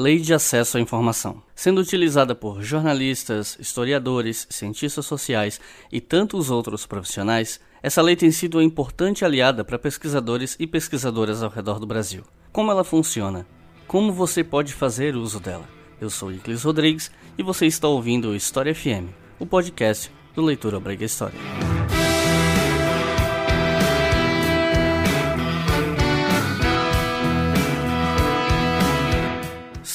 Lei 0.00 0.18
de 0.18 0.32
Acesso 0.32 0.78
à 0.78 0.80
Informação. 0.80 1.42
Sendo 1.54 1.78
utilizada 1.78 2.34
por 2.34 2.62
jornalistas, 2.62 3.58
historiadores, 3.60 4.46
cientistas 4.48 5.04
sociais 5.04 5.60
e 5.92 6.00
tantos 6.00 6.50
outros 6.50 6.86
profissionais, 6.86 7.60
essa 7.82 8.00
lei 8.00 8.16
tem 8.16 8.30
sido 8.30 8.56
uma 8.56 8.64
importante 8.64 9.26
aliada 9.26 9.62
para 9.62 9.78
pesquisadores 9.78 10.56
e 10.58 10.66
pesquisadoras 10.66 11.42
ao 11.42 11.50
redor 11.50 11.78
do 11.78 11.86
Brasil. 11.86 12.22
Como 12.50 12.70
ela 12.70 12.82
funciona? 12.82 13.46
Como 13.86 14.10
você 14.10 14.42
pode 14.42 14.72
fazer 14.72 15.16
uso 15.16 15.38
dela? 15.38 15.68
Eu 16.00 16.08
sou 16.08 16.32
Iclis 16.32 16.62
Rodrigues 16.62 17.10
e 17.36 17.42
você 17.42 17.66
está 17.66 17.86
ouvindo 17.86 18.30
o 18.30 18.34
História 18.34 18.74
FM, 18.74 19.12
o 19.38 19.44
podcast 19.44 20.10
do 20.34 20.40
Leitura 20.40 20.78
Obriga 20.78 21.04
História. 21.04 21.38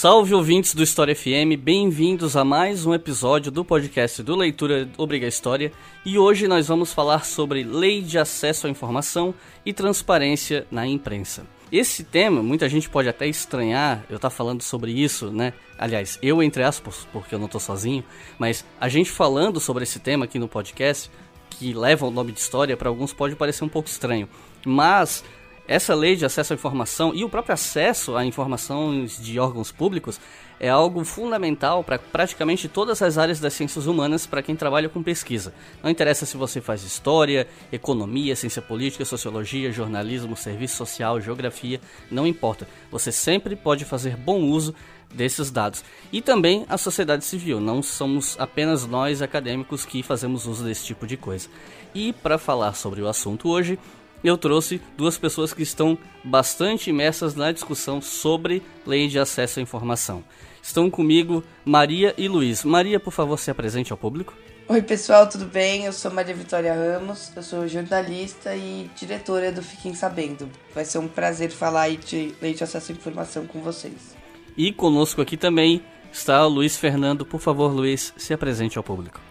Salve 0.05 0.35
ouvintes 0.35 0.75
do 0.75 0.83
História 0.83 1.15
FM, 1.15 1.57
bem-vindos 1.59 2.37
a 2.37 2.45
mais 2.45 2.85
um 2.85 2.93
episódio 2.93 3.51
do 3.51 3.65
podcast 3.65 4.21
do 4.21 4.35
Leitura 4.35 4.87
Obriga 4.99 5.25
História 5.25 5.71
e 6.05 6.19
hoje 6.19 6.47
nós 6.47 6.67
vamos 6.67 6.93
falar 6.93 7.25
sobre 7.25 7.63
Lei 7.63 8.03
de 8.03 8.19
Acesso 8.19 8.67
à 8.67 8.69
Informação 8.69 9.33
e 9.65 9.73
Transparência 9.73 10.67
na 10.69 10.85
Imprensa. 10.85 11.47
Esse 11.71 12.03
tema, 12.03 12.43
muita 12.43 12.69
gente 12.69 12.87
pode 12.87 13.09
até 13.09 13.27
estranhar 13.27 14.05
eu 14.07 14.17
estar 14.17 14.29
tá 14.29 14.35
falando 14.35 14.61
sobre 14.61 14.91
isso, 14.91 15.31
né? 15.31 15.53
Aliás, 15.75 16.19
eu 16.21 16.43
entre 16.43 16.61
aspas, 16.61 17.07
porque 17.11 17.33
eu 17.33 17.39
não 17.39 17.47
estou 17.47 17.59
sozinho, 17.59 18.03
mas 18.37 18.63
a 18.79 18.87
gente 18.87 19.09
falando 19.09 19.59
sobre 19.59 19.85
esse 19.85 19.97
tema 19.97 20.25
aqui 20.25 20.37
no 20.37 20.47
podcast, 20.47 21.09
que 21.49 21.73
leva 21.73 22.05
o 22.05 22.11
nome 22.11 22.31
de 22.31 22.39
história, 22.39 22.77
para 22.77 22.89
alguns 22.89 23.11
pode 23.11 23.35
parecer 23.35 23.63
um 23.63 23.69
pouco 23.69 23.89
estranho. 23.89 24.29
Mas 24.63 25.23
essa 25.67 25.95
lei 25.95 26.15
de 26.15 26.25
acesso 26.25 26.53
à 26.53 26.55
informação 26.55 27.11
e 27.13 27.23
o 27.23 27.29
próprio 27.29 27.53
acesso 27.53 28.15
a 28.15 28.25
informações 28.25 29.21
de 29.21 29.39
órgãos 29.39 29.71
públicos 29.71 30.19
é 30.59 30.69
algo 30.69 31.03
fundamental 31.03 31.83
para 31.83 31.99
praticamente 31.99 32.69
todas 32.69 33.01
as 33.01 33.17
áreas 33.17 33.39
das 33.39 33.53
ciências 33.53 33.87
humanas 33.87 34.25
para 34.25 34.41
quem 34.41 34.55
trabalha 34.55 34.87
com 34.87 35.03
pesquisa. 35.03 35.53
Não 35.83 35.89
interessa 35.89 36.25
se 36.25 36.37
você 36.37 36.61
faz 36.61 36.83
história, 36.83 37.47
economia, 37.71 38.35
ciência 38.35 38.61
política, 38.61 39.03
sociologia, 39.03 39.71
jornalismo, 39.71 40.35
serviço 40.37 40.77
social, 40.77 41.19
geografia, 41.19 41.81
não 42.09 42.25
importa. 42.25 42.67
Você 42.91 43.11
sempre 43.11 43.55
pode 43.55 43.83
fazer 43.85 44.15
bom 44.15 44.41
uso 44.43 44.73
desses 45.13 45.51
dados. 45.51 45.83
E 46.11 46.21
também 46.21 46.65
a 46.69 46.77
sociedade 46.77 47.25
civil, 47.25 47.59
não 47.59 47.81
somos 47.81 48.35
apenas 48.39 48.85
nós 48.85 49.21
acadêmicos 49.21 49.85
que 49.85 50.03
fazemos 50.03 50.45
uso 50.45 50.63
desse 50.63 50.85
tipo 50.85 51.07
de 51.07 51.17
coisa. 51.17 51.49
E 51.93 52.13
para 52.13 52.37
falar 52.37 52.73
sobre 52.73 53.01
o 53.01 53.07
assunto 53.07 53.49
hoje, 53.49 53.79
eu 54.27 54.37
trouxe 54.37 54.81
duas 54.97 55.17
pessoas 55.17 55.53
que 55.53 55.63
estão 55.63 55.97
bastante 56.23 56.89
imersas 56.89 57.35
na 57.35 57.51
discussão 57.51 58.01
sobre 58.01 58.61
lei 58.85 59.07
de 59.07 59.19
acesso 59.19 59.59
à 59.59 59.61
informação. 59.61 60.23
Estão 60.61 60.89
comigo 60.89 61.43
Maria 61.63 62.13
e 62.17 62.27
Luiz. 62.27 62.63
Maria, 62.63 62.99
por 62.99 63.11
favor, 63.11 63.37
se 63.37 63.51
apresente 63.51 63.91
ao 63.91 63.97
público. 63.97 64.33
Oi, 64.67 64.81
pessoal, 64.81 65.29
tudo 65.29 65.45
bem? 65.45 65.85
Eu 65.85 65.93
sou 65.93 66.09
Maria 66.09 66.33
Vitória 66.33 66.73
Ramos, 66.73 67.31
eu 67.35 67.43
sou 67.43 67.67
jornalista 67.67 68.55
e 68.55 68.89
diretora 68.95 69.51
do 69.51 69.61
Fiquem 69.61 69.93
Sabendo. 69.93 70.49
Vai 70.73 70.83
ser 70.85 70.97
um 70.97 71.07
prazer 71.07 71.51
falar 71.51 71.83
aí 71.83 71.97
de 71.97 72.33
lei 72.41 72.55
de 72.55 72.63
acesso 72.63 72.91
à 72.91 72.95
informação 72.95 73.45
com 73.45 73.61
vocês. 73.61 74.15
E 74.57 74.71
conosco 74.71 75.21
aqui 75.21 75.37
também 75.37 75.83
está 76.11 76.43
o 76.47 76.49
Luiz 76.49 76.77
Fernando. 76.77 77.23
Por 77.27 77.39
favor, 77.39 77.71
Luiz, 77.71 78.11
se 78.17 78.33
apresente 78.33 78.75
ao 78.75 78.83
público. 78.83 79.21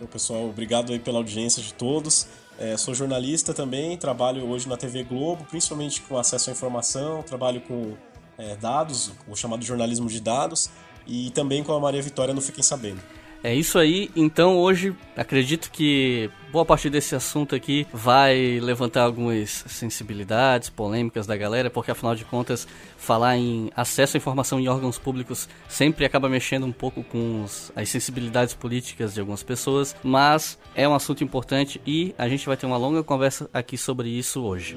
Oi, 0.00 0.06
pessoal, 0.06 0.48
obrigado 0.48 0.90
aí 0.90 0.98
pela 0.98 1.18
audiência 1.18 1.62
de 1.62 1.74
todos. 1.74 2.26
É, 2.58 2.76
sou 2.76 2.92
jornalista 2.92 3.54
também, 3.54 3.96
trabalho 3.96 4.44
hoje 4.44 4.68
na 4.68 4.76
TV 4.76 5.04
Globo, 5.04 5.44
principalmente 5.44 6.02
com 6.02 6.18
acesso 6.18 6.50
à 6.50 6.52
informação, 6.52 7.22
trabalho 7.22 7.60
com 7.60 7.94
é, 8.36 8.56
dados, 8.56 9.12
o 9.28 9.36
chamado 9.36 9.64
jornalismo 9.64 10.08
de 10.08 10.20
dados, 10.20 10.68
e 11.06 11.30
também 11.30 11.62
com 11.62 11.72
a 11.72 11.78
Maria 11.78 12.02
Vitória 12.02 12.34
no 12.34 12.40
Fiquem 12.40 12.62
Sabendo. 12.62 13.00
É 13.42 13.54
isso 13.54 13.78
aí. 13.78 14.10
Então 14.16 14.56
hoje 14.56 14.94
acredito 15.16 15.70
que 15.70 16.30
boa 16.50 16.64
parte 16.64 16.90
desse 16.90 17.14
assunto 17.14 17.54
aqui 17.54 17.86
vai 17.92 18.58
levantar 18.60 19.02
algumas 19.02 19.64
sensibilidades, 19.68 20.68
polêmicas 20.68 21.26
da 21.26 21.36
galera, 21.36 21.70
porque 21.70 21.90
afinal 21.90 22.14
de 22.14 22.24
contas 22.24 22.66
falar 22.96 23.36
em 23.36 23.70
acesso 23.76 24.16
à 24.16 24.18
informação 24.18 24.58
em 24.58 24.68
órgãos 24.68 24.98
públicos 24.98 25.48
sempre 25.68 26.04
acaba 26.04 26.28
mexendo 26.28 26.66
um 26.66 26.72
pouco 26.72 27.04
com 27.04 27.44
os, 27.44 27.70
as 27.76 27.88
sensibilidades 27.88 28.54
políticas 28.54 29.14
de 29.14 29.20
algumas 29.20 29.42
pessoas, 29.42 29.94
mas 30.02 30.58
é 30.74 30.88
um 30.88 30.94
assunto 30.94 31.22
importante 31.22 31.80
e 31.86 32.14
a 32.18 32.28
gente 32.28 32.46
vai 32.46 32.56
ter 32.56 32.66
uma 32.66 32.76
longa 32.76 33.04
conversa 33.04 33.48
aqui 33.52 33.76
sobre 33.76 34.08
isso 34.08 34.42
hoje. 34.42 34.76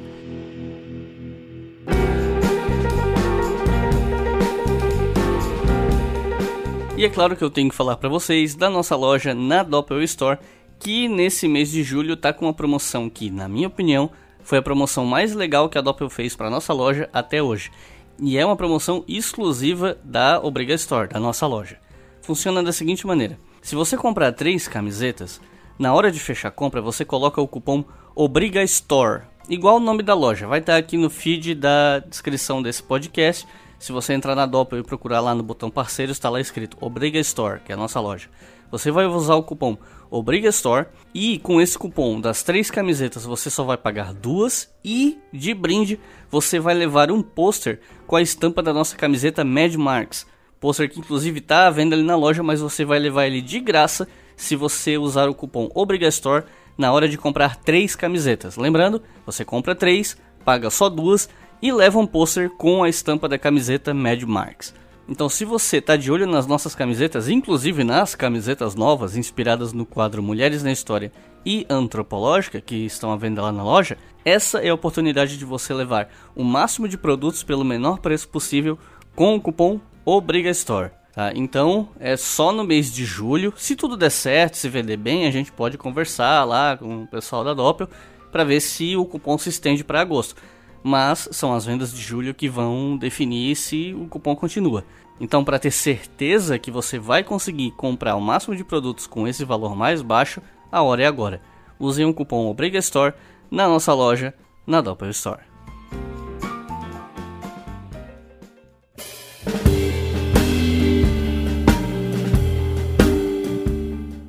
E 7.02 7.06
é 7.06 7.10
claro 7.10 7.36
que 7.36 7.44
eu 7.44 7.50
tenho 7.50 7.68
que 7.68 7.76
falar 7.76 7.98
para 7.98 8.08
vocês 8.08 8.54
da 8.54 8.70
nossa 8.70 8.96
loja 8.96 9.34
na 9.34 9.64
Doppel 9.64 10.04
Store, 10.04 10.38
que 10.78 11.08
nesse 11.08 11.48
mês 11.48 11.72
de 11.72 11.82
julho 11.82 12.16
tá 12.16 12.32
com 12.32 12.46
uma 12.46 12.54
promoção 12.54 13.10
que, 13.10 13.32
na 13.32 13.50
minha 13.50 13.68
opinião, 13.70 14.12
foi 14.44 14.60
a 14.60 14.62
promoção 14.62 15.04
mais 15.04 15.34
legal 15.34 15.68
que 15.68 15.80
a 15.80 15.82
Doppel 15.82 16.12
fez 16.12 16.36
para 16.36 16.48
nossa 16.48 16.72
loja 16.72 17.10
até 17.12 17.42
hoje. 17.42 17.72
E 18.20 18.38
é 18.38 18.46
uma 18.46 18.56
promoção 18.56 19.04
exclusiva 19.08 19.98
da 20.04 20.40
Obriga 20.44 20.76
Store, 20.76 21.10
da 21.10 21.20
nossa 21.20 21.48
loja. 21.48 21.80
Funciona 22.22 22.62
da 22.62 22.72
seguinte 22.72 23.08
maneira: 23.08 23.40
se 23.64 23.74
você 23.74 23.98
comprar 23.98 24.32
três 24.34 24.68
camisetas, 24.68 25.42
na 25.80 25.96
hora 25.96 26.12
de 26.12 26.20
fechar 26.20 26.50
a 26.50 26.52
compra 26.52 26.84
você 26.84 27.04
coloca 27.04 27.42
o 27.42 27.48
cupom 27.48 27.84
Obriga 28.14 28.62
Store, 28.62 29.24
igual 29.50 29.78
o 29.78 29.80
nome 29.80 30.04
da 30.04 30.14
loja, 30.14 30.46
vai 30.46 30.60
estar 30.60 30.78
aqui 30.78 30.98
no 30.98 31.10
feed 31.10 31.56
da 31.56 31.98
descrição 31.98 32.62
desse 32.62 32.84
podcast 32.84 33.48
se 33.82 33.92
você 33.92 34.14
entrar 34.14 34.36
na 34.36 34.46
Doppel 34.46 34.78
e 34.78 34.84
procurar 34.84 35.22
lá 35.22 35.34
no 35.34 35.42
botão 35.42 35.72
parceiros, 35.72 36.16
está 36.16 36.30
lá 36.30 36.40
escrito 36.40 36.78
Obriga 36.80 37.18
Store, 37.18 37.62
que 37.62 37.72
é 37.72 37.74
a 37.74 37.78
nossa 37.78 38.00
loja. 38.00 38.30
Você 38.70 38.92
vai 38.92 39.08
usar 39.08 39.34
o 39.34 39.42
cupom 39.42 39.76
Obriga 40.08 40.50
Store 40.50 40.86
e 41.16 41.40
com 41.40 41.60
esse 41.60 41.80
cupom 41.80 42.22
das 42.22 42.44
três 42.44 42.70
camisetas 42.70 43.26
você 43.26 43.50
só 43.50 43.64
vai 43.64 43.78
pagar 43.78 44.14
duas 44.14 44.72
e 44.86 45.18
de 45.34 45.52
brinde 45.56 46.00
você 46.30 46.60
vai 46.60 46.76
levar 46.76 47.12
um 47.12 47.24
pôster 47.24 47.80
com 48.06 48.16
a 48.16 48.22
estampa 48.22 48.62
da 48.62 48.72
nossa 48.72 48.96
camiseta 48.96 49.44
Mad 49.44 49.74
Marks. 49.74 50.28
Pôster 50.60 50.88
que 50.88 51.00
inclusive 51.00 51.40
está 51.40 51.66
à 51.66 51.72
venda 51.72 51.96
ali 51.96 52.04
na 52.04 52.16
loja, 52.16 52.44
mas 52.44 52.62
você 52.62 52.86
vai 52.86 53.00
levar 53.00 53.26
ele 53.26 53.42
de 53.42 53.60
graça 53.60 54.08
se 54.36 54.56
você 54.56 54.96
usar 54.96 55.28
o 55.28 55.34
cupom 55.34 55.68
Obriga 55.74 56.08
Store 56.08 56.44
na 56.78 56.94
hora 56.94 57.10
de 57.10 57.18
comprar 57.18 57.56
três 57.56 57.96
camisetas. 57.96 58.58
Lembrando, 58.58 59.02
você 59.26 59.44
compra 59.44 59.74
três, 59.74 60.16
paga 60.46 60.70
só 60.70 60.88
duas 60.88 61.28
e 61.62 61.72
leva 61.72 62.00
um 62.00 62.08
pôster 62.08 62.50
com 62.50 62.84
a 62.84 62.90
estampa 62.90 63.30
da 63.30 63.38
camiseta 63.38 63.94
Mad 63.94 64.24
Marks. 64.24 64.74
Então, 65.08 65.28
se 65.28 65.44
você 65.44 65.78
está 65.78 65.96
de 65.96 66.12
olho 66.12 66.26
nas 66.26 66.48
nossas 66.48 66.74
camisetas, 66.74 67.28
inclusive 67.28 67.84
nas 67.84 68.16
camisetas 68.16 68.76
novas 68.76 69.18
inspiradas 69.18 69.74
no 69.74 69.86
quadro 69.86 70.24
Mulheres 70.24 70.64
na 70.64 70.72
História 70.72 71.12
e 71.46 71.66
Antropológica, 71.70 72.62
que 72.62 72.86
estão 72.86 73.12
à 73.12 73.18
venda 73.18 73.42
lá 73.42 73.52
na 73.52 73.64
loja, 73.64 73.98
essa 74.24 74.60
é 74.60 74.70
a 74.70 74.74
oportunidade 74.74 75.38
de 75.38 75.44
você 75.44 75.74
levar 75.74 76.10
o 76.36 76.44
máximo 76.44 76.88
de 76.88 76.98
produtos 76.98 77.44
pelo 77.44 77.66
menor 77.66 78.00
preço 78.00 78.30
possível 78.30 78.80
com 79.16 79.36
o 79.36 79.42
cupom 79.42 79.82
ObrigaStore. 80.06 80.92
Tá? 81.14 81.34
Então, 81.36 81.90
é 82.00 82.16
só 82.16 82.54
no 82.54 82.64
mês 82.64 82.92
de 82.94 83.04
julho. 83.04 83.54
Se 83.58 83.76
tudo 83.76 83.98
der 83.98 84.12
certo, 84.12 84.56
se 84.56 84.70
vender 84.70 84.98
bem, 84.98 85.28
a 85.28 85.32
gente 85.32 85.52
pode 85.52 85.78
conversar 85.78 86.46
lá 86.46 86.78
com 86.78 87.04
o 87.04 87.08
pessoal 87.08 87.44
da 87.44 87.54
Doppel 87.54 87.90
para 88.32 88.46
ver 88.46 88.62
se 88.62 88.96
o 88.96 89.06
cupom 89.06 89.38
se 89.38 89.50
estende 89.50 89.84
para 89.84 90.00
agosto 90.00 90.36
mas 90.84 91.28
são 91.32 91.54
as 91.54 91.66
vendas 91.66 91.94
de 91.94 92.02
julho 92.02 92.34
que 92.34 92.50
vão 92.50 92.98
definir 92.98 93.56
se 93.56 93.94
o 93.94 94.08
cupom 94.08 94.36
continua. 94.36 94.84
Então, 95.20 95.44
para 95.44 95.60
ter 95.60 95.72
certeza 95.72 96.58
que 96.58 96.72
você 96.72 96.98
vai 96.98 97.24
conseguir 97.24 97.72
comprar 97.72 98.16
o 98.16 98.22
máximo 98.22 98.56
de 98.56 98.64
produtos 98.64 99.06
com 99.06 99.28
esse 99.28 99.46
valor 99.46 99.76
mais 99.76 100.02
baixo, 100.02 100.42
a 100.72 100.82
hora 100.82 101.04
é 101.04 101.06
agora. 101.06 101.42
Use 101.80 102.04
o 102.04 102.14
cupom 102.14 102.48
ObrigaStore 102.48 103.14
na 103.50 103.68
nossa 103.68 103.94
loja, 103.94 104.34
na 104.66 104.82
Doppel 104.82 105.10
Store. 105.10 105.52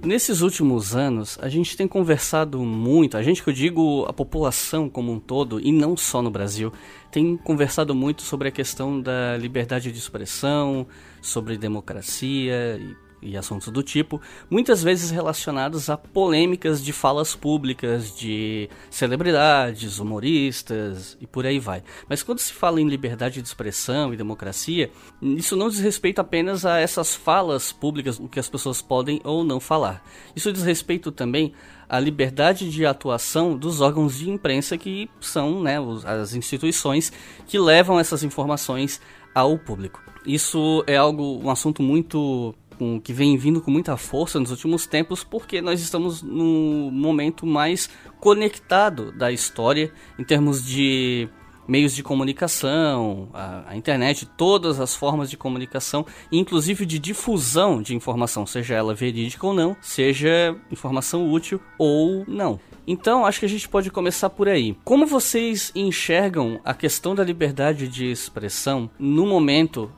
Nesses 0.05 0.41
últimos 0.41 0.97
anos, 0.97 1.39
a 1.41 1.49
gente 1.49 1.77
tem 1.77 1.87
conversado 1.87 2.59
muito, 2.59 3.17
a 3.17 3.23
gente 3.23 3.41
que 3.41 3.49
eu 3.49 3.55
digo 3.55 4.05
a 4.09 4.13
população 4.13 4.89
como 4.89 5.13
um 5.13 5.21
todo, 5.21 5.61
e 5.61 5.71
não 5.71 5.97
só 5.97 6.21
no 6.21 6.29
Brasil, 6.29 6.73
tem 7.09 7.37
conversado 7.37 7.95
muito 7.95 8.23
sobre 8.23 8.49
a 8.49 8.51
questão 8.51 9.01
da 9.01 9.37
liberdade 9.37 9.93
de 9.93 9.99
expressão, 9.99 10.89
sobre 11.21 11.57
democracia 11.57 12.81
e 12.81 12.97
e 13.23 13.37
assuntos 13.37 13.69
do 13.69 13.83
tipo, 13.83 14.21
muitas 14.51 14.83
vezes 14.83 15.11
relacionados 15.11 15.89
a 15.89 15.97
polêmicas 15.97 16.85
de 16.85 16.93
falas 16.93 17.35
públicas 17.35 18.17
de 18.17 18.69
celebridades, 18.91 19.99
humoristas 19.99 21.17
e 21.21 21.27
por 21.27 21.47
aí 21.47 21.59
vai. 21.59 21.83
Mas 22.09 22.23
quando 22.23 22.41
se 22.41 22.53
fala 22.53 22.81
em 22.81 22.89
liberdade 22.89 23.41
de 23.41 23.47
expressão 23.47 24.13
e 24.13 24.17
democracia, 24.17 24.91
isso 25.21 25.57
não 25.57 25.69
diz 25.69 25.79
respeito 25.79 26.21
apenas 26.21 26.67
a 26.67 26.79
essas 26.79 27.15
falas 27.15 27.73
públicas, 27.73 28.19
o 28.19 28.29
que 28.29 28.41
as 28.41 28.49
pessoas 28.49 28.83
podem 28.83 29.21
ou 29.25 29.45
não 29.45 29.61
falar. 29.61 30.03
Isso 30.35 30.53
diz 30.53 30.63
respeito 30.63 31.13
também 31.13 31.53
à 31.89 32.01
liberdade 32.01 32.71
de 32.71 32.87
atuação 32.87 33.57
dos 33.57 33.81
órgãos 33.81 34.19
de 34.19 34.31
imprensa 34.31 34.79
que 34.79 35.11
são 35.21 35.63
né, 35.63 35.77
as 36.05 36.35
instituições 36.35 37.13
que 37.47 37.59
levam 37.59 38.01
essas 38.01 38.23
informações 38.23 39.01
ao 39.35 39.59
público. 39.59 40.03
Isso 40.25 40.85
é 40.87 40.97
algo, 40.97 41.41
um 41.43 41.51
assunto 41.51 41.83
muito 41.83 42.55
que 43.03 43.13
vem 43.13 43.37
vindo 43.37 43.61
com 43.61 43.71
muita 43.71 43.97
força 43.97 44.39
nos 44.39 44.51
últimos 44.51 44.87
tempos, 44.87 45.25
porque 45.25 45.61
nós 45.61 45.81
estamos 45.81 46.23
num 46.23 46.91
momento 46.91 47.47
mais 47.47 47.89
conectado 48.21 49.13
da 49.13 49.33
história 49.33 49.93
em 50.19 50.25
termos 50.25 50.65
de 50.65 51.29
meios 51.67 51.95
de 51.95 52.03
comunicação, 52.03 53.29
a, 53.33 53.71
a, 53.71 53.77
internet, 53.77 54.27
todas 54.37 54.81
as 54.81 54.95
formas 54.95 55.31
de 55.31 55.37
comunicação, 55.37 56.05
inclusive 56.31 56.85
de 56.85 56.99
difusão 56.99 57.81
de 57.81 57.95
informação, 57.95 58.47
seja 58.47 58.75
ela 58.75 58.95
verídica 58.95 59.47
ou 59.47 59.55
não, 59.55 59.77
seja 59.81 60.57
informação 60.71 61.31
útil 61.31 61.61
ou 61.79 62.25
não. 62.27 62.59
Então, 62.87 63.25
acho 63.25 63.39
que 63.39 63.47
a 63.47 63.49
gente 63.49 63.69
pode 63.69 63.91
começar 63.91 64.29
por 64.31 64.49
aí. 64.49 64.77
Como 64.85 65.07
vocês 65.07 65.71
enxergam 65.75 66.61
a 66.65 66.75
questão 66.75 67.15
da 67.15 67.23
liberdade 67.23 67.87
de 67.87 68.11
expressão 68.11 68.91
no 68.99 69.25
momento? 69.25 69.91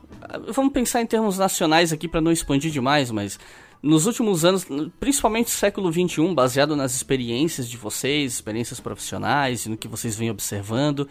Vamos 0.53 0.73
pensar 0.73 1.01
em 1.01 1.05
termos 1.05 1.37
nacionais 1.37 1.93
aqui 1.93 2.07
para 2.07 2.21
não 2.21 2.31
expandir 2.31 2.71
demais, 2.71 3.11
mas 3.11 3.39
nos 3.81 4.05
últimos 4.05 4.43
anos, 4.43 4.65
principalmente 4.99 5.51
século 5.51 5.91
XXI, 5.91 6.33
baseado 6.33 6.75
nas 6.75 6.95
experiências 6.95 7.69
de 7.69 7.77
vocês, 7.77 8.33
experiências 8.33 8.79
profissionais 8.79 9.65
e 9.65 9.69
no 9.69 9.77
que 9.77 9.87
vocês 9.87 10.15
vêm 10.15 10.31
observando, 10.31 11.07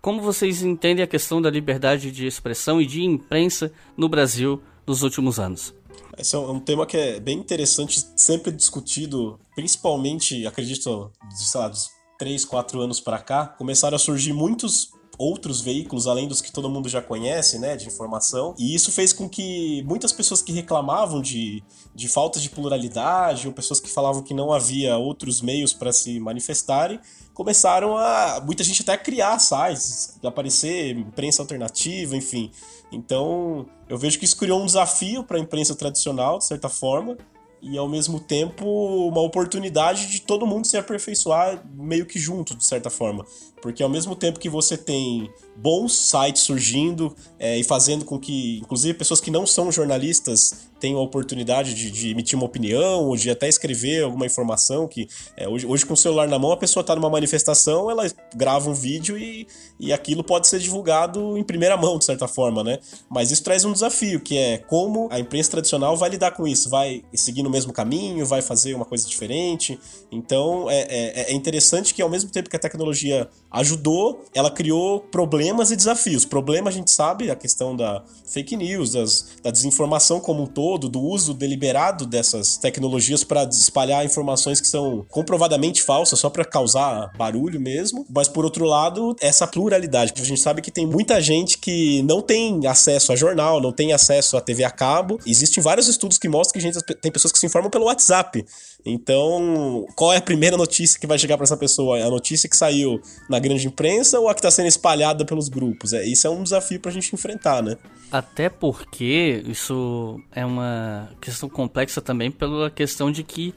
como 0.00 0.20
vocês 0.20 0.62
entendem 0.62 1.02
a 1.02 1.08
questão 1.08 1.40
da 1.40 1.50
liberdade 1.50 2.12
de 2.12 2.26
expressão 2.26 2.80
e 2.80 2.86
de 2.86 3.02
imprensa 3.02 3.72
no 3.96 4.08
Brasil 4.08 4.62
nos 4.86 5.02
últimos 5.02 5.40
anos? 5.40 5.74
Esse 6.16 6.36
é 6.36 6.38
um 6.38 6.60
tema 6.60 6.84
que 6.84 6.96
é 6.96 7.20
bem 7.20 7.38
interessante, 7.38 8.04
sempre 8.16 8.52
discutido, 8.52 9.38
principalmente, 9.54 10.46
acredito, 10.46 11.12
sei 11.30 11.60
lá, 11.60 11.68
dos 11.68 11.90
3, 12.18 12.44
4 12.44 12.80
anos 12.80 13.00
para 13.00 13.18
cá, 13.20 13.46
começaram 13.46 13.96
a 13.96 13.98
surgir 13.98 14.32
muitos 14.32 14.90
outros 15.18 15.60
veículos 15.60 16.06
além 16.06 16.28
dos 16.28 16.40
que 16.40 16.52
todo 16.52 16.70
mundo 16.70 16.88
já 16.88 17.02
conhece, 17.02 17.58
né, 17.58 17.76
de 17.76 17.88
informação. 17.88 18.54
E 18.56 18.74
isso 18.74 18.92
fez 18.92 19.12
com 19.12 19.28
que 19.28 19.82
muitas 19.82 20.12
pessoas 20.12 20.40
que 20.40 20.52
reclamavam 20.52 21.20
de, 21.20 21.62
de 21.94 22.08
falta 22.08 22.38
de 22.38 22.48
pluralidade 22.48 23.48
ou 23.48 23.52
pessoas 23.52 23.80
que 23.80 23.90
falavam 23.90 24.22
que 24.22 24.32
não 24.32 24.52
havia 24.52 24.96
outros 24.96 25.42
meios 25.42 25.72
para 25.72 25.92
se 25.92 26.20
manifestarem, 26.20 27.00
começaram 27.34 27.96
a 27.96 28.40
muita 28.44 28.62
gente 28.62 28.82
até 28.82 28.92
a 28.92 28.98
criar 28.98 29.38
sites, 29.38 30.18
aparecer 30.22 30.96
imprensa 30.96 31.42
alternativa, 31.42 32.16
enfim. 32.16 32.50
Então, 32.92 33.66
eu 33.88 33.98
vejo 33.98 34.18
que 34.18 34.24
isso 34.24 34.36
criou 34.36 34.62
um 34.62 34.66
desafio 34.66 35.24
para 35.24 35.36
a 35.36 35.40
imprensa 35.40 35.74
tradicional, 35.74 36.38
de 36.38 36.44
certa 36.44 36.68
forma, 36.68 37.16
e 37.60 37.76
ao 37.76 37.88
mesmo 37.88 38.20
tempo 38.20 38.64
uma 39.08 39.20
oportunidade 39.20 40.06
de 40.08 40.20
todo 40.20 40.46
mundo 40.46 40.66
se 40.66 40.76
aperfeiçoar 40.76 41.62
meio 41.74 42.06
que 42.06 42.18
junto, 42.18 42.54
de 42.54 42.64
certa 42.64 42.90
forma. 42.90 43.24
Porque 43.60 43.82
ao 43.82 43.88
mesmo 43.88 44.14
tempo 44.14 44.38
que 44.38 44.48
você 44.48 44.76
tem 44.76 45.30
bons 45.60 45.92
sites 45.92 46.42
surgindo 46.42 47.14
é, 47.38 47.58
e 47.58 47.64
fazendo 47.64 48.04
com 48.04 48.18
que, 48.18 48.58
inclusive, 48.58 48.96
pessoas 48.96 49.20
que 49.20 49.30
não 49.30 49.46
são 49.46 49.72
jornalistas 49.72 50.68
tenham 50.78 51.00
a 51.00 51.02
oportunidade 51.02 51.74
de, 51.74 51.90
de 51.90 52.10
emitir 52.10 52.38
uma 52.38 52.46
opinião 52.46 53.04
ou 53.04 53.16
de 53.16 53.28
até 53.28 53.48
escrever 53.48 54.04
alguma 54.04 54.24
informação 54.24 54.86
que 54.86 55.08
é, 55.36 55.48
hoje, 55.48 55.66
hoje 55.66 55.84
com 55.84 55.94
o 55.94 55.96
celular 55.96 56.28
na 56.28 56.38
mão 56.38 56.52
a 56.52 56.56
pessoa 56.56 56.82
está 56.82 56.94
numa 56.94 57.10
manifestação, 57.10 57.90
ela 57.90 58.06
grava 58.36 58.70
um 58.70 58.74
vídeo 58.74 59.18
e, 59.18 59.48
e 59.80 59.92
aquilo 59.92 60.22
pode 60.22 60.46
ser 60.46 60.60
divulgado 60.60 61.36
em 61.36 61.42
primeira 61.42 61.76
mão, 61.76 61.98
de 61.98 62.04
certa 62.04 62.28
forma, 62.28 62.62
né? 62.62 62.78
Mas 63.10 63.32
isso 63.32 63.42
traz 63.42 63.64
um 63.64 63.72
desafio, 63.72 64.20
que 64.20 64.38
é 64.38 64.58
como 64.58 65.08
a 65.10 65.18
imprensa 65.18 65.50
tradicional 65.50 65.96
vai 65.96 66.10
lidar 66.10 66.30
com 66.30 66.46
isso, 66.46 66.70
vai 66.70 67.02
seguir 67.12 67.42
no 67.42 67.50
mesmo 67.50 67.72
caminho, 67.72 68.24
vai 68.24 68.42
fazer 68.42 68.74
uma 68.74 68.84
coisa 68.84 69.08
diferente. 69.08 69.76
Então 70.12 70.70
é, 70.70 70.82
é, 70.82 71.32
é 71.32 71.32
interessante 71.32 71.92
que 71.92 72.00
ao 72.00 72.08
mesmo 72.08 72.30
tempo 72.30 72.48
que 72.48 72.56
a 72.56 72.60
tecnologia 72.60 73.28
ajudou, 73.50 74.24
ela 74.32 74.52
criou 74.52 75.00
problemas 75.00 75.47
e 75.70 75.76
desafios. 75.76 76.24
Problema 76.24 76.70
a 76.70 76.72
gente 76.72 76.90
sabe, 76.90 77.30
a 77.30 77.36
questão 77.36 77.74
da 77.74 78.02
fake 78.26 78.56
news, 78.56 78.92
das, 78.92 79.28
da 79.42 79.50
desinformação 79.50 80.20
como 80.20 80.42
um 80.42 80.46
todo, 80.46 80.88
do 80.88 81.00
uso 81.00 81.34
deliberado 81.34 82.06
dessas 82.06 82.56
tecnologias 82.56 83.24
para 83.24 83.44
espalhar 83.44 84.04
informações 84.04 84.60
que 84.60 84.66
são 84.66 85.04
comprovadamente 85.08 85.82
falsas, 85.82 86.18
só 86.18 86.30
para 86.30 86.44
causar 86.44 87.12
barulho 87.16 87.60
mesmo. 87.60 88.06
Mas 88.08 88.28
por 88.28 88.44
outro 88.44 88.64
lado, 88.64 89.16
essa 89.20 89.46
pluralidade, 89.46 90.12
a 90.16 90.24
gente 90.24 90.40
sabe 90.40 90.62
que 90.62 90.70
tem 90.70 90.86
muita 90.86 91.20
gente 91.20 91.58
que 91.58 92.02
não 92.02 92.20
tem 92.20 92.66
acesso 92.66 93.12
a 93.12 93.16
jornal, 93.16 93.60
não 93.60 93.72
tem 93.72 93.92
acesso 93.92 94.36
a 94.36 94.40
TV 94.40 94.64
a 94.64 94.70
cabo. 94.70 95.18
Existem 95.26 95.62
vários 95.62 95.88
estudos 95.88 96.18
que 96.18 96.28
mostram 96.28 96.54
que 96.54 96.60
gente, 96.60 96.80
tem 97.00 97.10
pessoas 97.10 97.32
que 97.32 97.38
se 97.38 97.46
informam 97.46 97.70
pelo 97.70 97.86
WhatsApp. 97.86 98.44
Então, 98.88 99.86
qual 99.94 100.12
é 100.12 100.16
a 100.16 100.22
primeira 100.22 100.56
notícia 100.56 100.98
que 100.98 101.06
vai 101.06 101.18
chegar 101.18 101.36
para 101.36 101.44
essa 101.44 101.56
pessoa? 101.56 101.98
É 101.98 102.02
a 102.02 102.10
notícia 102.10 102.48
que 102.48 102.56
saiu 102.56 103.00
na 103.28 103.38
grande 103.38 103.66
imprensa 103.66 104.18
ou 104.18 104.28
a 104.28 104.34
que 104.34 104.40
está 104.40 104.50
sendo 104.50 104.66
espalhada 104.66 105.24
pelos 105.24 105.48
grupos? 105.48 105.92
É, 105.92 106.04
isso 106.04 106.26
é 106.26 106.30
um 106.30 106.42
desafio 106.42 106.80
para 106.80 106.90
a 106.90 106.94
gente 106.94 107.14
enfrentar, 107.14 107.62
né? 107.62 107.76
Até 108.10 108.48
porque 108.48 109.42
isso 109.46 110.20
é 110.32 110.44
uma 110.44 111.10
questão 111.20 111.48
complexa 111.48 112.00
também 112.00 112.30
pela 112.30 112.70
questão 112.70 113.12
de 113.12 113.22
que 113.22 113.54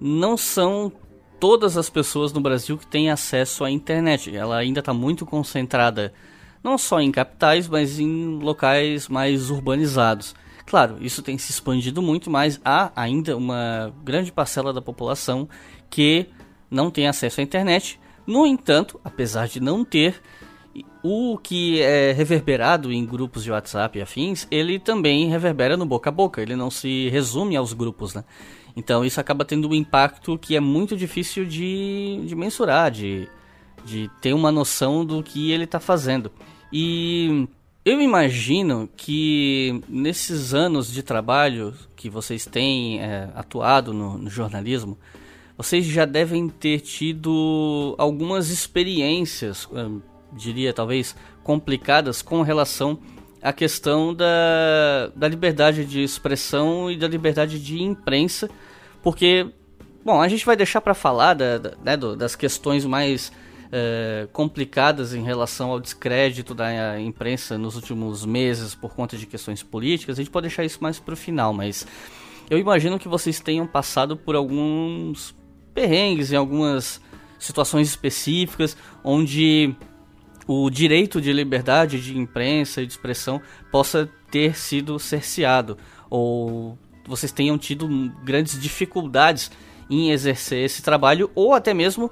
não 0.00 0.36
são 0.36 0.92
todas 1.40 1.76
as 1.76 1.90
pessoas 1.90 2.32
no 2.32 2.40
Brasil 2.40 2.78
que 2.78 2.86
têm 2.86 3.10
acesso 3.10 3.64
à 3.64 3.70
internet. 3.70 4.34
Ela 4.34 4.58
ainda 4.58 4.80
está 4.80 4.94
muito 4.94 5.26
concentrada 5.26 6.12
não 6.62 6.76
só 6.76 7.00
em 7.00 7.10
capitais, 7.10 7.68
mas 7.68 7.98
em 7.98 8.38
locais 8.38 9.08
mais 9.08 9.50
urbanizados. 9.50 10.34
Claro, 10.68 10.98
isso 11.00 11.22
tem 11.22 11.38
se 11.38 11.50
expandido 11.50 12.02
muito, 12.02 12.30
mas 12.30 12.60
há 12.62 12.92
ainda 12.94 13.34
uma 13.34 13.90
grande 14.04 14.30
parcela 14.30 14.70
da 14.70 14.82
população 14.82 15.48
que 15.88 16.26
não 16.70 16.90
tem 16.90 17.08
acesso 17.08 17.40
à 17.40 17.42
internet. 17.42 17.98
No 18.26 18.46
entanto, 18.46 19.00
apesar 19.02 19.48
de 19.48 19.60
não 19.60 19.82
ter, 19.82 20.20
o 21.02 21.38
que 21.38 21.80
é 21.80 22.12
reverberado 22.12 22.92
em 22.92 23.06
grupos 23.06 23.42
de 23.44 23.50
WhatsApp 23.50 23.98
e 23.98 24.02
afins, 24.02 24.46
ele 24.50 24.78
também 24.78 25.30
reverbera 25.30 25.74
no 25.74 25.86
boca 25.86 26.10
a 26.10 26.12
boca, 26.12 26.42
ele 26.42 26.54
não 26.54 26.70
se 26.70 27.08
resume 27.08 27.56
aos 27.56 27.72
grupos, 27.72 28.12
né? 28.12 28.22
Então 28.76 29.02
isso 29.06 29.18
acaba 29.18 29.46
tendo 29.46 29.70
um 29.70 29.74
impacto 29.74 30.36
que 30.36 30.54
é 30.54 30.60
muito 30.60 30.94
difícil 30.98 31.46
de, 31.46 32.20
de 32.26 32.36
mensurar, 32.36 32.90
de, 32.90 33.26
de 33.86 34.10
ter 34.20 34.34
uma 34.34 34.52
noção 34.52 35.02
do 35.02 35.22
que 35.22 35.50
ele 35.50 35.64
está 35.64 35.80
fazendo. 35.80 36.30
E 36.70 37.48
eu 37.88 38.02
imagino 38.02 38.88
que 38.96 39.82
nesses 39.88 40.52
anos 40.52 40.92
de 40.92 41.02
trabalho 41.02 41.74
que 41.96 42.10
vocês 42.10 42.44
têm 42.44 43.00
é, 43.00 43.30
atuado 43.34 43.94
no, 43.94 44.18
no, 44.18 44.28
jornalismo, 44.28 44.98
vocês 45.56 45.86
já 45.86 46.04
devem 46.04 46.48
ter 46.48 46.80
tido 46.80 47.94
algumas 47.96 48.50
experiências, 48.50 49.66
diria 50.32 50.72
talvez 50.72 51.16
complicadas, 51.42 52.20
com 52.20 52.42
relação 52.42 52.98
à 53.40 53.54
questão 53.54 54.14
da, 54.14 55.10
da 55.16 55.26
liberdade 55.26 55.86
de 55.86 56.02
expressão 56.02 56.90
e 56.90 56.96
da 56.96 57.08
liberdade 57.08 57.58
de 57.58 57.82
imprensa, 57.82 58.50
porque, 59.02 59.48
bom, 60.04 60.20
a 60.20 60.28
gente 60.28 60.44
vai 60.44 60.56
deixar 60.56 60.82
para 60.82 60.92
falar 60.94 61.32
da, 61.32 61.56
da, 61.56 61.70
né, 61.82 61.96
das 61.96 62.36
questões 62.36 62.84
mais 62.84 63.32
é, 63.70 64.28
complicadas 64.32 65.14
em 65.14 65.22
relação 65.22 65.70
ao 65.70 65.80
descrédito 65.80 66.54
da 66.54 67.00
imprensa 67.00 67.58
nos 67.58 67.76
últimos 67.76 68.24
meses 68.24 68.74
por 68.74 68.94
conta 68.94 69.16
de 69.16 69.26
questões 69.26 69.62
políticas. 69.62 70.18
A 70.18 70.22
gente 70.22 70.30
pode 70.30 70.48
deixar 70.48 70.64
isso 70.64 70.78
mais 70.82 70.98
para 70.98 71.14
o 71.14 71.16
final, 71.16 71.52
mas 71.52 71.86
eu 72.48 72.58
imagino 72.58 72.98
que 72.98 73.08
vocês 73.08 73.40
tenham 73.40 73.66
passado 73.66 74.16
por 74.16 74.34
alguns 74.34 75.34
perrengues 75.74 76.32
em 76.32 76.36
algumas 76.36 77.00
situações 77.38 77.88
específicas 77.88 78.76
onde 79.04 79.74
o 80.46 80.70
direito 80.70 81.20
de 81.20 81.32
liberdade 81.32 82.00
de 82.00 82.16
imprensa 82.16 82.82
e 82.82 82.86
de 82.86 82.92
expressão 82.92 83.40
possa 83.70 84.08
ter 84.30 84.56
sido 84.56 84.98
cerceado 84.98 85.76
ou 86.10 86.78
vocês 87.06 87.30
tenham 87.30 87.56
tido 87.56 87.88
grandes 88.24 88.60
dificuldades 88.60 89.50
em 89.90 90.10
exercer 90.10 90.64
esse 90.64 90.82
trabalho 90.82 91.30
ou 91.34 91.54
até 91.54 91.72
mesmo 91.72 92.10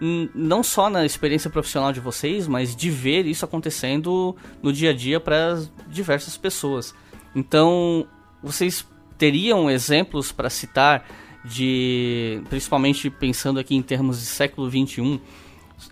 não 0.00 0.62
só 0.62 0.88
na 0.88 1.04
experiência 1.04 1.50
profissional 1.50 1.92
de 1.92 2.00
vocês, 2.00 2.46
mas 2.46 2.74
de 2.74 2.90
ver 2.90 3.26
isso 3.26 3.44
acontecendo 3.44 4.36
no 4.62 4.72
dia 4.72 4.90
a 4.90 4.94
dia 4.94 5.18
para 5.18 5.60
diversas 5.88 6.36
pessoas. 6.36 6.94
Então, 7.34 8.06
vocês 8.42 8.86
teriam 9.16 9.70
exemplos 9.70 10.30
para 10.30 10.48
citar 10.48 11.04
de, 11.44 12.40
principalmente 12.48 13.10
pensando 13.10 13.58
aqui 13.58 13.74
em 13.74 13.82
termos 13.82 14.20
de 14.20 14.26
século 14.26 14.68
21, 14.68 15.20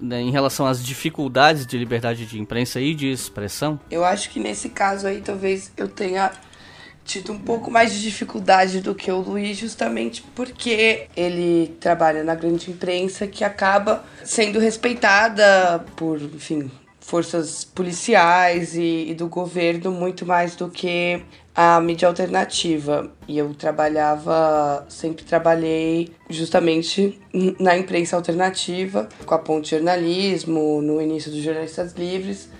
né, 0.00 0.20
em 0.20 0.30
relação 0.30 0.66
às 0.66 0.84
dificuldades 0.84 1.66
de 1.66 1.78
liberdade 1.78 2.26
de 2.26 2.40
imprensa 2.40 2.80
e 2.80 2.94
de 2.94 3.10
expressão? 3.10 3.78
Eu 3.90 4.04
acho 4.04 4.30
que 4.30 4.38
nesse 4.38 4.68
caso 4.68 5.06
aí 5.06 5.20
talvez 5.20 5.72
eu 5.76 5.88
tenha 5.88 6.32
tido 7.06 7.32
um 7.32 7.38
pouco 7.38 7.70
mais 7.70 7.92
de 7.92 8.02
dificuldade 8.02 8.80
do 8.80 8.94
que 8.94 9.10
o 9.10 9.20
Luiz, 9.20 9.56
justamente 9.56 10.22
porque 10.34 11.06
ele 11.16 11.74
trabalha 11.80 12.24
na 12.24 12.34
grande 12.34 12.70
imprensa 12.70 13.26
que 13.26 13.44
acaba 13.44 14.04
sendo 14.24 14.58
respeitada 14.58 15.84
por, 15.94 16.20
enfim, 16.20 16.70
forças 17.00 17.64
policiais 17.64 18.74
e, 18.74 19.06
e 19.10 19.14
do 19.14 19.28
governo 19.28 19.92
muito 19.92 20.26
mais 20.26 20.56
do 20.56 20.68
que 20.68 21.22
a 21.54 21.80
mídia 21.80 22.08
alternativa. 22.08 23.10
E 23.28 23.38
eu 23.38 23.54
trabalhava, 23.54 24.84
sempre 24.88 25.24
trabalhei 25.24 26.12
justamente 26.28 27.18
na 27.58 27.78
imprensa 27.78 28.16
alternativa, 28.16 29.08
com 29.24 29.34
a 29.34 29.38
Ponte 29.38 29.70
Jornalismo, 29.70 30.82
no 30.82 31.00
início 31.00 31.30
dos 31.30 31.40
Jornalistas 31.40 31.94
Livres. 31.94 32.50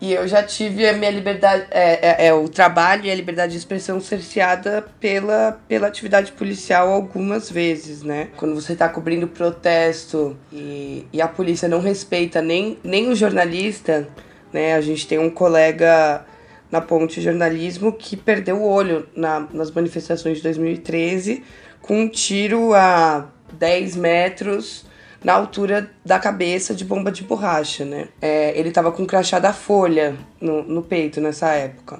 E 0.00 0.12
eu 0.12 0.26
já 0.26 0.42
tive 0.42 0.86
a 0.88 0.92
minha 0.92 1.10
liberdade, 1.10 1.66
é, 1.70 2.24
é, 2.24 2.26
é, 2.26 2.34
o 2.34 2.48
trabalho 2.48 3.06
e 3.06 3.10
a 3.10 3.14
liberdade 3.14 3.52
de 3.52 3.58
expressão 3.58 4.00
cerceada 4.00 4.84
pela, 5.00 5.58
pela 5.68 5.86
atividade 5.86 6.32
policial 6.32 6.90
algumas 6.90 7.50
vezes, 7.50 8.02
né? 8.02 8.28
Quando 8.36 8.54
você 8.54 8.72
está 8.72 8.88
cobrindo 8.88 9.28
protesto 9.28 10.36
e, 10.52 11.06
e 11.12 11.22
a 11.22 11.28
polícia 11.28 11.68
não 11.68 11.80
respeita 11.80 12.42
nem, 12.42 12.78
nem 12.82 13.08
o 13.08 13.14
jornalista, 13.14 14.06
né? 14.52 14.74
A 14.74 14.80
gente 14.80 15.06
tem 15.06 15.18
um 15.18 15.30
colega 15.30 16.26
na 16.70 16.80
Ponte 16.80 17.20
Jornalismo 17.20 17.92
que 17.92 18.16
perdeu 18.16 18.56
o 18.56 18.68
olho 18.68 19.08
na, 19.14 19.46
nas 19.52 19.70
manifestações 19.70 20.38
de 20.38 20.42
2013 20.42 21.44
com 21.80 22.00
um 22.00 22.08
tiro 22.08 22.74
a 22.74 23.28
10 23.52 23.96
metros 23.96 24.84
na 25.24 25.32
altura 25.32 25.90
da 26.04 26.18
cabeça 26.18 26.74
de 26.74 26.84
bomba 26.84 27.10
de 27.10 27.24
borracha, 27.24 27.84
né? 27.84 28.08
É, 28.20 28.56
ele 28.58 28.70
tava 28.70 28.92
com 28.92 29.02
um 29.02 29.06
crachá 29.06 29.38
da 29.38 29.54
Folha 29.54 30.14
no, 30.38 30.62
no 30.62 30.82
peito 30.82 31.20
nessa 31.20 31.48
época. 31.54 31.98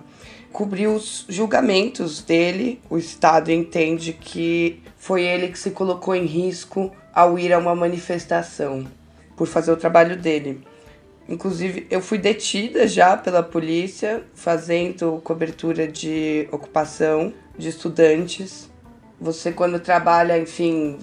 Cobriu 0.52 0.94
os 0.94 1.24
julgamentos 1.28 2.22
dele, 2.22 2.80
o 2.88 2.98
Estado 2.98 3.50
entende 3.50 4.12
que 4.12 4.82
foi 4.96 5.22
ele 5.24 5.48
que 5.48 5.58
se 5.58 5.70
colocou 5.70 6.14
em 6.14 6.26
risco 6.26 6.92
ao 7.12 7.38
ir 7.38 7.52
a 7.52 7.58
uma 7.58 7.74
manifestação 7.74 8.86
por 9.34 9.48
fazer 9.48 9.72
o 9.72 9.76
trabalho 9.76 10.16
dele. 10.16 10.62
Inclusive, 11.28 11.86
eu 11.90 12.02
fui 12.02 12.18
detida 12.18 12.86
já 12.86 13.16
pela 13.16 13.42
polícia 13.42 14.22
fazendo 14.34 15.20
cobertura 15.24 15.88
de 15.88 16.46
ocupação 16.52 17.32
de 17.56 17.70
estudantes. 17.70 18.70
Você, 19.18 19.50
quando 19.50 19.80
trabalha, 19.80 20.38
enfim, 20.38 20.98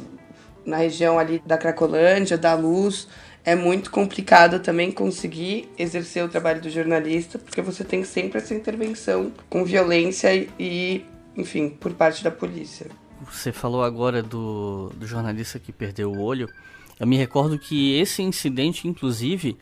na 0.66 0.78
região 0.78 1.18
ali 1.18 1.42
da 1.46 1.58
Cracolândia, 1.58 2.38
da 2.38 2.54
Luz, 2.54 3.08
é 3.44 3.56
muito 3.56 3.90
complicado 3.90 4.60
também 4.60 4.92
conseguir 4.92 5.70
exercer 5.78 6.24
o 6.24 6.30
trabalho 6.30 6.62
do 6.62 6.70
jornalista, 6.70 7.40
porque 7.40 7.62
você 7.62 7.84
tem 7.84 8.04
sempre 8.04 8.38
essa 8.38 8.54
intervenção 8.54 9.32
com 9.50 9.66
violência 9.66 10.30
e, 10.60 11.06
enfim, 11.36 11.70
por 11.70 11.94
parte 11.94 12.24
da 12.24 12.30
polícia. 12.30 12.88
Você 13.30 13.52
falou 13.52 13.84
agora 13.84 14.22
do, 14.22 14.92
do 14.96 15.06
jornalista 15.08 15.60
que 15.60 15.72
perdeu 15.72 16.12
o 16.12 16.22
olho. 16.22 16.48
Eu 17.00 17.08
me 17.08 17.18
recordo 17.18 17.58
que 17.58 18.00
esse 18.00 18.22
incidente, 18.22 18.88
inclusive, 18.88 19.58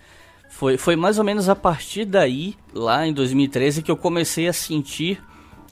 foi, 0.50 0.78
foi 0.78 0.96
mais 0.96 1.18
ou 1.18 1.24
menos 1.24 1.48
a 1.48 1.56
partir 1.56 2.06
daí, 2.06 2.56
lá 2.74 3.08
em 3.08 3.14
2013, 3.14 3.82
que 3.82 3.92
eu 3.92 3.98
comecei 3.98 4.48
a 4.48 4.54
sentir 4.54 5.22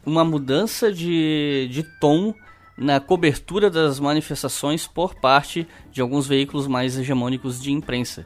uma 0.06 0.24
mudança 0.24 0.92
de, 0.94 1.68
de 1.70 1.84
tom 2.00 2.34
na 2.78 3.00
cobertura 3.00 3.70
das 3.70 4.00
manifestações 4.00 4.86
por 4.86 5.16
parte 5.16 5.68
de 5.92 6.00
alguns 6.00 6.28
veículos 6.28 6.68
mais 6.68 6.98
hegemônicos 6.98 7.62
de 7.62 7.72
imprensa. 7.72 8.26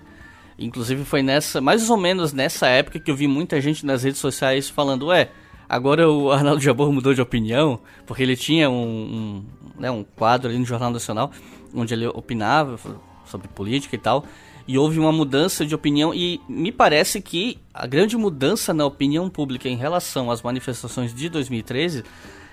Inclusive 0.60 1.06
foi 1.06 1.24
nessa, 1.24 1.62
mais 1.62 1.90
ou 1.90 1.98
menos 1.98 2.34
nessa 2.34 2.68
época 2.68 3.00
que 3.00 3.10
eu 3.10 3.16
vi 3.16 3.28
muita 3.28 3.62
gente 3.62 3.86
nas 3.86 4.04
redes 4.04 4.20
sociais 4.20 4.70
falando, 4.70 5.08
ué, 5.08 5.32
agora 5.68 6.10
o 6.10 6.32
Arnaldo 6.32 6.62
Jabor 6.62 6.92
mudou 6.92 7.14
de 7.14 7.22
opinião, 7.22 7.80
porque 8.06 8.22
ele 8.22 8.36
tinha 8.36 8.70
um, 8.70 8.76
um, 8.76 9.46
né, 9.80 9.90
um 9.90 10.04
quadro 10.04 10.50
ali 10.50 10.60
no 10.60 10.66
Jornal 10.66 10.92
Nacional, 10.92 11.32
onde 11.74 11.94
ele 11.94 12.06
opinava 12.08 12.78
sobre 13.26 13.48
política 13.48 13.96
e 13.96 14.00
tal, 14.00 14.26
e 14.68 14.78
houve 14.78 15.00
uma 15.00 15.12
mudança 15.12 15.66
de 15.66 15.74
opinião 15.74 16.14
e 16.14 16.40
me 16.48 16.72
parece 16.72 17.22
que 17.22 17.58
a 17.74 17.88
grande 17.88 18.16
mudança 18.18 18.74
na 18.74 18.86
opinião 18.86 19.30
pública 19.30 19.68
em 19.68 19.76
relação 19.76 20.30
às 20.30 20.42
manifestações 20.42 21.14
de 21.14 21.30
2013, 21.30 22.04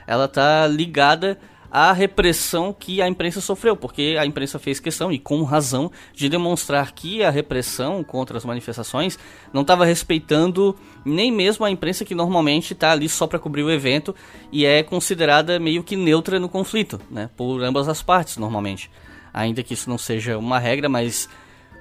ela 0.06 0.24
está 0.24 0.66
ligada 0.66 1.38
à 1.70 1.92
repressão 1.92 2.72
que 2.72 3.02
a 3.02 3.08
imprensa 3.08 3.40
sofreu, 3.40 3.76
porque 3.76 4.16
a 4.18 4.24
imprensa 4.24 4.58
fez 4.58 4.80
questão, 4.80 5.12
e 5.12 5.18
com 5.18 5.42
razão, 5.42 5.90
de 6.14 6.28
demonstrar 6.28 6.92
que 6.92 7.22
a 7.22 7.30
repressão 7.30 8.02
contra 8.02 8.36
as 8.36 8.44
manifestações 8.44 9.18
não 9.52 9.62
estava 9.62 9.84
respeitando 9.84 10.76
nem 11.04 11.30
mesmo 11.30 11.64
a 11.64 11.70
imprensa 11.70 12.04
que 12.04 12.14
normalmente 12.14 12.72
está 12.72 12.92
ali 12.92 13.08
só 13.08 13.26
para 13.26 13.38
cobrir 13.38 13.62
o 13.62 13.70
evento 13.70 14.14
e 14.50 14.64
é 14.64 14.82
considerada 14.82 15.58
meio 15.58 15.82
que 15.82 15.96
neutra 15.96 16.40
no 16.40 16.48
conflito, 16.48 17.00
né, 17.10 17.28
por 17.36 17.62
ambas 17.62 17.88
as 17.88 18.02
partes 18.02 18.36
normalmente. 18.36 18.90
Ainda 19.32 19.62
que 19.62 19.74
isso 19.74 19.90
não 19.90 19.98
seja 19.98 20.38
uma 20.38 20.58
regra, 20.58 20.88
mas 20.88 21.28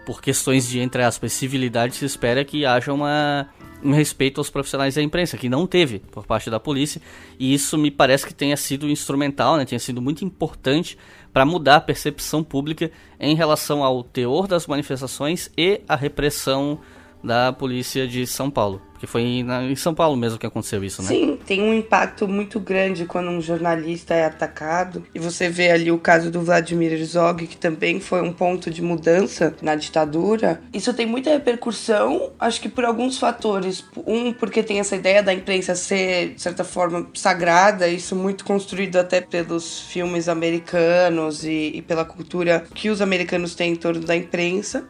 por 0.06 0.22
questões 0.22 0.68
de, 0.68 0.80
entre 0.80 1.04
aspas, 1.04 1.34
civilidade, 1.34 1.96
se 1.96 2.06
espera 2.06 2.46
que 2.46 2.66
haja 2.66 2.94
uma 2.94 3.50
um 3.84 3.92
respeito 3.92 4.40
aos 4.40 4.50
profissionais 4.50 4.96
da 4.96 5.02
imprensa, 5.02 5.38
que 5.38 5.50
não 5.50 5.68
teve 5.68 6.00
por 6.00 6.26
parte 6.26 6.50
da 6.50 6.60
polícia, 6.60 7.02
e 7.40 7.54
isso 7.54 7.78
me 7.78 7.92
parece 7.92 8.26
que 8.26 8.34
tenha 8.34 8.58
sido 8.58 8.90
instrumental, 8.90 9.58
né, 9.58 9.66
tenha 9.66 9.80
sido 9.80 10.02
muito 10.02 10.26
importante 10.26 10.98
para 11.32 11.46
mudar 11.46 11.76
a 11.76 11.82
percepção 11.82 12.44
pública 12.44 12.92
em 13.20 13.36
relação 13.36 13.84
ao 13.84 14.04
teor 14.04 14.48
das 14.48 14.66
manifestações 14.66 15.52
e 15.58 15.82
a 15.88 15.96
repressão 15.96 16.80
da 17.24 17.52
polícia 17.54 18.08
de 18.08 18.26
São 18.26 18.50
Paulo. 18.50 18.82
Porque 18.98 19.06
foi 19.06 19.22
em 19.22 19.76
São 19.76 19.94
Paulo 19.94 20.18
mesmo 20.18 20.40
que 20.40 20.46
aconteceu 20.46 20.84
isso, 20.84 21.04
né? 21.04 21.10
Sim, 21.10 21.38
tem 21.46 21.62
um 21.62 21.72
impacto 21.72 22.28
muito 22.28 22.60
grande 22.60 23.06
quando 23.06 23.30
um 23.30 23.40
jornalista 23.40 24.16
é 24.16 24.26
atacado. 24.26 25.04
E 25.14 25.20
você 25.20 25.48
vê 25.50 25.70
ali 25.70 25.92
o 25.92 26.00
caso 26.00 26.32
do 26.32 26.42
Vladimir 26.42 26.94
Herzog, 26.94 27.46
que 27.46 27.58
também 27.58 28.00
foi 28.00 28.24
um 28.24 28.34
ponto 28.34 28.72
de 28.72 28.82
mudança 28.82 29.56
na 29.62 29.76
ditadura. 29.76 30.60
Isso 30.74 30.92
tem 30.96 31.06
muita 31.06 31.30
repercussão, 31.30 32.32
acho 32.40 32.60
que 32.60 32.68
por 32.68 32.86
alguns 32.86 33.20
fatores. 33.20 33.86
Um, 34.06 34.34
porque 34.34 34.64
tem 34.64 34.80
essa 34.80 34.96
ideia 34.96 35.22
da 35.22 35.32
imprensa 35.32 35.76
ser, 35.76 36.34
de 36.34 36.42
certa 36.42 36.64
forma, 36.64 37.08
sagrada, 37.14 37.88
isso 37.88 38.16
muito 38.16 38.44
construído 38.44 38.96
até 38.96 39.22
pelos 39.22 39.82
filmes 39.82 40.28
americanos 40.28 41.44
e, 41.44 41.72
e 41.76 41.82
pela 41.84 42.04
cultura 42.04 42.66
que 42.74 42.90
os 42.90 43.00
americanos 43.00 43.54
têm 43.54 43.74
em 43.74 43.76
torno 43.76 44.02
da 44.02 44.16
imprensa 44.16 44.88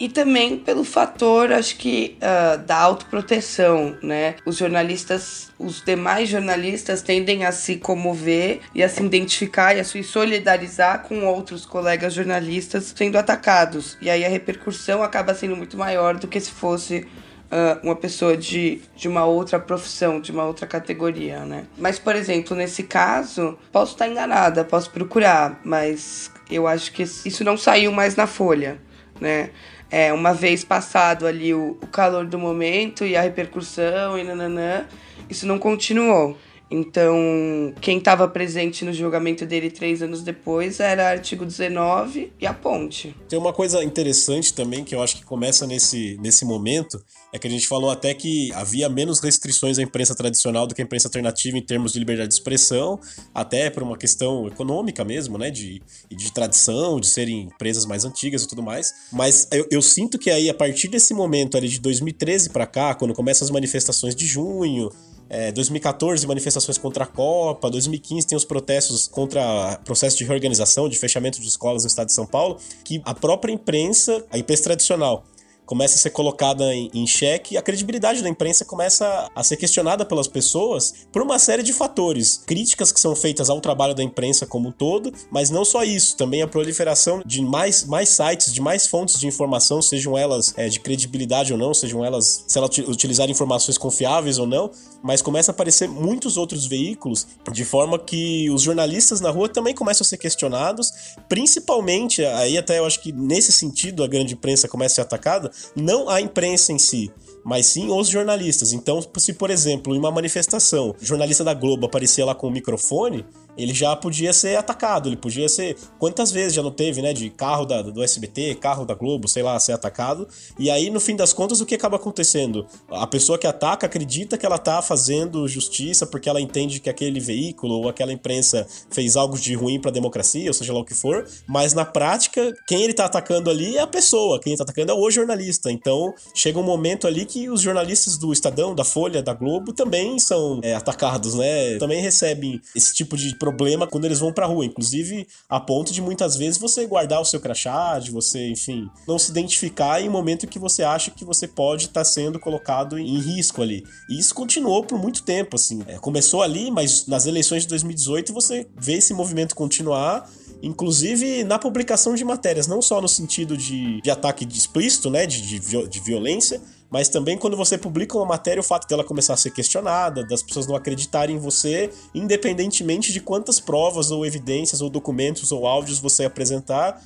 e 0.00 0.08
também 0.08 0.56
pelo 0.56 0.82
fator, 0.82 1.52
acho 1.52 1.76
que, 1.76 2.16
uh, 2.16 2.56
da 2.64 2.78
autoproteção, 2.78 3.98
né? 4.02 4.36
Os 4.46 4.56
jornalistas, 4.56 5.52
os 5.58 5.84
demais 5.84 6.26
jornalistas 6.30 7.02
tendem 7.02 7.44
a 7.44 7.52
se 7.52 7.76
comover 7.76 8.60
e 8.74 8.82
a 8.82 8.88
se 8.88 9.02
identificar 9.02 9.76
e 9.76 9.80
a 9.80 9.84
se 9.84 10.02
solidarizar 10.02 11.02
com 11.02 11.26
outros 11.26 11.66
colegas 11.66 12.14
jornalistas 12.14 12.94
sendo 12.96 13.18
atacados. 13.18 13.98
E 14.00 14.08
aí 14.08 14.24
a 14.24 14.28
repercussão 14.28 15.02
acaba 15.02 15.34
sendo 15.34 15.54
muito 15.54 15.76
maior 15.76 16.16
do 16.16 16.26
que 16.26 16.40
se 16.40 16.50
fosse 16.50 17.06
Uh, 17.50 17.84
uma 17.84 17.96
pessoa 17.96 18.36
de, 18.36 18.80
de 18.94 19.08
uma 19.08 19.24
outra 19.24 19.58
profissão, 19.58 20.20
de 20.20 20.30
uma 20.30 20.44
outra 20.44 20.68
categoria, 20.68 21.44
né? 21.44 21.64
Mas, 21.76 21.98
por 21.98 22.14
exemplo, 22.14 22.56
nesse 22.56 22.84
caso, 22.84 23.58
posso 23.72 23.94
estar 23.94 24.06
enganada, 24.06 24.64
posso 24.64 24.88
procurar, 24.92 25.60
mas 25.64 26.30
eu 26.48 26.68
acho 26.68 26.92
que 26.92 27.02
isso 27.02 27.42
não 27.42 27.56
saiu 27.56 27.90
mais 27.90 28.14
na 28.14 28.28
folha, 28.28 28.80
né? 29.20 29.50
É, 29.90 30.12
uma 30.12 30.32
vez 30.32 30.62
passado 30.62 31.26
ali 31.26 31.52
o, 31.52 31.76
o 31.82 31.86
calor 31.88 32.26
do 32.26 32.38
momento 32.38 33.04
e 33.04 33.16
a 33.16 33.20
repercussão 33.20 34.18
e 34.18 34.22
nananã, 34.22 34.86
isso 35.28 35.46
não 35.46 35.58
continuou. 35.58 36.38
Então, 36.70 37.74
quem 37.80 37.98
estava 37.98 38.28
presente 38.28 38.84
no 38.84 38.92
julgamento 38.92 39.44
dele 39.44 39.70
três 39.70 40.02
anos 40.02 40.22
depois 40.22 40.78
era 40.78 41.08
artigo 41.08 41.44
19 41.44 42.32
e 42.40 42.46
a 42.46 42.54
ponte. 42.54 43.14
Tem 43.28 43.38
uma 43.38 43.52
coisa 43.52 43.82
interessante 43.82 44.54
também 44.54 44.84
que 44.84 44.94
eu 44.94 45.02
acho 45.02 45.16
que 45.16 45.24
começa 45.24 45.66
nesse, 45.66 46.16
nesse 46.20 46.44
momento, 46.44 47.02
é 47.32 47.38
que 47.38 47.46
a 47.46 47.50
gente 47.50 47.66
falou 47.66 47.90
até 47.90 48.14
que 48.14 48.52
havia 48.52 48.88
menos 48.88 49.18
restrições 49.18 49.78
à 49.78 49.82
imprensa 49.82 50.14
tradicional 50.14 50.66
do 50.66 50.74
que 50.74 50.80
à 50.80 50.84
imprensa 50.84 51.08
alternativa 51.08 51.58
em 51.58 51.62
termos 51.62 51.92
de 51.92 51.98
liberdade 51.98 52.28
de 52.28 52.34
expressão, 52.34 53.00
até 53.34 53.68
por 53.68 53.82
uma 53.82 53.96
questão 53.96 54.46
econômica 54.46 55.04
mesmo, 55.04 55.36
né, 55.38 55.50
de, 55.50 55.82
de 56.08 56.32
tradição, 56.32 57.00
de 57.00 57.08
serem 57.08 57.42
empresas 57.42 57.84
mais 57.84 58.04
antigas 58.04 58.44
e 58.44 58.48
tudo 58.48 58.62
mais. 58.62 58.92
Mas 59.12 59.48
eu, 59.50 59.66
eu 59.70 59.82
sinto 59.82 60.18
que 60.18 60.30
aí, 60.30 60.48
a 60.48 60.54
partir 60.54 60.86
desse 60.86 61.12
momento 61.14 61.56
ali 61.56 61.68
de 61.68 61.80
2013 61.80 62.50
para 62.50 62.66
cá, 62.66 62.94
quando 62.94 63.12
começam 63.12 63.44
as 63.44 63.50
manifestações 63.50 64.14
de 64.14 64.26
junho, 64.26 64.90
é, 65.30 65.52
2014, 65.52 66.26
manifestações 66.26 66.76
contra 66.76 67.04
a 67.04 67.06
Copa. 67.06 67.70
2015 67.70 68.26
tem 68.26 68.36
os 68.36 68.44
protestos 68.44 69.06
contra 69.06 69.78
processo 69.84 70.18
de 70.18 70.24
reorganização, 70.24 70.88
de 70.88 70.98
fechamento 70.98 71.40
de 71.40 71.46
escolas 71.46 71.84
no 71.84 71.86
estado 71.86 72.08
de 72.08 72.12
São 72.12 72.26
Paulo, 72.26 72.58
que 72.84 73.00
a 73.04 73.14
própria 73.14 73.52
imprensa, 73.52 74.24
a 74.30 74.36
imprensa 74.36 74.64
tradicional, 74.64 75.24
começa 75.70 75.94
a 75.94 75.98
ser 75.98 76.10
colocada 76.10 76.74
em, 76.74 76.90
em 76.92 77.06
xeque 77.06 77.56
a 77.56 77.62
credibilidade 77.62 78.22
da 78.24 78.28
imprensa 78.28 78.64
começa 78.64 79.28
a 79.32 79.44
ser 79.44 79.56
questionada 79.56 80.04
pelas 80.04 80.26
pessoas 80.26 80.92
por 81.12 81.22
uma 81.22 81.38
série 81.38 81.62
de 81.62 81.72
fatores. 81.72 82.42
Críticas 82.44 82.90
que 82.90 82.98
são 82.98 83.14
feitas 83.14 83.48
ao 83.48 83.60
trabalho 83.60 83.94
da 83.94 84.02
imprensa 84.02 84.44
como 84.44 84.70
um 84.70 84.72
todo, 84.72 85.12
mas 85.30 85.48
não 85.48 85.64
só 85.64 85.84
isso, 85.84 86.16
também 86.16 86.42
a 86.42 86.48
proliferação 86.48 87.22
de 87.24 87.40
mais, 87.40 87.84
mais 87.84 88.08
sites, 88.08 88.52
de 88.52 88.60
mais 88.60 88.88
fontes 88.88 89.20
de 89.20 89.28
informação, 89.28 89.80
sejam 89.80 90.18
elas 90.18 90.52
é, 90.56 90.68
de 90.68 90.80
credibilidade 90.80 91.52
ou 91.52 91.58
não, 91.58 91.72
sejam 91.72 92.04
elas, 92.04 92.44
se 92.48 92.58
ela 92.58 92.68
utilizar 92.88 93.30
informações 93.30 93.78
confiáveis 93.78 94.38
ou 94.38 94.48
não, 94.48 94.72
mas 95.00 95.22
começa 95.22 95.52
a 95.52 95.54
aparecer 95.54 95.88
muitos 95.88 96.36
outros 96.36 96.66
veículos, 96.66 97.28
de 97.52 97.64
forma 97.64 97.96
que 97.96 98.50
os 98.50 98.62
jornalistas 98.62 99.20
na 99.20 99.30
rua 99.30 99.48
também 99.48 99.72
começam 99.72 100.02
a 100.02 100.08
ser 100.08 100.18
questionados, 100.18 100.92
principalmente, 101.28 102.24
aí 102.24 102.58
até 102.58 102.80
eu 102.80 102.86
acho 102.86 103.00
que 103.00 103.12
nesse 103.12 103.52
sentido 103.52 104.02
a 104.02 104.08
grande 104.08 104.34
imprensa 104.34 104.66
começa 104.66 104.94
a 104.94 104.96
ser 104.96 105.00
atacada, 105.02 105.50
não 105.74 106.08
a 106.08 106.20
imprensa 106.20 106.72
em 106.72 106.78
si 106.78 107.10
mas 107.44 107.66
sim 107.66 107.90
os 107.90 108.08
jornalistas. 108.08 108.72
Então, 108.72 109.00
se 109.16 109.32
por 109.32 109.50
exemplo, 109.50 109.94
em 109.94 109.98
uma 109.98 110.10
manifestação, 110.10 110.94
o 111.00 111.04
jornalista 111.04 111.42
da 111.42 111.54
Globo 111.54 111.86
aparecia 111.86 112.24
lá 112.24 112.34
com 112.34 112.46
o 112.46 112.50
microfone, 112.50 113.24
ele 113.56 113.74
já 113.74 113.94
podia 113.96 114.32
ser 114.32 114.56
atacado, 114.56 115.08
ele 115.08 115.16
podia 115.16 115.48
ser. 115.48 115.76
Quantas 115.98 116.30
vezes 116.30 116.54
já 116.54 116.62
não 116.62 116.70
teve, 116.70 117.02
né? 117.02 117.12
De 117.12 117.30
carro 117.30 117.64
da, 117.64 117.82
do 117.82 118.02
SBT, 118.02 118.56
carro 118.56 118.84
da 118.84 118.94
Globo, 118.94 119.28
sei 119.28 119.42
lá, 119.42 119.58
ser 119.58 119.72
atacado. 119.72 120.26
E 120.58 120.70
aí, 120.70 120.90
no 120.90 121.00
fim 121.00 121.16
das 121.16 121.32
contas, 121.32 121.60
o 121.60 121.66
que 121.66 121.74
acaba 121.74 121.96
acontecendo? 121.96 122.66
A 122.90 123.06
pessoa 123.06 123.38
que 123.38 123.46
ataca 123.46 123.86
acredita 123.86 124.38
que 124.38 124.46
ela 124.46 124.58
tá 124.58 124.80
fazendo 124.82 125.46
justiça 125.48 126.06
porque 126.06 126.28
ela 126.28 126.40
entende 126.40 126.80
que 126.80 126.90
aquele 126.90 127.20
veículo 127.20 127.74
ou 127.74 127.88
aquela 127.88 128.12
imprensa 128.12 128.66
fez 128.90 129.16
algo 129.16 129.38
de 129.38 129.54
ruim 129.54 129.80
pra 129.80 129.90
democracia, 129.90 130.48
ou 130.48 130.54
seja 130.54 130.72
lá 130.72 130.80
o 130.80 130.84
que 130.84 130.94
for, 130.94 131.26
mas 131.46 131.74
na 131.74 131.84
prática, 131.84 132.54
quem 132.66 132.82
ele 132.82 132.94
tá 132.94 133.04
atacando 133.04 133.50
ali 133.50 133.76
é 133.76 133.80
a 133.80 133.86
pessoa, 133.86 134.40
quem 134.40 134.52
ele 134.52 134.58
tá 134.58 134.64
atacando 134.64 134.92
é 134.92 134.94
o 134.94 135.10
jornalista. 135.10 135.70
Então, 135.70 136.14
chega 136.34 136.58
um 136.58 136.62
momento 136.62 137.06
ali 137.06 137.24
que 137.24 137.48
os 137.48 137.60
jornalistas 137.60 138.16
do 138.16 138.32
Estadão, 138.32 138.74
da 138.74 138.84
Folha, 138.84 139.22
da 139.22 139.34
Globo 139.34 139.72
também 139.72 140.18
são 140.18 140.60
é, 140.62 140.74
atacados, 140.74 141.34
né? 141.34 141.76
Também 141.78 142.00
recebem 142.00 142.60
esse 142.74 142.94
tipo 142.94 143.16
de 143.16 143.34
problema 143.40 143.86
quando 143.86 144.04
eles 144.04 144.20
vão 144.20 144.32
pra 144.32 144.46
rua. 144.46 144.66
Inclusive, 144.66 145.26
a 145.48 145.58
ponto 145.58 145.92
de 145.92 146.02
muitas 146.02 146.36
vezes 146.36 146.58
você 146.58 146.86
guardar 146.86 147.20
o 147.20 147.24
seu 147.24 147.40
crachá, 147.40 147.98
de 147.98 148.10
você, 148.10 148.50
enfim, 148.50 148.88
não 149.08 149.18
se 149.18 149.30
identificar 149.30 150.00
em 150.00 150.08
um 150.08 150.12
momento 150.12 150.46
que 150.46 150.58
você 150.58 150.84
acha 150.84 151.10
que 151.10 151.24
você 151.24 151.48
pode 151.48 151.86
estar 151.86 152.00
tá 152.00 152.04
sendo 152.04 152.38
colocado 152.38 152.98
em 152.98 153.18
risco 153.18 153.62
ali. 153.62 153.82
E 154.08 154.18
isso 154.18 154.34
continuou 154.34 154.84
por 154.84 154.98
muito 154.98 155.22
tempo, 155.22 155.56
assim. 155.56 155.82
É, 155.86 155.98
começou 155.98 156.42
ali, 156.42 156.70
mas 156.70 157.06
nas 157.06 157.26
eleições 157.26 157.62
de 157.62 157.68
2018 157.68 158.32
você 158.32 158.66
vê 158.76 158.94
esse 158.94 159.14
movimento 159.14 159.56
continuar 159.56 160.28
inclusive 160.62 161.42
na 161.42 161.58
publicação 161.58 162.14
de 162.14 162.22
matérias, 162.22 162.66
não 162.66 162.82
só 162.82 163.00
no 163.00 163.08
sentido 163.08 163.56
de, 163.56 163.98
de 164.02 164.10
ataque 164.10 164.46
explícito, 164.46 165.08
né, 165.08 165.24
de, 165.24 165.40
de, 165.40 165.88
de 165.88 166.00
violência, 166.00 166.60
mas 166.90 167.08
também 167.08 167.38
quando 167.38 167.56
você 167.56 167.78
publica 167.78 168.16
uma 168.16 168.26
matéria, 168.26 168.60
o 168.60 168.64
fato 168.64 168.88
dela 168.88 169.04
começar 169.04 169.34
a 169.34 169.36
ser 169.36 169.50
questionada, 169.50 170.24
das 170.24 170.42
pessoas 170.42 170.66
não 170.66 170.74
acreditarem 170.74 171.36
em 171.36 171.38
você, 171.38 171.90
independentemente 172.14 173.12
de 173.12 173.20
quantas 173.20 173.60
provas 173.60 174.10
ou 174.10 174.26
evidências 174.26 174.80
ou 174.80 174.90
documentos 174.90 175.52
ou 175.52 175.66
áudios 175.66 175.98
você 176.00 176.24
apresentar, 176.24 177.00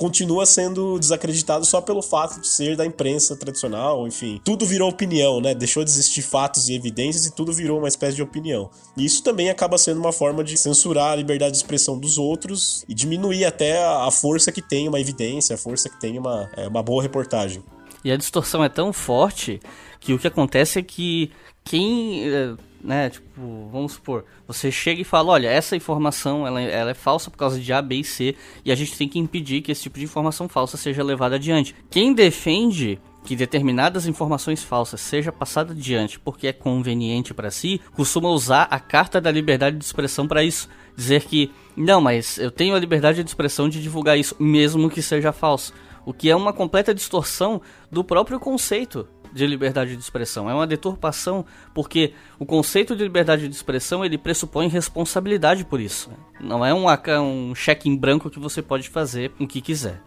continua 0.00 0.46
sendo 0.46 0.98
desacreditado 0.98 1.62
só 1.66 1.78
pelo 1.78 2.00
fato 2.00 2.40
de 2.40 2.46
ser 2.48 2.74
da 2.74 2.86
imprensa 2.86 3.36
tradicional, 3.36 4.08
enfim. 4.08 4.40
Tudo 4.42 4.64
virou 4.64 4.88
opinião, 4.88 5.42
né? 5.42 5.54
Deixou 5.54 5.84
de 5.84 5.90
existir 5.90 6.22
fatos 6.22 6.70
e 6.70 6.74
evidências 6.74 7.26
e 7.26 7.34
tudo 7.34 7.52
virou 7.52 7.76
uma 7.76 7.88
espécie 7.88 8.16
de 8.16 8.22
opinião. 8.22 8.70
E 8.96 9.04
isso 9.04 9.22
também 9.22 9.50
acaba 9.50 9.76
sendo 9.76 10.00
uma 10.00 10.10
forma 10.10 10.42
de 10.42 10.56
censurar 10.56 11.12
a 11.12 11.16
liberdade 11.16 11.52
de 11.52 11.58
expressão 11.58 11.98
dos 11.98 12.16
outros 12.16 12.82
e 12.88 12.94
diminuir 12.94 13.44
até 13.44 13.84
a 13.84 14.10
força 14.10 14.50
que 14.50 14.62
tem 14.62 14.88
uma 14.88 14.98
evidência, 14.98 15.54
a 15.54 15.58
força 15.58 15.90
que 15.90 16.00
tem 16.00 16.18
uma, 16.18 16.48
é, 16.56 16.66
uma 16.66 16.82
boa 16.82 17.02
reportagem. 17.02 17.62
E 18.04 18.10
a 18.10 18.16
distorção 18.16 18.64
é 18.64 18.68
tão 18.68 18.92
forte 18.92 19.60
que 19.98 20.14
o 20.14 20.18
que 20.18 20.26
acontece 20.26 20.78
é 20.78 20.82
que 20.82 21.30
quem, 21.62 22.24
eh, 22.24 22.54
né, 22.82 23.10
tipo, 23.10 23.68
vamos 23.70 23.92
supor, 23.92 24.24
você 24.46 24.72
chega 24.72 25.00
e 25.02 25.04
fala, 25.04 25.32
olha, 25.32 25.48
essa 25.48 25.76
informação 25.76 26.46
ela, 26.46 26.60
ela 26.60 26.90
é 26.90 26.94
falsa 26.94 27.30
por 27.30 27.36
causa 27.36 27.60
de 27.60 27.72
A, 27.72 27.82
B 27.82 27.96
e 27.96 28.04
C, 28.04 28.34
e 28.64 28.72
a 28.72 28.74
gente 28.74 28.96
tem 28.96 29.08
que 29.08 29.18
impedir 29.18 29.60
que 29.60 29.70
esse 29.70 29.82
tipo 29.82 29.98
de 29.98 30.04
informação 30.04 30.48
falsa 30.48 30.76
seja 30.76 31.02
levada 31.02 31.36
adiante. 31.36 31.74
Quem 31.90 32.14
defende 32.14 32.98
que 33.24 33.36
determinadas 33.36 34.06
informações 34.06 34.64
falsas 34.64 35.00
seja 35.00 35.30
passada 35.30 35.72
adiante 35.72 36.18
porque 36.18 36.46
é 36.46 36.52
conveniente 36.52 37.34
para 37.34 37.50
si, 37.50 37.80
costuma 37.92 38.30
usar 38.30 38.62
a 38.70 38.80
carta 38.80 39.20
da 39.20 39.30
liberdade 39.30 39.76
de 39.76 39.84
expressão 39.84 40.26
para 40.26 40.42
isso, 40.42 40.68
dizer 40.96 41.24
que 41.24 41.52
não, 41.76 42.00
mas 42.00 42.38
eu 42.38 42.50
tenho 42.50 42.74
a 42.74 42.78
liberdade 42.78 43.22
de 43.22 43.28
expressão 43.28 43.68
de 43.68 43.82
divulgar 43.82 44.18
isso 44.18 44.34
mesmo 44.38 44.90
que 44.90 45.02
seja 45.02 45.32
falso 45.32 45.72
o 46.04 46.12
que 46.12 46.30
é 46.30 46.36
uma 46.36 46.52
completa 46.52 46.94
distorção 46.94 47.60
do 47.90 48.02
próprio 48.02 48.38
conceito 48.38 49.08
de 49.32 49.46
liberdade 49.46 49.96
de 49.96 50.02
expressão. 50.02 50.50
É 50.50 50.54
uma 50.54 50.66
deturpação, 50.66 51.44
porque 51.74 52.12
o 52.38 52.44
conceito 52.44 52.96
de 52.96 53.02
liberdade 53.02 53.48
de 53.48 53.54
expressão 53.54 54.04
ele 54.04 54.18
pressupõe 54.18 54.68
responsabilidade 54.68 55.64
por 55.64 55.80
isso. 55.80 56.10
Não 56.40 56.64
é 56.64 56.74
um, 56.74 56.86
um 57.22 57.54
cheque 57.54 57.88
em 57.88 57.96
branco 57.96 58.30
que 58.30 58.38
você 58.38 58.60
pode 58.62 58.88
fazer 58.88 59.32
o 59.38 59.46
que 59.46 59.60
quiser. 59.60 60.02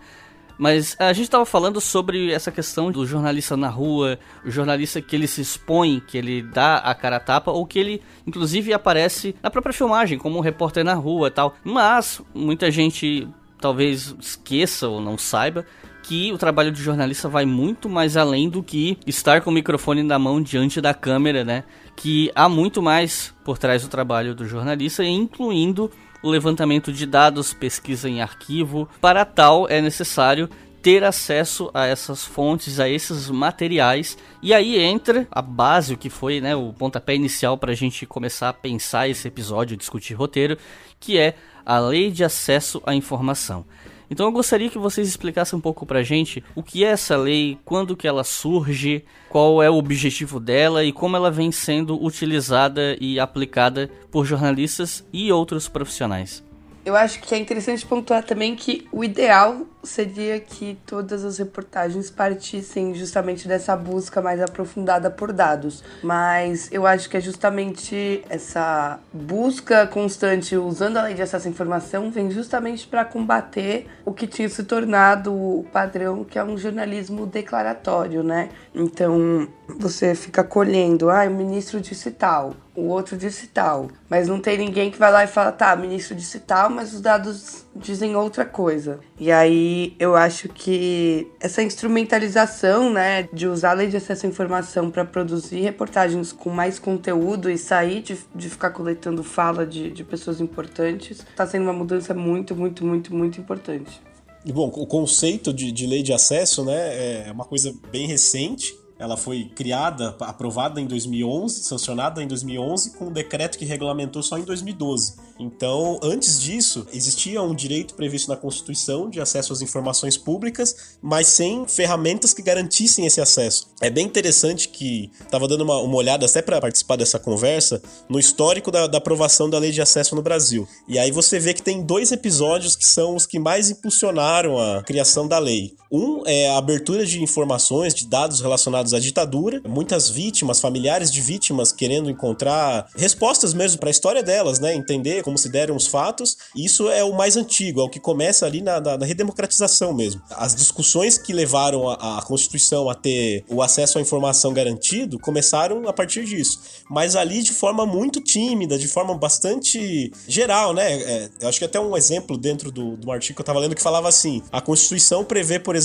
Mas 0.57 0.95
a 0.99 1.11
gente 1.13 1.25
estava 1.25 1.45
falando 1.45 1.81
sobre 1.81 2.31
essa 2.31 2.51
questão 2.51 2.91
do 2.91 3.05
jornalista 3.05 3.57
na 3.57 3.69
rua, 3.69 4.19
o 4.45 4.51
jornalista 4.51 5.01
que 5.01 5.15
ele 5.15 5.27
se 5.27 5.41
expõe, 5.41 5.99
que 5.99 6.17
ele 6.17 6.43
dá 6.43 6.77
a 6.77 6.93
cara 6.93 7.15
a 7.15 7.19
tapa, 7.19 7.51
ou 7.51 7.65
que 7.65 7.79
ele, 7.79 8.01
inclusive, 8.25 8.71
aparece 8.71 9.35
na 9.41 9.49
própria 9.49 9.73
filmagem, 9.73 10.19
como 10.19 10.37
um 10.37 10.41
repórter 10.41 10.83
na 10.83 10.93
rua 10.93 11.31
tal. 11.31 11.55
Mas 11.63 12.21
muita 12.35 12.69
gente 12.69 13.27
talvez 13.59 14.15
esqueça 14.19 14.87
ou 14.87 15.01
não 15.01 15.17
saiba 15.17 15.65
que 16.03 16.33
o 16.33 16.37
trabalho 16.37 16.71
de 16.71 16.83
jornalista 16.83 17.29
vai 17.29 17.45
muito 17.45 17.89
mais 17.89 18.17
além 18.17 18.49
do 18.49 18.61
que 18.61 18.97
estar 19.07 19.41
com 19.41 19.49
o 19.49 19.53
microfone 19.53 20.03
na 20.03 20.19
mão 20.19 20.41
diante 20.41 20.81
da 20.81 20.93
câmera, 20.93 21.45
né? 21.45 21.63
Que 21.95 22.29
há 22.35 22.49
muito 22.49 22.81
mais 22.81 23.33
por 23.43 23.57
trás 23.57 23.81
do 23.81 23.87
trabalho 23.87 24.35
do 24.35 24.45
jornalista, 24.45 25.03
incluindo 25.03 25.89
o 26.21 26.29
levantamento 26.29 26.91
de 26.91 27.05
dados, 27.05 27.53
pesquisa 27.53 28.09
em 28.09 28.21
arquivo. 28.21 28.87
Para 28.99 29.23
tal, 29.23 29.67
é 29.69 29.81
necessário 29.81 30.49
ter 30.81 31.05
acesso 31.05 31.71
a 31.73 31.85
essas 31.85 32.25
fontes, 32.25 32.81
a 32.81 32.89
esses 32.89 33.29
materiais. 33.29 34.17
E 34.41 34.53
aí 34.53 34.77
entra 34.77 35.25
a 35.31 35.41
base, 35.41 35.93
o 35.93 35.97
que 35.97 36.09
foi 36.09 36.41
né, 36.41 36.53
o 36.53 36.73
pontapé 36.73 37.15
inicial 37.15 37.57
para 37.57 37.71
a 37.71 37.75
gente 37.75 38.05
começar 38.05 38.49
a 38.49 38.53
pensar 38.53 39.07
esse 39.07 39.25
episódio, 39.25 39.77
discutir 39.77 40.15
roteiro, 40.15 40.57
que 40.99 41.17
é 41.17 41.35
a 41.65 41.79
Lei 41.79 42.11
de 42.11 42.25
Acesso 42.25 42.83
à 42.85 42.93
Informação. 42.93 43.65
Então 44.13 44.27
eu 44.27 44.31
gostaria 44.31 44.69
que 44.69 44.77
vocês 44.77 45.07
explicassem 45.07 45.57
um 45.57 45.61
pouco 45.61 45.87
pra 45.87 46.03
gente 46.03 46.43
o 46.53 46.61
que 46.61 46.85
é 46.85 46.89
essa 46.89 47.17
lei, 47.17 47.57
quando 47.65 47.97
que 47.97 48.07
ela 48.07 48.23
surge, 48.23 49.03
qual 49.27 49.63
é 49.63 49.71
o 49.71 49.73
objetivo 49.73 50.39
dela 50.39 50.83
e 50.83 50.93
como 50.93 51.15
ela 51.15 51.31
vem 51.31 51.51
sendo 51.51 51.99
utilizada 51.99 52.95
e 53.01 53.19
aplicada 53.19 53.89
por 54.11 54.23
jornalistas 54.23 55.03
e 55.11 55.31
outros 55.31 55.67
profissionais. 55.67 56.43
Eu 56.85 56.95
acho 56.95 57.21
que 57.21 57.33
é 57.33 57.39
interessante 57.39 57.87
pontuar 57.87 58.23
também 58.23 58.55
que 58.55 58.87
o 58.91 59.03
ideal 59.03 59.65
seria 59.83 60.39
que 60.39 60.77
todas 60.85 61.23
as 61.23 61.37
reportagens 61.37 62.09
partissem 62.09 62.95
justamente 62.95 63.47
dessa 63.47 63.75
busca 63.75 64.21
mais 64.21 64.41
aprofundada 64.41 65.11
por 65.11 65.33
dados. 65.33 65.83
Mas 66.01 66.71
eu 66.71 66.87
acho 66.87 67.09
que 67.09 67.17
é 67.17 67.21
justamente 67.21 68.23
essa 68.29 68.99
busca 69.11 69.85
constante 69.85 70.55
usando 70.55 70.97
a 70.97 71.03
lei 71.03 71.13
de 71.13 71.21
acesso 71.21 71.47
à 71.47 71.49
informação 71.49 72.09
vem 72.09 72.31
justamente 72.31 72.87
para 72.87 73.03
combater 73.03 73.87
o 74.05 74.13
que 74.13 74.25
tinha 74.25 74.47
se 74.47 74.63
tornado 74.63 75.33
o 75.33 75.65
padrão, 75.71 76.23
que 76.23 76.39
é 76.39 76.43
um 76.43 76.57
jornalismo 76.57 77.25
declaratório, 77.25 78.23
né? 78.23 78.49
Então 78.73 79.47
você 79.67 80.15
fica 80.15 80.43
colhendo, 80.43 81.09
ah, 81.09 81.25
o 81.25 81.31
ministro 81.31 81.79
disse 81.79 82.11
tal, 82.11 82.55
o 82.75 82.87
outro 82.87 83.15
disse 83.15 83.47
tal, 83.47 83.87
mas 84.09 84.27
não 84.27 84.39
tem 84.39 84.57
ninguém 84.57 84.89
que 84.89 84.97
vai 84.97 85.11
lá 85.11 85.23
e 85.23 85.27
fala, 85.27 85.51
tá, 85.51 85.73
o 85.75 85.79
ministro 85.79 86.15
disse 86.15 86.39
tal, 86.39 86.69
mas 86.69 86.93
os 86.93 87.01
dados 87.01 87.65
dizem 87.75 88.15
outra 88.15 88.45
coisa. 88.45 88.99
E 89.19 89.31
aí 89.31 89.72
eu 89.99 90.15
acho 90.15 90.49
que 90.49 91.27
essa 91.39 91.61
instrumentalização, 91.61 92.91
né, 92.91 93.29
de 93.31 93.47
usar 93.47 93.71
a 93.71 93.73
lei 93.73 93.87
de 93.87 93.97
acesso 93.97 94.25
à 94.25 94.29
informação 94.29 94.89
para 94.89 95.05
produzir 95.05 95.61
reportagens 95.61 96.31
com 96.31 96.49
mais 96.49 96.79
conteúdo 96.79 97.49
e 97.49 97.57
sair 97.57 98.01
de, 98.01 98.17
de 98.35 98.49
ficar 98.49 98.71
coletando 98.71 99.23
fala 99.23 99.65
de, 99.65 99.91
de 99.91 100.03
pessoas 100.03 100.41
importantes, 100.41 101.19
está 101.19 101.45
sendo 101.45 101.63
uma 101.63 101.73
mudança 101.73 102.13
muito, 102.13 102.55
muito, 102.55 102.85
muito, 102.85 103.15
muito 103.15 103.39
importante. 103.39 104.01
Bom, 104.45 104.67
o 104.75 104.85
conceito 104.85 105.53
de, 105.53 105.71
de 105.71 105.87
lei 105.87 106.03
de 106.03 106.11
acesso, 106.11 106.65
né, 106.65 107.27
é 107.27 107.31
uma 107.31 107.45
coisa 107.45 107.73
bem 107.91 108.07
recente 108.07 108.82
ela 109.03 109.17
foi 109.17 109.51
criada, 109.53 110.15
aprovada 110.21 110.79
em 110.79 110.87
2011, 110.87 111.65
sancionada 111.65 112.23
em 112.23 112.27
2011, 112.27 112.91
com 112.91 113.07
um 113.07 113.11
decreto 113.11 113.57
que 113.57 113.65
regulamentou 113.65 114.23
só 114.23 114.37
em 114.37 114.43
2012. 114.43 115.15
Então, 115.37 115.99
antes 116.01 116.39
disso, 116.39 116.87
existia 116.93 117.41
um 117.41 117.53
direito 117.53 117.95
previsto 117.95 118.29
na 118.29 118.37
Constituição 118.37 119.09
de 119.09 119.19
acesso 119.19 119.51
às 119.51 119.61
informações 119.61 120.17
públicas, 120.17 120.97
mas 121.01 121.27
sem 121.27 121.67
ferramentas 121.67 122.33
que 122.33 122.41
garantissem 122.41 123.05
esse 123.05 123.19
acesso. 123.19 123.67
É 123.81 123.89
bem 123.89 124.05
interessante 124.05 124.69
que 124.69 125.11
estava 125.19 125.49
dando 125.49 125.65
uma, 125.65 125.79
uma, 125.79 125.97
olhada 125.97 126.25
até 126.25 126.41
para 126.41 126.61
participar 126.61 126.95
dessa 126.95 127.19
conversa 127.19 127.81
no 128.07 128.17
histórico 128.17 128.71
da, 128.71 128.87
da 128.87 128.99
aprovação 128.99 129.49
da 129.49 129.59
lei 129.59 129.71
de 129.71 129.81
acesso 129.81 130.15
no 130.15 130.21
Brasil. 130.21 130.65
E 130.87 130.97
aí 130.97 131.11
você 131.11 131.39
vê 131.39 131.53
que 131.53 131.61
tem 131.61 131.83
dois 131.83 132.13
episódios 132.13 132.73
que 132.73 132.85
são 132.85 133.17
os 133.17 133.25
que 133.25 133.37
mais 133.37 133.69
impulsionaram 133.69 134.57
a 134.57 134.81
criação 134.81 135.27
da 135.27 135.39
lei. 135.39 135.75
Um 135.93 136.23
é 136.25 136.49
a 136.49 136.57
abertura 136.57 137.05
de 137.05 137.21
informações, 137.21 137.93
de 137.93 138.07
dados 138.07 138.41
relacionados 138.41 138.95
à 138.95 138.99
ditadura, 138.99 139.61
muitas 139.67 140.09
vítimas, 140.09 140.59
familiares 140.59 141.11
de 141.11 141.21
vítimas 141.21 141.71
querendo 141.71 142.09
encontrar 142.09 142.87
respostas 142.95 143.53
mesmo 143.53 143.79
para 143.79 143.89
a 143.89 143.91
história 143.91 144.23
delas, 144.23 144.59
né? 144.59 144.73
Entender 144.73 145.21
como 145.21 145.37
se 145.37 145.47
deram 145.49 145.75
os 145.75 145.85
fatos. 145.85 146.35
Isso 146.55 146.89
é 146.89 147.03
o 147.03 147.13
mais 147.13 147.37
antigo, 147.37 147.79
é 147.79 147.83
o 147.83 147.89
que 147.89 147.99
começa 147.99 148.43
ali 148.43 148.59
na, 148.59 148.81
na, 148.81 148.97
na 148.97 149.05
redemocratização 149.05 149.93
mesmo. 149.93 150.19
As 150.31 150.55
discussões 150.55 151.19
que 151.19 151.31
levaram 151.31 151.87
a, 151.87 152.17
a 152.17 152.21
Constituição 152.23 152.89
a 152.89 152.95
ter 152.95 153.45
o 153.47 153.61
acesso 153.61 153.99
à 153.99 154.01
informação 154.01 154.51
garantido 154.51 155.19
começaram 155.19 155.87
a 155.87 155.93
partir 155.93 156.25
disso. 156.25 156.59
Mas 156.89 157.15
ali 157.15 157.43
de 157.43 157.51
forma 157.51 157.85
muito 157.85 158.19
tímida, 158.19 158.79
de 158.79 158.87
forma 158.87 159.13
bastante 159.13 160.11
geral, 160.27 160.73
né? 160.73 160.91
É, 160.91 161.29
eu 161.41 161.47
acho 161.47 161.59
que 161.59 161.65
até 161.65 161.79
um 161.79 161.95
exemplo 161.95 162.35
dentro 162.35 162.71
do, 162.71 162.97
do 162.97 163.11
artigo 163.11 163.35
que 163.35 163.41
eu 163.41 163.43
estava 163.43 163.59
lendo 163.59 163.75
que 163.75 163.81
falava 163.83 164.09
assim: 164.09 164.41
a 164.51 164.59
Constituição 164.59 165.23
prevê, 165.23 165.59
por 165.59 165.75
exemplo, 165.75 165.82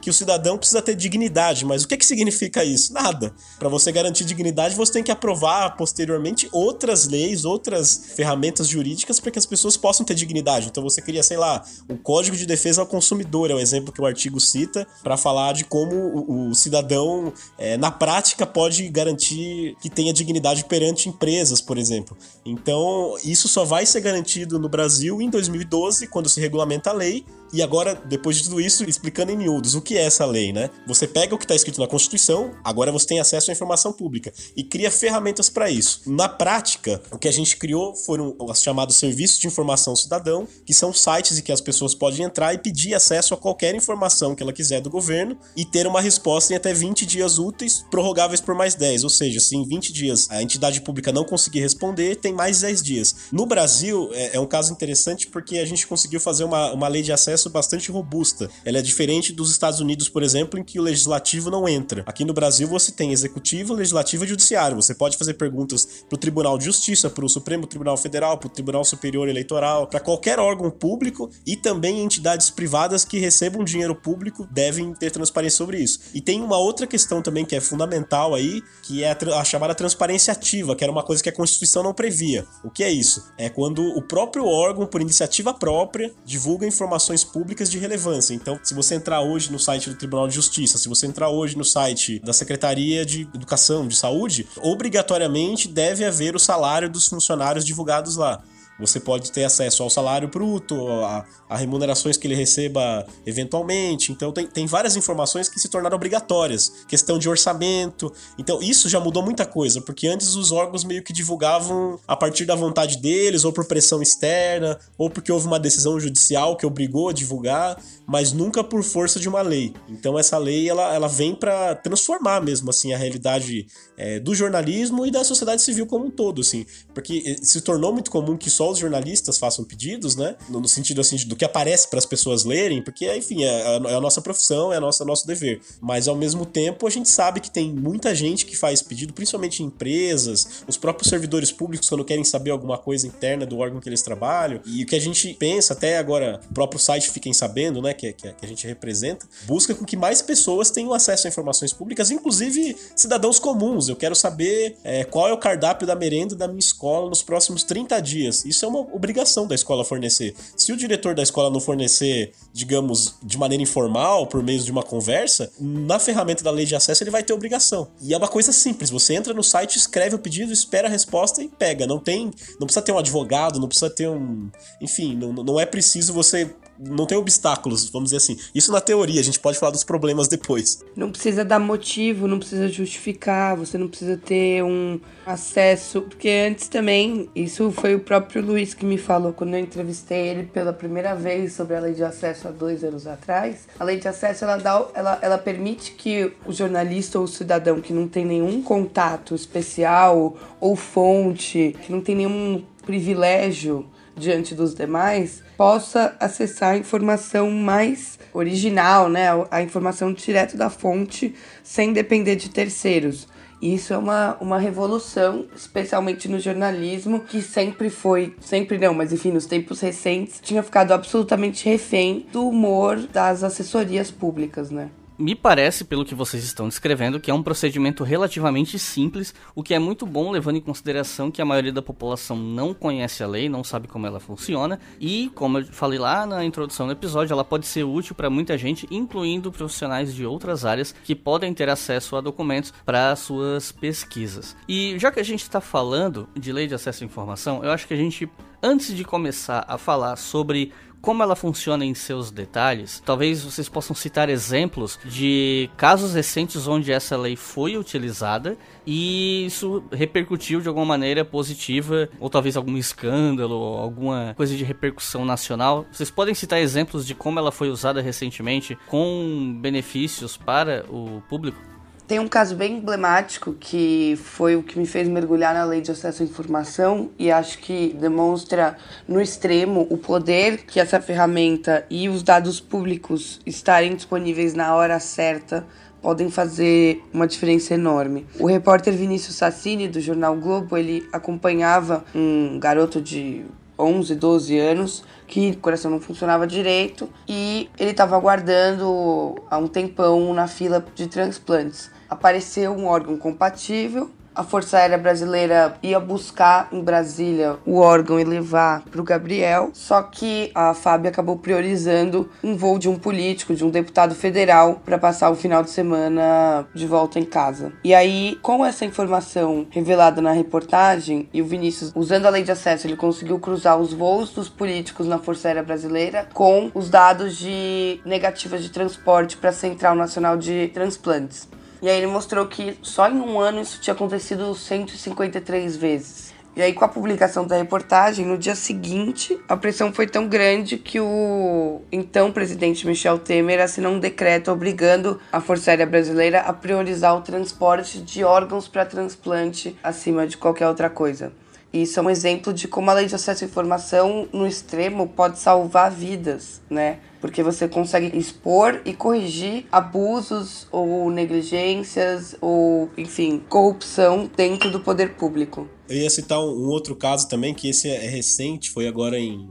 que 0.00 0.10
o 0.10 0.12
cidadão 0.12 0.58
precisa 0.58 0.82
ter 0.82 0.94
dignidade. 0.94 1.64
Mas 1.64 1.84
o 1.84 1.88
que, 1.88 1.96
que 1.96 2.06
significa 2.06 2.64
isso? 2.64 2.92
Nada. 2.92 3.34
Para 3.58 3.68
você 3.68 3.90
garantir 3.92 4.24
dignidade, 4.24 4.74
você 4.74 4.92
tem 4.92 5.02
que 5.02 5.10
aprovar 5.10 5.76
posteriormente 5.76 6.48
outras 6.52 7.06
leis, 7.06 7.44
outras 7.44 8.12
ferramentas 8.14 8.68
jurídicas 8.68 9.20
para 9.20 9.30
que 9.30 9.38
as 9.38 9.46
pessoas 9.46 9.76
possam 9.76 10.04
ter 10.04 10.14
dignidade. 10.14 10.68
Então 10.68 10.82
você 10.82 11.00
cria, 11.00 11.22
sei 11.22 11.36
lá, 11.36 11.64
o 11.88 11.96
Código 11.96 12.36
de 12.36 12.46
Defesa 12.46 12.80
ao 12.80 12.86
Consumidor, 12.86 13.50
é 13.50 13.54
o 13.54 13.58
exemplo 13.58 13.92
que 13.92 14.00
o 14.00 14.06
artigo 14.06 14.40
cita, 14.40 14.86
para 15.02 15.16
falar 15.16 15.52
de 15.52 15.64
como 15.64 15.94
o, 15.94 16.50
o 16.50 16.54
cidadão, 16.54 17.32
é, 17.58 17.76
na 17.76 17.90
prática, 17.90 18.46
pode 18.46 18.88
garantir 18.88 19.76
que 19.80 19.90
tenha 19.90 20.12
dignidade 20.12 20.64
perante 20.64 21.08
empresas, 21.08 21.60
por 21.60 21.78
exemplo. 21.78 22.16
Então, 22.44 23.16
isso 23.24 23.48
só 23.48 23.64
vai 23.64 23.86
ser 23.86 24.00
garantido 24.00 24.58
no 24.58 24.68
Brasil 24.68 25.20
em 25.20 25.30
2012, 25.30 26.06
quando 26.06 26.28
se 26.28 26.40
regulamenta 26.40 26.90
a 26.90 26.92
lei, 26.92 27.24
e 27.54 27.62
agora, 27.62 27.94
depois 28.04 28.36
de 28.36 28.42
tudo 28.42 28.60
isso, 28.60 28.82
explicando 28.82 29.30
em 29.30 29.36
miúdos 29.36 29.76
o 29.76 29.80
que 29.80 29.96
é 29.96 30.02
essa 30.02 30.26
lei, 30.26 30.52
né? 30.52 30.70
Você 30.88 31.06
pega 31.06 31.36
o 31.36 31.38
que 31.38 31.44
está 31.44 31.54
escrito 31.54 31.80
na 31.80 31.86
Constituição, 31.86 32.50
agora 32.64 32.90
você 32.90 33.06
tem 33.06 33.20
acesso 33.20 33.48
à 33.48 33.52
informação 33.52 33.92
pública 33.92 34.32
e 34.56 34.64
cria 34.64 34.90
ferramentas 34.90 35.48
para 35.48 35.70
isso. 35.70 36.02
Na 36.04 36.28
prática, 36.28 37.00
o 37.12 37.18
que 37.18 37.28
a 37.28 37.32
gente 37.32 37.56
criou 37.56 37.94
foram 37.94 38.34
os 38.40 38.60
chamados 38.60 38.96
serviços 38.96 39.38
de 39.38 39.46
informação 39.46 39.94
cidadão, 39.94 40.48
que 40.66 40.74
são 40.74 40.92
sites 40.92 41.38
em 41.38 41.42
que 41.42 41.52
as 41.52 41.60
pessoas 41.60 41.94
podem 41.94 42.24
entrar 42.24 42.52
e 42.54 42.58
pedir 42.58 42.92
acesso 42.92 43.34
a 43.34 43.36
qualquer 43.36 43.72
informação 43.72 44.34
que 44.34 44.42
ela 44.42 44.52
quiser 44.52 44.80
do 44.80 44.90
governo 44.90 45.38
e 45.56 45.64
ter 45.64 45.86
uma 45.86 46.00
resposta 46.00 46.52
em 46.52 46.56
até 46.56 46.74
20 46.74 47.06
dias 47.06 47.38
úteis, 47.38 47.84
prorrogáveis 47.88 48.40
por 48.40 48.56
mais 48.56 48.74
10. 48.74 49.04
Ou 49.04 49.10
seja, 49.10 49.38
se 49.38 49.56
em 49.56 49.64
20 49.64 49.92
dias 49.92 50.28
a 50.28 50.42
entidade 50.42 50.80
pública 50.80 51.12
não 51.12 51.22
conseguir 51.22 51.60
responder, 51.60 52.16
tem 52.16 52.32
mais 52.32 52.62
10 52.62 52.82
dias. 52.82 53.14
No 53.30 53.46
Brasil, 53.46 54.10
é, 54.12 54.36
é 54.36 54.40
um 54.40 54.46
caso 54.46 54.72
interessante 54.72 55.28
porque 55.28 55.58
a 55.58 55.64
gente 55.64 55.86
conseguiu 55.86 56.18
fazer 56.18 56.42
uma, 56.42 56.72
uma 56.72 56.88
lei 56.88 57.02
de 57.02 57.12
acesso 57.12 57.43
bastante 57.50 57.90
robusta. 57.90 58.50
Ela 58.64 58.78
é 58.78 58.82
diferente 58.82 59.32
dos 59.32 59.50
Estados 59.50 59.80
Unidos, 59.80 60.08
por 60.08 60.22
exemplo, 60.22 60.58
em 60.58 60.64
que 60.64 60.78
o 60.78 60.82
legislativo 60.82 61.50
não 61.50 61.68
entra. 61.68 62.02
Aqui 62.06 62.24
no 62.24 62.32
Brasil 62.32 62.68
você 62.68 62.92
tem 62.92 63.12
executivo, 63.12 63.74
legislativo 63.74 64.24
e 64.24 64.28
judiciário. 64.28 64.76
Você 64.76 64.94
pode 64.94 65.16
fazer 65.16 65.34
perguntas 65.34 66.04
para 66.08 66.16
o 66.16 66.18
Tribunal 66.18 66.58
de 66.58 66.64
Justiça, 66.64 67.10
para 67.10 67.24
o 67.24 67.28
Supremo 67.28 67.66
Tribunal 67.66 67.96
Federal, 67.96 68.38
para 68.38 68.46
o 68.46 68.50
Tribunal 68.50 68.84
Superior 68.84 69.28
Eleitoral, 69.28 69.86
para 69.86 70.00
qualquer 70.00 70.38
órgão 70.38 70.70
público 70.70 71.30
e 71.46 71.56
também 71.56 72.02
entidades 72.02 72.50
privadas 72.50 73.04
que 73.04 73.18
recebam 73.18 73.64
dinheiro 73.64 73.94
público 73.94 74.46
devem 74.50 74.92
ter 74.94 75.10
transparência 75.10 75.58
sobre 75.58 75.78
isso. 75.78 76.00
E 76.14 76.20
tem 76.20 76.42
uma 76.42 76.58
outra 76.58 76.86
questão 76.86 77.22
também 77.22 77.44
que 77.44 77.56
é 77.56 77.60
fundamental 77.60 78.34
aí, 78.34 78.62
que 78.82 79.02
é 79.02 79.10
a, 79.10 79.40
a 79.40 79.44
chamada 79.44 79.74
transparência 79.74 80.32
ativa, 80.32 80.76
que 80.76 80.84
era 80.84 80.92
uma 80.92 81.02
coisa 81.02 81.22
que 81.22 81.28
a 81.28 81.32
Constituição 81.32 81.82
não 81.82 81.94
previa. 81.94 82.46
O 82.62 82.70
que 82.70 82.82
é 82.82 82.90
isso? 82.90 83.32
É 83.36 83.48
quando 83.48 83.82
o 83.82 84.02
próprio 84.02 84.46
órgão, 84.46 84.86
por 84.86 85.00
iniciativa 85.00 85.52
própria, 85.52 86.12
divulga 86.24 86.66
informações 86.66 87.24
públicas 87.34 87.68
de 87.68 87.78
relevância. 87.78 88.32
Então, 88.32 88.60
se 88.62 88.72
você 88.72 88.94
entrar 88.94 89.20
hoje 89.20 89.50
no 89.50 89.58
site 89.58 89.90
do 89.90 89.96
Tribunal 89.96 90.28
de 90.28 90.36
Justiça, 90.36 90.78
se 90.78 90.88
você 90.88 91.04
entrar 91.04 91.30
hoje 91.30 91.58
no 91.58 91.64
site 91.64 92.20
da 92.20 92.32
Secretaria 92.32 93.04
de 93.04 93.22
Educação, 93.34 93.88
de 93.88 93.96
Saúde, 93.96 94.46
obrigatoriamente 94.62 95.66
deve 95.66 96.04
haver 96.04 96.36
o 96.36 96.38
salário 96.38 96.88
dos 96.88 97.08
funcionários 97.08 97.64
divulgados 97.64 98.14
lá. 98.14 98.40
Você 98.78 98.98
pode 98.98 99.30
ter 99.30 99.44
acesso 99.44 99.82
ao 99.82 99.90
salário 99.90 100.28
bruto, 100.28 100.88
a, 100.88 101.24
a 101.48 101.56
remunerações 101.56 102.16
que 102.16 102.26
ele 102.26 102.34
receba 102.34 103.06
eventualmente. 103.24 104.10
Então, 104.10 104.32
tem, 104.32 104.46
tem 104.46 104.66
várias 104.66 104.96
informações 104.96 105.48
que 105.48 105.60
se 105.60 105.68
tornaram 105.68 105.96
obrigatórias. 105.96 106.84
Questão 106.88 107.18
de 107.18 107.28
orçamento. 107.28 108.12
Então, 108.38 108.60
isso 108.62 108.88
já 108.88 108.98
mudou 108.98 109.22
muita 109.22 109.46
coisa, 109.46 109.80
porque 109.80 110.08
antes 110.08 110.34
os 110.34 110.50
órgãos 110.50 110.84
meio 110.84 111.02
que 111.02 111.12
divulgavam 111.12 111.98
a 112.06 112.16
partir 112.16 112.44
da 112.44 112.54
vontade 112.54 112.98
deles, 112.98 113.44
ou 113.44 113.52
por 113.52 113.66
pressão 113.66 114.02
externa, 114.02 114.78
ou 114.98 115.08
porque 115.08 115.30
houve 115.30 115.46
uma 115.46 115.60
decisão 115.60 115.98
judicial 116.00 116.56
que 116.56 116.66
obrigou 116.66 117.08
a 117.08 117.12
divulgar, 117.12 117.80
mas 118.06 118.32
nunca 118.32 118.64
por 118.64 118.82
força 118.82 119.20
de 119.20 119.28
uma 119.28 119.42
lei. 119.42 119.72
Então, 119.88 120.18
essa 120.18 120.36
lei 120.36 120.68
ela, 120.68 120.94
ela 120.94 121.08
vem 121.08 121.34
para 121.34 121.74
transformar 121.76 122.40
mesmo 122.40 122.70
assim 122.70 122.92
a 122.92 122.98
realidade 122.98 123.66
é, 123.96 124.18
do 124.18 124.34
jornalismo 124.34 125.06
e 125.06 125.10
da 125.10 125.24
sociedade 125.24 125.62
civil 125.62 125.86
como 125.86 126.06
um 126.06 126.10
todo, 126.10 126.40
assim, 126.40 126.66
porque 126.92 127.22
eh, 127.24 127.36
se 127.42 127.60
tornou 127.60 127.92
muito 127.92 128.10
comum 128.10 128.36
que 128.36 128.50
só 128.50 128.63
os 128.70 128.78
jornalistas 128.78 129.38
façam 129.38 129.64
pedidos, 129.64 130.16
né? 130.16 130.36
No, 130.48 130.68
sentido 130.68 131.00
assim 131.00 131.16
do 131.26 131.36
que 131.36 131.44
aparece 131.44 131.88
para 131.88 131.98
as 131.98 132.06
pessoas 132.06 132.44
lerem, 132.44 132.82
porque 132.82 133.12
enfim 133.14 133.44
é, 133.44 133.46
é, 133.46 133.76
é, 133.76 133.94
a 133.94 134.00
nossa 134.00 134.20
profissão, 134.20 134.72
é 134.72 134.76
a 134.76 134.80
nossa 134.80 135.04
nosso 135.04 135.26
dever. 135.26 135.60
Mas 135.80 136.08
ao 136.08 136.16
mesmo 136.16 136.44
tempo 136.44 136.86
a 136.86 136.90
gente 136.90 137.08
sabe 137.08 137.40
que 137.40 137.50
tem 137.50 137.72
muita 137.72 138.14
gente 138.14 138.46
que 138.46 138.56
faz 138.56 138.82
pedido, 138.82 139.12
principalmente 139.12 139.62
em 139.62 139.66
empresas, 139.66 140.64
os 140.66 140.76
próprios 140.76 141.08
servidores 141.08 141.52
públicos 141.52 141.88
quando 141.88 142.04
querem 142.04 142.24
saber 142.24 142.50
alguma 142.50 142.78
coisa 142.78 143.06
interna 143.06 143.46
do 143.46 143.58
órgão 143.58 143.80
que 143.80 143.88
eles 143.88 144.02
trabalham. 144.02 144.60
E 144.66 144.82
o 144.82 144.86
que 144.86 144.96
a 144.96 145.00
gente 145.00 145.34
pensa 145.34 145.72
até 145.72 145.98
agora, 145.98 146.40
o 146.50 146.54
próprio 146.54 146.80
site 146.80 147.10
Fiquem 147.10 147.32
Sabendo, 147.32 147.80
né? 147.82 147.94
Que, 147.94 148.12
que, 148.12 148.32
que 148.32 148.44
a 148.44 148.48
gente 148.48 148.66
representa, 148.66 149.26
busca 149.46 149.74
com 149.74 149.84
que 149.84 149.96
mais 149.96 150.22
pessoas 150.22 150.70
tenham 150.70 150.92
acesso 150.92 151.26
a 151.26 151.30
informações 151.30 151.72
públicas, 151.72 152.10
inclusive 152.10 152.76
cidadãos 152.94 153.38
comuns. 153.38 153.88
Eu 153.88 153.96
quero 153.96 154.14
saber 154.14 154.76
é, 154.84 155.04
qual 155.04 155.28
é 155.28 155.32
o 155.32 155.38
cardápio 155.38 155.86
da 155.86 155.94
merenda 155.94 156.34
da 156.34 156.46
minha 156.46 156.58
escola 156.58 157.08
nos 157.08 157.22
próximos 157.22 157.64
30 157.64 158.00
dias. 158.00 158.44
Isso 158.44 158.53
é 158.62 158.68
uma 158.68 158.80
obrigação 158.80 159.46
da 159.46 159.54
escola 159.54 159.84
fornecer. 159.84 160.34
Se 160.54 160.72
o 160.72 160.76
diretor 160.76 161.14
da 161.14 161.22
escola 161.22 161.48
não 161.48 161.60
fornecer, 161.60 162.32
digamos, 162.52 163.14
de 163.22 163.38
maneira 163.38 163.62
informal, 163.62 164.26
por 164.26 164.42
meio 164.42 164.60
de 164.60 164.70
uma 164.70 164.82
conversa, 164.82 165.50
na 165.58 165.98
ferramenta 165.98 166.44
da 166.44 166.50
lei 166.50 166.66
de 166.66 166.76
acesso 166.76 167.02
ele 167.02 167.10
vai 167.10 167.22
ter 167.22 167.32
obrigação. 167.32 167.88
E 168.02 168.12
é 168.12 168.16
uma 168.16 168.28
coisa 168.28 168.52
simples. 168.52 168.90
Você 168.90 169.14
entra 169.14 169.32
no 169.32 169.42
site, 169.42 169.76
escreve 169.76 170.14
o 170.14 170.18
pedido, 170.18 170.52
espera 170.52 170.88
a 170.88 170.90
resposta 170.90 171.42
e 171.42 171.48
pega. 171.48 171.86
Não 171.86 171.98
tem, 171.98 172.30
não 172.60 172.66
precisa 172.66 172.82
ter 172.82 172.92
um 172.92 172.98
advogado, 172.98 173.58
não 173.58 173.68
precisa 173.68 173.90
ter 173.90 174.08
um, 174.08 174.50
enfim, 174.80 175.16
não, 175.16 175.32
não 175.32 175.58
é 175.58 175.64
preciso 175.64 176.12
você 176.12 176.54
não 176.88 177.06
tem 177.06 177.16
obstáculos, 177.16 177.88
vamos 177.90 178.10
dizer 178.10 178.18
assim. 178.18 178.36
Isso 178.54 178.72
na 178.72 178.80
teoria, 178.80 179.20
a 179.20 179.24
gente 179.24 179.40
pode 179.40 179.58
falar 179.58 179.72
dos 179.72 179.84
problemas 179.84 180.28
depois. 180.28 180.82
Não 180.96 181.10
precisa 181.10 181.44
dar 181.44 181.58
motivo, 181.58 182.26
não 182.26 182.38
precisa 182.38 182.68
justificar, 182.68 183.56
você 183.56 183.78
não 183.78 183.88
precisa 183.88 184.16
ter 184.16 184.62
um 184.62 185.00
acesso, 185.26 186.02
porque 186.02 186.28
antes 186.28 186.68
também, 186.68 187.28
isso 187.34 187.70
foi 187.70 187.94
o 187.94 188.00
próprio 188.00 188.44
Luiz 188.44 188.74
que 188.74 188.84
me 188.84 188.98
falou 188.98 189.32
quando 189.32 189.54
eu 189.54 189.60
entrevistei 189.60 190.28
ele 190.28 190.44
pela 190.44 190.72
primeira 190.72 191.14
vez 191.14 191.54
sobre 191.54 191.76
a 191.76 191.80
lei 191.80 191.94
de 191.94 192.04
acesso 192.04 192.48
há 192.48 192.50
dois 192.50 192.84
anos 192.84 193.06
atrás. 193.06 193.66
A 193.78 193.84
lei 193.84 193.98
de 193.98 194.08
acesso 194.08 194.44
ela 194.44 194.56
dá, 194.56 194.86
ela, 194.94 195.18
ela 195.22 195.38
permite 195.38 195.92
que 195.92 196.32
o 196.46 196.52
jornalista 196.52 197.18
ou 197.18 197.24
o 197.24 197.28
cidadão 197.28 197.80
que 197.80 197.92
não 197.92 198.06
tem 198.06 198.24
nenhum 198.24 198.62
contato 198.62 199.34
especial 199.34 200.36
ou 200.60 200.76
fonte, 200.76 201.74
que 201.82 201.92
não 201.92 202.00
tem 202.00 202.14
nenhum 202.14 202.62
privilégio 202.84 203.86
diante 204.16 204.54
dos 204.54 204.74
demais, 204.74 205.42
possa 205.56 206.16
acessar 206.20 206.74
a 206.74 206.76
informação 206.76 207.50
mais 207.50 208.18
original, 208.32 209.08
né? 209.08 209.28
A 209.50 209.62
informação 209.62 210.12
direto 210.12 210.56
da 210.56 210.70
fonte, 210.70 211.34
sem 211.62 211.92
depender 211.92 212.36
de 212.36 212.50
terceiros. 212.50 213.28
Isso 213.62 213.94
é 213.94 213.98
uma, 213.98 214.36
uma 214.40 214.58
revolução, 214.58 215.46
especialmente 215.56 216.28
no 216.28 216.38
jornalismo, 216.38 217.20
que 217.20 217.40
sempre 217.40 217.88
foi, 217.88 218.34
sempre 218.40 218.76
não, 218.76 218.92
mas 218.92 219.12
enfim, 219.12 219.30
nos 219.30 219.46
tempos 219.46 219.80
recentes, 219.80 220.38
tinha 220.42 220.62
ficado 220.62 220.92
absolutamente 220.92 221.64
refém 221.66 222.26
do 222.30 222.48
humor 222.48 222.98
das 222.98 223.42
assessorias 223.42 224.10
públicas, 224.10 224.70
né? 224.70 224.90
Me 225.16 225.36
parece, 225.36 225.84
pelo 225.84 226.04
que 226.04 226.14
vocês 226.14 226.42
estão 226.42 226.66
descrevendo, 226.66 227.20
que 227.20 227.30
é 227.30 227.34
um 227.34 227.42
procedimento 227.42 228.02
relativamente 228.02 228.80
simples, 228.80 229.32
o 229.54 229.62
que 229.62 229.72
é 229.72 229.78
muito 229.78 230.04
bom 230.04 230.32
levando 230.32 230.56
em 230.56 230.60
consideração 230.60 231.30
que 231.30 231.40
a 231.40 231.44
maioria 231.44 231.72
da 231.72 231.80
população 231.80 232.36
não 232.36 232.74
conhece 232.74 233.22
a 233.22 233.26
lei, 233.28 233.48
não 233.48 233.62
sabe 233.62 233.86
como 233.86 234.08
ela 234.08 234.18
funciona, 234.18 234.80
e, 234.98 235.30
como 235.36 235.58
eu 235.58 235.66
falei 235.66 236.00
lá 236.00 236.26
na 236.26 236.44
introdução 236.44 236.86
do 236.86 236.92
episódio, 236.92 237.32
ela 237.32 237.44
pode 237.44 237.64
ser 237.64 237.84
útil 237.84 238.12
para 238.16 238.28
muita 238.28 238.58
gente, 238.58 238.88
incluindo 238.90 239.52
profissionais 239.52 240.12
de 240.12 240.26
outras 240.26 240.64
áreas 240.64 240.92
que 241.04 241.14
podem 241.14 241.54
ter 241.54 241.68
acesso 241.68 242.16
a 242.16 242.20
documentos 242.20 242.72
para 242.84 243.14
suas 243.14 243.70
pesquisas. 243.70 244.56
E 244.68 244.98
já 244.98 245.12
que 245.12 245.20
a 245.20 245.24
gente 245.24 245.42
está 245.42 245.60
falando 245.60 246.28
de 246.34 246.52
lei 246.52 246.66
de 246.66 246.74
acesso 246.74 247.04
à 247.04 247.06
informação, 247.06 247.62
eu 247.62 247.70
acho 247.70 247.86
que 247.86 247.94
a 247.94 247.96
gente, 247.96 248.28
antes 248.60 248.96
de 248.96 249.04
começar 249.04 249.64
a 249.68 249.78
falar 249.78 250.16
sobre 250.16 250.72
como 251.04 251.22
ela 251.22 251.36
funciona 251.36 251.84
em 251.84 251.92
seus 251.92 252.30
detalhes, 252.30 253.02
talvez 253.04 253.44
vocês 253.44 253.68
possam 253.68 253.94
citar 253.94 254.30
exemplos 254.30 254.98
de 255.04 255.68
casos 255.76 256.14
recentes 256.14 256.66
onde 256.66 256.90
essa 256.90 257.14
lei 257.14 257.36
foi 257.36 257.76
utilizada 257.76 258.56
e 258.86 259.44
isso 259.44 259.84
repercutiu 259.92 260.62
de 260.62 260.68
alguma 260.68 260.86
maneira 260.86 261.22
positiva, 261.22 262.08
ou 262.18 262.30
talvez 262.30 262.56
algum 262.56 262.78
escândalo, 262.78 263.54
alguma 263.54 264.32
coisa 264.34 264.56
de 264.56 264.64
repercussão 264.64 265.26
nacional. 265.26 265.84
Vocês 265.92 266.10
podem 266.10 266.34
citar 266.34 266.58
exemplos 266.58 267.06
de 267.06 267.14
como 267.14 267.38
ela 267.38 267.52
foi 267.52 267.68
usada 267.68 268.00
recentemente 268.00 268.78
com 268.86 269.58
benefícios 269.60 270.38
para 270.38 270.86
o 270.88 271.22
público? 271.28 271.73
Tem 272.06 272.18
um 272.18 272.28
caso 272.28 272.54
bem 272.54 272.76
emblemático 272.76 273.54
que 273.54 274.18
foi 274.22 274.56
o 274.56 274.62
que 274.62 274.78
me 274.78 274.84
fez 274.84 275.08
mergulhar 275.08 275.54
na 275.54 275.64
lei 275.64 275.80
de 275.80 275.90
acesso 275.90 276.22
à 276.22 276.26
informação 276.26 277.08
e 277.18 277.32
acho 277.32 277.58
que 277.60 277.96
demonstra 277.98 278.76
no 279.08 279.22
extremo 279.22 279.86
o 279.88 279.96
poder 279.96 280.66
que 280.66 280.78
essa 280.78 281.00
ferramenta 281.00 281.86
e 281.88 282.10
os 282.10 282.22
dados 282.22 282.60
públicos 282.60 283.40
estarem 283.46 283.96
disponíveis 283.96 284.52
na 284.52 284.74
hora 284.74 285.00
certa 285.00 285.66
podem 286.02 286.30
fazer 286.30 287.02
uma 287.10 287.26
diferença 287.26 287.72
enorme. 287.72 288.26
O 288.38 288.46
repórter 288.46 288.92
Vinícius 288.92 289.36
Sassini 289.36 289.88
do 289.88 289.98
jornal 289.98 290.36
Globo, 290.36 290.76
ele 290.76 291.08
acompanhava 291.10 292.04
um 292.14 292.58
garoto 292.58 293.00
de 293.00 293.46
11, 293.78 294.14
12 294.14 294.58
anos, 294.58 295.04
que 295.26 295.52
o 295.52 295.56
coração 295.58 295.90
não 295.90 296.00
funcionava 296.00 296.46
direito 296.46 297.08
e 297.26 297.68
ele 297.78 297.90
estava 297.90 298.16
aguardando 298.16 299.34
há 299.50 299.58
um 299.58 299.66
tempão 299.66 300.32
na 300.34 300.46
fila 300.46 300.84
de 300.94 301.06
transplantes. 301.06 301.93
Apareceu 302.14 302.72
um 302.72 302.86
órgão 302.86 303.16
compatível 303.16 304.08
a 304.34 304.42
Força 304.42 304.78
Aérea 304.78 304.98
Brasileira 304.98 305.76
ia 305.80 306.00
buscar 306.00 306.68
em 306.72 306.82
Brasília 306.82 307.56
o 307.64 307.78
órgão 307.78 308.18
e 308.18 308.24
levar 308.24 308.82
para 308.82 309.00
o 309.00 309.04
Gabriel, 309.04 309.70
só 309.72 310.02
que 310.02 310.50
a 310.54 310.74
FAB 310.74 311.06
acabou 311.06 311.38
priorizando 311.38 312.28
um 312.42 312.56
voo 312.56 312.76
de 312.76 312.88
um 312.88 312.98
político, 312.98 313.54
de 313.54 313.64
um 313.64 313.70
deputado 313.70 314.14
federal, 314.14 314.82
para 314.84 314.98
passar 314.98 315.30
o 315.30 315.36
final 315.36 315.62
de 315.62 315.70
semana 315.70 316.66
de 316.74 316.84
volta 316.84 317.20
em 317.20 317.24
casa. 317.24 317.72
E 317.84 317.94
aí, 317.94 318.36
com 318.42 318.66
essa 318.66 318.84
informação 318.84 319.68
revelada 319.70 320.20
na 320.20 320.32
reportagem, 320.32 321.28
e 321.32 321.40
o 321.40 321.44
Vinícius, 321.44 321.92
usando 321.94 322.26
a 322.26 322.30
lei 322.30 322.42
de 322.42 322.50
acesso, 322.50 322.88
ele 322.88 322.96
conseguiu 322.96 323.38
cruzar 323.38 323.78
os 323.78 323.92
voos 323.92 324.30
dos 324.30 324.48
políticos 324.48 325.06
na 325.06 325.18
Força 325.18 325.46
Aérea 325.46 325.62
Brasileira 325.62 326.28
com 326.34 326.72
os 326.74 326.90
dados 326.90 327.36
de 327.36 328.00
negativas 328.04 328.64
de 328.64 328.70
transporte 328.70 329.36
para 329.36 329.50
a 329.50 329.52
Central 329.52 329.94
Nacional 329.94 330.36
de 330.36 330.68
Transplantes. 330.74 331.48
E 331.84 331.88
aí 331.90 331.98
ele 331.98 332.06
mostrou 332.06 332.46
que 332.46 332.78
só 332.80 333.10
em 333.10 333.20
um 333.20 333.38
ano 333.38 333.60
isso 333.60 333.78
tinha 333.78 333.92
acontecido 333.92 334.54
153 334.54 335.76
vezes. 335.76 336.32
E 336.56 336.62
aí, 336.62 336.72
com 336.72 336.82
a 336.82 336.88
publicação 336.88 337.46
da 337.46 337.58
reportagem, 337.58 338.24
no 338.24 338.38
dia 338.38 338.54
seguinte, 338.54 339.38
a 339.46 339.54
pressão 339.54 339.92
foi 339.92 340.06
tão 340.06 340.26
grande 340.26 340.78
que 340.78 340.98
o 340.98 341.82
então 341.92 342.32
presidente 342.32 342.86
Michel 342.86 343.18
Temer 343.18 343.60
assinou 343.60 343.92
um 343.92 343.98
decreto 343.98 344.50
obrigando 344.50 345.20
a 345.30 345.42
Força 345.42 345.72
Aérea 345.72 345.84
Brasileira 345.84 346.40
a 346.40 346.54
priorizar 346.54 347.14
o 347.18 347.20
transporte 347.20 348.00
de 348.00 348.24
órgãos 348.24 348.66
para 348.66 348.86
transplante 348.86 349.76
acima 349.82 350.26
de 350.26 350.38
qualquer 350.38 350.68
outra 350.68 350.88
coisa. 350.88 351.32
Isso 351.74 351.98
é 351.98 352.02
um 352.04 352.08
exemplo 352.08 352.54
de 352.54 352.68
como 352.68 352.88
a 352.88 352.94
lei 352.94 353.06
de 353.06 353.16
acesso 353.16 353.42
à 353.42 353.48
informação, 353.48 354.28
no 354.32 354.46
extremo, 354.46 355.08
pode 355.08 355.40
salvar 355.40 355.90
vidas, 355.90 356.62
né? 356.70 357.00
Porque 357.20 357.42
você 357.42 357.66
consegue 357.66 358.16
expor 358.16 358.80
e 358.84 358.94
corrigir 358.94 359.66
abusos 359.72 360.68
ou 360.70 361.10
negligências 361.10 362.36
ou, 362.40 362.88
enfim, 362.96 363.42
corrupção 363.48 364.30
dentro 364.36 364.70
do 364.70 364.78
poder 364.78 365.16
público. 365.16 365.68
Eu 365.88 365.96
ia 365.96 366.10
citar 366.10 366.38
um 366.38 366.68
outro 366.68 366.94
caso 366.94 367.28
também, 367.28 367.52
que 367.52 367.68
esse 367.68 367.90
é 367.90 368.06
recente, 368.06 368.70
foi 368.70 368.86
agora 368.86 369.18
em 369.18 369.50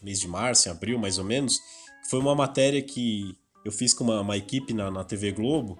mês 0.00 0.20
de 0.20 0.28
março, 0.28 0.68
em 0.68 0.70
abril 0.70 0.96
mais 0.96 1.18
ou 1.18 1.24
menos. 1.24 1.58
Foi 2.08 2.20
uma 2.20 2.36
matéria 2.36 2.80
que 2.80 3.36
eu 3.64 3.72
fiz 3.72 3.92
com 3.92 4.04
uma, 4.04 4.20
uma 4.20 4.36
equipe 4.36 4.72
na, 4.72 4.92
na 4.92 5.02
TV 5.02 5.32
Globo, 5.32 5.76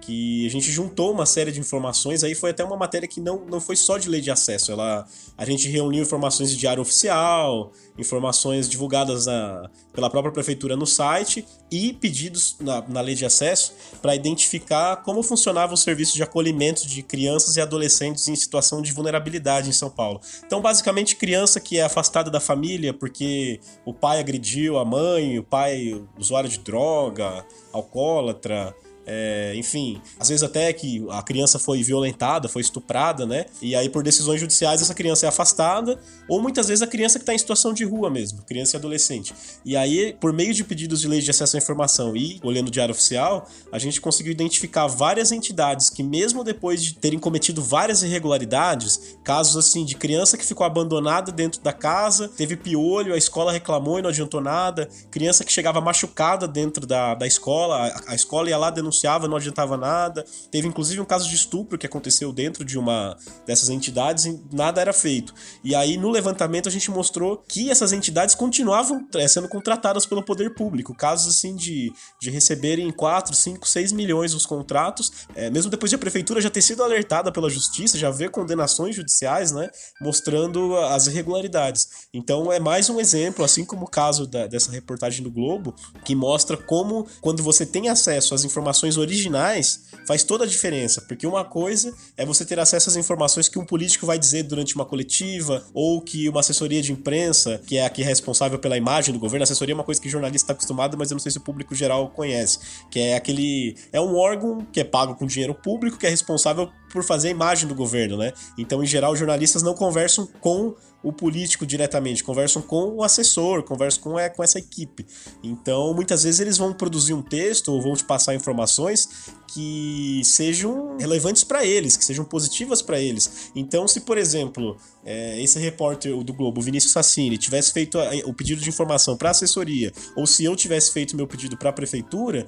que 0.00 0.46
a 0.46 0.50
gente 0.50 0.70
juntou 0.70 1.12
uma 1.12 1.26
série 1.26 1.52
de 1.52 1.60
informações, 1.60 2.24
aí 2.24 2.34
foi 2.34 2.50
até 2.50 2.64
uma 2.64 2.76
matéria 2.76 3.06
que 3.06 3.20
não, 3.20 3.44
não 3.46 3.60
foi 3.60 3.76
só 3.76 3.98
de 3.98 4.08
lei 4.08 4.20
de 4.20 4.30
acesso, 4.30 4.72
ela, 4.72 5.06
a 5.36 5.44
gente 5.44 5.68
reuniu 5.68 6.02
informações 6.02 6.50
de 6.50 6.56
diário 6.56 6.80
oficial, 6.80 7.72
informações 7.98 8.68
divulgadas 8.68 9.26
na, 9.26 9.70
pela 9.92 10.08
própria 10.08 10.32
prefeitura 10.32 10.76
no 10.76 10.86
site 10.86 11.44
e 11.70 11.92
pedidos 11.92 12.56
na, 12.60 12.80
na 12.88 13.00
lei 13.00 13.14
de 13.14 13.24
acesso 13.24 13.74
para 14.00 14.14
identificar 14.14 14.96
como 14.98 15.22
funcionava 15.22 15.74
o 15.74 15.76
serviço 15.76 16.14
de 16.14 16.22
acolhimento 16.22 16.86
de 16.86 17.02
crianças 17.02 17.56
e 17.56 17.60
adolescentes 17.60 18.28
em 18.28 18.36
situação 18.36 18.80
de 18.80 18.92
vulnerabilidade 18.92 19.68
em 19.68 19.72
São 19.72 19.90
Paulo. 19.90 20.20
Então, 20.46 20.60
basicamente, 20.60 21.16
criança 21.16 21.60
que 21.60 21.78
é 21.78 21.82
afastada 21.82 22.30
da 22.30 22.40
família 22.40 22.94
porque 22.94 23.60
o 23.84 23.92
pai 23.92 24.20
agrediu 24.20 24.78
a 24.78 24.84
mãe, 24.84 25.38
o 25.38 25.42
pai 25.42 26.00
usuário 26.16 26.48
de 26.48 26.58
droga, 26.58 27.44
alcoólatra, 27.72 28.74
é, 29.10 29.54
enfim, 29.56 29.98
às 30.20 30.28
vezes 30.28 30.42
até 30.42 30.70
que 30.70 31.02
a 31.08 31.22
criança 31.22 31.58
foi 31.58 31.82
violentada, 31.82 32.46
foi 32.46 32.60
estuprada, 32.60 33.24
né? 33.24 33.46
E 33.62 33.74
aí, 33.74 33.88
por 33.88 34.02
decisões 34.02 34.38
judiciais, 34.38 34.82
essa 34.82 34.94
criança 34.94 35.24
é 35.24 35.30
afastada, 35.30 35.98
ou 36.28 36.42
muitas 36.42 36.68
vezes 36.68 36.82
a 36.82 36.86
criança 36.86 37.18
que 37.18 37.22
está 37.22 37.32
em 37.32 37.38
situação 37.38 37.72
de 37.72 37.84
rua 37.84 38.10
mesmo, 38.10 38.42
criança 38.42 38.76
e 38.76 38.78
adolescente. 38.78 39.34
E 39.64 39.74
aí, 39.78 40.14
por 40.20 40.30
meio 40.30 40.52
de 40.52 40.62
pedidos 40.62 41.00
de 41.00 41.08
lei 41.08 41.22
de 41.22 41.30
acesso 41.30 41.56
à 41.56 41.58
informação 41.58 42.14
e 42.14 42.38
olhando 42.44 42.68
o 42.68 42.70
Diário 42.70 42.92
Oficial, 42.92 43.48
a 43.72 43.78
gente 43.78 43.98
conseguiu 43.98 44.30
identificar 44.30 44.86
várias 44.86 45.32
entidades 45.32 45.88
que, 45.88 46.02
mesmo 46.02 46.44
depois 46.44 46.84
de 46.84 46.94
terem 46.94 47.18
cometido 47.18 47.62
várias 47.62 48.02
irregularidades, 48.02 49.16
casos 49.24 49.56
assim 49.56 49.86
de 49.86 49.96
criança 49.96 50.36
que 50.36 50.44
ficou 50.44 50.66
abandonada 50.66 51.32
dentro 51.32 51.62
da 51.62 51.72
casa, 51.72 52.28
teve 52.28 52.58
piolho, 52.58 53.14
a 53.14 53.18
escola 53.18 53.52
reclamou 53.52 53.98
e 53.98 54.02
não 54.02 54.10
adiantou 54.10 54.42
nada, 54.42 54.86
criança 55.10 55.44
que 55.44 55.52
chegava 55.52 55.80
machucada 55.80 56.46
dentro 56.46 56.86
da, 56.86 57.14
da 57.14 57.26
escola, 57.26 57.86
a, 57.86 58.12
a 58.12 58.14
escola 58.14 58.50
ia 58.50 58.58
lá 58.58 58.68
denunciar 58.68 58.97
denunciava, 58.98 59.28
não 59.28 59.36
adiantava 59.36 59.76
nada. 59.76 60.24
Teve 60.50 60.66
inclusive 60.66 61.00
um 61.00 61.04
caso 61.04 61.28
de 61.28 61.34
estupro 61.34 61.78
que 61.78 61.86
aconteceu 61.86 62.32
dentro 62.32 62.64
de 62.64 62.78
uma 62.78 63.16
dessas 63.46 63.68
entidades 63.68 64.24
e 64.24 64.40
nada 64.52 64.80
era 64.80 64.92
feito. 64.92 65.32
E 65.62 65.74
aí 65.74 65.96
no 65.96 66.10
levantamento 66.10 66.68
a 66.68 66.72
gente 66.72 66.90
mostrou 66.90 67.38
que 67.48 67.70
essas 67.70 67.92
entidades 67.92 68.34
continuavam 68.34 69.06
é, 69.14 69.28
sendo 69.28 69.48
contratadas 69.48 70.04
pelo 70.06 70.22
poder 70.22 70.54
público. 70.54 70.94
Casos 70.94 71.36
assim 71.36 71.54
de, 71.54 71.92
de 72.20 72.30
receberem 72.30 72.90
4, 72.90 73.34
5, 73.34 73.68
6 73.68 73.92
milhões 73.92 74.34
os 74.34 74.46
contratos, 74.46 75.12
é, 75.34 75.50
mesmo 75.50 75.70
depois 75.70 75.90
de 75.90 75.96
a 75.96 75.98
prefeitura 75.98 76.40
já 76.40 76.50
ter 76.50 76.62
sido 76.62 76.82
alertada 76.82 77.30
pela 77.30 77.48
justiça, 77.48 77.98
já 77.98 78.10
ver 78.10 78.30
condenações 78.30 78.96
judiciais, 78.96 79.52
né, 79.52 79.68
mostrando 80.00 80.76
as 80.76 81.06
irregularidades. 81.06 81.88
Então 82.12 82.52
é 82.52 82.58
mais 82.58 82.88
um 82.90 83.00
exemplo, 83.00 83.44
assim 83.44 83.64
como 83.64 83.84
o 83.84 83.90
caso 83.90 84.26
da, 84.26 84.46
dessa 84.46 84.70
reportagem 84.70 85.22
do 85.22 85.30
Globo, 85.30 85.74
que 86.04 86.14
mostra 86.14 86.56
como 86.56 87.06
quando 87.20 87.42
você 87.42 87.64
tem 87.64 87.88
acesso 87.88 88.34
às 88.34 88.44
informações 88.44 88.87
informações 88.88 88.96
originais 88.96 89.84
faz 90.06 90.24
toda 90.24 90.44
a 90.44 90.46
diferença, 90.46 91.02
porque 91.02 91.26
uma 91.26 91.44
coisa 91.44 91.94
é 92.16 92.24
você 92.24 92.44
ter 92.44 92.58
acesso 92.58 92.88
às 92.88 92.96
informações 92.96 93.48
que 93.48 93.58
um 93.58 93.64
político 93.64 94.06
vai 94.06 94.18
dizer 94.18 94.44
durante 94.44 94.74
uma 94.74 94.84
coletiva 94.84 95.64
ou 95.74 96.00
que 96.00 96.28
uma 96.28 96.40
assessoria 96.40 96.80
de 96.80 96.92
imprensa, 96.92 97.60
que 97.66 97.76
é 97.76 97.84
a 97.84 97.90
que 97.90 98.02
é 98.02 98.06
responsável 98.06 98.58
pela 98.58 98.76
imagem 98.76 99.12
do 99.12 99.20
governo, 99.20 99.42
a 99.42 99.44
assessoria 99.44 99.74
é 99.74 99.76
uma 99.76 99.84
coisa 99.84 100.00
que 100.00 100.08
jornalista 100.08 100.46
está 100.46 100.52
acostumado, 100.54 100.96
mas 100.96 101.10
eu 101.10 101.14
não 101.14 101.20
sei 101.20 101.30
se 101.30 101.38
o 101.38 101.42
público 101.42 101.74
geral 101.74 102.08
conhece, 102.10 102.58
que 102.90 102.98
é 102.98 103.16
aquele 103.16 103.76
é 103.92 104.00
um 104.00 104.16
órgão 104.16 104.66
que 104.72 104.80
é 104.80 104.84
pago 104.84 105.14
com 105.14 105.26
dinheiro 105.26 105.54
público 105.54 105.98
que 105.98 106.06
é 106.06 106.10
responsável 106.10 106.70
por 106.90 107.04
fazer 107.04 107.28
a 107.28 107.30
imagem 107.30 107.68
do 107.68 107.74
governo, 107.74 108.16
né? 108.16 108.32
Então, 108.56 108.82
em 108.82 108.86
geral, 108.86 109.14
jornalistas 109.14 109.62
não 109.62 109.74
conversam 109.74 110.26
com 110.40 110.74
o 111.02 111.12
político 111.12 111.64
diretamente, 111.64 112.24
conversam 112.24 112.60
com 112.60 112.96
o 112.96 113.04
assessor, 113.04 113.62
conversam 113.62 114.02
com, 114.02 114.18
é, 114.18 114.28
com 114.28 114.42
essa 114.42 114.58
equipe. 114.58 115.06
Então, 115.42 115.94
muitas 115.94 116.24
vezes 116.24 116.40
eles 116.40 116.58
vão 116.58 116.72
produzir 116.72 117.14
um 117.14 117.22
texto 117.22 117.72
ou 117.72 117.80
vão 117.80 117.94
te 117.94 118.04
passar 118.04 118.34
informações 118.34 119.08
que 119.46 120.20
sejam 120.24 120.96
relevantes 120.98 121.44
para 121.44 121.64
eles, 121.64 121.96
que 121.96 122.04
sejam 122.04 122.24
positivas 122.24 122.82
para 122.82 123.00
eles. 123.00 123.50
Então, 123.54 123.86
se, 123.86 124.00
por 124.00 124.18
exemplo, 124.18 124.76
é, 125.04 125.40
esse 125.40 125.58
repórter 125.58 126.16
do 126.24 126.32
Globo, 126.32 126.60
Vinícius 126.60 126.92
Sassini, 126.92 127.38
tivesse 127.38 127.72
feito 127.72 127.98
a, 127.98 128.10
o 128.24 128.34
pedido 128.34 128.60
de 128.60 128.68
informação 128.68 129.16
para 129.16 129.30
assessoria, 129.30 129.92
ou 130.16 130.26
se 130.26 130.44
eu 130.44 130.56
tivesse 130.56 130.92
feito 130.92 131.16
meu 131.16 131.26
pedido 131.26 131.56
para 131.56 131.70
a 131.70 131.72
prefeitura, 131.72 132.46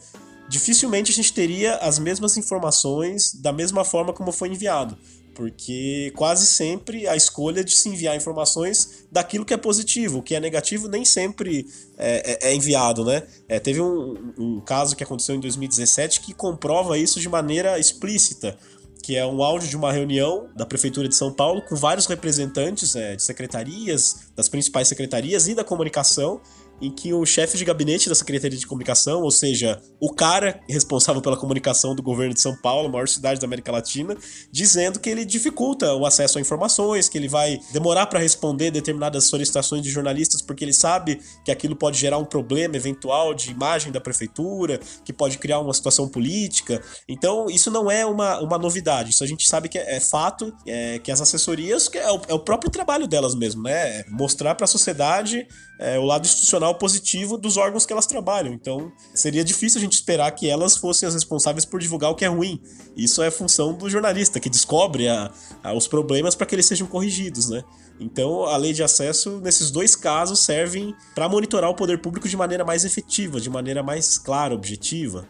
dificilmente 0.49 1.13
a 1.13 1.15
gente 1.15 1.33
teria 1.33 1.77
as 1.77 2.01
mesmas 2.01 2.37
informações 2.37 3.33
da 3.33 3.53
mesma 3.53 3.85
forma 3.85 4.13
como 4.13 4.33
foi 4.33 4.49
enviado. 4.49 4.99
Porque 5.41 6.13
quase 6.17 6.45
sempre 6.45 7.09
a 7.09 7.17
escolha 7.17 7.65
de 7.65 7.75
se 7.75 7.89
enviar 7.89 8.15
informações 8.15 9.07
daquilo 9.11 9.43
que 9.43 9.55
é 9.55 9.57
positivo, 9.57 10.19
o 10.19 10.23
que 10.23 10.35
é 10.35 10.41
negativo 10.41 10.87
nem 10.87 11.03
sempre 11.03 11.67
é, 11.97 12.49
é, 12.49 12.51
é 12.51 12.55
enviado, 12.55 13.07
né? 13.07 13.23
É, 13.49 13.59
teve 13.59 13.81
um, 13.81 14.35
um 14.37 14.61
caso 14.61 14.95
que 14.95 15.03
aconteceu 15.03 15.35
em 15.35 15.41
2017 15.41 16.21
que 16.21 16.35
comprova 16.35 16.99
isso 16.99 17.19
de 17.19 17.27
maneira 17.27 17.79
explícita 17.79 18.55
que 19.03 19.17
é 19.17 19.25
um 19.25 19.43
áudio 19.43 19.67
de 19.67 19.77
uma 19.77 19.91
reunião 19.91 20.49
da 20.55 20.67
Prefeitura 20.67 21.09
de 21.09 21.17
São 21.17 21.33
Paulo 21.33 21.63
com 21.63 21.75
vários 21.75 22.07
representantes 22.07 22.95
é, 22.95 23.17
de 23.17 23.23
secretarias, 23.23 24.31
das 24.37 24.47
principais 24.47 24.89
secretarias 24.89 25.49
e 25.49 25.55
da 25.55 25.65
comunicação, 25.65 26.39
em 26.81 26.91
que 26.91 27.13
o 27.13 27.25
chefe 27.27 27.57
de 27.57 27.65
gabinete 27.65 28.09
da 28.09 28.15
Secretaria 28.15 28.59
de 28.59 28.67
Comunicação, 28.67 29.23
ou 29.23 29.31
seja, 29.31 29.81
o 30.01 30.13
cara 30.13 30.61
responsável 30.69 31.21
pela 31.21 31.37
comunicação 31.37 31.95
do 31.95 32.03
governo 32.03 32.35
de 32.35 32.41
São 32.41 32.57
Paulo, 32.57 32.91
maior 32.91 33.09
cidade 33.09 33.41
da 33.41 33.47
América 33.47 33.73
Latina, 33.73 34.17
dizendo 34.51 34.99
que 34.99 35.09
ele 35.09 35.25
dificulta 35.25 35.95
o 35.95 36.07
acesso 36.07 36.39
a 36.39 36.41
informações, 36.41 37.09
que 37.09 37.19
ele 37.19 37.29
vai 37.29 37.59
demorar 37.73 38.07
para 38.07 38.19
responder 38.19 38.71
determinadas 38.71 39.25
solicitações 39.25 39.83
de 39.83 39.91
jornalistas 39.91 40.43
porque 40.43 40.65
ele 40.65 40.73
sabe 40.73 41.21
que 41.45 41.51
aquilo 41.51 41.77
pode 41.77 41.99
gerar 41.99 42.19
um 42.19 42.25
problema 42.25 42.77
eventual 42.77 43.35
de 43.35 43.51
imagem 43.51 43.93
da 43.93 44.01
prefeitura, 44.01 44.81
que 45.05 45.13
pode 45.13 45.39
criar 45.39 45.61
uma 45.61 45.73
situação 45.75 46.09
política. 46.09 46.83
Então, 47.09 47.47
isso 47.49 47.71
não 47.71 47.91
é 47.91 48.05
uma, 48.05 48.41
uma 48.41 48.59
novidade, 48.59 49.11
isso 49.11 49.25
a 49.25 49.27
gente 49.27 49.49
sabe 49.49 49.69
que 49.69 49.79
é, 49.79 49.97
é 49.97 50.01
fato, 50.01 50.53
é, 50.67 50.99
que 50.99 51.11
as 51.11 51.21
assessorias, 51.21 51.89
que 51.89 51.99
é 51.99 52.11
o, 52.11 52.21
é 52.29 52.35
o 52.35 52.39
próprio 52.39 52.71
trabalho 52.71 53.07
delas 53.07 53.35
mesmo, 53.35 53.63
né? 53.63 54.01
É 54.01 54.05
mostrar 54.09 54.55
para 54.55 54.65
a 54.65 54.69
sociedade 54.69 55.47
é, 55.81 55.99
o 55.99 56.05
lado 56.05 56.27
institucional 56.27 56.75
positivo 56.75 57.39
dos 57.39 57.57
órgãos 57.57 57.87
que 57.87 57.93
elas 57.93 58.07
trabalham. 58.07 58.53
Então, 58.53 58.93
seria 59.15 59.43
difícil 59.43 59.79
a 59.79 59.81
gente 59.81 59.95
esperar 59.95 60.31
que 60.33 60.47
elas 60.47 60.77
fossem 60.77 61.09
as 61.09 61.15
responsáveis 61.15 61.65
por 61.65 61.81
divulgar 61.81 62.11
o 62.11 62.15
que 62.15 62.25
é 62.25 62.29
ruim. 62.29 62.61
Isso 62.95 63.23
é 63.23 63.31
função 63.31 63.73
do 63.73 63.89
jornalista, 63.89 64.39
que 64.39 64.51
descobre 64.51 65.09
a, 65.09 65.33
a, 65.65 65.73
os 65.73 65.89
problemas 65.89 66.35
para 66.35 66.47
que 66.47 66.55
eles 66.55 66.67
sejam 66.67 66.87
corrigidos, 66.87 67.49
né? 67.49 67.65
Então, 67.99 68.45
a 68.45 68.59
lei 68.59 68.75
de 68.75 68.83
acesso, 68.83 69.41
nesses 69.41 69.71
dois 69.71 69.97
casos, 69.97 70.41
servem 70.41 70.95
para 71.15 71.29
monitorar 71.29 71.71
o 71.71 71.75
poder 71.75 72.01
público 72.03 72.29
de 72.29 72.37
maneira 72.37 72.65
mais 72.65 72.85
efetiva, 72.85 73.41
de 73.41 73.49
maneira 73.49 73.83
mais 73.83 74.19
clara, 74.19 74.55
objetiva. 74.55 75.27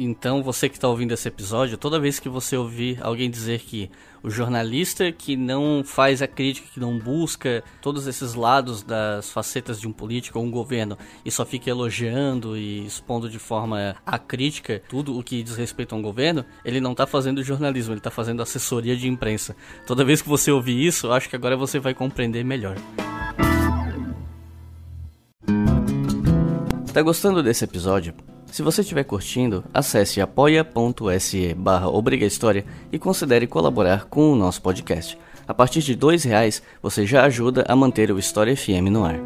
Então, 0.00 0.44
você 0.44 0.68
que 0.68 0.76
está 0.76 0.86
ouvindo 0.86 1.12
esse 1.12 1.26
episódio, 1.26 1.76
toda 1.76 1.98
vez 1.98 2.20
que 2.20 2.28
você 2.28 2.56
ouvir 2.56 3.00
alguém 3.02 3.28
dizer 3.28 3.58
que 3.58 3.90
o 4.22 4.30
jornalista 4.30 5.10
que 5.10 5.36
não 5.36 5.82
faz 5.84 6.22
a 6.22 6.28
crítica, 6.28 6.68
que 6.72 6.78
não 6.78 6.96
busca 6.96 7.64
todos 7.82 8.06
esses 8.06 8.34
lados 8.34 8.84
das 8.84 9.28
facetas 9.32 9.80
de 9.80 9.88
um 9.88 9.92
político 9.92 10.38
ou 10.38 10.44
um 10.44 10.50
governo 10.52 10.96
e 11.24 11.32
só 11.32 11.44
fica 11.44 11.68
elogiando 11.68 12.56
e 12.56 12.86
expondo 12.86 13.28
de 13.28 13.40
forma 13.40 13.96
acrítica 14.06 14.80
tudo 14.88 15.18
o 15.18 15.22
que 15.22 15.42
diz 15.42 15.56
respeito 15.56 15.96
a 15.96 15.98
um 15.98 16.02
governo, 16.02 16.44
ele 16.64 16.80
não 16.80 16.92
está 16.92 17.04
fazendo 17.04 17.42
jornalismo, 17.42 17.92
ele 17.92 17.98
está 17.98 18.10
fazendo 18.10 18.40
assessoria 18.40 18.96
de 18.96 19.08
imprensa. 19.08 19.56
Toda 19.84 20.04
vez 20.04 20.22
que 20.22 20.28
você 20.28 20.52
ouvir 20.52 20.80
isso, 20.80 21.10
acho 21.10 21.28
que 21.28 21.34
agora 21.34 21.56
você 21.56 21.80
vai 21.80 21.92
compreender 21.92 22.44
melhor. 22.44 22.76
Tá 26.92 27.02
gostando 27.02 27.42
desse 27.42 27.64
episódio? 27.64 28.14
Se 28.50 28.62
você 28.62 28.80
estiver 28.80 29.04
curtindo, 29.04 29.64
acesse 29.72 30.20
apoia.se 30.20 31.54
barra 31.54 31.86
e 32.90 32.98
considere 32.98 33.46
colaborar 33.46 34.06
com 34.06 34.32
o 34.32 34.36
nosso 34.36 34.60
podcast. 34.62 35.18
A 35.46 35.54
partir 35.54 35.80
de 35.80 35.92
R$ 35.92 36.16
reais 36.24 36.62
você 36.82 37.06
já 37.06 37.24
ajuda 37.24 37.64
a 37.68 37.76
manter 37.76 38.10
o 38.10 38.18
História 38.18 38.56
FM 38.56 38.90
no 38.90 39.04
ar. 39.04 39.18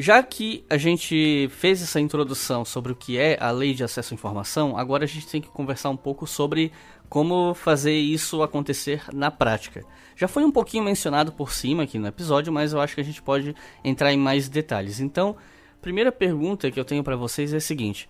Já 0.00 0.22
que 0.22 0.64
a 0.70 0.78
gente 0.78 1.50
fez 1.52 1.82
essa 1.82 2.00
introdução 2.00 2.64
sobre 2.64 2.90
o 2.90 2.96
que 2.96 3.18
é 3.18 3.36
a 3.38 3.50
Lei 3.50 3.74
de 3.74 3.84
Acesso 3.84 4.14
à 4.14 4.16
Informação, 4.16 4.78
agora 4.78 5.04
a 5.04 5.06
gente 5.06 5.26
tem 5.26 5.42
que 5.42 5.48
conversar 5.48 5.90
um 5.90 5.96
pouco 5.96 6.26
sobre 6.26 6.72
como 7.10 7.54
fazer 7.54 7.98
isso 7.98 8.40
acontecer 8.40 9.02
na 9.12 9.32
prática. 9.32 9.84
Já 10.14 10.28
foi 10.28 10.44
um 10.44 10.52
pouquinho 10.52 10.84
mencionado 10.84 11.32
por 11.32 11.52
cima 11.52 11.82
aqui 11.82 11.98
no 11.98 12.06
episódio, 12.06 12.52
mas 12.52 12.72
eu 12.72 12.80
acho 12.80 12.94
que 12.94 13.00
a 13.00 13.04
gente 13.04 13.20
pode 13.20 13.54
entrar 13.82 14.12
em 14.12 14.16
mais 14.16 14.48
detalhes. 14.48 15.00
Então, 15.00 15.34
primeira 15.82 16.12
pergunta 16.12 16.70
que 16.70 16.78
eu 16.78 16.84
tenho 16.84 17.02
para 17.02 17.16
vocês 17.16 17.52
é 17.52 17.56
a 17.56 17.60
seguinte: 17.60 18.08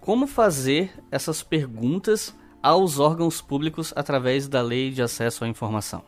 como 0.00 0.26
fazer 0.26 0.92
essas 1.10 1.42
perguntas 1.42 2.36
aos 2.62 2.98
órgãos 2.98 3.40
públicos 3.40 3.90
através 3.96 4.46
da 4.46 4.60
Lei 4.60 4.90
de 4.90 5.00
Acesso 5.00 5.44
à 5.44 5.48
Informação? 5.48 6.02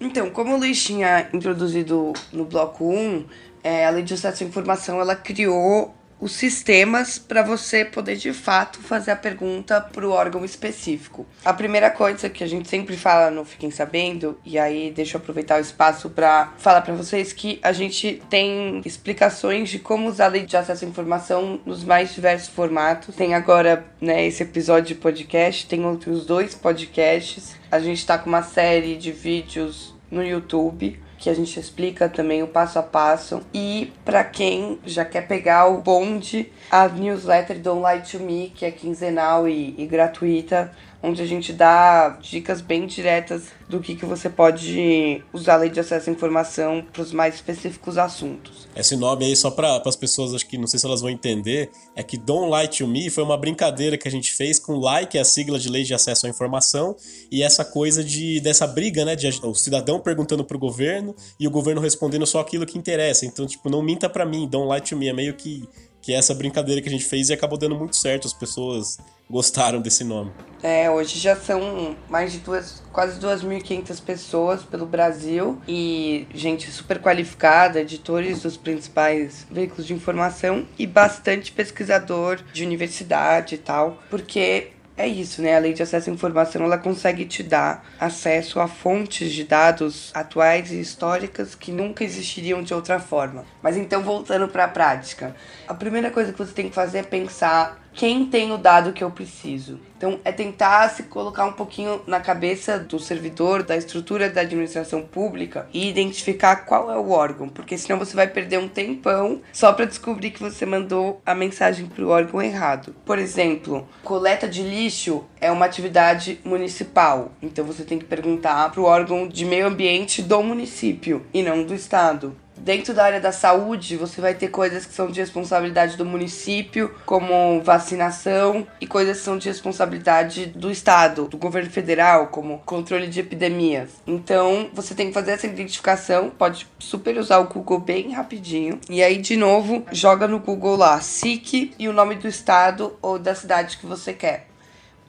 Então, 0.00 0.30
como 0.30 0.54
o 0.54 0.58
Luiz 0.58 0.82
tinha 0.82 1.28
introduzido 1.32 2.12
no 2.32 2.44
bloco 2.44 2.88
1, 2.88 3.26
é, 3.64 3.86
a 3.86 3.90
Lei 3.90 4.04
de 4.04 4.14
Acesso 4.14 4.44
à 4.44 4.46
Informação 4.46 5.00
ela 5.00 5.16
criou 5.16 5.92
os 6.22 6.30
sistemas 6.30 7.18
para 7.18 7.42
você 7.42 7.84
poder 7.84 8.14
de 8.14 8.32
fato 8.32 8.78
fazer 8.78 9.10
a 9.10 9.16
pergunta 9.16 9.80
para 9.80 10.06
o 10.06 10.12
órgão 10.12 10.44
específico. 10.44 11.26
A 11.44 11.52
primeira 11.52 11.90
coisa 11.90 12.30
que 12.30 12.44
a 12.44 12.46
gente 12.46 12.68
sempre 12.68 12.96
fala 12.96 13.28
no 13.28 13.44
Fiquem 13.44 13.72
Sabendo, 13.72 14.38
e 14.44 14.56
aí 14.56 14.92
deixa 14.94 15.16
eu 15.16 15.20
aproveitar 15.20 15.58
o 15.58 15.60
espaço 15.60 16.08
para 16.10 16.52
falar 16.58 16.82
para 16.82 16.94
vocês 16.94 17.32
que 17.32 17.58
a 17.60 17.72
gente 17.72 18.22
tem 18.30 18.80
explicações 18.84 19.68
de 19.68 19.80
como 19.80 20.08
usar 20.08 20.26
a 20.26 20.28
lei 20.28 20.46
de 20.46 20.56
acesso 20.56 20.84
à 20.84 20.88
informação 20.88 21.60
nos 21.66 21.82
mais 21.82 22.14
diversos 22.14 22.50
formatos. 22.50 23.16
Tem 23.16 23.34
agora 23.34 23.84
né, 24.00 24.24
esse 24.24 24.44
episódio 24.44 24.94
de 24.94 25.00
podcast, 25.00 25.66
tem 25.66 25.84
outros 25.84 26.24
dois 26.24 26.54
podcasts. 26.54 27.56
A 27.68 27.80
gente 27.80 27.98
está 27.98 28.16
com 28.16 28.28
uma 28.28 28.44
série 28.44 28.94
de 28.94 29.10
vídeos 29.10 29.92
no 30.08 30.22
YouTube 30.22 31.00
que 31.22 31.30
a 31.30 31.34
gente 31.34 31.60
explica 31.60 32.08
também 32.08 32.42
o 32.42 32.48
passo 32.48 32.80
a 32.80 32.82
passo. 32.82 33.42
E 33.54 33.92
para 34.04 34.24
quem 34.24 34.80
já 34.84 35.04
quer 35.04 35.28
pegar 35.28 35.68
o 35.68 35.78
bonde, 35.78 36.52
a 36.68 36.88
newsletter 36.88 37.60
Don't 37.60 37.80
Lie 37.80 38.02
to 38.02 38.18
Me, 38.18 38.52
que 38.52 38.66
é 38.66 38.72
quinzenal 38.72 39.48
e, 39.48 39.72
e 39.78 39.86
gratuita, 39.86 40.72
onde 41.02 41.20
a 41.20 41.26
gente 41.26 41.52
dá 41.52 42.18
dicas 42.20 42.60
bem 42.60 42.86
diretas 42.86 43.44
do 43.68 43.80
que, 43.80 43.96
que 43.96 44.06
você 44.06 44.30
pode 44.30 45.22
usar 45.32 45.54
a 45.54 45.56
lei 45.56 45.70
de 45.70 45.80
acesso 45.80 46.08
à 46.08 46.12
informação 46.12 46.84
para 46.92 47.02
os 47.02 47.12
mais 47.12 47.34
específicos 47.34 47.98
assuntos. 47.98 48.68
Esse 48.76 48.96
nome 48.96 49.24
aí, 49.24 49.34
só 49.34 49.50
para 49.50 49.82
as 49.84 49.96
pessoas, 49.96 50.34
acho 50.34 50.46
que 50.46 50.56
não 50.56 50.66
sei 50.66 50.78
se 50.78 50.86
elas 50.86 51.00
vão 51.00 51.10
entender, 51.10 51.70
é 51.96 52.02
que 52.02 52.16
Don't 52.16 52.54
Lie 52.54 52.68
to 52.68 52.86
Me 52.86 53.10
foi 53.10 53.24
uma 53.24 53.36
brincadeira 53.36 53.98
que 53.98 54.06
a 54.06 54.10
gente 54.10 54.32
fez 54.32 54.58
com 54.58 54.74
LIE, 54.74 55.06
que 55.06 55.18
é 55.18 55.20
a 55.20 55.24
sigla 55.24 55.58
de 55.58 55.68
Lei 55.68 55.82
de 55.82 55.94
Acesso 55.94 56.26
à 56.26 56.30
Informação, 56.30 56.94
e 57.30 57.42
essa 57.42 57.64
coisa 57.64 58.04
de 58.04 58.40
dessa 58.40 58.66
briga, 58.66 59.04
né, 59.04 59.16
de 59.16 59.28
o 59.42 59.54
cidadão 59.54 59.98
perguntando 59.98 60.44
para 60.44 60.56
o 60.56 60.60
governo 60.60 61.14
e 61.38 61.48
o 61.48 61.50
governo 61.50 61.80
respondendo 61.80 62.26
só 62.26 62.40
aquilo 62.40 62.66
que 62.66 62.78
interessa. 62.78 63.26
Então, 63.26 63.46
tipo, 63.46 63.68
não 63.68 63.82
minta 63.82 64.08
para 64.08 64.24
mim, 64.24 64.46
Don't 64.46 64.70
Lie 64.70 64.80
to 64.80 64.96
Me, 64.96 65.08
é 65.08 65.12
meio 65.12 65.34
que 65.34 65.68
que 66.02 66.12
é 66.12 66.16
essa 66.16 66.34
brincadeira 66.34 66.82
que 66.82 66.88
a 66.88 66.92
gente 66.92 67.04
fez 67.04 67.30
e 67.30 67.32
acabou 67.32 67.56
dando 67.56 67.76
muito 67.76 67.96
certo. 67.96 68.26
As 68.26 68.34
pessoas 68.34 68.98
gostaram 69.30 69.80
desse 69.80 70.04
nome. 70.04 70.32
É, 70.62 70.90
hoje 70.90 71.18
já 71.18 71.34
são 71.34 71.96
mais 72.10 72.32
de 72.32 72.38
duas, 72.38 72.82
quase 72.92 73.18
2.500 73.18 74.02
pessoas 74.02 74.62
pelo 74.62 74.84
Brasil 74.84 75.58
e 75.66 76.26
gente 76.34 76.70
super 76.70 77.00
qualificada, 77.00 77.80
editores 77.80 78.42
dos 78.42 78.56
principais 78.56 79.46
veículos 79.50 79.86
de 79.86 79.94
informação 79.94 80.66
e 80.78 80.86
bastante 80.86 81.50
pesquisador 81.52 82.40
de 82.52 82.64
universidade 82.64 83.54
e 83.54 83.58
tal, 83.58 84.02
porque 84.10 84.72
é 84.96 85.06
isso, 85.06 85.40
né? 85.40 85.56
A 85.56 85.58
lei 85.58 85.72
de 85.72 85.82
acesso 85.82 86.10
à 86.10 86.12
informação 86.12 86.64
ela 86.64 86.78
consegue 86.78 87.24
te 87.24 87.42
dar 87.42 87.84
acesso 87.98 88.60
a 88.60 88.68
fontes 88.68 89.32
de 89.32 89.44
dados 89.44 90.10
atuais 90.14 90.70
e 90.70 90.80
históricas 90.80 91.54
que 91.54 91.72
nunca 91.72 92.04
existiriam 92.04 92.62
de 92.62 92.74
outra 92.74 93.00
forma. 93.00 93.44
Mas 93.62 93.76
então 93.76 94.02
voltando 94.02 94.48
para 94.48 94.64
a 94.64 94.68
prática, 94.68 95.34
a 95.66 95.74
primeira 95.74 96.10
coisa 96.10 96.32
que 96.32 96.38
você 96.38 96.52
tem 96.52 96.68
que 96.68 96.74
fazer 96.74 96.98
é 96.98 97.02
pensar 97.02 97.81
quem 97.92 98.26
tem 98.26 98.52
o 98.52 98.58
dado 98.58 98.92
que 98.92 99.04
eu 99.04 99.10
preciso. 99.10 99.78
Então, 99.96 100.18
é 100.24 100.32
tentar 100.32 100.88
se 100.88 101.04
colocar 101.04 101.44
um 101.44 101.52
pouquinho 101.52 102.02
na 102.08 102.18
cabeça 102.18 102.76
do 102.76 102.98
servidor, 102.98 103.62
da 103.62 103.76
estrutura 103.76 104.28
da 104.28 104.40
administração 104.40 105.02
pública 105.02 105.68
e 105.72 105.88
identificar 105.88 106.56
qual 106.64 106.90
é 106.90 106.98
o 106.98 107.10
órgão, 107.10 107.48
porque 107.48 107.78
senão 107.78 108.00
você 108.00 108.16
vai 108.16 108.26
perder 108.26 108.58
um 108.58 108.66
tempão 108.66 109.40
só 109.52 109.72
para 109.72 109.84
descobrir 109.84 110.32
que 110.32 110.42
você 110.42 110.66
mandou 110.66 111.20
a 111.24 111.36
mensagem 111.36 111.86
para 111.86 112.04
o 112.04 112.08
órgão 112.08 112.42
errado. 112.42 112.92
Por 113.04 113.16
exemplo, 113.16 113.86
coleta 114.02 114.48
de 114.48 114.62
lixo 114.62 115.24
é 115.40 115.52
uma 115.52 115.66
atividade 115.66 116.40
municipal, 116.44 117.30
então 117.40 117.64
você 117.64 117.84
tem 117.84 117.98
que 117.98 118.04
perguntar 118.04 118.72
para 118.72 118.80
o 118.80 118.84
órgão 118.84 119.28
de 119.28 119.44
meio 119.44 119.68
ambiente 119.68 120.20
do 120.20 120.42
município 120.42 121.24
e 121.32 121.44
não 121.44 121.62
do 121.62 121.74
estado. 121.74 122.36
Dentro 122.62 122.94
da 122.94 123.02
área 123.02 123.20
da 123.20 123.32
saúde, 123.32 123.96
você 123.96 124.20
vai 124.20 124.34
ter 124.34 124.46
coisas 124.46 124.86
que 124.86 124.94
são 124.94 125.10
de 125.10 125.18
responsabilidade 125.18 125.96
do 125.96 126.04
município, 126.04 126.94
como 127.04 127.60
vacinação, 127.60 128.64
e 128.80 128.86
coisas 128.86 129.18
que 129.18 129.24
são 129.24 129.36
de 129.36 129.48
responsabilidade 129.48 130.46
do 130.46 130.70
estado, 130.70 131.26
do 131.26 131.36
governo 131.36 131.68
federal, 131.68 132.28
como 132.28 132.60
controle 132.60 133.08
de 133.08 133.18
epidemias. 133.18 133.90
Então, 134.06 134.70
você 134.72 134.94
tem 134.94 135.08
que 135.08 135.12
fazer 135.12 135.32
essa 135.32 135.48
identificação, 135.48 136.30
pode 136.30 136.68
super 136.78 137.18
usar 137.18 137.38
o 137.38 137.48
Google 137.48 137.80
bem 137.80 138.12
rapidinho. 138.12 138.78
E 138.88 139.02
aí, 139.02 139.18
de 139.18 139.36
novo, 139.36 139.84
joga 139.90 140.28
no 140.28 140.38
Google 140.38 140.76
lá 140.76 141.00
SIC 141.00 141.74
e 141.76 141.88
o 141.88 141.92
nome 141.92 142.14
do 142.14 142.28
estado 142.28 142.96
ou 143.02 143.18
da 143.18 143.34
cidade 143.34 143.76
que 143.76 143.86
você 143.86 144.12
quer. 144.12 144.46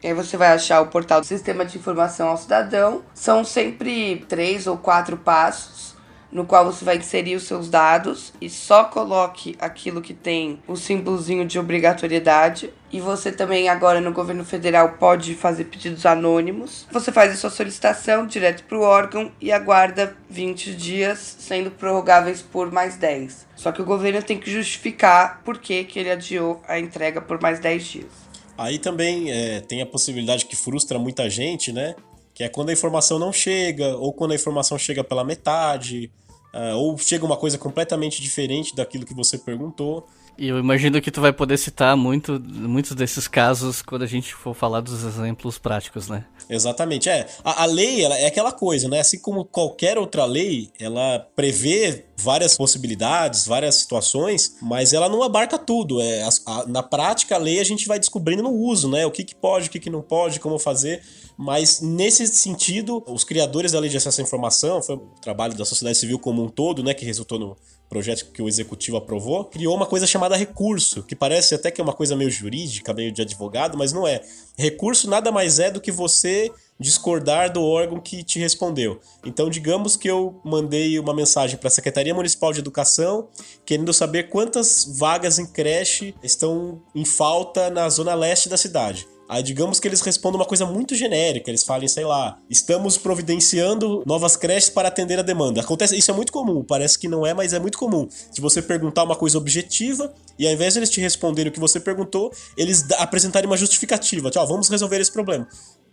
E 0.01 0.07
aí 0.07 0.13
você 0.15 0.35
vai 0.35 0.47
achar 0.47 0.81
o 0.81 0.87
portal 0.87 1.21
do 1.21 1.27
Sistema 1.27 1.63
de 1.63 1.77
Informação 1.77 2.29
ao 2.29 2.37
Cidadão. 2.37 3.03
São 3.13 3.45
sempre 3.45 4.25
três 4.27 4.65
ou 4.65 4.75
quatro 4.75 5.17
passos 5.17 5.92
no 6.33 6.45
qual 6.45 6.65
você 6.65 6.83
vai 6.83 6.97
inserir 6.97 7.35
os 7.35 7.43
seus 7.43 7.69
dados 7.69 8.33
e 8.41 8.49
só 8.49 8.83
coloque 8.85 9.55
aquilo 9.59 10.01
que 10.01 10.13
tem 10.13 10.59
o 10.67 10.75
símbolozinho 10.75 11.45
de 11.45 11.59
obrigatoriedade. 11.59 12.73
E 12.91 12.99
você 12.99 13.31
também 13.31 13.69
agora 13.69 14.01
no 14.01 14.11
governo 14.11 14.43
federal 14.43 14.93
pode 14.99 15.33
fazer 15.35 15.65
pedidos 15.65 16.05
anônimos. 16.05 16.87
Você 16.91 17.11
faz 17.11 17.31
a 17.31 17.35
sua 17.35 17.49
solicitação 17.49 18.27
direto 18.27 18.63
para 18.63 18.77
o 18.77 18.81
órgão 18.81 19.31
e 19.39 19.51
aguarda 19.51 20.15
20 20.29 20.75
dias, 20.75 21.37
sendo 21.39 21.71
prorrogáveis 21.71 22.41
por 22.41 22.71
mais 22.71 22.97
10. 22.97 23.47
Só 23.55 23.71
que 23.71 23.81
o 23.81 23.85
governo 23.85 24.21
tem 24.21 24.37
que 24.37 24.51
justificar 24.51 25.41
por 25.43 25.57
que, 25.57 25.83
que 25.85 25.99
ele 25.99 26.11
adiou 26.11 26.61
a 26.67 26.79
entrega 26.79 27.21
por 27.21 27.41
mais 27.41 27.59
10 27.59 27.83
dias. 27.85 28.23
Aí 28.57 28.77
também 28.77 29.31
é, 29.31 29.61
tem 29.61 29.81
a 29.81 29.85
possibilidade 29.85 30.45
que 30.45 30.55
frustra 30.55 30.99
muita 30.99 31.29
gente, 31.29 31.71
né? 31.71 31.95
Que 32.33 32.43
é 32.43 32.49
quando 32.49 32.69
a 32.69 32.73
informação 32.73 33.17
não 33.17 33.31
chega, 33.31 33.95
ou 33.95 34.13
quando 34.13 34.31
a 34.31 34.35
informação 34.35 34.77
chega 34.77 35.03
pela 35.03 35.23
metade, 35.23 36.11
Uh, 36.53 36.75
ou 36.75 36.97
chega 36.97 37.25
uma 37.25 37.35
coisa 37.35 37.57
completamente 37.57 38.21
diferente 38.21 38.75
daquilo 38.75 39.05
que 39.05 39.13
você 39.13 39.37
perguntou. 39.37 40.07
E 40.37 40.47
eu 40.47 40.59
imagino 40.59 41.01
que 41.01 41.11
tu 41.11 41.21
vai 41.21 41.31
poder 41.33 41.57
citar 41.57 41.95
muito, 41.97 42.39
muitos 42.39 42.93
desses 42.93 43.27
casos 43.27 43.81
quando 43.81 44.03
a 44.03 44.07
gente 44.07 44.33
for 44.33 44.53
falar 44.53 44.81
dos 44.81 45.03
exemplos 45.03 45.57
práticos, 45.57 46.09
né? 46.09 46.25
Exatamente. 46.49 47.09
É, 47.09 47.27
a, 47.43 47.63
a 47.63 47.65
lei 47.65 48.03
ela 48.03 48.17
é 48.17 48.25
aquela 48.25 48.51
coisa, 48.51 48.87
né? 48.87 48.99
Assim 48.99 49.19
como 49.19 49.45
qualquer 49.45 49.97
outra 49.97 50.25
lei, 50.25 50.71
ela 50.79 51.27
prevê 51.35 52.05
várias 52.17 52.55
possibilidades, 52.55 53.45
várias 53.45 53.75
situações, 53.75 54.55
mas 54.61 54.93
ela 54.93 55.09
não 55.09 55.23
abarca 55.23 55.57
tudo. 55.57 56.01
É, 56.01 56.23
a, 56.23 56.29
a, 56.47 56.67
na 56.67 56.83
prática, 56.83 57.35
a 57.35 57.39
lei 57.39 57.59
a 57.59 57.63
gente 57.63 57.87
vai 57.87 57.99
descobrindo 57.99 58.43
no 58.43 58.51
uso, 58.51 58.89
né? 58.89 59.05
O 59.05 59.11
que, 59.11 59.23
que 59.23 59.35
pode, 59.35 59.67
o 59.67 59.71
que, 59.71 59.79
que 59.79 59.89
não 59.89 60.01
pode, 60.01 60.39
como 60.39 60.57
fazer. 60.59 61.01
Mas 61.37 61.81
nesse 61.81 62.27
sentido, 62.27 63.03
os 63.07 63.23
criadores 63.23 63.71
da 63.71 63.79
lei 63.79 63.89
de 63.89 63.97
acesso 63.97 64.21
à 64.21 64.23
informação, 64.23 64.81
foi 64.81 64.95
o 64.95 64.99
trabalho 65.21 65.55
da 65.55 65.65
sociedade 65.65 65.97
civil 65.97 66.19
como 66.19 66.43
um 66.43 66.49
todo, 66.49 66.83
né, 66.83 66.93
que 66.93 67.05
resultou 67.05 67.39
no 67.39 67.57
projeto 67.89 68.31
que 68.31 68.41
o 68.41 68.47
executivo 68.47 68.97
aprovou, 68.97 69.45
criou 69.45 69.75
uma 69.75 69.85
coisa 69.85 70.07
chamada 70.07 70.35
recurso, 70.35 71.03
que 71.03 71.15
parece 71.15 71.53
até 71.53 71.69
que 71.69 71.79
é 71.79 71.83
uma 71.83 71.93
coisa 71.93 72.15
meio 72.15 72.31
jurídica, 72.31 72.93
meio 72.93 73.11
de 73.11 73.21
advogado, 73.21 73.77
mas 73.77 73.93
não 73.93 74.07
é. 74.07 74.21
Recurso 74.57 75.09
nada 75.09 75.31
mais 75.31 75.59
é 75.59 75.69
do 75.69 75.81
que 75.81 75.91
você 75.91 76.51
discordar 76.79 77.51
do 77.51 77.63
órgão 77.63 77.99
que 77.99 78.23
te 78.23 78.39
respondeu. 78.39 78.99
Então, 79.23 79.49
digamos 79.49 79.95
que 79.95 80.09
eu 80.09 80.39
mandei 80.43 80.97
uma 80.99 81.13
mensagem 81.13 81.57
para 81.57 81.67
a 81.67 81.71
Secretaria 81.71 82.13
Municipal 82.13 82.51
de 82.51 82.59
Educação 82.59 83.29
querendo 83.65 83.93
saber 83.93 84.29
quantas 84.29 84.85
vagas 84.97 85.39
em 85.39 85.45
creche 85.45 86.15
estão 86.23 86.81
em 86.95 87.05
falta 87.05 87.69
na 87.69 87.87
zona 87.89 88.15
leste 88.15 88.49
da 88.49 88.57
cidade. 88.57 89.07
Aí 89.33 89.41
digamos 89.41 89.79
que 89.79 89.87
eles 89.87 89.99
respondam 90.01 90.39
uma 90.39 90.45
coisa 90.45 90.63
muito 90.63 90.93
genérica, 90.93 91.49
eles 91.49 91.63
falem, 91.63 91.87
sei 91.87 92.05
lá, 92.05 92.37
estamos 92.47 92.99
providenciando 92.99 94.03
novas 94.05 94.35
creches 94.37 94.69
para 94.69 94.89
atender 94.89 95.17
a 95.17 95.23
demanda. 95.23 95.59
Acontece, 95.59 95.97
isso 95.97 96.11
é 96.11 96.13
muito 96.13 96.31
comum, 96.31 96.63
parece 96.63 96.99
que 96.99 97.07
não 97.07 97.25
é, 97.25 97.33
mas 97.33 97.51
é 97.51 97.59
muito 97.59 97.75
comum. 97.75 98.07
Se 98.09 98.39
você 98.39 98.61
perguntar 98.61 99.01
uma 99.01 99.15
coisa 99.15 99.35
objetiva 99.39 100.13
e 100.37 100.45
ao 100.45 100.53
invés 100.53 100.73
de 100.73 100.79
eles 100.81 100.89
te 100.91 101.01
responderem 101.01 101.49
o 101.49 101.51
que 101.51 101.59
você 101.59 101.79
perguntou, 101.79 102.31
eles 102.55 102.85
apresentarem 102.91 103.47
uma 103.47 103.57
justificativa, 103.57 104.29
tipo, 104.29 104.45
vamos 104.45 104.69
resolver 104.69 105.01
esse 105.01 105.11
problema. 105.11 105.47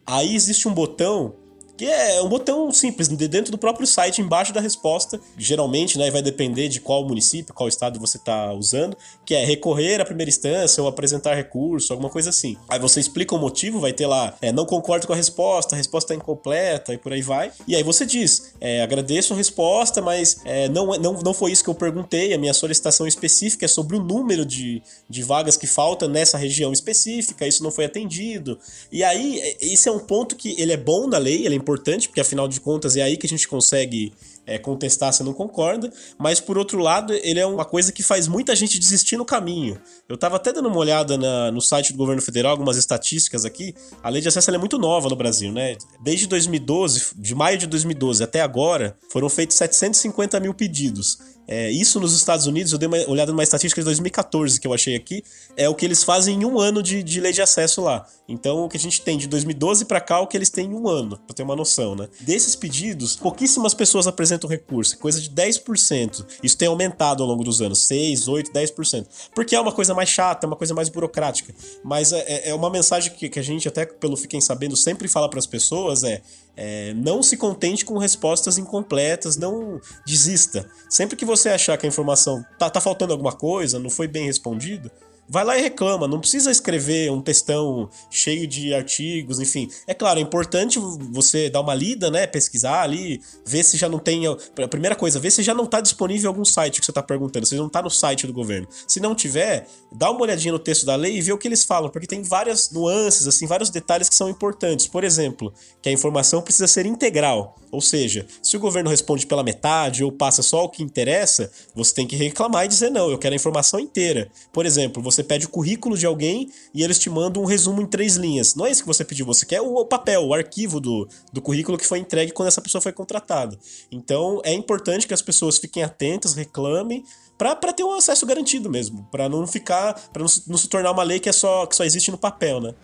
Aí 0.06 0.34
existe 0.34 0.68
um 0.68 0.74
botão 0.74 1.34
que 1.80 1.86
é 1.86 2.20
um 2.20 2.28
botão 2.28 2.70
simples, 2.70 3.08
dentro 3.08 3.50
do 3.50 3.56
próprio 3.56 3.86
site, 3.86 4.20
embaixo 4.20 4.52
da 4.52 4.60
resposta. 4.60 5.18
Geralmente, 5.38 5.96
né, 5.96 6.10
vai 6.10 6.20
depender 6.20 6.68
de 6.68 6.78
qual 6.78 7.08
município, 7.08 7.54
qual 7.54 7.70
estado 7.70 7.98
você 7.98 8.18
está 8.18 8.52
usando, 8.52 8.94
que 9.24 9.34
é 9.34 9.46
recorrer 9.46 9.98
à 9.98 10.04
primeira 10.04 10.28
instância 10.28 10.82
ou 10.82 10.86
apresentar 10.90 11.34
recurso, 11.34 11.90
alguma 11.90 12.10
coisa 12.10 12.28
assim. 12.28 12.54
Aí 12.68 12.78
você 12.78 13.00
explica 13.00 13.34
o 13.34 13.38
motivo, 13.38 13.80
vai 13.80 13.94
ter 13.94 14.06
lá, 14.06 14.36
é, 14.42 14.52
não 14.52 14.66
concordo 14.66 15.06
com 15.06 15.14
a 15.14 15.16
resposta, 15.16 15.74
a 15.74 15.78
resposta 15.78 16.12
é 16.12 16.18
incompleta 16.18 16.92
e 16.92 16.98
por 16.98 17.14
aí 17.14 17.22
vai. 17.22 17.50
E 17.66 17.74
aí 17.74 17.82
você 17.82 18.04
diz, 18.04 18.52
é, 18.60 18.82
agradeço 18.82 19.32
a 19.32 19.36
resposta, 19.38 20.02
mas 20.02 20.36
é, 20.44 20.68
não, 20.68 20.88
não, 20.98 21.14
não 21.14 21.32
foi 21.32 21.50
isso 21.50 21.64
que 21.64 21.70
eu 21.70 21.74
perguntei, 21.74 22.34
a 22.34 22.38
minha 22.38 22.52
solicitação 22.52 23.06
específica 23.06 23.64
é 23.64 23.68
sobre 23.68 23.96
o 23.96 24.04
número 24.04 24.44
de, 24.44 24.82
de 25.08 25.22
vagas 25.22 25.56
que 25.56 25.66
falta 25.66 26.06
nessa 26.06 26.36
região 26.36 26.74
específica, 26.74 27.46
isso 27.46 27.64
não 27.64 27.70
foi 27.70 27.86
atendido. 27.86 28.58
E 28.92 29.02
aí, 29.02 29.56
esse 29.62 29.88
é 29.88 29.92
um 29.92 29.98
ponto 29.98 30.36
que 30.36 30.60
ele 30.60 30.74
é 30.74 30.76
bom 30.76 31.06
na 31.06 31.16
lei, 31.16 31.46
ele 31.46 31.54
é 31.54 31.56
importante 31.56 31.69
importante, 31.70 32.08
porque 32.08 32.20
afinal 32.20 32.48
de 32.48 32.60
contas 32.60 32.96
é 32.96 33.02
aí 33.02 33.16
que 33.16 33.26
a 33.26 33.28
gente 33.28 33.46
consegue 33.46 34.12
é, 34.44 34.58
contestar 34.58 35.12
se 35.12 35.22
não 35.22 35.32
concorda, 35.32 35.92
mas 36.18 36.40
por 36.40 36.58
outro 36.58 36.78
lado, 36.78 37.12
ele 37.12 37.38
é 37.38 37.46
uma 37.46 37.64
coisa 37.64 37.92
que 37.92 38.02
faz 38.02 38.26
muita 38.26 38.56
gente 38.56 38.78
desistir 38.78 39.16
no 39.16 39.24
caminho. 39.24 39.80
Eu 40.08 40.16
estava 40.16 40.36
até 40.36 40.52
dando 40.52 40.68
uma 40.68 40.78
olhada 40.78 41.16
na, 41.16 41.52
no 41.52 41.60
site 41.60 41.92
do 41.92 41.98
governo 41.98 42.20
federal, 42.20 42.50
algumas 42.50 42.76
estatísticas 42.76 43.44
aqui. 43.44 43.74
A 44.02 44.08
lei 44.08 44.20
de 44.20 44.26
acesso 44.26 44.50
é 44.50 44.58
muito 44.58 44.78
nova 44.78 45.08
no 45.08 45.14
Brasil, 45.14 45.52
né? 45.52 45.76
Desde 46.02 46.26
2012, 46.26 47.12
de 47.16 47.34
maio 47.34 47.58
de 47.58 47.66
2012 47.68 48.24
até 48.24 48.40
agora, 48.40 48.96
foram 49.08 49.28
feitos 49.28 49.56
750 49.56 50.40
mil 50.40 50.52
pedidos. 50.52 51.18
É, 51.46 51.70
isso 51.70 51.98
nos 51.98 52.14
Estados 52.14 52.46
Unidos, 52.46 52.72
eu 52.72 52.78
dei 52.78 52.86
uma 52.86 52.98
olhada 53.08 53.32
numa 53.32 53.42
estatística 53.42 53.80
de 53.80 53.84
2014 53.84 54.60
que 54.60 54.66
eu 54.66 54.72
achei 54.72 54.94
aqui, 54.94 55.24
é 55.56 55.68
o 55.68 55.74
que 55.74 55.84
eles 55.84 56.04
fazem 56.04 56.40
em 56.40 56.44
um 56.44 56.60
ano 56.60 56.82
de, 56.82 57.02
de 57.02 57.20
lei 57.20 57.32
de 57.32 57.42
acesso 57.42 57.80
lá. 57.80 58.06
Então, 58.28 58.64
o 58.64 58.68
que 58.68 58.76
a 58.76 58.80
gente 58.80 59.02
tem 59.02 59.18
de 59.18 59.26
2012 59.26 59.84
para 59.84 60.00
cá, 60.00 60.18
é 60.18 60.20
o 60.20 60.26
que 60.26 60.36
eles 60.36 60.48
têm 60.48 60.66
em 60.66 60.74
um 60.74 60.88
ano, 60.88 61.18
pra 61.26 61.34
ter 61.34 61.42
uma 61.42 61.56
noção, 61.56 61.96
né? 61.96 62.08
Desses 62.20 62.54
pedidos, 62.54 63.16
pouquíssimas 63.16 63.74
pessoas 63.74 64.06
apresentam 64.06 64.48
recurso, 64.48 64.96
coisa 64.98 65.20
de 65.20 65.28
10%. 65.30 66.24
Isso 66.40 66.56
tem 66.56 66.68
aumentado 66.68 67.22
ao 67.22 67.28
longo 67.28 67.42
dos 67.42 67.60
anos, 67.60 67.82
6, 67.82 68.28
8, 68.28 68.52
10%. 68.52 69.06
Porque 69.34 69.56
é 69.56 69.60
uma 69.60 69.72
coisa 69.72 69.92
mais 69.92 70.08
chata, 70.08 70.46
é 70.46 70.48
uma 70.48 70.56
coisa 70.56 70.72
mais 70.72 70.88
burocrática. 70.88 71.52
Mas 71.82 72.12
é, 72.12 72.20
é, 72.20 72.50
é 72.50 72.54
uma 72.54 72.70
mensagem 72.70 73.12
que, 73.12 73.28
que 73.28 73.38
a 73.40 73.42
gente, 73.42 73.66
até 73.66 73.84
pelo 73.84 74.16
Fiquem 74.16 74.40
Sabendo, 74.40 74.76
sempre 74.76 75.08
fala 75.08 75.28
para 75.28 75.40
as 75.40 75.46
pessoas: 75.46 76.04
é 76.04 76.22
é, 76.56 76.92
não 76.94 77.22
se 77.22 77.36
contente 77.36 77.84
com 77.84 77.98
respostas 77.98 78.58
incompletas, 78.58 79.36
não 79.36 79.80
desista. 80.06 80.68
Sempre 80.88 81.16
que 81.16 81.24
você 81.24 81.48
achar 81.48 81.76
que 81.78 81.86
a 81.86 81.88
informação 81.88 82.44
tá, 82.58 82.68
tá 82.68 82.80
faltando 82.80 83.12
alguma 83.12 83.32
coisa, 83.32 83.78
não 83.78 83.90
foi 83.90 84.06
bem 84.06 84.26
respondido, 84.26 84.90
vai 85.30 85.44
lá 85.44 85.56
e 85.56 85.62
reclama. 85.62 86.08
Não 86.08 86.18
precisa 86.18 86.50
escrever 86.50 87.10
um 87.12 87.22
textão 87.22 87.88
cheio 88.10 88.46
de 88.46 88.74
artigos, 88.74 89.38
enfim. 89.38 89.70
É 89.86 89.94
claro, 89.94 90.18
é 90.18 90.22
importante 90.22 90.78
você 91.12 91.48
dar 91.48 91.60
uma 91.60 91.74
lida, 91.74 92.10
né? 92.10 92.26
Pesquisar 92.26 92.82
ali, 92.82 93.22
ver 93.46 93.62
se 93.62 93.76
já 93.76 93.88
não 93.88 93.98
tem. 93.98 94.26
A 94.26 94.68
primeira 94.68 94.96
coisa, 94.96 95.20
ver 95.20 95.30
se 95.30 95.42
já 95.42 95.54
não 95.54 95.64
está 95.64 95.80
disponível 95.80 96.28
algum 96.28 96.44
site 96.44 96.80
que 96.80 96.84
você 96.84 96.90
está 96.90 97.02
perguntando, 97.02 97.46
se 97.46 97.54
não 97.54 97.68
está 97.68 97.80
no 97.80 97.90
site 97.90 98.26
do 98.26 98.32
governo. 98.32 98.66
Se 98.88 98.98
não 98.98 99.14
tiver, 99.14 99.68
dá 99.92 100.10
uma 100.10 100.22
olhadinha 100.22 100.52
no 100.52 100.58
texto 100.58 100.84
da 100.84 100.96
lei 100.96 101.16
e 101.16 101.22
vê 101.22 101.32
o 101.32 101.38
que 101.38 101.46
eles 101.46 101.64
falam, 101.64 101.88
porque 101.90 102.06
tem 102.06 102.22
várias 102.22 102.70
nuances, 102.70 103.28
assim, 103.28 103.46
vários 103.46 103.70
detalhes 103.70 104.08
que 104.08 104.14
são 104.16 104.28
importantes. 104.28 104.88
Por 104.88 105.04
exemplo, 105.04 105.54
que 105.80 105.88
a 105.88 105.92
informação 105.92 106.42
precisa 106.42 106.66
ser 106.66 106.86
integral. 106.86 107.56
Ou 107.70 107.80
seja, 107.80 108.26
se 108.42 108.56
o 108.56 108.60
governo 108.60 108.90
responde 108.90 109.26
pela 109.26 109.44
metade 109.44 110.02
ou 110.02 110.10
passa 110.10 110.42
só 110.42 110.64
o 110.64 110.68
que 110.68 110.82
interessa, 110.82 111.50
você 111.72 111.94
tem 111.94 112.06
que 112.06 112.16
reclamar 112.16 112.64
e 112.64 112.68
dizer 112.68 112.90
não, 112.90 113.08
eu 113.10 113.18
quero 113.18 113.32
a 113.32 113.36
informação 113.36 113.78
inteira. 113.78 114.28
Por 114.52 114.66
exemplo, 114.66 115.00
você 115.00 115.19
pede 115.22 115.46
o 115.46 115.48
currículo 115.48 115.96
de 115.96 116.06
alguém 116.06 116.50
e 116.74 116.82
eles 116.82 116.98
te 116.98 117.10
mandam 117.10 117.42
um 117.42 117.46
resumo 117.46 117.80
em 117.82 117.86
três 117.86 118.16
linhas. 118.16 118.54
Não 118.54 118.66
é 118.66 118.70
isso 118.70 118.82
que 118.82 118.86
você 118.86 119.04
pediu, 119.04 119.26
você 119.26 119.46
quer 119.46 119.60
o 119.60 119.84
papel, 119.84 120.26
o 120.26 120.34
arquivo 120.34 120.80
do, 120.80 121.08
do 121.32 121.40
currículo 121.40 121.78
que 121.78 121.86
foi 121.86 121.98
entregue 121.98 122.32
quando 122.32 122.48
essa 122.48 122.60
pessoa 122.60 122.80
foi 122.80 122.92
contratada. 122.92 123.58
Então 123.90 124.40
é 124.44 124.52
importante 124.52 125.06
que 125.06 125.14
as 125.14 125.22
pessoas 125.22 125.58
fiquem 125.58 125.82
atentas, 125.82 126.34
reclamem, 126.34 127.04
para 127.38 127.72
ter 127.72 127.82
um 127.82 127.94
acesso 127.94 128.26
garantido 128.26 128.68
mesmo, 128.68 129.08
para 129.10 129.26
não 129.26 129.46
ficar, 129.46 129.94
para 130.12 130.22
não, 130.22 130.28
não, 130.46 130.58
se 130.58 130.68
tornar 130.68 130.90
uma 130.90 131.02
lei 131.02 131.18
que 131.18 131.28
é 131.28 131.32
só 131.32 131.64
que 131.64 131.74
só 131.74 131.84
existe 131.84 132.10
no 132.10 132.18
papel, 132.18 132.60
né? 132.60 132.74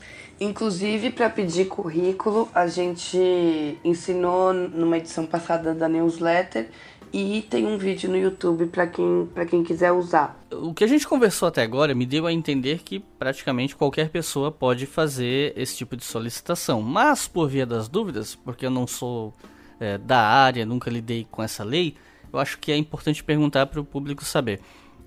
Inclusive, 0.41 1.11
para 1.11 1.29
pedir 1.29 1.67
currículo, 1.67 2.49
a 2.55 2.67
gente 2.67 3.79
ensinou 3.85 4.55
numa 4.55 4.97
edição 4.97 5.27
passada 5.27 5.75
da 5.75 5.89
newsletter 5.89 6.71
e 7.19 7.41
tem 7.41 7.67
um 7.67 7.79
vídeo 7.79 8.11
no 8.11 8.17
YouTube 8.19 8.67
para 8.67 8.87
quem, 8.87 9.27
quem 9.49 9.65
quiser 9.65 9.91
usar. 9.91 10.39
O 10.53 10.75
que 10.75 10.85
a 10.85 10.87
gente 10.87 11.09
conversou 11.09 11.49
até 11.49 11.63
agora 11.63 11.95
me 11.95 12.05
deu 12.05 12.27
a 12.27 12.33
entender 12.33 12.83
que 12.85 13.01
praticamente 13.01 13.75
qualquer 13.75 14.11
pessoa 14.11 14.53
pode 14.53 14.85
fazer 14.85 15.55
esse 15.57 15.79
tipo 15.79 15.97
de 15.97 16.05
solicitação. 16.05 16.83
Mas, 16.83 17.27
por 17.27 17.49
via 17.49 17.65
das 17.65 17.89
dúvidas, 17.89 18.35
porque 18.35 18.67
eu 18.67 18.71
não 18.71 18.87
sou 18.87 19.33
é, 19.81 19.97
da 19.97 20.21
área, 20.21 20.67
nunca 20.67 20.91
lidei 20.91 21.27
com 21.31 21.43
essa 21.43 21.65
lei, 21.65 21.95
eu 22.31 22.39
acho 22.39 22.59
que 22.59 22.71
é 22.71 22.77
importante 22.77 23.25
perguntar 23.25 23.65
para 23.65 23.81
o 23.81 23.85
público 23.85 24.23
saber. 24.23 24.61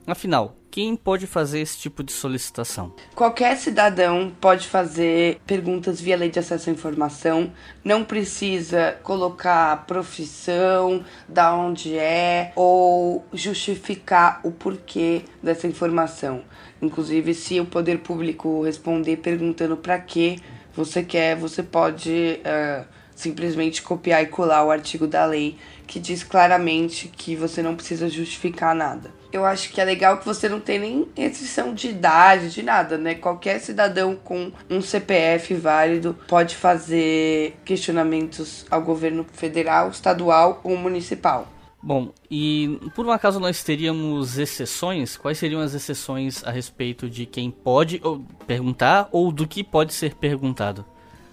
Afinal, 0.08 0.56
quem 0.72 0.96
pode 0.96 1.26
fazer 1.26 1.60
esse 1.62 1.78
tipo 1.78 2.04
de 2.04 2.12
solicitação? 2.12 2.94
Qualquer 3.16 3.58
cidadão 3.58 4.32
pode 4.40 4.68
fazer 4.68 5.40
perguntas 5.46 6.00
via 6.00 6.16
lei 6.16 6.30
de 6.30 6.40
acesso 6.40 6.70
à 6.70 6.74
informação. 6.74 7.52
Não 7.84 8.04
precisa 8.04 8.98
colocar 9.04 9.86
profissão, 9.88 11.04
da 11.28 11.56
onde 11.56 11.98
é 11.98 12.52
ou 12.56 13.26
justificar 13.34 14.42
o 14.44 14.52
porquê 14.52 15.24
dessa 15.42 15.68
informação. 15.68 16.44
Inclusive, 16.82 17.34
se 17.34 17.60
o 17.60 17.66
poder 17.66 18.00
público 18.00 18.64
responder 18.64 19.18
perguntando 19.18 19.76
para 19.76 19.98
que 20.00 20.40
você 20.74 21.04
quer, 21.04 21.36
você 21.36 21.64
pode 21.64 22.40
uh, 22.40 22.86
simplesmente 23.16 23.82
copiar 23.82 24.24
e 24.24 24.28
colar 24.28 24.64
o 24.64 24.72
artigo 24.72 25.08
da 25.08 25.26
lei 25.26 25.58
que 25.86 26.00
diz 26.00 26.24
claramente 26.24 27.08
que 27.08 27.36
você 27.36 27.62
não 27.62 27.76
precisa 27.76 28.08
justificar 28.08 28.76
nada. 28.76 29.19
Eu 29.32 29.46
acho 29.46 29.72
que 29.72 29.80
é 29.80 29.86
legal 29.86 30.18
que 30.18 30.26
você 30.26 30.50
não 30.50 30.60
tem 30.60 30.80
nem 30.80 31.08
restrição 31.16 31.74
de 31.74 31.90
idade, 31.90 32.50
de 32.50 32.64
nada, 32.64 32.98
né? 32.98 33.14
Qualquer 33.14 33.60
cidadão 33.60 34.16
com 34.16 34.52
um 34.70 34.82
CPF 34.82 35.54
válido 35.54 36.18
pode 36.28 36.56
fazer 36.56 37.56
questionamentos 37.64 38.66
ao 38.72 38.82
governo 38.82 39.26
federal, 39.32 39.90
estadual 39.90 40.60
ou 40.64 40.76
municipal. 40.76 41.48
Bom, 41.82 42.12
e 42.30 42.78
por 42.94 43.06
um 43.06 43.12
acaso 43.12 43.40
nós 43.40 43.64
teríamos 43.64 44.38
exceções? 44.38 45.16
Quais 45.16 45.38
seriam 45.38 45.62
as 45.62 45.74
exceções 45.74 46.44
a 46.44 46.52
respeito 46.52 47.10
de 47.10 47.26
quem 47.26 47.50
pode 47.50 48.02
perguntar 48.46 49.08
ou 49.12 49.32
do 49.32 49.48
que 49.48 49.64
pode 49.64 49.94
ser 49.94 50.16
perguntado? 50.16 50.86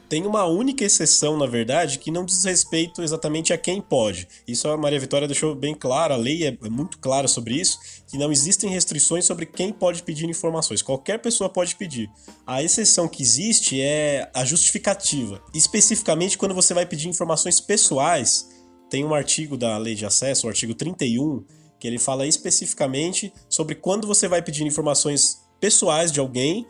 Tem 0.09 0.25
uma 0.25 0.45
única 0.45 0.85
exceção, 0.85 1.37
na 1.37 1.47
verdade, 1.47 1.99
que 1.99 2.13
não 2.13 2.25
diz 2.25 2.45
respeito 2.45 3.03
exatamente 3.03 3.53
a 3.53 3.59
quem 3.59 3.81
pode. 3.81 4.29
Isso 4.47 4.69
a 4.69 4.77
Maria 4.77 5.01
Vitória 5.01 5.27
deixou 5.27 5.53
bem 5.55 5.75
claro, 5.75 6.15
a 6.15 6.17
lei 6.17 6.47
é 6.47 6.57
muito 6.69 6.99
clara 6.99 7.27
sobre 7.27 7.55
isso, 7.55 7.79
que 8.07 8.17
não 8.17 8.31
existem 8.31 8.71
restrições 8.71 9.25
sobre 9.25 9.47
quem 9.47 9.73
pode 9.73 10.05
pedir 10.05 10.29
informações. 10.29 10.81
Qualquer 10.81 11.19
pessoa 11.19 11.51
pode 11.51 11.75
pedir. 11.75 12.09
A 12.47 12.63
exceção 12.63 13.09
que 13.09 13.21
existe 13.21 13.81
é 13.81 14.31
a 14.33 14.45
justificativa. 14.45 15.43
Especificamente 15.53 16.39
quando 16.39 16.55
você 16.55 16.73
vai 16.73 16.87
pedir 16.87 17.09
informações 17.09 17.61
pessoais, 17.61 18.49
tem 18.89 19.05
um 19.05 19.13
artigo 19.13 19.57
da 19.57 19.77
Lei 19.77 19.97
de 19.97 20.07
Acesso, 20.07 20.47
o 20.47 20.49
artigo 20.49 20.73
31, 20.73 21.45
que 21.81 21.89
ele 21.89 21.99
fala 21.99 22.29
especificamente 22.29 23.33
sobre 23.49 23.75
quando 23.75 24.07
você 24.07 24.29
vai 24.29 24.41
pedir 24.41 24.65
informações 24.65 25.43
pessoais 25.61 26.13
de 26.13 26.21
alguém 26.21 26.65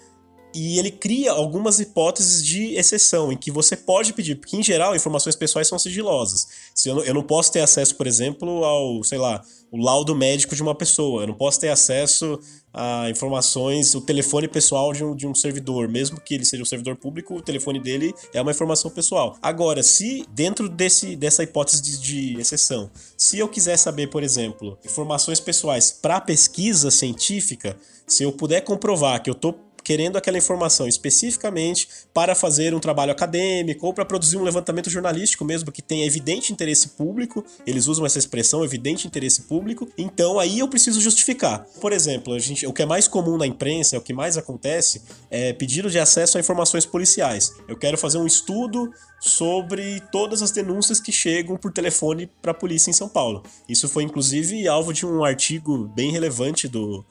e 0.56 0.78
ele 0.78 0.90
cria 0.90 1.32
algumas 1.32 1.78
hipóteses 1.78 2.42
de 2.42 2.74
exceção 2.76 3.30
em 3.30 3.36
que 3.36 3.50
você 3.50 3.76
pode 3.76 4.14
pedir, 4.14 4.36
porque 4.36 4.56
em 4.56 4.62
geral 4.62 4.96
informações 4.96 5.36
pessoais 5.36 5.68
são 5.68 5.78
sigilosas. 5.78 6.48
Se 6.74 6.88
eu, 6.88 6.94
não, 6.94 7.04
eu 7.04 7.12
não 7.12 7.22
posso 7.22 7.52
ter 7.52 7.60
acesso, 7.60 7.94
por 7.94 8.06
exemplo, 8.06 8.64
ao, 8.64 9.04
sei 9.04 9.18
lá, 9.18 9.44
o 9.70 9.76
laudo 9.76 10.14
médico 10.16 10.56
de 10.56 10.62
uma 10.62 10.74
pessoa, 10.74 11.22
eu 11.22 11.26
não 11.26 11.34
posso 11.34 11.60
ter 11.60 11.68
acesso 11.68 12.40
a 12.72 13.10
informações, 13.10 13.94
o 13.94 14.00
telefone 14.00 14.48
pessoal 14.48 14.94
de 14.94 15.04
um, 15.04 15.14
de 15.14 15.26
um 15.26 15.34
servidor, 15.34 15.88
mesmo 15.88 16.20
que 16.20 16.34
ele 16.34 16.44
seja 16.44 16.62
um 16.62 16.66
servidor 16.66 16.96
público, 16.96 17.34
o 17.34 17.42
telefone 17.42 17.78
dele 17.78 18.14
é 18.32 18.40
uma 18.40 18.50
informação 18.50 18.90
pessoal. 18.90 19.36
Agora, 19.42 19.82
se 19.82 20.24
dentro 20.30 20.68
desse, 20.70 21.16
dessa 21.16 21.42
hipótese 21.42 21.82
de, 21.82 21.98
de 21.98 22.40
exceção, 22.40 22.90
se 23.16 23.38
eu 23.38 23.48
quiser 23.48 23.76
saber, 23.76 24.08
por 24.08 24.22
exemplo, 24.22 24.78
informações 24.84 25.38
pessoais 25.38 25.90
para 25.90 26.20
pesquisa 26.20 26.90
científica, 26.90 27.76
se 28.06 28.22
eu 28.22 28.32
puder 28.32 28.60
comprovar 28.60 29.22
que 29.22 29.28
eu 29.28 29.34
estou 29.34 29.65
querendo 29.86 30.18
aquela 30.18 30.36
informação 30.36 30.88
especificamente 30.88 31.88
para 32.12 32.34
fazer 32.34 32.74
um 32.74 32.80
trabalho 32.80 33.12
acadêmico 33.12 33.86
ou 33.86 33.94
para 33.94 34.04
produzir 34.04 34.36
um 34.36 34.42
levantamento 34.42 34.90
jornalístico 34.90 35.44
mesmo 35.44 35.70
que 35.70 35.80
tenha 35.80 36.04
evidente 36.04 36.52
interesse 36.52 36.88
público, 36.88 37.44
eles 37.64 37.86
usam 37.86 38.04
essa 38.04 38.18
expressão 38.18 38.64
evidente 38.64 39.06
interesse 39.06 39.42
público, 39.42 39.88
então 39.96 40.40
aí 40.40 40.58
eu 40.58 40.66
preciso 40.66 41.00
justificar. 41.00 41.64
Por 41.80 41.92
exemplo, 41.92 42.34
a 42.34 42.38
gente, 42.40 42.66
o 42.66 42.72
que 42.72 42.82
é 42.82 42.86
mais 42.86 43.06
comum 43.06 43.36
na 43.36 43.46
imprensa, 43.46 43.96
o 43.96 44.00
que 44.00 44.12
mais 44.12 44.36
acontece 44.36 45.02
é 45.30 45.52
pedido 45.52 45.88
de 45.88 46.00
acesso 46.00 46.36
a 46.36 46.40
informações 46.40 46.84
policiais. 46.84 47.52
Eu 47.68 47.76
quero 47.76 47.96
fazer 47.96 48.18
um 48.18 48.26
estudo 48.26 48.90
sobre 49.20 50.00
todas 50.10 50.42
as 50.42 50.50
denúncias 50.50 50.98
que 50.98 51.12
chegam 51.12 51.56
por 51.56 51.72
telefone 51.72 52.28
para 52.42 52.50
a 52.50 52.54
polícia 52.54 52.90
em 52.90 52.92
São 52.92 53.08
Paulo. 53.08 53.44
Isso 53.68 53.88
foi 53.88 54.02
inclusive 54.02 54.66
alvo 54.66 54.92
de 54.92 55.06
um 55.06 55.24
artigo 55.24 55.86
bem 55.94 56.10
relevante 56.10 56.66
do 56.66 57.04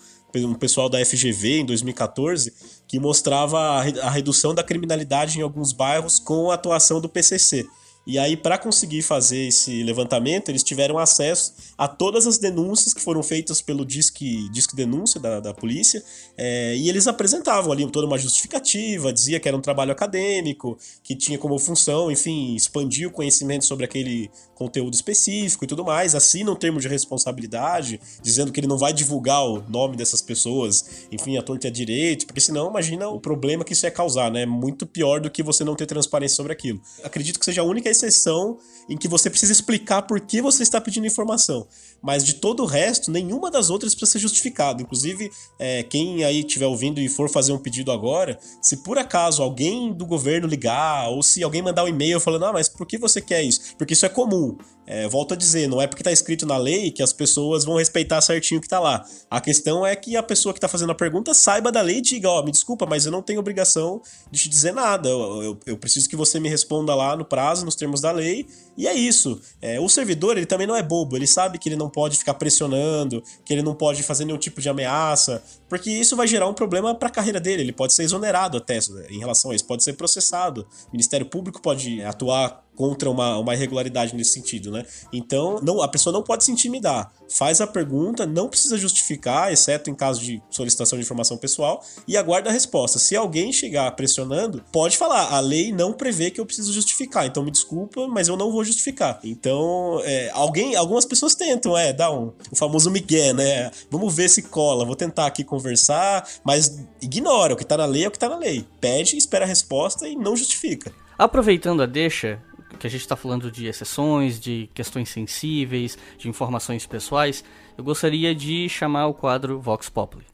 um 0.44 0.54
pessoal 0.54 0.90
da 0.90 1.04
FGV 1.04 1.60
em 1.60 1.66
2014 1.66 2.54
que 2.88 3.00
mostrava 3.00 3.60
a 3.60 4.10
redução 4.10 4.54
da 4.54 4.64
criminalidade 4.64 5.40
em 5.40 5.42
alguns 5.42 5.72
bairros 5.72 6.20
com 6.20 6.52
a 6.52 6.56
atuação 6.56 7.00
do 7.00 7.08
PCC. 7.08 7.66
E 8.06 8.20
aí, 8.20 8.38
para 8.38 8.58
conseguir 8.58 9.02
fazer 9.02 9.48
esse 9.48 9.82
levantamento, 9.84 10.50
eles 10.50 10.64
tiveram 10.64 11.00
acesso 11.00 11.54
a 11.76 11.88
todas 11.88 12.28
as 12.28 12.38
denúncias 12.38 12.94
que 12.94 13.02
foram 13.02 13.24
feitas 13.24 13.62
pelo 13.62 13.84
Disque, 13.84 14.48
Disque 14.50 14.76
Denúncia 14.76 15.20
da, 15.20 15.40
da 15.40 15.54
polícia, 15.54 16.04
é, 16.38 16.76
e 16.76 16.88
eles 16.88 17.08
apresentavam 17.08 17.72
ali 17.72 17.90
toda 17.90 18.06
uma 18.06 18.18
justificativa, 18.18 19.12
dizia 19.12 19.40
que 19.40 19.48
era 19.48 19.58
um 19.58 19.62
trabalho 19.62 19.92
acadêmico, 19.92 20.78
que 21.02 21.16
tinha 21.16 21.38
como 21.40 21.58
função, 21.58 22.12
enfim, 22.12 22.56
expandir 22.56 23.08
o 23.08 23.12
conhecimento 23.12 23.66
sobre 23.66 23.86
aquele 23.86 24.30
conteúdo 24.54 24.94
específico 24.94 25.66
e 25.66 25.68
tudo 25.68 25.84
mais, 25.84 26.14
assina 26.16 26.52
um 26.52 26.56
termo 26.56 26.80
de 26.80 26.88
responsabilidade, 26.88 28.00
dizendo 28.22 28.52
que 28.52 28.60
ele 28.60 28.68
não 28.68 28.78
vai 28.78 28.94
divulgar 28.94 29.46
o 29.46 29.64
nome 29.68 29.98
dessas 29.98 30.22
pessoas, 30.22 31.08
enfim, 31.12 31.38
a 31.38 31.42
torta 31.42 31.68
e 31.68 31.70
a 31.70 31.74
direito, 31.74 32.26
porque 32.28 32.40
senão, 32.40 32.70
imagina 32.70 33.08
o 33.08 33.20
problema 33.20 33.64
que 33.64 33.74
isso 33.74 33.86
ia 33.86 33.92
causar, 33.92 34.32
né? 34.32 34.46
Muito 34.46 34.86
pior 34.86 35.20
do 35.20 35.30
que 35.30 35.42
você 35.42 35.64
não 35.64 35.76
ter 35.76 35.86
transparência 35.86 36.36
sobre 36.36 36.54
aquilo. 36.54 36.80
Acredito 37.04 37.40
que 37.40 37.46
seja 37.46 37.62
a 37.62 37.66
única 37.66 37.90
exceção 37.96 38.58
em 38.88 38.98
que 38.98 39.08
você 39.08 39.30
precisa 39.30 39.52
explicar 39.52 40.04
por 40.04 40.20
que 40.20 40.42
você 40.42 40.64
está 40.64 40.80
pedindo 40.80 41.08
informação. 41.08 41.68
Mas 42.06 42.24
de 42.24 42.36
todo 42.36 42.62
o 42.62 42.68
resto, 42.68 43.10
nenhuma 43.10 43.50
das 43.50 43.72
outras 43.72 43.96
precisa 43.96 44.12
ser 44.12 44.20
justificado. 44.20 44.84
Inclusive, 44.84 45.32
é, 45.58 45.82
quem 45.82 46.24
aí 46.24 46.42
estiver 46.42 46.68
ouvindo 46.68 47.02
e 47.02 47.10
for 47.10 47.28
fazer 47.28 47.52
um 47.52 47.58
pedido 47.58 47.92
agora, 47.92 48.38
se 48.62 48.78
por 48.78 49.00
acaso 49.00 49.42
alguém 49.42 49.92
do 49.92 50.06
governo 50.06 50.48
ligar, 50.48 51.10
ou 51.10 51.24
se 51.24 51.42
alguém 51.44 51.64
mandar 51.64 51.84
um 51.84 51.88
e-mail 51.88 52.20
falando, 52.20 52.46
ah, 52.46 52.54
mas 52.54 52.70
por 52.70 52.86
que 52.86 53.00
você 53.00 53.20
quer 53.20 53.42
isso? 53.42 53.76
Porque 53.76 53.94
isso 53.94 54.06
é 54.06 54.10
comum. 54.10 54.56
É, 54.88 55.08
volto 55.08 55.34
a 55.34 55.38
dizer, 55.38 55.68
não 55.68 55.82
é 55.82 55.88
porque 55.88 56.04
está 56.04 56.12
escrito 56.12 56.46
na 56.46 56.58
lei 56.58 56.92
que 56.92 57.02
as 57.02 57.12
pessoas 57.12 57.66
vão 57.66 57.78
respeitar 57.78 58.22
certinho 58.22 58.60
o 58.60 58.62
que 58.62 58.68
está 58.68 58.80
lá. 58.80 59.04
A 59.32 59.42
questão 59.42 59.84
é 59.84 59.96
que 59.96 60.16
a 60.16 60.22
pessoa 60.22 60.54
que 60.54 60.60
está 60.60 60.68
fazendo 60.68 60.92
a 60.92 60.96
pergunta 60.96 61.34
saiba 61.34 61.72
da 61.72 61.82
lei 61.82 61.98
e 61.98 62.02
diga, 62.02 62.30
ó, 62.30 62.40
oh, 62.40 62.44
me 62.44 62.52
desculpa, 62.52 62.86
mas 62.86 63.06
eu 63.06 63.12
não 63.12 63.24
tenho 63.24 63.40
obrigação 63.40 64.00
de 64.30 64.42
te 64.42 64.50
dizer 64.50 64.74
nada. 64.74 65.10
Eu, 65.10 65.44
eu, 65.44 65.60
eu, 65.66 65.78
preciso 65.78 66.08
que 66.08 66.16
você 66.16 66.40
me 66.40 66.50
responda 66.50 66.94
lá 66.94 67.16
no 67.16 67.26
prazo, 67.26 67.66
nos 67.66 67.76
termos 67.76 68.00
da 68.00 68.12
lei, 68.12 68.46
e 68.78 68.88
é 68.88 68.94
isso. 68.94 69.40
É, 69.62 69.80
o 69.80 69.88
servidor, 69.88 70.38
ele 70.38 70.46
também 70.46 70.68
não 70.68 70.76
é 70.76 70.84
bobo, 70.84 71.16
ele 71.16 71.28
sabe 71.28 71.58
que 71.58 71.70
ele 71.70 71.76
não 71.76 71.90
pode 71.90 72.18
ficar 72.18 72.34
pressionando, 72.34 73.24
que 73.44 73.54
ele 73.54 73.62
não 73.62 73.74
pode 73.74 74.04
fazer 74.04 74.26
nenhum 74.26 74.38
tipo 74.38 74.60
de 74.60 74.68
ameaça, 74.68 75.44
porque 75.70 75.90
isso 75.90 76.16
vai 76.16 76.28
gerar 76.28 76.48
um 76.48 76.54
problema 76.54 76.94
para 76.94 77.08
a 77.08 77.12
carreira 77.12 77.40
dele. 77.40 77.62
Ele 77.62 77.74
pode 77.74 77.94
ser 77.94 78.04
exonerado 78.04 78.58
até 78.58 78.80
em 79.10 79.20
relação 79.20 79.52
a 79.52 79.56
isso, 79.56 79.66
pode 79.66 79.84
ser 79.84 79.94
processado. 79.94 80.68
O 80.88 80.92
Ministério 80.92 81.26
Público 81.26 81.62
pode 81.62 82.02
atuar 82.02 82.65
contra 82.76 83.10
uma, 83.10 83.38
uma 83.38 83.54
irregularidade 83.54 84.16
nesse 84.16 84.34
sentido, 84.34 84.72
né? 84.72 84.86
Então, 85.12 85.60
não, 85.62 85.82
a 85.82 85.88
pessoa 85.88 86.14
não 86.14 86.22
pode 86.22 86.44
se 86.44 86.52
intimidar. 86.52 87.12
Faz 87.30 87.62
a 87.62 87.68
pergunta, 87.68 88.26
não 88.26 88.48
precisa 88.48 88.78
justificar, 88.78 89.52
exceto 89.52 89.90
em 89.90 89.96
caso 89.96 90.22
de 90.22 90.42
solicitação 90.50 90.98
de 90.98 91.04
informação 91.04 91.38
pessoal, 91.38 91.84
e 92.08 92.18
aguarda 92.18 92.50
a 92.50 92.54
resposta. 92.54 93.00
Se 93.00 93.16
alguém 93.16 93.52
chegar 93.52 93.90
pressionando, 93.92 94.64
pode 94.72 94.98
falar: 94.98 95.34
a 95.34 95.40
lei 95.40 95.72
não 95.72 95.94
prevê 95.94 96.30
que 96.30 96.40
eu 96.40 96.46
preciso 96.46 96.72
justificar, 96.72 97.26
então 97.26 97.44
me 97.44 97.52
desculpa, 97.52 98.08
mas 98.08 98.28
eu 98.28 98.38
não 98.38 98.52
vou 98.52 98.64
justificar. 98.64 99.20
Então, 99.24 100.02
é, 100.04 100.30
alguém, 100.34 100.76
algumas 100.76 101.06
pessoas 101.06 101.36
tentam, 101.36 101.78
é, 101.78 101.94
dar 101.94 102.12
um, 102.12 102.32
o 102.52 102.56
famoso 102.56 102.92
migué, 102.92 103.34
né? 103.34 103.72
Vamos 103.90 104.14
ver 104.14 104.30
se 104.30 104.44
cola, 104.44 104.86
vou 104.86 104.96
tentar 104.96 105.26
aqui 105.26 105.44
conversar, 105.44 106.28
mas 106.44 106.80
ignora, 107.02 107.54
o 107.54 107.58
que 107.58 107.66
tá 107.66 107.78
na 107.78 107.86
lei 107.86 108.06
é 108.06 108.08
o 108.08 108.12
que 108.12 108.20
tá 108.20 108.30
na 108.30 108.38
lei. 108.38 108.66
Pede, 108.80 109.18
espera 109.18 109.46
a 109.46 109.48
resposta 109.48 110.08
e 110.08 110.16
não 110.16 110.36
justifica. 110.36 110.92
Aproveitando 111.18 111.82
a 111.82 111.86
deixa, 111.86 112.42
que 112.78 112.88
a 112.88 112.90
gente 112.90 113.02
está 113.02 113.16
falando 113.16 113.52
de 113.52 113.68
exceções, 113.68 114.40
de 114.40 114.70
questões 114.74 115.10
sensíveis, 115.10 115.98
de 116.18 116.30
informações 116.30 116.86
pessoais, 116.86 117.44
eu 117.78 117.84
gostaria 117.84 118.36
de 118.36 118.68
chamar 118.70 119.08
o 119.08 119.14
quadro 119.14 119.60
Vox 119.60 119.90
Populi. 119.90 120.26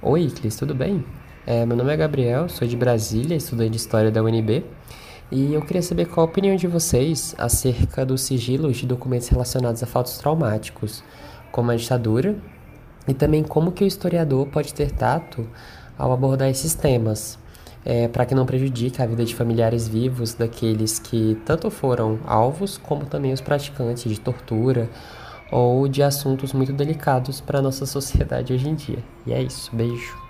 Oi, 0.00 0.30
Cris, 0.30 0.56
tudo 0.56 0.74
bem? 0.74 1.04
É, 1.46 1.64
meu 1.66 1.76
nome 1.76 1.92
é 1.92 1.96
Gabriel, 1.96 2.48
sou 2.48 2.66
de 2.66 2.76
Brasília, 2.76 3.36
estudante 3.36 3.70
de 3.70 3.76
História 3.76 4.10
da 4.10 4.22
UNB, 4.22 4.64
e 5.30 5.54
eu 5.54 5.62
queria 5.62 5.82
saber 5.82 6.06
qual 6.06 6.26
a 6.26 6.30
opinião 6.30 6.54
de 6.56 6.66
vocês 6.66 7.34
acerca 7.38 8.04
dos 8.04 8.22
sigilos 8.22 8.76
de 8.76 8.86
documentos 8.86 9.28
relacionados 9.28 9.82
a 9.82 9.86
fatos 9.86 10.18
traumáticos, 10.18 11.02
como 11.50 11.70
a 11.70 11.76
ditadura, 11.76 12.36
e 13.08 13.14
também 13.14 13.42
como 13.42 13.72
que 13.72 13.82
o 13.82 13.86
historiador 13.86 14.46
pode 14.48 14.72
ter 14.74 14.90
tato 14.90 15.48
ao 16.02 16.12
abordar 16.12 16.48
esses 16.48 16.74
temas, 16.74 17.38
é, 17.84 18.08
para 18.08 18.26
que 18.26 18.34
não 18.34 18.44
prejudique 18.44 19.00
a 19.00 19.06
vida 19.06 19.24
de 19.24 19.36
familiares 19.36 19.86
vivos 19.86 20.34
daqueles 20.34 20.98
que 20.98 21.40
tanto 21.46 21.70
foram 21.70 22.18
alvos, 22.26 22.76
como 22.76 23.06
também 23.06 23.32
os 23.32 23.40
praticantes 23.40 24.10
de 24.10 24.18
tortura 24.18 24.90
ou 25.52 25.86
de 25.86 26.02
assuntos 26.02 26.52
muito 26.52 26.72
delicados 26.72 27.40
para 27.40 27.60
a 27.60 27.62
nossa 27.62 27.86
sociedade 27.86 28.52
hoje 28.52 28.68
em 28.68 28.74
dia. 28.74 28.98
E 29.24 29.32
é 29.32 29.40
isso, 29.40 29.70
beijo. 29.72 30.20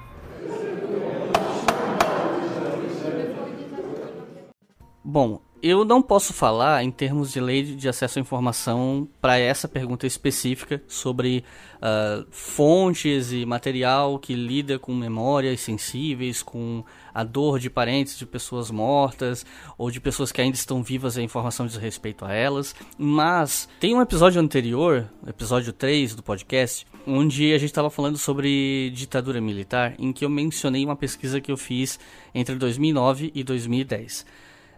Bom, 5.03 5.41
eu 5.63 5.85
não 5.85 6.03
posso 6.03 6.33
falar 6.33 6.83
em 6.83 6.91
termos 6.91 7.31
de 7.31 7.41
lei 7.41 7.63
de 7.63 7.89
acesso 7.89 8.19
à 8.19 8.21
informação 8.21 9.09
para 9.21 9.39
essa 9.39 9.69
pergunta 9.69 10.09
específica 10.09 10.83
sobre 10.89 11.45
uh, 11.77 12.27
fontes 12.33 13.31
e 13.31 13.47
material 13.47 14.19
que 14.19 14.35
lida 14.35 14.77
com 14.77 14.93
memórias 14.93 15.61
sensíveis, 15.61 16.43
com 16.43 16.85
a 17.15 17.23
dor 17.23 17.61
de 17.61 17.71
parentes 17.71 18.19
de 18.19 18.27
pessoas 18.27 18.73
mortas 18.73 19.47
ou 19.79 19.89
de 19.89 20.01
pessoas 20.01 20.33
que 20.33 20.41
ainda 20.41 20.57
estão 20.57 20.83
vivas 20.83 21.17
e 21.17 21.21
a 21.21 21.23
informação 21.23 21.65
diz 21.65 21.77
respeito 21.77 22.25
a 22.25 22.33
elas. 22.33 22.75
Mas 22.99 23.69
tem 23.79 23.95
um 23.95 24.03
episódio 24.03 24.41
anterior, 24.41 25.09
episódio 25.25 25.73
3 25.73 26.17
do 26.17 26.25
podcast, 26.25 26.85
onde 27.07 27.53
a 27.53 27.59
gente 27.59 27.71
estava 27.71 27.89
falando 27.89 28.19
sobre 28.19 28.91
ditadura 28.91 29.41
militar, 29.41 29.95
em 29.97 30.13
que 30.13 30.25
eu 30.25 30.29
mencionei 30.29 30.85
uma 30.85 30.97
pesquisa 30.97 31.41
que 31.41 31.53
eu 31.53 31.57
fiz 31.57 32.01
entre 32.35 32.57
2009 32.57 33.31
e 33.33 33.45
2010. 33.45 34.27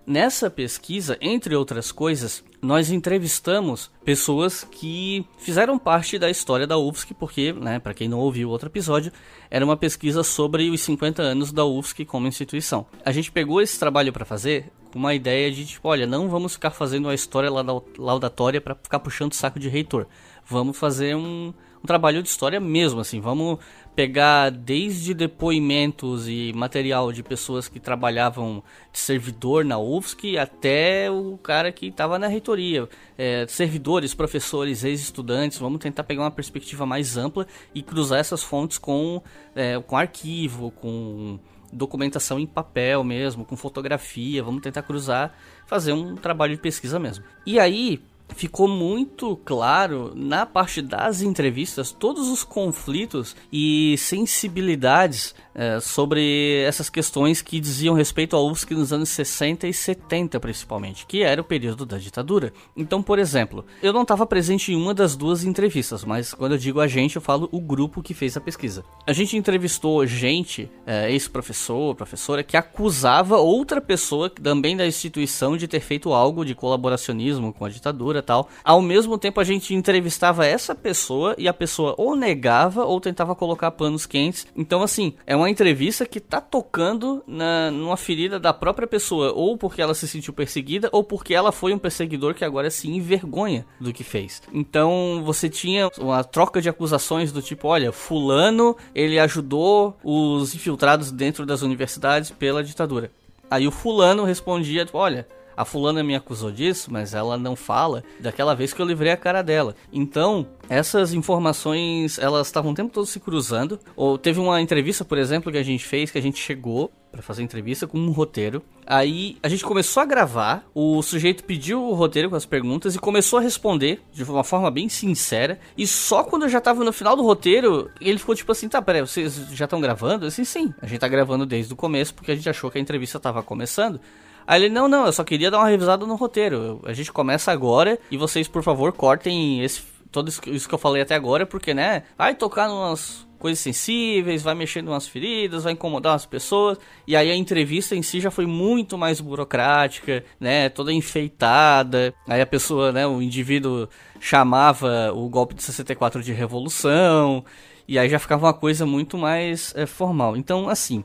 Nessa 0.06 0.50
pesquisa, 0.50 1.16
entre 1.18 1.56
outras 1.56 1.90
coisas, 1.90 2.44
nós 2.60 2.90
entrevistamos 2.90 3.90
pessoas 4.04 4.62
que 4.62 5.24
fizeram 5.38 5.78
parte 5.78 6.18
da 6.18 6.28
história 6.28 6.66
da 6.66 6.76
UFSC, 6.76 7.14
porque, 7.14 7.54
né, 7.54 7.78
para 7.78 7.94
quem 7.94 8.06
não 8.06 8.18
ouviu 8.18 8.50
outro 8.50 8.68
episódio, 8.68 9.10
era 9.50 9.64
uma 9.64 9.78
pesquisa 9.78 10.22
sobre 10.22 10.68
os 10.68 10.82
50 10.82 11.22
anos 11.22 11.52
da 11.52 11.64
UFSC 11.64 12.04
como 12.04 12.26
instituição. 12.26 12.84
A 13.02 13.12
gente 13.12 13.32
pegou 13.32 13.62
esse 13.62 13.78
trabalho 13.78 14.12
para 14.12 14.26
fazer 14.26 14.70
com 14.92 14.98
uma 14.98 15.14
ideia 15.14 15.50
de 15.50 15.64
tipo, 15.64 15.88
olha, 15.88 16.06
não 16.06 16.28
vamos 16.28 16.52
ficar 16.52 16.70
fazendo 16.70 17.06
uma 17.06 17.14
história 17.14 17.50
laudatória 17.98 18.60
para 18.60 18.74
ficar 18.74 18.98
puxando 18.98 19.32
o 19.32 19.34
saco 19.34 19.58
de 19.58 19.70
reitor. 19.70 20.06
Vamos 20.46 20.76
fazer 20.76 21.16
um, 21.16 21.52
um 21.84 21.86
trabalho 21.86 22.22
de 22.22 22.28
história 22.30 22.58
mesmo, 22.58 22.98
assim, 22.98 23.20
vamos 23.20 23.58
pegar 23.94 24.50
desde 24.50 25.12
depoimentos 25.12 26.26
e 26.26 26.50
material 26.54 27.12
de 27.12 27.22
pessoas 27.22 27.68
que 27.68 27.78
trabalhavam 27.78 28.62
de 28.90 28.98
servidor 28.98 29.66
na 29.66 29.78
UFSC 29.78 30.38
até 30.38 31.10
o 31.10 31.36
cara 31.36 31.70
que 31.70 31.88
estava 31.88 32.18
na 32.18 32.26
reitoria, 32.26 32.88
é, 33.18 33.46
servidores, 33.46 34.14
professores, 34.14 34.82
ex-estudantes. 34.82 35.58
Vamos 35.58 35.78
tentar 35.78 36.04
pegar 36.04 36.22
uma 36.22 36.30
perspectiva 36.30 36.86
mais 36.86 37.18
ampla 37.18 37.46
e 37.74 37.82
cruzar 37.82 38.18
essas 38.18 38.42
fontes 38.42 38.78
com, 38.78 39.22
é, 39.54 39.78
com 39.78 39.96
arquivo, 39.96 40.70
com 40.70 41.38
documentação 41.70 42.38
em 42.40 42.46
papel 42.46 43.04
mesmo, 43.04 43.44
com 43.44 43.56
fotografia, 43.56 44.42
vamos 44.42 44.62
tentar 44.62 44.82
cruzar, 44.82 45.34
fazer 45.66 45.92
um 45.92 46.16
trabalho 46.16 46.56
de 46.56 46.62
pesquisa 46.62 46.98
mesmo. 46.98 47.24
E 47.44 47.58
aí, 47.60 48.00
ficou 48.30 48.66
muito 48.66 49.36
claro 49.44 50.12
na 50.14 50.44
parte 50.44 50.82
das 50.82 51.22
entrevistas 51.22 51.92
todos 51.92 52.28
os 52.28 52.42
conflitos 52.42 53.36
e 53.52 53.96
sensibilidades 53.98 55.34
é, 55.54 55.78
sobre 55.80 56.62
essas 56.66 56.90
questões 56.90 57.40
que 57.40 57.60
diziam 57.60 57.94
respeito 57.94 58.34
ao 58.36 58.48
UFSC 58.50 58.74
nos 58.74 58.92
anos 58.92 59.08
60 59.10 59.66
e 59.66 59.72
70 59.72 60.40
principalmente, 60.40 61.06
que 61.06 61.22
era 61.22 61.40
o 61.40 61.44
período 61.44 61.86
da 61.86 61.98
ditadura. 61.98 62.52
Então, 62.76 63.02
por 63.02 63.18
exemplo, 63.18 63.64
eu 63.82 63.92
não 63.92 64.02
estava 64.02 64.26
presente 64.26 64.72
em 64.72 64.76
uma 64.76 64.92
das 64.94 65.16
duas 65.16 65.44
entrevistas, 65.44 66.04
mas 66.04 66.34
quando 66.34 66.52
eu 66.52 66.58
digo 66.58 66.80
a 66.80 66.86
gente, 66.86 67.16
eu 67.16 67.22
falo 67.22 67.48
o 67.52 67.60
grupo 67.60 68.02
que 68.02 68.14
fez 68.14 68.36
a 68.36 68.40
pesquisa. 68.40 68.84
A 69.06 69.12
gente 69.12 69.36
entrevistou 69.36 70.06
gente, 70.06 70.70
é, 70.86 71.10
ex-professor, 71.10 71.94
professora, 71.94 72.42
que 72.42 72.56
acusava 72.56 73.36
outra 73.38 73.80
pessoa 73.80 74.28
também 74.28 74.76
da 74.76 74.86
instituição 74.86 75.56
de 75.56 75.68
ter 75.68 75.80
feito 75.80 76.12
algo 76.12 76.44
de 76.44 76.54
colaboracionismo 76.54 77.52
com 77.52 77.64
a 77.64 77.68
ditadura 77.68 78.22
tal. 78.22 78.48
Ao 78.62 78.80
mesmo 78.80 79.18
tempo, 79.18 79.40
a 79.40 79.44
gente 79.44 79.74
entrevistava 79.74 80.46
essa 80.46 80.74
pessoa 80.74 81.34
e 81.38 81.46
a 81.46 81.54
pessoa 81.54 81.94
ou 81.98 82.16
negava 82.16 82.84
ou 82.84 83.00
tentava 83.00 83.34
colocar 83.34 83.70
panos 83.70 84.06
quentes. 84.06 84.46
Então, 84.56 84.82
assim, 84.82 85.14
é 85.26 85.36
uma 85.36 85.43
entrevista 85.50 86.06
que 86.06 86.20
tá 86.20 86.40
tocando 86.40 87.22
na, 87.26 87.70
numa 87.70 87.96
ferida 87.96 88.38
da 88.38 88.52
própria 88.52 88.86
pessoa, 88.86 89.32
ou 89.32 89.56
porque 89.56 89.82
ela 89.82 89.94
se 89.94 90.06
sentiu 90.06 90.32
perseguida, 90.32 90.88
ou 90.92 91.02
porque 91.02 91.34
ela 91.34 91.52
foi 91.52 91.72
um 91.72 91.78
perseguidor 91.78 92.34
que 92.34 92.44
agora 92.44 92.70
se 92.70 92.88
envergonha 92.88 93.66
do 93.80 93.92
que 93.92 94.04
fez. 94.04 94.42
Então, 94.52 95.22
você 95.24 95.48
tinha 95.48 95.88
uma 95.98 96.22
troca 96.22 96.60
de 96.60 96.68
acusações 96.68 97.32
do 97.32 97.42
tipo: 97.42 97.68
olha, 97.68 97.92
Fulano 97.92 98.76
ele 98.94 99.18
ajudou 99.18 99.96
os 100.02 100.54
infiltrados 100.54 101.10
dentro 101.10 101.46
das 101.46 101.62
universidades 101.62 102.30
pela 102.30 102.62
ditadura. 102.62 103.10
Aí 103.50 103.66
o 103.66 103.70
Fulano 103.70 104.24
respondia: 104.24 104.84
tipo, 104.84 104.98
olha 104.98 105.26
a 105.56 105.64
fulana 105.64 106.02
me 106.02 106.14
acusou 106.14 106.50
disso, 106.50 106.92
mas 106.92 107.14
ela 107.14 107.36
não 107.36 107.56
fala 107.56 108.02
daquela 108.20 108.54
vez 108.54 108.72
que 108.72 108.80
eu 108.80 108.86
livrei 108.86 109.12
a 109.12 109.16
cara 109.16 109.42
dela. 109.42 109.74
Então, 109.92 110.46
essas 110.68 111.12
informações, 111.12 112.18
elas 112.18 112.46
estavam 112.46 112.72
o 112.72 112.74
tempo 112.74 112.92
todo 112.92 113.06
se 113.06 113.20
cruzando. 113.20 113.78
Ou 113.96 114.18
teve 114.18 114.40
uma 114.40 114.60
entrevista, 114.60 115.04
por 115.04 115.18
exemplo, 115.18 115.52
que 115.52 115.58
a 115.58 115.62
gente 115.62 115.84
fez, 115.84 116.10
que 116.10 116.18
a 116.18 116.22
gente 116.22 116.38
chegou 116.38 116.90
para 117.14 117.22
fazer 117.22 117.44
entrevista 117.44 117.86
com 117.86 117.96
um 117.96 118.10
roteiro. 118.10 118.60
Aí 118.84 119.36
a 119.40 119.48
gente 119.48 119.64
começou 119.64 120.02
a 120.02 120.06
gravar, 120.06 120.64
o 120.74 121.00
sujeito 121.00 121.44
pediu 121.44 121.80
o 121.80 121.94
roteiro 121.94 122.28
com 122.28 122.34
as 122.34 122.44
perguntas 122.44 122.96
e 122.96 122.98
começou 122.98 123.38
a 123.38 123.42
responder 123.42 124.02
de 124.12 124.24
uma 124.24 124.42
forma 124.42 124.68
bem 124.68 124.88
sincera. 124.88 125.60
E 125.78 125.86
só 125.86 126.24
quando 126.24 126.42
eu 126.42 126.48
já 126.48 126.60
tava 126.60 126.82
no 126.82 126.92
final 126.92 127.14
do 127.14 127.22
roteiro, 127.22 127.88
ele 128.00 128.18
ficou 128.18 128.34
tipo 128.34 128.50
assim: 128.50 128.68
tá, 128.68 128.82
peraí, 128.82 129.00
vocês 129.00 129.46
já 129.52 129.64
estão 129.64 129.80
gravando? 129.80 130.26
Disse: 130.26 130.44
sim, 130.44 130.74
a 130.82 130.86
gente 130.86 130.98
tá 130.98 131.08
gravando 131.08 131.46
desde 131.46 131.72
o 131.72 131.76
começo 131.76 132.12
porque 132.12 132.32
a 132.32 132.34
gente 132.34 132.50
achou 132.50 132.68
que 132.68 132.78
a 132.78 132.80
entrevista 132.80 133.20
tava 133.20 133.42
começando. 133.42 134.00
Aí 134.46 134.62
ele, 134.62 134.74
não, 134.74 134.88
não, 134.88 135.06
eu 135.06 135.12
só 135.12 135.24
queria 135.24 135.50
dar 135.50 135.58
uma 135.58 135.68
revisada 135.68 136.06
no 136.06 136.14
roteiro. 136.16 136.80
A 136.84 136.92
gente 136.92 137.12
começa 137.12 137.50
agora 137.50 137.98
e 138.10 138.16
vocês, 138.16 138.48
por 138.48 138.62
favor, 138.62 138.92
cortem 138.92 139.62
esse, 139.62 139.82
tudo 140.10 140.28
isso 140.28 140.68
que 140.68 140.74
eu 140.74 140.78
falei 140.78 141.02
até 141.02 141.14
agora, 141.14 141.46
porque, 141.46 141.74
né, 141.74 142.04
vai 142.16 142.34
tocar 142.34 142.70
umas 142.70 143.26
coisas 143.44 143.58
sensíveis, 143.58 144.42
vai 144.42 144.54
mexer 144.54 144.82
em 144.82 144.88
umas 144.88 145.06
feridas, 145.06 145.64
vai 145.64 145.74
incomodar 145.74 146.14
as 146.14 146.24
pessoas. 146.24 146.78
E 147.06 147.14
aí 147.14 147.30
a 147.30 147.36
entrevista 147.36 147.94
em 147.94 148.00
si 148.00 148.18
já 148.18 148.30
foi 148.30 148.46
muito 148.46 148.96
mais 148.96 149.20
burocrática, 149.20 150.24
né, 150.40 150.70
toda 150.70 150.90
enfeitada. 150.92 152.14
Aí 152.26 152.40
a 152.40 152.46
pessoa, 152.46 152.90
né, 152.90 153.06
o 153.06 153.20
indivíduo 153.20 153.86
chamava 154.18 155.12
o 155.12 155.28
golpe 155.28 155.54
de 155.54 155.62
64 155.62 156.22
de 156.22 156.32
revolução. 156.32 157.44
E 157.86 157.98
aí 157.98 158.08
já 158.08 158.18
ficava 158.18 158.46
uma 158.46 158.54
coisa 158.54 158.86
muito 158.86 159.18
mais 159.18 159.74
é, 159.76 159.84
formal. 159.84 160.38
Então, 160.38 160.68
assim, 160.68 161.04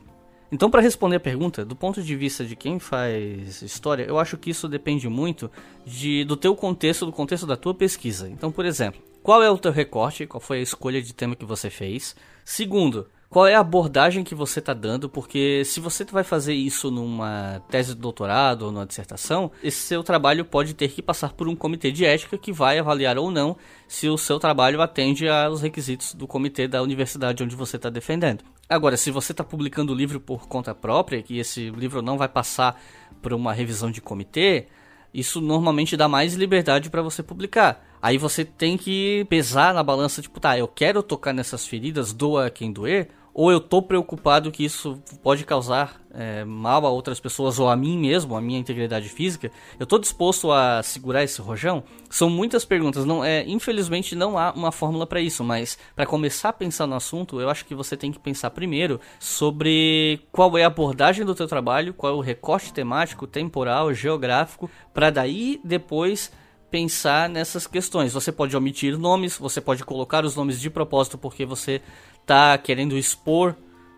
então, 0.52 0.70
para 0.70 0.82
responder 0.82 1.18
a 1.18 1.20
pergunta, 1.20 1.64
do 1.64 1.76
ponto 1.76 2.02
de 2.02 2.16
vista 2.16 2.43
de 2.43 2.56
quem 2.56 2.80
faz 2.80 3.62
história, 3.62 4.04
eu 4.04 4.18
acho 4.18 4.38
que 4.38 4.50
isso 4.50 4.68
depende 4.68 5.08
muito 5.08 5.50
de, 5.86 6.24
do 6.24 6.36
teu 6.36 6.56
contexto, 6.56 7.06
do 7.06 7.12
contexto 7.12 7.45
da 7.45 7.56
tua 7.56 7.74
pesquisa. 7.74 8.28
Então, 8.28 8.52
por 8.52 8.66
exemplo, 8.66 9.02
qual 9.22 9.43
é 9.43 9.50
o 9.50 9.58
teu 9.58 9.72
recorte? 9.72 10.26
Qual 10.26 10.41
foi 10.41 10.60
a 10.60 10.64
escolha 10.64 11.02
de 11.02 11.14
tema 11.14 11.36
que 11.36 11.45
você 11.45 11.70
fez? 11.70 12.16
Segundo, 12.43 13.08
qual 13.30 13.45
é 13.45 13.54
a 13.54 13.60
abordagem 13.60 14.24
que 14.24 14.34
você 14.34 14.58
está 14.58 14.74
dando, 14.74 15.08
porque 15.08 15.64
se 15.64 15.80
você 15.80 16.04
vai 16.06 16.24
fazer 16.24 16.56
isso 16.56 16.89
numa 16.89 17.62
tese 17.70 17.93
de 17.93 18.02
doutorado 18.02 18.64
ou 18.64 18.72
numa 18.72 18.88
dissertação, 18.88 19.52
esse 19.64 19.78
seu 19.78 20.02
trabalho 20.02 20.43
pode 20.43 20.74
ter 20.74 20.88
que 20.88 21.00
passar 21.00 21.34
por 21.34 21.47
um 21.47 21.56
comitê 21.56 21.91
de 21.91 22.06
ética 22.06 22.39
que 22.39 22.52
vai 22.52 22.80
avaliar 22.80 23.20
ou 23.20 23.30
não 23.30 23.56
se 23.88 24.10
o 24.10 24.18
seu 24.18 24.39
trabalho 24.39 24.82
atende 24.82 25.30
aos 25.30 25.62
requisitos 25.62 26.16
do 26.16 26.26
comitê 26.26 26.68
da 26.68 26.82
universidade 26.82 27.43
onde 27.43 27.56
você 27.56 27.76
está 27.76 27.91
defendendo. 27.91 28.43
Agora, 28.70 28.95
se 28.95 29.09
você 29.09 29.32
está 29.32 29.43
publicando 29.43 29.91
o 29.91 29.95
livro 29.95 30.20
por 30.20 30.47
conta 30.47 30.76
própria, 30.76 31.24
que 31.24 31.39
esse 31.39 31.72
livro 31.72 32.03
não 32.03 32.20
vai 32.20 32.30
passar 32.30 32.80
por 33.20 33.34
uma 33.34 33.51
revisão 33.51 33.89
de 33.89 33.99
comitê, 33.99 34.67
isso 35.11 35.41
normalmente 35.41 35.97
dá 35.97 36.07
mais 36.07 36.36
liberdade 36.36 36.88
para 36.88 37.01
você 37.01 37.24
publicar. 37.24 37.84
Aí 37.99 38.17
você 38.17 38.45
tem 38.45 38.78
que 38.78 39.26
pesar 39.28 39.74
na 39.74 39.82
balança, 39.82 40.22
tipo, 40.22 40.39
tá, 40.39 40.55
eu 40.55 40.67
quero 40.67 41.01
tocar 41.01 41.34
nessas 41.34 41.65
feridas, 41.65 42.13
doa 42.13 42.51
quem 42.51 42.72
doer, 42.72 43.09
ou 43.40 43.50
eu 43.50 43.62
tô 43.62 43.82
preocupado 43.82 44.52
que 44.52 44.66
isso 44.66 45.02
pode 45.24 45.46
causar 45.46 46.02
é, 46.14 46.44
mal 46.44 46.86
a 46.86 46.90
outras 46.90 47.22
pessoas 47.22 47.58
ou 47.58 47.70
a 47.70 47.76
mim 47.78 47.98
mesmo, 47.98 48.36
a 48.36 48.42
minha 48.42 48.60
integridade 48.60 49.08
física, 49.08 49.50
eu 49.80 49.86
tô 49.86 49.98
disposto 49.98 50.52
a 50.52 50.84
segurar 50.84 51.24
esse 51.24 51.40
rojão? 51.40 51.82
São 52.10 52.30
muitas 52.30 52.66
perguntas, 52.66 53.06
não 53.06 53.24
é, 53.24 53.46
infelizmente 53.48 54.14
não 54.14 54.38
há 54.38 54.52
uma 54.52 54.74
fórmula 54.74 55.08
para 55.08 55.22
isso, 55.22 55.42
mas 55.42 55.80
para 55.96 56.06
começar 56.06 56.50
a 56.50 56.54
pensar 56.54 56.86
no 56.86 56.96
assunto, 56.96 57.40
eu 57.40 57.50
acho 57.50 57.64
que 57.64 57.74
você 57.74 57.96
tem 57.96 58.12
que 58.12 58.20
pensar 58.20 58.50
primeiro 58.50 59.00
sobre 59.22 60.20
qual 60.34 60.58
é 60.58 60.66
a 60.66 60.68
abordagem 60.68 61.26
do 61.26 61.34
teu 61.34 61.48
trabalho, 61.48 61.94
qual 61.94 62.12
é 62.12 62.16
o 62.18 62.20
recorte 62.20 62.74
temático, 62.74 63.26
temporal, 63.26 63.94
geográfico, 63.94 64.70
para 64.94 65.10
daí 65.10 65.62
depois 65.64 66.30
pensar 66.70 67.30
nessas 67.30 67.66
questões. 67.66 68.14
Você 68.14 68.32
pode 68.32 68.56
omitir 68.56 68.98
nomes, 68.98 69.38
você 69.38 69.60
pode 69.60 69.84
colocar 69.84 70.24
os 70.26 70.36
nomes 70.36 70.60
de 70.60 70.70
propósito 70.70 71.18
porque 71.18 71.46
você 71.46 71.82
está 72.30 72.56
querendo 72.60 72.96
expor 72.96 73.56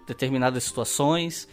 determinadas 0.08 0.64
situações. 0.64 1.50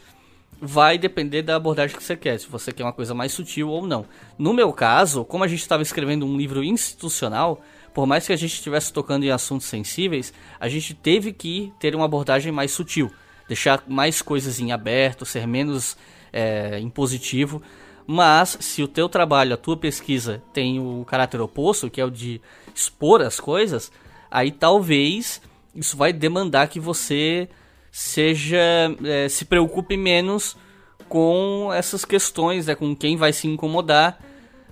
Vai 0.61 0.97
depender 0.97 1.43
da 1.43 1.57
abordagem 1.57 1.97
que 1.97 2.03
você 2.03 2.17
quer, 2.17 2.39
se 2.39 2.49
você 2.49 2.73
quer 2.73 2.85
uma 2.85 2.93
coisa 2.93 3.15
mais 3.15 3.33
sutil 3.33 3.69
ou 3.69 3.87
não. 3.87 4.07
No 4.39 4.55
meu 4.55 4.73
caso, 4.73 5.25
como 5.25 5.43
a 5.45 5.49
gente 5.49 5.61
estava 5.61 5.83
escrevendo 5.83 6.25
um 6.25 6.37
livro 6.37 6.63
institucional, 6.63 7.61
por 7.93 8.07
mais 8.07 8.27
que 8.27 8.33
a 8.33 8.37
gente 8.37 8.55
estivesse 8.55 8.93
tocando 8.93 9.25
em 9.25 9.31
assuntos 9.31 9.67
sensíveis, 9.67 10.33
a 10.59 10.69
gente 10.69 10.95
teve 10.95 11.33
que 11.33 11.73
ter 11.81 11.95
uma 11.95 12.05
abordagem 12.05 12.53
mais 12.53 12.71
sutil, 12.71 13.11
deixar 13.49 13.83
mais 13.87 14.23
coisas 14.23 14.61
em 14.61 14.73
aberto, 14.73 15.25
ser 15.25 15.47
menos 15.47 15.97
é, 16.33 16.79
impositivo. 16.81 17.63
Mas 18.07 18.57
se 18.61 18.83
o 18.83 18.89
teu 18.89 19.09
trabalho, 19.09 19.55
a 19.55 19.57
tua 19.57 19.77
pesquisa 19.77 20.43
tem 20.53 20.81
o 20.81 21.05
caráter 21.05 21.41
oposto, 21.41 21.91
que 21.91 22.01
é 22.01 22.05
o 22.05 22.11
de 22.11 22.41
expor 22.75 23.21
as 23.21 23.39
coisas, 23.39 23.93
aí 24.31 24.51
talvez 24.51 25.41
isso 25.79 25.97
vai 25.97 26.13
demandar 26.13 26.69
que 26.69 26.81
você 26.81 27.49
seja 27.91 28.59
é, 29.05 29.29
se 29.29 29.45
preocupe 29.45 29.97
menos 29.97 30.57
com 31.09 31.71
essas 31.73 32.05
questões, 32.05 32.67
né, 32.67 32.75
com 32.75 32.95
quem 32.95 33.17
vai 33.17 33.33
se 33.33 33.47
incomodar, 33.47 34.21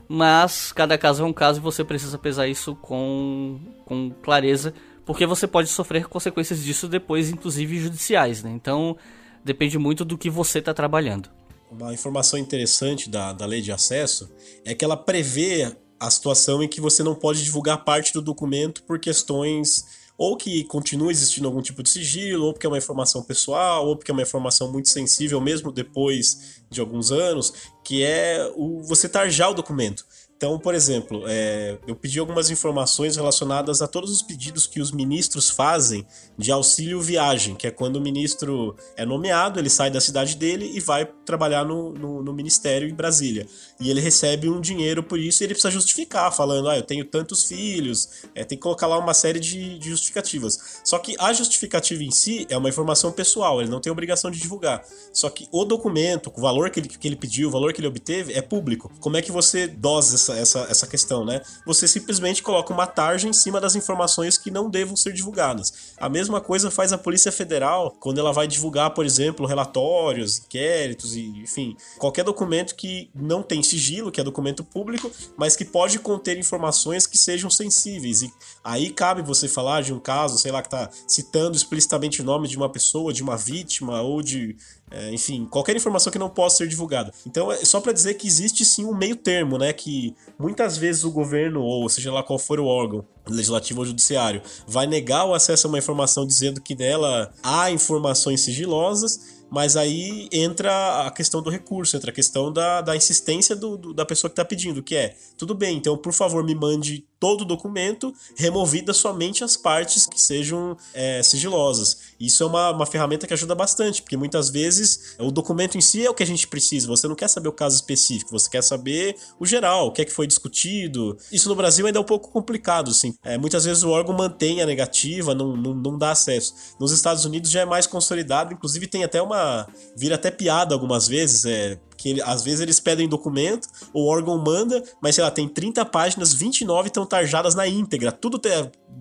mas 0.08 0.72
cada 0.72 0.98
caso 0.98 1.22
é 1.22 1.26
um 1.26 1.32
caso 1.32 1.58
e 1.58 1.62
você 1.62 1.82
precisa 1.82 2.18
pesar 2.18 2.46
isso 2.46 2.74
com, 2.76 3.58
com 3.84 4.10
clareza, 4.22 4.74
porque 5.04 5.26
você 5.26 5.46
pode 5.46 5.68
sofrer 5.68 6.06
consequências 6.06 6.62
disso 6.62 6.88
depois, 6.88 7.30
inclusive 7.30 7.78
judiciais, 7.78 8.42
né? 8.42 8.50
Então 8.50 8.96
depende 9.44 9.78
muito 9.78 10.04
do 10.04 10.18
que 10.18 10.28
você 10.28 10.58
está 10.58 10.74
trabalhando. 10.74 11.30
Uma 11.70 11.94
informação 11.94 12.38
interessante 12.38 13.08
da, 13.08 13.32
da 13.32 13.46
lei 13.46 13.60
de 13.60 13.72
acesso 13.72 14.30
é 14.64 14.74
que 14.74 14.84
ela 14.84 14.96
prevê 14.96 15.74
a 15.98 16.10
situação 16.10 16.62
em 16.62 16.68
que 16.68 16.80
você 16.80 17.02
não 17.02 17.14
pode 17.14 17.42
divulgar 17.42 17.84
parte 17.84 18.12
do 18.12 18.20
documento 18.20 18.82
por 18.82 18.98
questões 18.98 20.05
ou 20.18 20.36
que 20.36 20.64
continua 20.64 21.10
existindo 21.10 21.46
algum 21.46 21.60
tipo 21.60 21.82
de 21.82 21.90
sigilo, 21.90 22.46
ou 22.46 22.52
porque 22.52 22.66
é 22.66 22.70
uma 22.70 22.78
informação 22.78 23.22
pessoal, 23.22 23.86
ou 23.86 23.96
porque 23.96 24.10
é 24.10 24.14
uma 24.14 24.22
informação 24.22 24.70
muito 24.72 24.88
sensível 24.88 25.40
mesmo 25.40 25.70
depois 25.70 26.62
de 26.70 26.80
alguns 26.80 27.12
anos, 27.12 27.52
que 27.84 28.02
é 28.02 28.50
o 28.56 28.82
você 28.82 29.08
tarjar 29.08 29.50
o 29.50 29.54
documento. 29.54 30.04
Então, 30.36 30.58
por 30.58 30.74
exemplo, 30.74 31.24
é, 31.26 31.78
eu 31.86 31.96
pedi 31.96 32.18
algumas 32.18 32.50
informações 32.50 33.16
relacionadas 33.16 33.80
a 33.80 33.88
todos 33.88 34.10
os 34.10 34.20
pedidos 34.20 34.66
que 34.66 34.80
os 34.80 34.92
ministros 34.92 35.48
fazem 35.48 36.06
de 36.36 36.52
auxílio 36.52 37.00
viagem, 37.00 37.54
que 37.54 37.66
é 37.66 37.70
quando 37.70 37.96
o 37.96 38.00
ministro 38.02 38.76
é 38.98 39.06
nomeado, 39.06 39.58
ele 39.58 39.70
sai 39.70 39.90
da 39.90 40.00
cidade 40.00 40.36
dele 40.36 40.70
e 40.74 40.80
vai 40.80 41.06
trabalhar 41.24 41.64
no, 41.64 41.94
no, 41.94 42.22
no 42.22 42.32
ministério 42.34 42.86
em 42.86 42.94
Brasília. 42.94 43.46
E 43.78 43.90
ele 43.90 44.00
recebe 44.00 44.48
um 44.48 44.60
dinheiro 44.60 45.02
por 45.02 45.18
isso 45.18 45.42
e 45.42 45.44
ele 45.44 45.54
precisa 45.54 45.70
justificar, 45.70 46.32
falando, 46.32 46.68
ah, 46.68 46.76
eu 46.76 46.82
tenho 46.82 47.04
tantos 47.04 47.44
filhos, 47.44 48.08
é, 48.34 48.42
tem 48.44 48.56
que 48.56 48.62
colocar 48.62 48.86
lá 48.86 48.98
uma 48.98 49.12
série 49.12 49.38
de, 49.38 49.78
de 49.78 49.90
justificativas. 49.90 50.80
Só 50.82 50.98
que 50.98 51.14
a 51.18 51.32
justificativa 51.32 52.02
em 52.02 52.10
si 52.10 52.46
é 52.48 52.56
uma 52.56 52.68
informação 52.68 53.12
pessoal, 53.12 53.60
ele 53.60 53.70
não 53.70 53.80
tem 53.80 53.92
obrigação 53.92 54.30
de 54.30 54.38
divulgar. 54.38 54.82
Só 55.12 55.28
que 55.28 55.46
o 55.52 55.64
documento, 55.64 56.32
o 56.34 56.40
valor 56.40 56.70
que 56.70 56.80
ele, 56.80 56.88
que 56.88 57.06
ele 57.06 57.16
pediu, 57.16 57.48
o 57.48 57.50
valor 57.50 57.72
que 57.72 57.80
ele 57.80 57.88
obteve, 57.88 58.32
é 58.32 58.40
público. 58.40 58.90
Como 59.00 59.16
é 59.16 59.22
que 59.22 59.30
você 59.30 59.66
dosa 59.66 60.14
essa, 60.14 60.34
essa, 60.34 60.58
essa 60.70 60.86
questão, 60.86 61.24
né? 61.24 61.42
Você 61.66 61.86
simplesmente 61.86 62.42
coloca 62.42 62.72
uma 62.72 62.86
tarja 62.86 63.28
em 63.28 63.32
cima 63.32 63.60
das 63.60 63.76
informações 63.76 64.38
que 64.38 64.50
não 64.50 64.70
devam 64.70 64.96
ser 64.96 65.12
divulgadas. 65.12 65.94
A 65.98 66.08
mesma 66.08 66.40
coisa 66.40 66.70
faz 66.70 66.92
a 66.92 66.98
Polícia 66.98 67.30
Federal 67.30 67.94
quando 68.00 68.18
ela 68.18 68.32
vai 68.32 68.46
divulgar, 68.46 68.90
por 68.90 69.04
exemplo, 69.04 69.46
relatórios, 69.46 70.38
inquéritos 70.38 71.14
e, 71.14 71.26
enfim, 71.42 71.76
qualquer 71.98 72.24
documento 72.24 72.74
que 72.74 73.10
não 73.14 73.42
tem 73.42 73.62
sigilo, 73.66 74.10
que 74.10 74.20
é 74.20 74.24
documento 74.24 74.64
público, 74.64 75.10
mas 75.36 75.56
que 75.56 75.64
pode 75.64 75.98
conter 75.98 76.38
informações 76.38 77.06
que 77.06 77.18
sejam 77.18 77.50
sensíveis. 77.50 78.22
E 78.22 78.32
aí 78.64 78.90
cabe 78.90 79.22
você 79.22 79.48
falar 79.48 79.82
de 79.82 79.92
um 79.92 80.00
caso, 80.00 80.38
sei 80.38 80.52
lá, 80.52 80.62
que 80.62 80.68
está 80.68 80.88
citando 81.06 81.56
explicitamente 81.56 82.22
o 82.22 82.24
nome 82.24 82.48
de 82.48 82.56
uma 82.56 82.68
pessoa, 82.68 83.12
de 83.12 83.22
uma 83.22 83.36
vítima 83.36 84.00
ou 84.00 84.22
de 84.22 84.56
é, 84.90 85.12
enfim, 85.12 85.46
qualquer 85.46 85.74
informação 85.74 86.12
que 86.12 86.18
não 86.18 86.28
possa 86.28 86.58
ser 86.58 86.68
divulgada. 86.68 87.12
Então, 87.26 87.50
é 87.50 87.64
só 87.64 87.80
para 87.80 87.92
dizer 87.92 88.14
que 88.14 88.26
existe 88.26 88.64
sim 88.64 88.84
um 88.84 88.94
meio 88.94 89.16
termo, 89.16 89.58
né? 89.58 89.72
Que 89.72 90.14
muitas 90.38 90.76
vezes 90.76 91.02
o 91.02 91.10
governo, 91.10 91.60
ou 91.60 91.88
seja 91.88 92.12
lá 92.12 92.22
qual 92.22 92.38
for 92.38 92.60
o 92.60 92.66
órgão, 92.66 93.04
legislativo 93.26 93.80
ou 93.80 93.86
judiciário, 93.86 94.40
vai 94.66 94.86
negar 94.86 95.24
o 95.24 95.34
acesso 95.34 95.66
a 95.66 95.70
uma 95.70 95.78
informação 95.78 96.24
dizendo 96.24 96.60
que 96.60 96.76
nela 96.76 97.32
há 97.42 97.70
informações 97.70 98.42
sigilosas 98.42 99.35
mas 99.50 99.76
aí 99.76 100.28
entra 100.32 101.06
a 101.06 101.10
questão 101.10 101.42
do 101.42 101.50
recurso, 101.50 101.96
entra 101.96 102.10
a 102.10 102.14
questão 102.14 102.52
da, 102.52 102.80
da 102.80 102.96
insistência 102.96 103.54
do, 103.54 103.76
do 103.76 103.94
da 103.94 104.04
pessoa 104.04 104.28
que 104.28 104.32
está 104.32 104.44
pedindo, 104.44 104.82
que 104.82 104.94
é, 104.94 105.14
tudo 105.36 105.54
bem, 105.54 105.76
então 105.76 105.96
por 105.96 106.12
favor 106.12 106.44
me 106.44 106.54
mande 106.54 107.06
todo 107.18 107.42
o 107.42 107.44
documento, 107.44 108.12
removida 108.36 108.92
somente 108.92 109.42
as 109.42 109.56
partes 109.56 110.06
que 110.06 110.20
sejam 110.20 110.76
é, 110.92 111.22
sigilosas. 111.22 111.98
Isso 112.20 112.42
é 112.42 112.46
uma, 112.46 112.70
uma 112.70 112.86
ferramenta 112.86 113.26
que 113.26 113.34
ajuda 113.34 113.54
bastante, 113.54 114.02
porque 114.02 114.16
muitas 114.16 114.50
vezes 114.50 115.16
o 115.18 115.30
documento 115.30 115.76
em 115.78 115.80
si 115.80 116.04
é 116.04 116.10
o 116.10 116.14
que 116.14 116.22
a 116.22 116.26
gente 116.26 116.46
precisa, 116.46 116.86
você 116.86 117.08
não 117.08 117.14
quer 117.14 117.28
saber 117.28 117.48
o 117.48 117.52
caso 117.52 117.76
específico, 117.76 118.30
você 118.30 118.50
quer 118.50 118.62
saber 118.62 119.16
o 119.38 119.46
geral, 119.46 119.88
o 119.88 119.92
que 119.92 120.02
é 120.02 120.04
que 120.04 120.12
foi 120.12 120.26
discutido. 120.26 121.16
Isso 121.32 121.48
no 121.48 121.54
Brasil 121.54 121.86
ainda 121.86 121.98
é 121.98 122.02
um 122.02 122.04
pouco 122.04 122.30
complicado, 122.30 122.90
assim. 122.90 123.14
É, 123.24 123.38
muitas 123.38 123.64
vezes 123.64 123.82
o 123.82 123.90
órgão 123.90 124.14
mantém 124.14 124.60
a 124.60 124.66
negativa, 124.66 125.34
não, 125.34 125.56
não, 125.56 125.74
não 125.74 125.98
dá 125.98 126.10
acesso. 126.10 126.54
Nos 126.78 126.92
Estados 126.92 127.24
Unidos 127.24 127.50
já 127.50 127.60
é 127.60 127.64
mais 127.64 127.86
consolidado, 127.86 128.52
inclusive 128.52 128.86
tem 128.86 129.04
até 129.04 129.20
uma... 129.22 129.66
vira 129.96 130.16
até 130.16 130.30
piada 130.30 130.74
algumas 130.74 131.08
vezes, 131.08 131.44
é 131.44 131.78
que 131.96 132.10
ele, 132.10 132.22
às 132.22 132.42
vezes 132.42 132.60
eles 132.60 132.80
pedem 132.80 133.08
documento, 133.08 133.68
o 133.92 134.06
órgão 134.06 134.38
manda, 134.38 134.82
mas 135.00 135.14
sei 135.14 135.24
lá, 135.24 135.30
tem 135.30 135.48
30 135.48 135.84
páginas, 135.86 136.32
29 136.32 136.88
estão 136.88 137.06
tarjadas 137.06 137.54
na 137.54 137.66
íntegra, 137.66 138.12
tudo 138.12 138.38
tem 138.38 138.52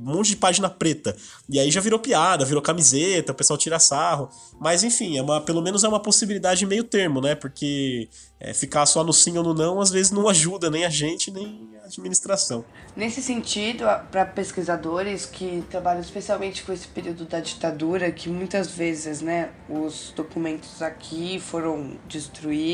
um 0.05 0.13
monte 0.13 0.29
de 0.29 0.35
página 0.35 0.69
preta. 0.69 1.15
E 1.49 1.59
aí 1.59 1.71
já 1.71 1.79
virou 1.79 1.99
piada, 1.99 2.43
virou 2.45 2.61
camiseta, 2.61 3.31
o 3.31 3.35
pessoal 3.35 3.57
tira 3.57 3.79
sarro. 3.79 4.29
Mas 4.59 4.83
enfim, 4.83 5.17
é 5.17 5.21
uma, 5.21 5.39
pelo 5.41 5.61
menos 5.61 5.83
é 5.83 5.87
uma 5.87 5.99
possibilidade 5.99 6.65
meio 6.65 6.83
termo, 6.83 7.21
né? 7.21 7.33
Porque 7.33 8.09
é, 8.39 8.53
ficar 8.53 8.85
só 8.85 9.03
no 9.03 9.13
sim 9.13 9.37
ou 9.37 9.43
no 9.43 9.53
não 9.53 9.79
às 9.79 9.89
vezes 9.89 10.11
não 10.11 10.27
ajuda 10.27 10.69
nem 10.69 10.85
a 10.85 10.89
gente, 10.89 11.31
nem 11.31 11.69
a 11.81 11.85
administração. 11.85 12.65
Nesse 12.95 13.21
sentido, 13.21 13.85
para 14.11 14.25
pesquisadores 14.25 15.25
que 15.25 15.63
trabalham 15.69 16.01
especialmente 16.01 16.63
com 16.63 16.73
esse 16.73 16.87
período 16.87 17.25
da 17.25 17.39
ditadura, 17.39 18.11
que 18.11 18.29
muitas 18.29 18.69
vezes, 18.71 19.21
né, 19.21 19.51
os 19.69 20.13
documentos 20.15 20.81
aqui 20.81 21.39
foram 21.39 21.97
destruídos 22.07 22.65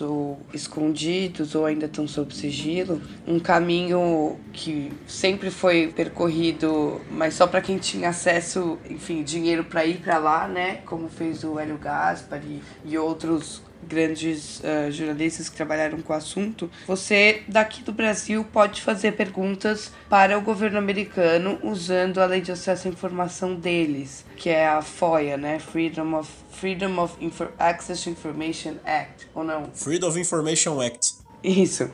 ou 0.00 0.38
escondidos 0.52 1.54
ou 1.54 1.66
ainda 1.66 1.86
estão 1.86 2.06
sob 2.06 2.34
sigilo, 2.34 3.00
um 3.26 3.38
caminho 3.38 4.36
que 4.52 4.92
sempre 5.06 5.50
foi 5.50 5.88
percorrido, 5.88 7.00
mas 7.10 7.34
só 7.34 7.46
para 7.46 7.60
quem 7.60 7.78
tinha 7.78 8.10
acesso, 8.10 8.78
enfim, 8.88 9.22
dinheiro 9.22 9.64
para 9.64 9.84
ir 9.84 9.98
para 9.98 10.18
lá, 10.18 10.48
né, 10.48 10.76
como 10.86 11.08
fez 11.08 11.44
o 11.44 11.58
Hélio 11.58 11.78
Gaspar 11.78 12.40
e, 12.44 12.60
e 12.84 12.98
outros 12.98 13.62
grandes 13.82 14.60
uh, 14.60 14.90
jornalistas 14.90 15.48
que 15.48 15.56
trabalharam 15.56 16.00
com 16.00 16.12
o 16.12 16.16
assunto, 16.16 16.70
você 16.86 17.42
daqui 17.48 17.82
do 17.82 17.92
Brasil 17.92 18.44
pode 18.44 18.82
fazer 18.82 19.12
perguntas 19.12 19.92
para 20.08 20.36
o 20.38 20.40
governo 20.40 20.78
americano 20.78 21.58
usando 21.62 22.18
a 22.18 22.26
lei 22.26 22.40
de 22.40 22.52
acesso 22.52 22.88
à 22.88 22.90
informação 22.90 23.54
deles, 23.54 24.24
que 24.36 24.50
é 24.50 24.66
a 24.66 24.82
FOIA, 24.82 25.36
né? 25.36 25.58
Freedom 25.58 26.14
of 26.14 26.30
Freedom 26.52 26.98
of 26.98 27.14
Infor 27.20 27.50
Access 27.58 28.02
to 28.02 28.10
Information 28.10 28.74
Act, 28.84 29.28
ou 29.34 29.44
não? 29.44 29.70
Freedom 29.74 30.08
of 30.08 30.18
Information 30.18 30.80
Act. 30.80 31.14
Isso. 31.42 31.90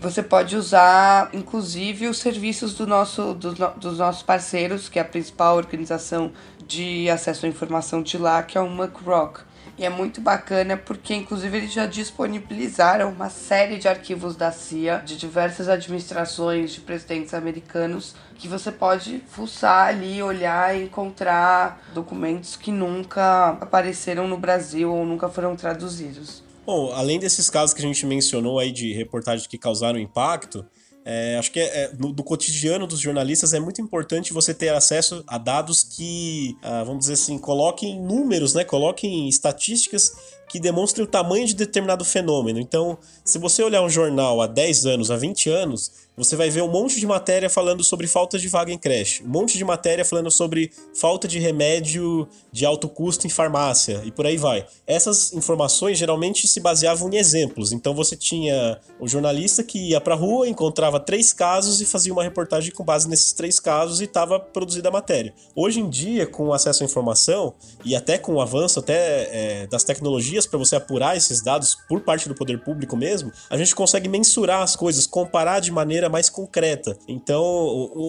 Você 0.00 0.22
pode 0.22 0.54
usar, 0.54 1.28
inclusive, 1.32 2.06
os 2.06 2.18
serviços 2.18 2.74
do 2.74 2.86
nosso, 2.86 3.34
dos, 3.34 3.54
dos 3.76 3.98
nossos 3.98 4.22
parceiros, 4.22 4.88
que 4.88 4.96
é 4.96 5.02
a 5.02 5.04
principal 5.04 5.56
organização 5.56 6.32
de 6.64 7.10
acesso 7.10 7.46
à 7.46 7.48
informação 7.48 8.00
de 8.00 8.16
lá, 8.16 8.42
que 8.44 8.56
é 8.56 8.60
o 8.60 8.70
MuckRock. 8.70 9.40
E 9.78 9.84
é 9.84 9.88
muito 9.88 10.20
bacana 10.20 10.76
porque, 10.76 11.14
inclusive, 11.14 11.56
eles 11.56 11.72
já 11.72 11.86
disponibilizaram 11.86 13.12
uma 13.12 13.30
série 13.30 13.78
de 13.78 13.86
arquivos 13.86 14.34
da 14.34 14.50
CIA, 14.50 15.00
de 15.06 15.16
diversas 15.16 15.68
administrações 15.68 16.72
de 16.72 16.80
presidentes 16.80 17.32
americanos, 17.32 18.16
que 18.36 18.48
você 18.48 18.72
pode 18.72 19.22
fuçar 19.28 19.86
ali, 19.86 20.20
olhar 20.20 20.76
e 20.76 20.84
encontrar 20.84 21.80
documentos 21.94 22.56
que 22.56 22.72
nunca 22.72 23.50
apareceram 23.60 24.26
no 24.26 24.36
Brasil 24.36 24.92
ou 24.92 25.06
nunca 25.06 25.28
foram 25.28 25.54
traduzidos. 25.54 26.42
Bom, 26.66 26.92
além 26.92 27.20
desses 27.20 27.48
casos 27.48 27.72
que 27.72 27.80
a 27.80 27.86
gente 27.86 28.04
mencionou 28.04 28.58
aí 28.58 28.72
de 28.72 28.92
reportagens 28.92 29.46
que 29.46 29.56
causaram 29.56 29.98
impacto, 29.98 30.66
é, 31.10 31.38
acho 31.38 31.50
que 31.50 31.58
é, 31.58 31.84
é, 31.84 31.90
no, 31.98 32.12
do 32.12 32.22
cotidiano 32.22 32.86
dos 32.86 33.00
jornalistas 33.00 33.54
é 33.54 33.58
muito 33.58 33.80
importante 33.80 34.30
você 34.30 34.52
ter 34.52 34.68
acesso 34.74 35.24
a 35.26 35.38
dados 35.38 35.82
que, 35.82 36.54
ah, 36.62 36.84
vamos 36.84 37.00
dizer 37.00 37.14
assim, 37.14 37.38
coloquem 37.38 37.98
números, 37.98 38.52
né? 38.52 38.62
Coloquem 38.62 39.26
estatísticas 39.26 40.12
que 40.48 40.58
demonstrem 40.58 41.04
o 41.04 41.08
tamanho 41.08 41.46
de 41.46 41.54
determinado 41.54 42.04
fenômeno. 42.04 42.58
Então, 42.58 42.98
se 43.24 43.38
você 43.38 43.62
olhar 43.62 43.82
um 43.82 43.90
jornal 43.90 44.40
há 44.40 44.46
10 44.46 44.86
anos, 44.86 45.10
há 45.10 45.16
20 45.16 45.50
anos, 45.50 46.08
você 46.18 46.34
vai 46.34 46.50
ver 46.50 46.62
um 46.62 46.68
monte 46.68 46.98
de 46.98 47.06
matéria 47.06 47.48
falando 47.48 47.84
sobre 47.84 48.08
falta 48.08 48.36
de 48.40 48.48
vaga 48.48 48.72
em 48.72 48.78
creche, 48.78 49.22
um 49.22 49.28
monte 49.28 49.56
de 49.56 49.64
matéria 49.64 50.04
falando 50.04 50.28
sobre 50.32 50.72
falta 50.92 51.28
de 51.28 51.38
remédio 51.38 52.26
de 52.50 52.66
alto 52.66 52.88
custo 52.88 53.24
em 53.24 53.30
farmácia 53.30 54.02
e 54.04 54.10
por 54.10 54.26
aí 54.26 54.36
vai. 54.36 54.66
Essas 54.84 55.32
informações 55.32 55.96
geralmente 55.96 56.48
se 56.48 56.58
baseavam 56.58 57.08
em 57.12 57.16
exemplos. 57.16 57.70
Então 57.70 57.94
você 57.94 58.16
tinha 58.16 58.80
o 58.98 59.06
jornalista 59.06 59.62
que 59.62 59.90
ia 59.90 60.00
para 60.00 60.16
rua, 60.16 60.48
encontrava 60.48 60.98
três 60.98 61.32
casos 61.32 61.80
e 61.80 61.86
fazia 61.86 62.12
uma 62.12 62.24
reportagem 62.24 62.72
com 62.72 62.84
base 62.84 63.08
nesses 63.08 63.32
três 63.32 63.60
casos 63.60 64.00
e 64.00 64.04
estava 64.04 64.40
produzida 64.40 64.88
a 64.88 64.92
matéria. 64.92 65.32
Hoje 65.54 65.78
em 65.78 65.88
dia, 65.88 66.26
com 66.26 66.52
acesso 66.52 66.82
à 66.82 66.86
informação 66.86 67.54
e 67.84 67.94
até 67.94 68.18
com 68.18 68.34
o 68.34 68.40
avanço 68.40 68.80
até 68.80 69.28
é, 69.62 69.66
das 69.68 69.84
tecnologias 69.84 70.37
para 70.46 70.58
você 70.58 70.76
apurar 70.76 71.16
esses 71.16 71.42
dados 71.42 71.76
por 71.88 72.00
parte 72.00 72.28
do 72.28 72.34
poder 72.34 72.62
público 72.62 72.96
mesmo, 72.96 73.32
a 73.48 73.56
gente 73.56 73.74
consegue 73.74 74.08
mensurar 74.08 74.62
as 74.62 74.76
coisas, 74.76 75.06
comparar 75.06 75.60
de 75.60 75.70
maneira 75.70 76.08
mais 76.08 76.28
concreta. 76.28 76.98
Então, 77.08 77.42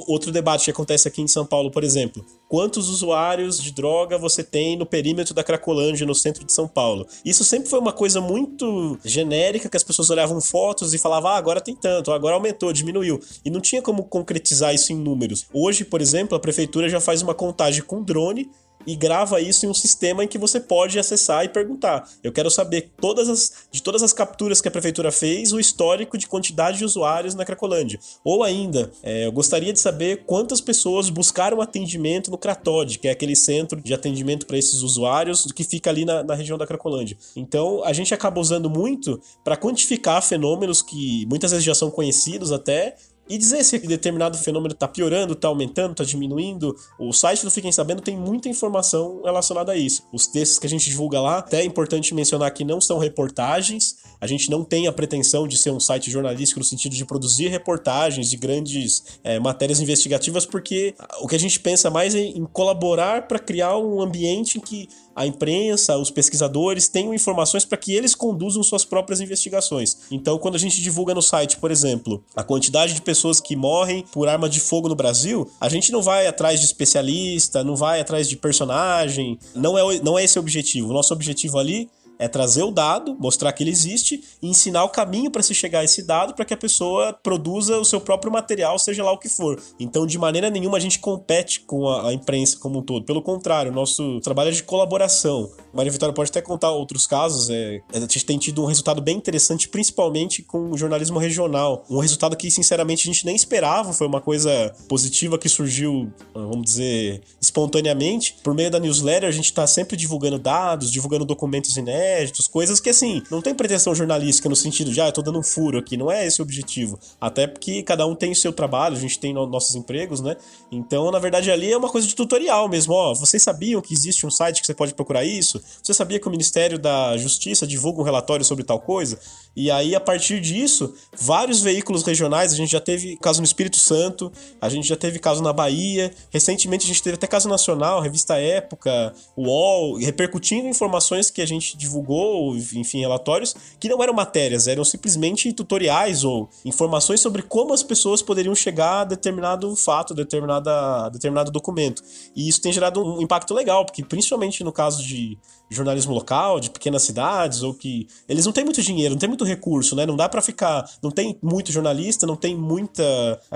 outro 0.08 0.32
debate 0.32 0.66
que 0.66 0.72
acontece 0.72 1.08
aqui 1.08 1.22
em 1.22 1.28
São 1.28 1.46
Paulo, 1.46 1.72
por 1.72 1.84
exemplo, 1.84 2.26
quantos 2.48 2.90
usuários 2.90 3.62
de 3.62 3.72
droga 3.72 4.18
você 4.18 4.44
tem 4.44 4.78
no 4.78 4.86
perímetro 4.86 5.34
da 5.34 5.44
Cracolândia, 5.44 6.06
no 6.06 6.16
centro 6.16 6.44
de 6.44 6.52
São 6.52 6.68
Paulo? 6.68 7.08
Isso 7.24 7.44
sempre 7.44 7.70
foi 7.70 7.80
uma 7.80 7.94
coisa 7.94 8.20
muito 8.20 8.98
genérica, 9.04 9.70
que 9.70 9.78
as 9.78 9.84
pessoas 9.84 10.10
olhavam 10.10 10.42
fotos 10.42 10.94
e 10.94 10.98
falavam, 10.98 11.32
ah, 11.32 11.38
agora 11.38 11.62
tem 11.62 11.76
tanto, 11.76 12.12
agora 12.12 12.36
aumentou, 12.36 12.74
diminuiu. 12.74 13.20
E 13.44 13.50
não 13.50 13.62
tinha 13.62 13.82
como 13.82 14.04
concretizar 14.04 14.74
isso 14.74 14.92
em 14.92 14.96
números. 14.96 15.48
Hoje, 15.54 15.86
por 15.86 16.02
exemplo, 16.02 16.36
a 16.36 16.40
prefeitura 16.40 16.90
já 16.90 17.00
faz 17.00 17.22
uma 17.22 17.34
contagem 17.34 17.84
com 17.84 18.04
drone 18.04 18.50
e 18.90 18.96
grava 18.96 19.40
isso 19.40 19.68
em 19.68 19.70
um 19.70 19.74
sistema 19.74 20.24
em 20.24 20.28
que 20.28 20.40
você 20.40 20.60
pode 20.60 20.98
acessar 20.98 21.46
e 21.46 21.50
perguntar. 21.50 22.10
Eu 22.24 22.32
quero 22.32 22.50
saber 22.50 22.90
todas 23.00 23.30
as, 23.30 23.54
de 23.72 23.84
todas 23.84 24.02
as 24.02 24.12
capturas 24.12 24.60
que 24.60 24.68
a 24.68 24.72
prefeitura 24.72 25.12
fez, 25.12 25.54
o 25.54 25.60
histórico 25.60 26.18
de 26.18 26.28
quantidade 26.28 26.80
de 26.80 26.86
usuários 26.86 27.36
na 27.36 27.46
Cracolândia. 27.46 28.00
Ou 28.24 28.44
ainda, 28.44 28.92
é, 29.04 29.28
eu 29.28 29.32
gostaria 29.32 29.72
de 29.72 29.80
saber 29.80 30.24
quantas 30.26 30.60
pessoas 30.60 31.12
buscaram 31.12 31.62
atendimento 31.62 32.32
no 32.32 32.38
Cratod, 32.38 32.98
que 32.98 33.08
é 33.08 33.12
aquele 33.12 33.36
centro 33.36 33.80
de 33.80 33.94
atendimento 33.94 34.48
para 34.48 34.58
esses 34.58 34.82
usuários 34.82 35.52
que 35.52 35.64
fica 35.64 35.92
ali 35.92 36.04
na, 36.04 36.24
na 36.24 36.34
região 36.34 36.58
da 36.58 36.66
Cracolândia. 36.66 37.16
Então, 37.36 37.84
a 37.84 37.94
gente 37.94 38.12
acaba 38.12 38.42
usando 38.42 38.72
muito 38.72 39.22
para 39.44 39.56
quantificar 39.56 40.24
fenômenos 40.24 40.82
que 40.82 41.28
muitas 41.28 41.52
vezes 41.52 41.64
já 41.64 41.76
são 41.76 41.92
conhecidos 41.92 42.52
até, 42.52 42.96
e 43.30 43.38
dizer 43.38 43.64
se 43.64 43.78
determinado 43.78 44.38
fenômeno 44.38 44.74
está 44.74 44.88
piorando, 44.88 45.34
está 45.34 45.48
aumentando, 45.48 45.92
está 45.92 46.04
diminuindo. 46.04 46.76
O 46.98 47.14
site 47.14 47.44
do 47.44 47.52
Fiquem 47.52 47.72
Sabendo 47.72 48.02
tem 48.02 48.18
muita 48.18 48.50
informação 48.50 49.22
relacionada 49.24 49.72
a 49.72 49.78
isso. 49.78 50.04
Os 50.12 50.26
textos 50.26 50.58
que 50.58 50.66
a 50.66 50.70
gente 50.70 50.90
divulga 50.90 51.22
lá, 51.22 51.38
até 51.38 51.62
é 51.62 51.64
importante 51.64 52.14
mencionar 52.16 52.52
que 52.52 52.66
não 52.66 52.82
são 52.82 52.98
reportagens, 52.98 53.98
a 54.20 54.26
gente 54.26 54.50
não 54.50 54.64
tem 54.64 54.88
a 54.88 54.92
pretensão 54.92 55.48
de 55.48 55.58
ser 55.58 55.70
um 55.70 55.80
site 55.80 56.10
jornalístico 56.10 56.60
no 56.60 56.66
sentido 56.66 56.96
de 56.96 57.06
produzir 57.06 57.50
reportagens 57.50 58.30
de 58.30 58.36
grandes 58.36 59.20
é, 59.24 59.40
matérias 59.40 59.80
investigativas, 59.80 60.46
porque 60.46 60.96
o 61.22 61.28
que 61.28 61.36
a 61.36 61.40
gente 61.40 61.60
pensa 61.60 61.90
mais 61.90 62.16
é 62.16 62.20
em 62.20 62.46
colaborar 62.46 63.28
para 63.28 63.38
criar 63.38 63.78
um 63.78 64.02
ambiente 64.02 64.58
em 64.58 64.62
que 64.62 64.90
a 65.20 65.26
imprensa, 65.26 65.98
os 65.98 66.10
pesquisadores 66.10 66.88
tenham 66.88 67.14
informações 67.14 67.66
para 67.66 67.78
que 67.78 67.94
eles 67.94 68.16
conduzam 68.16 68.64
suas 68.64 68.86
próprias 68.86 69.20
investigações. 69.20 69.98
Então, 70.10 70.38
quando 70.38 70.56
a 70.56 70.58
gente 70.58 70.82
divulga 70.82 71.14
no 71.14 71.22
site, 71.22 71.58
por 71.58 71.72
exemplo, 71.72 72.24
a 72.34 72.42
quantidade 72.42 72.94
de 72.94 73.02
pessoas 73.02 73.42
que 73.42 73.54
morrem 73.54 74.06
por 74.14 74.30
arma 74.30 74.48
de 74.48 74.62
fogo 74.62 74.88
no 74.88 74.96
Brasil, 74.96 75.52
a 75.60 75.68
gente 75.68 75.92
não 75.92 76.02
vai 76.02 76.26
atrás 76.26 76.62
de 76.62 76.66
especialista, 76.66 77.66
não 77.66 77.76
vai 77.76 78.00
atrás 78.00 78.30
de 78.30 78.38
personagem, 78.38 79.38
não 79.54 79.78
é, 79.78 80.00
não 80.00 80.18
é 80.18 80.24
esse 80.24 80.40
o 80.40 80.42
objetivo. 80.42 80.92
O 80.92 80.94
nosso 80.94 81.14
objetivo 81.14 81.60
ali 81.60 81.90
é 82.20 82.28
trazer 82.28 82.64
o 82.64 82.72
dado, 82.72 83.16
mostrar 83.18 83.54
que 83.54 83.64
ele 83.64 83.72
existe 83.72 84.22
e 84.42 84.50
ensinar 84.50 84.84
o 84.84 84.90
caminho 84.90 85.32
para 85.32 85.42
se 85.42 85.56
chegar 85.56 85.80
a 85.80 85.84
esse 85.86 86.04
dado 86.04 86.34
para 86.34 86.44
que 86.44 86.54
a 86.54 86.58
pessoa 86.58 87.14
produza 87.14 87.80
o 87.80 87.86
seu 87.86 88.02
próprio 88.02 88.32
material, 88.32 88.78
seja 88.78 89.04
lá 89.04 89.12
o 89.12 89.18
que 89.18 89.30
for. 89.30 89.60
Então, 89.80 90.06
de 90.06 90.18
maneira 90.18 90.50
nenhuma 90.50 90.78
a 90.78 90.82
gente 90.82 91.00
compete 91.00 91.62
com 91.62 91.88
a, 91.88 92.10
a 92.10 92.14
imprensa 92.14 92.58
como 92.58 92.80
um 92.80 92.82
todo. 92.82 93.06
Pelo 93.06 93.22
contrário, 93.22 93.72
nosso 93.72 94.20
trabalho 94.20 94.50
é 94.50 94.52
de 94.52 94.64
colaboração. 94.64 95.50
Maria 95.74 95.92
Vitória 95.92 96.14
pode 96.14 96.30
até 96.30 96.42
contar 96.42 96.72
outros 96.72 97.08
casos. 97.08 97.50
É, 97.50 97.82
a 97.94 98.00
gente 98.00 98.26
tem 98.26 98.38
tido 98.38 98.64
um 98.64 98.66
resultado 98.66 99.02
bem 99.02 99.16
interessante, 99.16 99.70
principalmente 99.70 100.44
com 100.44 100.72
o 100.72 100.78
jornalismo 100.78 101.20
regional. 101.20 101.86
Um 101.90 102.00
resultado 102.00 102.36
que, 102.36 102.52
sinceramente, 102.52 103.08
a 103.08 103.14
gente 103.14 103.26
nem 103.26 103.36
esperava. 103.36 103.94
Foi 103.94 104.08
uma 104.08 104.20
coisa 104.20 104.74
positiva 104.90 105.38
que 105.38 105.48
surgiu, 105.48 106.12
vamos 106.34 106.66
dizer, 106.66 107.22
espontaneamente. 107.40 108.36
Por 108.44 108.54
meio 108.54 108.70
da 108.70 108.80
newsletter, 108.80 109.30
a 109.30 109.32
gente 109.32 109.46
está 109.46 109.66
sempre 109.66 109.96
divulgando 109.96 110.38
dados, 110.38 110.92
divulgando 110.92 111.24
documentos 111.24 111.78
inéditos, 111.78 112.09
coisas 112.47 112.80
que, 112.80 112.89
assim, 112.89 113.22
não 113.30 113.41
tem 113.41 113.53
pretensão 113.53 113.93
jornalística 113.93 114.49
no 114.49 114.55
sentido 114.55 114.91
de, 114.91 115.01
ah, 115.01 115.07
eu 115.07 115.12
tô 115.12 115.22
dando 115.22 115.39
um 115.39 115.43
furo 115.43 115.78
aqui. 115.80 115.97
Não 115.97 116.12
é 116.12 116.26
esse 116.26 116.41
o 116.41 116.43
objetivo. 116.43 116.99
Até 117.20 117.47
porque 117.47 117.84
cada 117.84 118.05
um 118.05 118.16
tem 118.16 118.32
o 118.32 118.36
seu 118.36 118.51
trabalho, 118.51 118.95
a 118.95 118.99
gente 118.99 119.20
tem 119.20 119.34
no, 119.34 119.45
nossos 119.45 119.76
empregos, 119.76 120.22
né? 120.22 120.36
Então, 120.72 121.12
na 121.12 121.20
verdade, 121.20 121.51
ali 121.51 121.72
é 121.72 121.78
uma 121.78 121.89
coisa 121.89 122.07
de 122.07 122.16
tutorial 122.16 122.68
mesmo. 122.68 122.93
Ó, 122.93 123.14
vocês 123.14 123.41
sabiam 123.41 123.82
que 123.82 123.93
existe 123.93 124.26
um 124.26 124.32
site 124.32 124.62
que 124.62 124.68
você 124.68 124.74
pode 124.74 124.93
procurar 124.93 125.24
isso? 125.24 125.62
Você 125.82 125.93
sabia 125.93 126.20
que 126.20 126.28
o 126.28 126.32
Ministério 126.32 126.80
da 126.80 127.18
Justiça 127.18 127.66
divulga 127.68 128.01
um 128.01 128.03
relatório 128.03 128.45
sobre 128.45 128.64
tal 128.64 128.80
coisa? 128.80 129.20
E 129.56 129.70
aí, 129.70 129.95
a 129.95 130.00
partir 130.00 130.39
disso, 130.39 130.93
vários 131.18 131.60
veículos 131.60 132.04
regionais, 132.04 132.54
a 132.54 132.56
gente 132.56 132.72
já 132.72 132.80
teve 132.80 133.18
caso 133.18 133.41
no 133.41 133.45
Espírito 133.45 133.78
Santo, 133.78 134.32
a 134.62 134.70
gente 134.70 134.88
já 134.88 134.95
teve 134.95 135.20
caso 135.20 135.41
na 135.43 135.52
Bahia, 135.52 136.12
recentemente 136.30 136.86
a 136.86 136.88
gente 136.88 137.02
teve 137.02 137.16
até 137.16 137.28
caso 137.28 137.50
nacional, 137.50 138.00
revista 138.00 138.38
Época, 138.38 139.14
UOL, 139.36 139.97
repercutindo 139.97 140.68
informações 140.68 141.30
que 141.30 141.41
a 141.41 141.45
gente 141.45 141.76
divulgou, 141.78 142.56
enfim, 142.56 143.02
relatórios, 143.02 143.56
que 143.80 143.89
não 143.89 144.02
eram 144.02 144.14
matérias, 144.14 144.68
eram 144.68 144.86
simplesmente 144.86 145.52
tutoriais 145.52 146.24
ou 146.24 146.50
informações 146.64 147.20
sobre 147.20 147.41
como 147.41 147.74
as 147.74 147.84
pessoas 147.84 148.22
poderiam 148.22 148.56
chegar 148.56 149.02
a 149.02 149.04
determinado 149.04 149.76
fato, 149.76 150.14
determinada, 150.14 151.10
determinado 151.10 151.52
documento. 151.52 152.02
E 152.36 152.47
isso 152.47 152.62
tem 152.62 152.72
gerado 152.72 153.04
um 153.04 153.22
impacto 153.22 153.54
legal, 153.54 153.86
porque 153.86 154.04
principalmente 154.04 154.64
no 154.64 154.72
caso 154.72 155.04
de 155.04 155.38
jornalismo 155.70 156.14
local, 156.14 156.60
de 156.60 156.70
pequenas 156.70 157.04
cidades, 157.04 157.62
ou 157.62 157.74
que 157.74 158.08
eles 158.28 158.45
não 158.45 158.52
têm 158.52 158.64
muito 158.64 158.82
dinheiro, 158.82 159.14
não 159.14 159.20
tem 159.20 159.30
muito 159.30 159.39
recurso, 159.44 159.96
né? 159.96 160.06
Não 160.06 160.16
dá 160.16 160.28
para 160.28 160.42
ficar, 160.42 160.90
não 161.02 161.12
tem 161.12 161.38
muito 161.42 161.72
jornalista, 161.72 162.26
não 162.26 162.36
tem 162.36 162.56
muita 162.56 163.04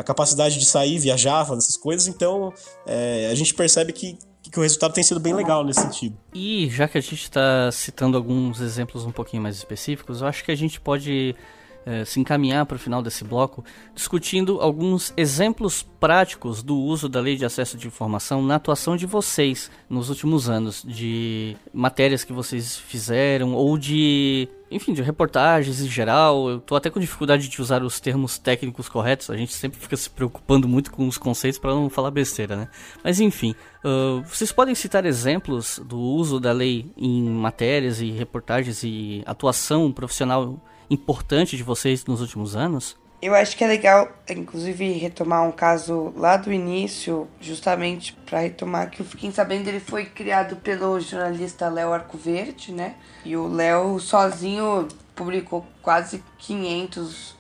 capacidade 0.05 0.59
de 0.59 0.65
sair, 0.65 0.99
viajar, 0.99 1.45
fazer 1.45 1.59
essas 1.59 1.77
coisas, 1.77 2.07
então 2.07 2.53
é, 2.86 3.29
a 3.31 3.36
gente 3.36 3.53
percebe 3.53 3.93
que 3.93 4.17
que 4.51 4.59
o 4.59 4.61
resultado 4.61 4.93
tem 4.93 5.03
sido 5.03 5.19
bem 5.19 5.34
legal 5.34 5.63
nesse 5.63 5.81
sentido. 5.81 6.15
E 6.34 6.69
já 6.69 6.88
que 6.88 6.97
a 6.97 7.01
gente 7.01 7.23
está 7.23 7.71
citando 7.71 8.17
alguns 8.17 8.59
exemplos 8.59 9.05
um 9.05 9.11
pouquinho 9.11 9.41
mais 9.41 9.55
específicos, 9.55 10.21
eu 10.21 10.27
acho 10.27 10.43
que 10.43 10.51
a 10.51 10.55
gente 10.55 10.79
pode 10.79 11.36
é, 11.86 12.05
se 12.05 12.19
encaminhar 12.19 12.65
para 12.65 12.75
o 12.75 12.79
final 12.79 13.01
desse 13.01 13.23
bloco 13.23 13.63
discutindo 13.93 14.59
alguns 14.61 15.13
exemplos 15.15 15.84
práticos 15.99 16.61
do 16.61 16.77
uso 16.77 17.07
da 17.07 17.19
lei 17.19 17.36
de 17.36 17.45
acesso 17.45 17.77
de 17.77 17.88
informação 17.88 18.41
na 18.41 18.55
atuação 18.55 18.95
de 18.97 19.05
vocês 19.05 19.71
nos 19.89 20.09
últimos 20.09 20.49
anos, 20.49 20.84
de 20.86 21.55
matérias 21.73 22.23
que 22.23 22.34
vocês 22.34 22.77
fizeram 22.77 23.53
ou 23.53 23.77
de 23.77 24.47
enfim, 24.73 24.93
de 24.93 25.01
reportagens 25.01 25.81
em 25.81 25.88
geral. 25.88 26.49
Eu 26.49 26.59
tô 26.59 26.75
até 26.75 26.89
com 26.89 26.99
dificuldade 26.99 27.47
de 27.47 27.61
usar 27.61 27.84
os 27.84 27.99
termos 27.99 28.38
técnicos 28.38 28.89
corretos. 28.89 29.29
A 29.29 29.38
gente 29.38 29.53
sempre 29.53 29.79
fica 29.79 29.95
se 29.95 30.09
preocupando 30.09 30.67
muito 30.67 30.91
com 30.91 31.07
os 31.07 31.17
conceitos 31.17 31.59
para 31.59 31.73
não 31.73 31.89
falar 31.89 32.11
besteira, 32.11 32.55
né? 32.55 32.67
Mas 33.03 33.19
enfim, 33.19 33.55
uh, 33.84 34.23
vocês 34.23 34.51
podem 34.51 34.73
citar 34.73 35.05
exemplos 35.05 35.79
do 35.86 35.99
uso 35.99 36.39
da 36.39 36.51
lei 36.51 36.91
em 36.97 37.23
matérias 37.23 38.01
e 38.01 38.11
reportagens 38.11 38.84
e 38.84 39.23
atuação 39.25 39.91
profissional 39.91 40.59
importante 40.93 41.57
de 41.57 41.63
vocês 41.63 42.05
nos 42.05 42.21
últimos 42.21 42.55
anos? 42.55 42.95
Eu 43.21 43.33
acho 43.33 43.55
que 43.55 43.63
é 43.63 43.67
legal, 43.67 44.11
inclusive, 44.29 44.91
retomar 44.91 45.47
um 45.47 45.51
caso 45.51 46.13
lá 46.17 46.35
do 46.35 46.51
início, 46.51 47.25
justamente 47.39 48.11
para 48.25 48.39
retomar 48.39 48.89
que 48.89 49.01
o 49.01 49.05
Fiquem 49.05 49.31
Sabendo 49.31 49.69
ele 49.69 49.79
foi 49.79 50.03
criado 50.03 50.57
pelo 50.57 50.99
jornalista 50.99 51.69
Léo 51.69 51.93
Arcoverde, 51.93 52.73
né? 52.73 52.95
E 53.23 53.37
o 53.37 53.47
Léo 53.47 53.97
sozinho 53.97 54.89
publicou 55.15 55.65
quase 55.81 56.21
500 56.39 57.31
uh, 57.31 57.35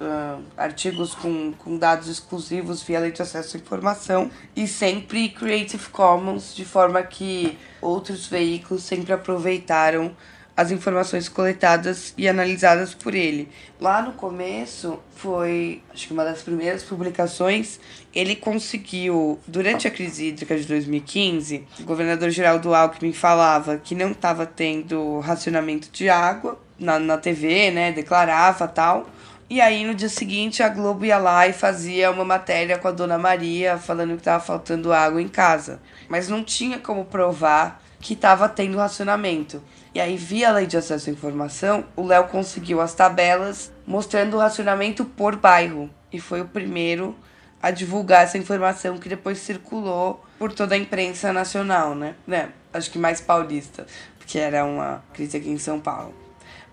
artigos 0.55 1.15
com, 1.15 1.51
com 1.51 1.77
dados 1.77 2.07
exclusivos 2.07 2.81
via 2.81 2.99
lei 2.99 3.11
de 3.11 3.21
acesso 3.21 3.57
à 3.57 3.59
informação 3.59 4.31
e 4.55 4.67
sempre 4.67 5.27
Creative 5.27 5.89
Commons, 5.89 6.55
de 6.55 6.63
forma 6.63 7.03
que 7.03 7.57
outros 7.81 8.27
veículos 8.27 8.83
sempre 8.83 9.11
aproveitaram 9.11 10.15
as 10.55 10.71
informações 10.71 11.27
coletadas 11.27 12.13
e 12.17 12.27
analisadas 12.27 12.93
por 12.93 13.15
ele. 13.15 13.49
Lá 13.81 14.01
no 14.01 14.13
começo, 14.13 14.99
foi 15.15 15.81
acho 15.91 16.07
que 16.07 16.13
uma 16.13 16.23
das 16.23 16.41
primeiras 16.41 16.83
publicações, 16.83 17.79
ele 18.13 18.35
conseguiu, 18.35 19.39
durante 19.47 19.87
a 19.87 19.91
crise 19.91 20.27
hídrica 20.27 20.55
de 20.55 20.65
2015, 20.65 21.67
o 21.79 21.83
governador 21.83 22.29
Geraldo 22.29 22.73
Alckmin 22.73 23.13
falava 23.13 23.77
que 23.77 23.95
não 23.95 24.11
estava 24.11 24.45
tendo 24.45 25.19
racionamento 25.19 25.89
de 25.91 26.07
água 26.07 26.59
na, 26.77 26.99
na 26.99 27.17
TV, 27.17 27.71
né, 27.71 27.91
declarava 27.91 28.67
tal. 28.67 29.09
E 29.49 29.59
aí 29.59 29.85
no 29.85 29.93
dia 29.93 30.09
seguinte 30.09 30.63
a 30.63 30.69
Globo 30.69 31.05
ia 31.05 31.17
lá 31.17 31.47
e 31.47 31.53
fazia 31.53 32.09
uma 32.11 32.25
matéria 32.25 32.77
com 32.77 32.87
a 32.87 32.91
Dona 32.91 33.17
Maria 33.17 33.77
falando 33.77 34.11
que 34.11 34.21
estava 34.21 34.43
faltando 34.43 34.93
água 34.93 35.21
em 35.21 35.27
casa. 35.27 35.79
Mas 36.07 36.27
não 36.27 36.43
tinha 36.43 36.79
como 36.79 37.05
provar 37.05 37.81
que 37.99 38.13
estava 38.13 38.49
tendo 38.49 38.77
racionamento. 38.77 39.61
E 39.95 39.99
aí, 40.01 40.17
via 40.17 40.51
lei 40.51 40.65
de 40.65 40.75
acesso 40.75 41.09
à 41.09 41.13
informação, 41.13 41.85
o 41.95 42.03
Léo 42.03 42.27
conseguiu 42.27 42.81
as 42.81 42.95
tabelas 42.95 43.71
mostrando 43.85 44.35
o 44.35 44.39
racionamento 44.39 45.05
por 45.05 45.35
bairro. 45.35 45.89
E 46.11 46.19
foi 46.19 46.41
o 46.41 46.45
primeiro 46.45 47.15
a 47.61 47.69
divulgar 47.69 48.23
essa 48.23 48.37
informação 48.37 48.97
que 48.97 49.07
depois 49.07 49.37
circulou 49.37 50.25
por 50.39 50.51
toda 50.51 50.75
a 50.75 50.77
imprensa 50.77 51.31
nacional, 51.31 51.93
né? 51.95 52.15
né? 52.27 52.49
Acho 52.73 52.89
que 52.89 52.97
mais 52.97 53.21
paulista, 53.21 53.85
porque 54.17 54.39
era 54.39 54.65
uma 54.65 55.03
crise 55.13 55.37
aqui 55.37 55.49
em 55.49 55.59
São 55.59 55.79
Paulo. 55.79 56.13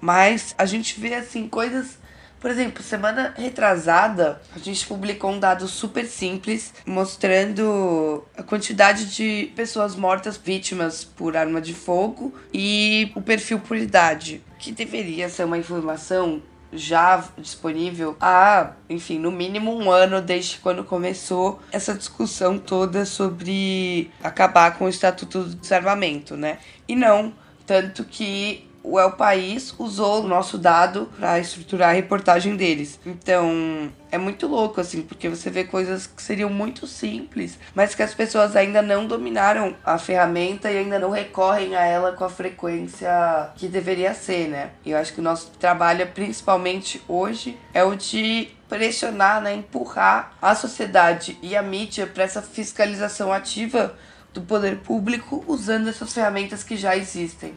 Mas 0.00 0.54
a 0.56 0.64
gente 0.64 0.98
vê 0.98 1.14
assim 1.14 1.46
coisas 1.46 1.99
por 2.40 2.50
exemplo, 2.50 2.82
semana 2.82 3.34
retrasada, 3.36 4.40
a 4.54 4.58
gente 4.58 4.86
publicou 4.86 5.30
um 5.30 5.38
dado 5.38 5.68
super 5.68 6.06
simples 6.06 6.72
mostrando 6.86 8.24
a 8.36 8.42
quantidade 8.42 9.14
de 9.14 9.52
pessoas 9.54 9.94
mortas 9.94 10.36
vítimas 10.36 11.04
por 11.04 11.36
arma 11.36 11.60
de 11.60 11.74
fogo 11.74 12.34
e 12.52 13.12
o 13.14 13.20
perfil 13.20 13.60
por 13.60 13.76
idade, 13.76 14.42
que 14.58 14.72
deveria 14.72 15.28
ser 15.28 15.44
uma 15.44 15.58
informação 15.58 16.42
já 16.72 17.24
disponível 17.36 18.16
há, 18.20 18.72
enfim, 18.88 19.18
no 19.18 19.30
mínimo 19.30 19.76
um 19.76 19.90
ano 19.90 20.22
desde 20.22 20.58
quando 20.58 20.84
começou 20.84 21.60
essa 21.72 21.94
discussão 21.94 22.58
toda 22.58 23.04
sobre 23.04 24.10
acabar 24.22 24.78
com 24.78 24.84
o 24.84 24.88
Estatuto 24.88 25.44
do 25.44 25.56
Desarmamento, 25.56 26.36
né? 26.36 26.58
E 26.86 26.94
não, 26.94 27.34
tanto 27.66 28.04
que 28.04 28.69
o 28.82 28.98
El 28.98 29.12
País 29.12 29.74
usou 29.78 30.24
o 30.24 30.28
nosso 30.28 30.58
dado 30.58 31.08
para 31.18 31.38
estruturar 31.38 31.90
a 31.90 31.92
reportagem 31.92 32.56
deles. 32.56 32.98
Então, 33.04 33.90
é 34.10 34.18
muito 34.18 34.46
louco, 34.46 34.80
assim, 34.80 35.02
porque 35.02 35.28
você 35.28 35.50
vê 35.50 35.64
coisas 35.64 36.06
que 36.06 36.22
seriam 36.22 36.50
muito 36.50 36.86
simples, 36.86 37.58
mas 37.74 37.94
que 37.94 38.02
as 38.02 38.14
pessoas 38.14 38.56
ainda 38.56 38.82
não 38.82 39.06
dominaram 39.06 39.74
a 39.84 39.98
ferramenta 39.98 40.70
e 40.70 40.78
ainda 40.78 40.98
não 40.98 41.10
recorrem 41.10 41.76
a 41.76 41.84
ela 41.84 42.12
com 42.12 42.24
a 42.24 42.30
frequência 42.30 43.50
que 43.56 43.68
deveria 43.68 44.14
ser, 44.14 44.48
né? 44.48 44.70
E 44.84 44.90
eu 44.90 44.98
acho 44.98 45.12
que 45.12 45.20
o 45.20 45.24
nosso 45.24 45.50
trabalho, 45.58 46.06
principalmente 46.08 47.02
hoje, 47.06 47.58
é 47.74 47.84
o 47.84 47.94
de 47.94 48.48
pressionar, 48.68 49.42
né, 49.42 49.54
empurrar 49.54 50.32
a 50.40 50.54
sociedade 50.54 51.36
e 51.42 51.56
a 51.56 51.62
mídia 51.62 52.06
para 52.06 52.22
essa 52.22 52.40
fiscalização 52.40 53.32
ativa 53.32 53.96
do 54.32 54.40
poder 54.42 54.78
público 54.78 55.44
usando 55.48 55.88
essas 55.88 56.12
ferramentas 56.12 56.62
que 56.62 56.76
já 56.76 56.96
existem. 56.96 57.52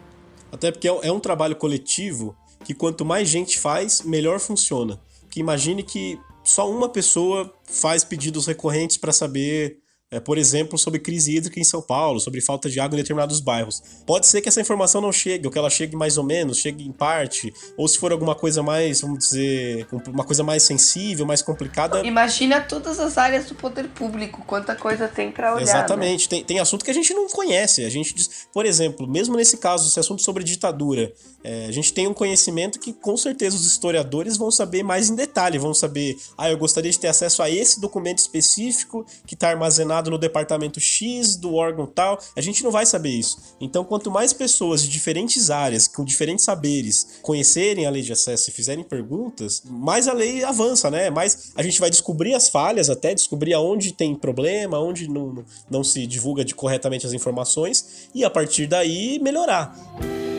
Até 0.53 0.71
porque 0.71 0.87
é, 0.87 0.99
é 1.01 1.11
um 1.11 1.19
trabalho 1.19 1.55
coletivo 1.55 2.37
que 2.63 2.75
quanto 2.75 3.03
mais 3.03 3.27
gente 3.27 3.59
faz, 3.59 4.03
melhor 4.03 4.39
funciona. 4.39 5.01
Que 5.31 5.39
imagine 5.39 5.81
que 5.81 6.19
só 6.43 6.69
uma 6.69 6.87
pessoa 6.87 7.51
faz 7.63 8.03
pedidos 8.03 8.45
recorrentes 8.45 8.95
para 8.95 9.11
saber 9.11 9.79
é, 10.13 10.19
por 10.19 10.37
exemplo, 10.37 10.77
sobre 10.77 10.99
crise 10.99 11.35
hídrica 11.35 11.59
em 11.59 11.63
São 11.63 11.81
Paulo, 11.81 12.19
sobre 12.19 12.39
falta 12.39 12.69
de 12.69 12.79
água 12.79 12.95
em 12.95 13.01
determinados 13.01 13.39
bairros. 13.39 13.81
Pode 14.05 14.27
ser 14.27 14.41
que 14.41 14.47
essa 14.47 14.61
informação 14.61 15.01
não 15.01 15.11
chegue, 15.11 15.47
ou 15.47 15.51
que 15.51 15.57
ela 15.57 15.71
chegue 15.71 15.95
mais 15.95 16.17
ou 16.19 16.23
menos, 16.23 16.59
chegue 16.59 16.85
em 16.85 16.91
parte, 16.91 17.51
ou 17.75 17.87
se 17.87 17.97
for 17.97 18.11
alguma 18.11 18.35
coisa 18.35 18.61
mais, 18.61 19.01
vamos 19.01 19.17
dizer, 19.19 19.87
uma 20.07 20.23
coisa 20.23 20.43
mais 20.43 20.61
sensível, 20.61 21.25
mais 21.25 21.41
complicada. 21.41 22.05
Imagina 22.05 22.61
todas 22.61 22.99
as 22.99 23.17
áreas 23.17 23.45
do 23.45 23.55
poder 23.55 23.87
público, 23.89 24.43
quanta 24.45 24.75
coisa 24.75 25.07
tem 25.07 25.31
para 25.31 25.55
olhar. 25.55 25.63
Exatamente, 25.63 26.25
né? 26.25 26.29
tem, 26.29 26.43
tem 26.43 26.59
assunto 26.59 26.85
que 26.85 26.91
a 26.91 26.93
gente 26.93 27.11
não 27.13 27.27
conhece. 27.27 27.83
A 27.83 27.89
gente 27.89 28.13
diz, 28.13 28.47
por 28.53 28.67
exemplo, 28.67 29.07
mesmo 29.07 29.35
nesse 29.35 29.57
caso, 29.57 29.89
esse 29.89 29.99
assunto 29.99 30.21
sobre 30.21 30.43
ditadura, 30.43 31.11
é, 31.43 31.65
a 31.65 31.71
gente 31.71 31.91
tem 31.91 32.07
um 32.07 32.13
conhecimento 32.13 32.79
que 32.79 32.93
com 32.93 33.17
certeza 33.17 33.55
os 33.55 33.65
historiadores 33.65 34.37
vão 34.37 34.51
saber 34.51 34.83
mais 34.83 35.09
em 35.09 35.15
detalhe, 35.15 35.57
vão 35.57 35.73
saber, 35.73 36.17
ah, 36.37 36.49
eu 36.49 36.57
gostaria 36.57 36.91
de 36.91 36.99
ter 36.99 37.07
acesso 37.07 37.41
a 37.41 37.49
esse 37.49 37.81
documento 37.81 38.19
específico 38.19 39.05
que 39.25 39.33
está 39.33 39.49
armazenado 39.49 40.02
formado 40.03 40.11
no 40.11 40.17
departamento 40.17 40.79
X 40.79 41.35
do 41.35 41.55
órgão 41.55 41.85
tal. 41.85 42.19
A 42.35 42.41
gente 42.41 42.63
não 42.63 42.71
vai 42.71 42.85
saber 42.85 43.09
isso. 43.09 43.37
Então, 43.59 43.83
quanto 43.83 44.11
mais 44.11 44.33
pessoas 44.33 44.83
de 44.83 44.89
diferentes 44.89 45.49
áreas, 45.49 45.87
com 45.87 46.03
diferentes 46.03 46.45
saberes, 46.45 47.19
conhecerem 47.21 47.85
a 47.85 47.89
lei 47.89 48.01
de 48.01 48.11
acesso 48.11 48.49
e 48.49 48.53
fizerem 48.53 48.83
perguntas, 48.83 49.63
mais 49.65 50.07
a 50.07 50.13
lei 50.13 50.43
avança, 50.43 50.91
né? 50.91 51.09
Mais 51.09 51.51
a 51.55 51.63
gente 51.63 51.79
vai 51.79 51.89
descobrir 51.89 52.33
as 52.33 52.49
falhas, 52.49 52.89
até 52.89 53.13
descobrir 53.13 53.53
aonde 53.53 53.93
tem 53.93 54.15
problema, 54.15 54.79
onde 54.79 55.07
não, 55.07 55.43
não 55.69 55.83
se 55.83 56.05
divulga 56.05 56.43
de 56.43 56.53
corretamente 56.53 57.05
as 57.05 57.13
informações, 57.13 58.09
e 58.13 58.23
a 58.23 58.29
partir 58.29 58.67
daí 58.67 59.19
melhorar. 59.19 60.32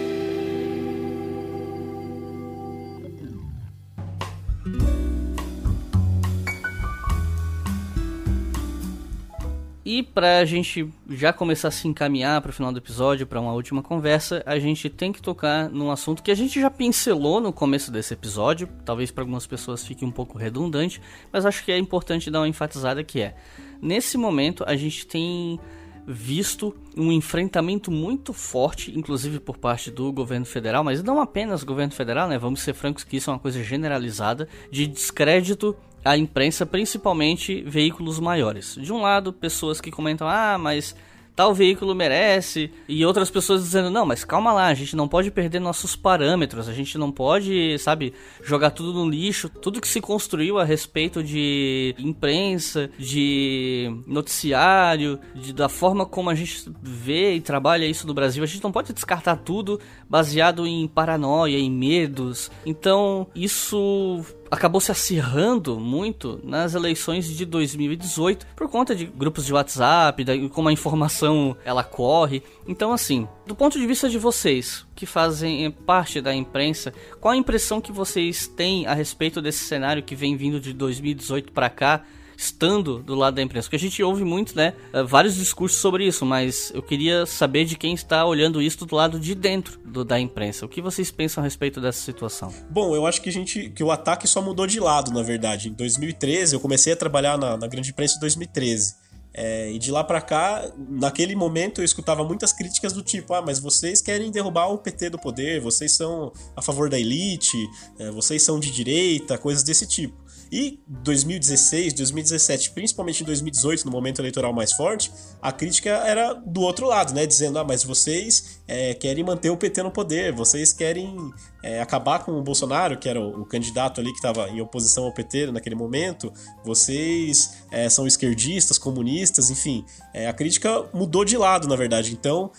E 9.85 10.03
para 10.03 10.39
a 10.39 10.45
gente 10.47 10.89
já 11.11 11.30
começar 11.30 11.68
a 11.68 11.70
se 11.70 11.87
encaminhar 11.87 12.41
para 12.41 12.49
o 12.49 12.53
final 12.53 12.72
do 12.72 12.78
episódio, 12.78 13.26
para 13.26 13.39
uma 13.39 13.53
última 13.53 13.82
conversa, 13.82 14.43
a 14.47 14.59
gente 14.59 14.89
tem 14.89 15.12
que 15.12 15.20
tocar 15.20 15.68
num 15.68 15.91
assunto 15.91 16.22
que 16.22 16.30
a 16.30 16.35
gente 16.35 16.59
já 16.59 16.70
pincelou 16.70 17.39
no 17.39 17.53
começo 17.53 17.91
desse 17.91 18.14
episódio. 18.14 18.66
Talvez 18.82 19.11
para 19.11 19.22
algumas 19.22 19.47
pessoas 19.47 19.87
fique 19.87 20.03
um 20.03 20.11
pouco 20.11 20.39
redundante, 20.39 21.03
mas 21.30 21.45
acho 21.45 21.62
que 21.62 21.70
é 21.70 21.76
importante 21.76 22.30
dar 22.30 22.41
uma 22.41 22.49
enfatizada 22.49 23.05
que 23.05 23.20
é. 23.20 23.37
Nesse 23.82 24.16
momento 24.16 24.64
a 24.66 24.74
gente 24.74 25.07
tem 25.07 25.61
visto 26.07 26.74
um 26.97 27.12
enfrentamento 27.12 27.91
muito 27.91 28.32
forte, 28.32 28.97
inclusive 28.97 29.39
por 29.39 29.59
parte 29.59 29.91
do 29.91 30.11
governo 30.11 30.47
federal, 30.47 30.82
mas 30.82 31.03
não 31.03 31.20
apenas 31.20 31.62
governo 31.62 31.93
federal, 31.93 32.26
né? 32.28 32.39
Vamos 32.39 32.61
ser 32.61 32.72
francos 32.72 33.05
que 33.05 33.18
isso 33.18 33.28
é 33.28 33.35
uma 33.35 33.39
coisa 33.39 33.62
generalizada 33.62 34.49
de 34.70 34.87
descrédito 34.87 35.76
a 36.05 36.17
imprensa, 36.17 36.67
principalmente 36.67 37.63
veículos 37.63 38.21
maiores. 38.21 38.77
De 38.81 38.93
um 38.93 39.01
lado, 39.01 39.33
pessoas 39.33 39.81
que 39.81 39.91
comentam: 39.91 40.29
ah, 40.29 40.59
mas 40.59 40.95
tal 41.35 41.53
veículo 41.53 41.95
merece, 41.95 42.71
e 42.89 43.05
outras 43.05 43.31
pessoas 43.31 43.63
dizendo: 43.63 43.91
não, 43.91 44.07
mas 44.07 44.25
calma 44.25 44.53
lá, 44.53 44.67
a 44.67 44.75
gente 44.75 44.95
não 44.95 45.09
pode 45.09 45.31
perder 45.31 45.61
nossos 45.61 45.97
parâmetros, 45.97 46.69
a 46.69 46.73
gente 46.73 46.97
não 46.97 47.11
pode, 47.11 47.79
sabe, 47.79 48.13
jogar 48.43 48.71
tudo 48.71 48.93
no 48.93 49.09
lixo. 49.09 49.49
Tudo 49.49 49.81
que 49.81 49.89
se 49.89 50.01
construiu 50.01 50.59
a 50.59 50.65
respeito 50.65 51.23
de 51.23 51.95
imprensa, 51.99 52.91
de 52.99 53.91
noticiário, 54.07 55.19
de, 55.35 55.53
da 55.53 55.69
forma 55.69 56.07
como 56.07 56.31
a 56.31 56.35
gente 56.35 56.71
vê 56.83 57.35
e 57.35 57.41
trabalha 57.41 57.87
isso 57.87 58.07
no 58.07 58.15
Brasil, 58.15 58.43
a 58.43 58.47
gente 58.47 58.63
não 58.63 58.73
pode 58.73 58.93
descartar 58.93 59.37
tudo 59.37 59.81
baseado 60.09 60.67
em 60.67 60.87
paranoia, 60.87 61.59
em 61.59 61.71
medos. 61.71 62.51
Então, 62.65 63.27
isso 63.35 64.25
acabou 64.51 64.80
se 64.80 64.90
acirrando 64.90 65.78
muito 65.78 66.40
nas 66.42 66.74
eleições 66.74 67.26
de 67.28 67.45
2018 67.45 68.47
por 68.55 68.68
conta 68.68 68.95
de 68.95 69.07
grupos 69.07 69.45
de 69.47 69.53
WhatsApp, 69.53 70.24
da, 70.24 70.32
como 70.51 70.68
a 70.68 70.72
informação 70.72 71.57
ela 71.64 71.82
corre. 71.82 72.42
Então, 72.66 72.92
assim, 72.92 73.28
do 73.47 73.55
ponto 73.55 73.78
de 73.78 73.86
vista 73.86 74.09
de 74.09 74.18
vocês 74.18 74.86
que 74.95 75.07
fazem 75.07 75.70
parte 75.70 76.20
da 76.20 76.34
imprensa, 76.34 76.92
qual 77.20 77.32
a 77.32 77.36
impressão 77.36 77.80
que 77.80 77.92
vocês 77.92 78.47
têm 78.47 78.86
a 78.86 78.95
respeito 78.95 79.42
desse 79.42 79.64
cenário 79.64 80.03
que 80.03 80.14
vem 80.14 80.36
vindo 80.36 80.61
de 80.61 80.72
2018 80.72 81.53
para 81.53 81.70
cá? 81.70 82.05
Estando 82.37 82.99
do 82.99 83.14
lado 83.14 83.35
da 83.35 83.43
imprensa. 83.43 83.66
Porque 83.66 83.76
a 83.76 83.78
gente 83.78 84.03
ouve 84.03 84.24
muito, 84.24 84.57
né, 84.57 84.74
eh, 84.93 85.03
vários 85.03 85.35
discursos 85.35 85.78
sobre 85.78 86.07
isso, 86.07 86.24
mas 86.24 86.70
eu 86.74 86.82
queria 86.82 87.26
saber 87.26 87.64
de 87.64 87.76
quem 87.76 87.95
está 87.95 88.24
olhando 88.24 88.61
isso 88.61 88.85
do 88.85 88.95
lado 88.95 89.18
de 89.18 89.35
dentro 89.35 89.78
do, 89.85 90.05
da 90.05 90.18
imprensa. 90.18 90.64
O 90.66 90.68
que 90.68 90.80
vocês 90.80 91.11
pensam 91.11 91.43
a 91.43 91.45
respeito 91.45 91.80
dessa 91.80 92.01
situação? 92.01 92.53
Bom, 92.70 92.95
eu 92.95 93.07
acho 93.07 93.20
que 93.20 93.28
a 93.28 93.32
gente 93.32 93.70
que 93.70 93.82
o 93.82 93.91
ataque 93.91 94.26
só 94.26 94.43
mudou 94.43 94.66
de 94.66 94.80
lado, 94.80 95.12
na 95.12 95.22
verdade. 95.22 95.68
Em 95.68 95.72
2013, 95.72 96.55
eu 96.55 96.61
comecei 96.61 96.93
a 96.93 96.97
trabalhar 96.97 97.39
na, 97.39 97.57
na 97.57 97.66
grande 97.66 97.91
imprensa 97.91 98.16
em 98.16 98.20
2013. 98.20 99.05
É, 99.37 99.72
e 99.72 99.80
de 99.80 99.91
lá 99.91 100.05
para 100.05 100.20
cá, 100.20 100.70
naquele 100.89 101.35
momento 101.35 101.80
eu 101.80 101.85
escutava 101.85 102.22
muitas 102.22 102.53
críticas 102.53 102.93
do 102.93 103.03
tipo: 103.03 103.35
ah, 103.35 103.43
mas 103.43 103.59
vocês 103.59 104.01
querem 104.01 104.30
derrubar 104.30 104.68
o 104.68 104.78
PT 104.78 105.11
do 105.11 105.18
poder, 105.18 105.61
vocês 105.61 105.97
são 105.97 106.32
a 106.55 106.62
favor 106.62 106.89
da 106.89 106.97
elite, 106.97 107.59
é, 107.99 108.12
vocês 108.12 108.45
são 108.45 108.61
de 108.61 108.70
direita, 108.70 109.37
coisas 109.37 109.64
desse 109.64 109.89
tipo. 109.89 110.14
E 110.57 110.79
2016, 110.87 111.95
2017, 111.95 112.71
principalmente 112.71 113.25
em 113.25 113.27
2018, 113.27 113.87
no 113.87 113.91
momento 113.91 114.21
eleitoral 114.21 114.53
mais 114.53 114.73
forte, 114.73 115.11
a 115.43 115.51
crítica 115.51 115.91
era 115.91 116.33
do 116.33 116.61
outro 116.61 116.87
lado, 116.87 117.13
né? 117.13 117.27
Dizendo, 117.27 117.59
ah, 117.59 117.65
mas 117.65 117.83
vocês 117.83 118.61
é, 118.69 118.95
querem 118.95 119.25
manter 119.25 119.51
o 119.51 119.57
PT 119.57 119.83
no 119.83 119.91
poder, 119.91 120.33
vocês 120.33 120.73
querem 120.73 121.17
é, 121.61 121.81
acabar 121.81 122.21
com 122.21 122.31
o 122.39 122.41
Bolsonaro, 122.41 122.97
que 122.97 123.09
era 123.09 123.21
o, 123.21 123.41
o 123.41 123.45
candidato 123.45 124.01
ali 124.01 124.11
que 124.11 124.19
estava 124.19 124.49
em 124.49 124.61
oposição 124.61 125.03
ao 125.07 125.13
PT 125.13 125.51
naquele 125.51 125.75
momento, 125.75 126.33
vocês 126.65 127.65
é, 127.73 127.89
são 127.89 128.07
esquerdistas, 128.07 128.79
comunistas, 128.79 129.51
enfim. 129.51 129.85
A 130.29 130.33
crítica 130.33 130.89
mudou 130.95 131.25
de 131.25 131.37
lado, 131.37 131.67
na 131.67 131.75
verdade. 131.75 132.13
Então, 132.13 132.53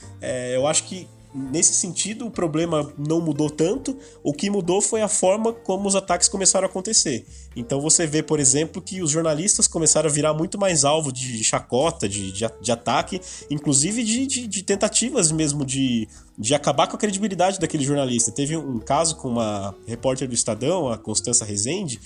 eu 0.54 0.68
acho 0.68 0.84
que 0.84 1.08
nesse 1.36 1.73
sentido, 1.73 2.25
o 2.25 2.31
problema 2.31 2.93
não 2.97 3.19
mudou 3.19 3.49
tanto. 3.49 3.97
O 4.23 4.31
que 4.31 4.49
mudou 4.49 4.81
foi 4.81 5.01
a 5.01 5.07
forma 5.07 5.51
como 5.51 5.88
os 5.88 5.95
ataques 5.95 6.29
começaram 6.29 6.65
a 6.65 6.69
acontecer. 6.69 7.25
Então 7.55 7.81
você 7.81 8.07
vê, 8.07 8.23
por 8.23 8.39
exemplo, 8.39 8.81
que 8.81 9.01
os 9.01 9.11
jornalistas 9.11 9.67
começaram 9.67 10.09
a 10.09 10.11
virar 10.11 10.33
muito 10.33 10.57
mais 10.57 10.86
alvo 10.86 11.11
de 11.11 11.43
chacota, 11.43 12.07
de, 12.07 12.31
de, 12.31 12.45
de 12.61 12.71
ataque, 12.71 13.19
inclusive 13.49 14.03
de, 14.03 14.25
de, 14.25 14.47
de, 14.47 14.63
tentativas 14.63 15.31
mesmo 15.31 15.65
de, 15.65 16.07
de 16.38 16.55
acabar 16.55 16.88
com 16.88 16.95
a 16.95 16.99
credibilidade 16.99 17.59
daquele 17.59 17.83
jornalista. 17.83 18.31
Teve 18.31 18.55
um 18.55 18.79
caso 18.79 19.17
com 19.17 19.29
uma 19.29 19.75
repórter 19.86 20.27
do 20.27 20.33
Estadão, 20.33 20.88
a 20.88 20.97
Constança 20.97 21.43
Rezende, 21.43 21.99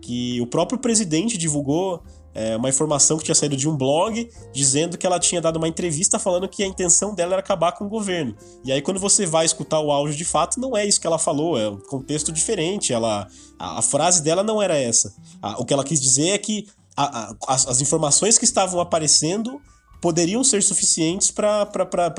que 0.00 0.40
o 0.40 0.46
próprio 0.46 0.78
presidente 0.78 1.36
divulgou 1.36 2.00
é, 2.36 2.54
uma 2.54 2.68
informação 2.68 3.16
que 3.16 3.24
tinha 3.24 3.34
saído 3.34 3.56
de 3.56 3.66
um 3.66 3.74
blog 3.74 4.28
dizendo 4.52 4.98
que 4.98 5.06
ela 5.06 5.18
tinha 5.18 5.40
dado 5.40 5.56
uma 5.56 5.66
entrevista 5.66 6.18
falando 6.18 6.46
que 6.46 6.62
a 6.62 6.66
intenção 6.66 7.14
dela 7.14 7.32
era 7.32 7.40
acabar 7.40 7.72
com 7.72 7.86
o 7.86 7.88
governo. 7.88 8.36
E 8.62 8.70
aí, 8.70 8.82
quando 8.82 9.00
você 9.00 9.24
vai 9.24 9.46
escutar 9.46 9.80
o 9.80 9.90
áudio 9.90 10.14
de 10.14 10.24
fato, 10.24 10.60
não 10.60 10.76
é 10.76 10.84
isso 10.84 11.00
que 11.00 11.06
ela 11.06 11.18
falou, 11.18 11.58
é 11.58 11.70
um 11.70 11.78
contexto 11.78 12.30
diferente. 12.30 12.92
Ela, 12.92 13.26
a, 13.58 13.78
a 13.78 13.82
frase 13.82 14.22
dela 14.22 14.42
não 14.42 14.60
era 14.60 14.76
essa. 14.76 15.14
A, 15.40 15.58
o 15.58 15.64
que 15.64 15.72
ela 15.72 15.82
quis 15.82 15.98
dizer 15.98 16.28
é 16.28 16.38
que 16.38 16.66
a, 16.94 17.34
as, 17.48 17.66
as 17.66 17.80
informações 17.80 18.36
que 18.36 18.44
estavam 18.44 18.80
aparecendo 18.80 19.58
poderiam 20.06 20.44
ser 20.44 20.62
suficientes 20.62 21.32
para 21.32 21.64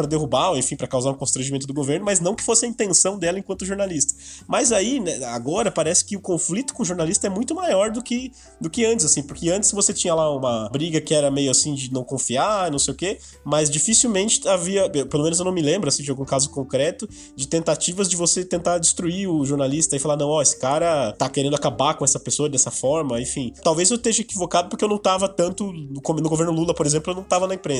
derrubar, 0.09 0.49
ou 0.49 0.57
enfim, 0.57 0.75
para 0.75 0.87
causar 0.87 1.09
um 1.09 1.13
constrangimento 1.13 1.65
do 1.65 1.73
governo, 1.73 2.03
mas 2.03 2.19
não 2.19 2.35
que 2.35 2.43
fosse 2.43 2.65
a 2.65 2.67
intenção 2.67 3.17
dela 3.17 3.39
enquanto 3.39 3.65
jornalista. 3.65 4.13
Mas 4.45 4.73
aí, 4.73 4.99
né, 4.99 5.23
agora, 5.23 5.71
parece 5.71 6.03
que 6.03 6.17
o 6.17 6.19
conflito 6.19 6.73
com 6.73 6.83
o 6.83 6.85
jornalista 6.85 7.27
é 7.27 7.29
muito 7.29 7.55
maior 7.55 7.89
do 7.89 8.03
que, 8.03 8.33
do 8.59 8.69
que 8.69 8.83
antes, 8.83 9.05
assim, 9.05 9.23
porque 9.23 9.49
antes 9.49 9.71
você 9.71 9.93
tinha 9.93 10.13
lá 10.13 10.29
uma 10.35 10.67
briga 10.67 10.99
que 10.99 11.13
era 11.13 11.31
meio 11.31 11.49
assim 11.49 11.73
de 11.73 11.93
não 11.93 12.03
confiar, 12.03 12.69
não 12.69 12.77
sei 12.77 12.93
o 12.93 12.97
quê, 12.97 13.19
mas 13.45 13.69
dificilmente 13.69 14.45
havia, 14.49 14.89
pelo 14.89 15.23
menos 15.23 15.39
eu 15.39 15.45
não 15.45 15.53
me 15.53 15.61
lembro, 15.61 15.87
assim, 15.87 16.03
de 16.03 16.09
algum 16.11 16.25
caso 16.25 16.49
concreto, 16.49 17.07
de 17.37 17.47
tentativas 17.47 18.09
de 18.09 18.17
você 18.17 18.43
tentar 18.43 18.79
destruir 18.79 19.29
o 19.29 19.45
jornalista 19.45 19.95
e 19.95 19.99
falar, 19.99 20.17
não, 20.17 20.27
ó, 20.27 20.41
esse 20.41 20.59
cara 20.59 21.13
tá 21.13 21.29
querendo 21.29 21.55
acabar 21.55 21.93
com 21.93 22.03
essa 22.03 22.19
pessoa 22.19 22.49
dessa 22.49 22.69
forma, 22.69 23.21
enfim. 23.21 23.53
Talvez 23.63 23.89
eu 23.91 23.95
esteja 23.95 24.23
equivocado 24.23 24.67
porque 24.67 24.83
eu 24.83 24.89
não 24.89 24.97
tava 24.97 25.29
tanto, 25.29 25.71
no, 25.71 26.01
no 26.01 26.29
governo 26.29 26.51
Lula, 26.51 26.73
por 26.73 26.85
exemplo, 26.85 27.13
eu 27.13 27.15
não 27.15 27.23
tava 27.23 27.47
na 27.47 27.55
imprensa. 27.55 27.76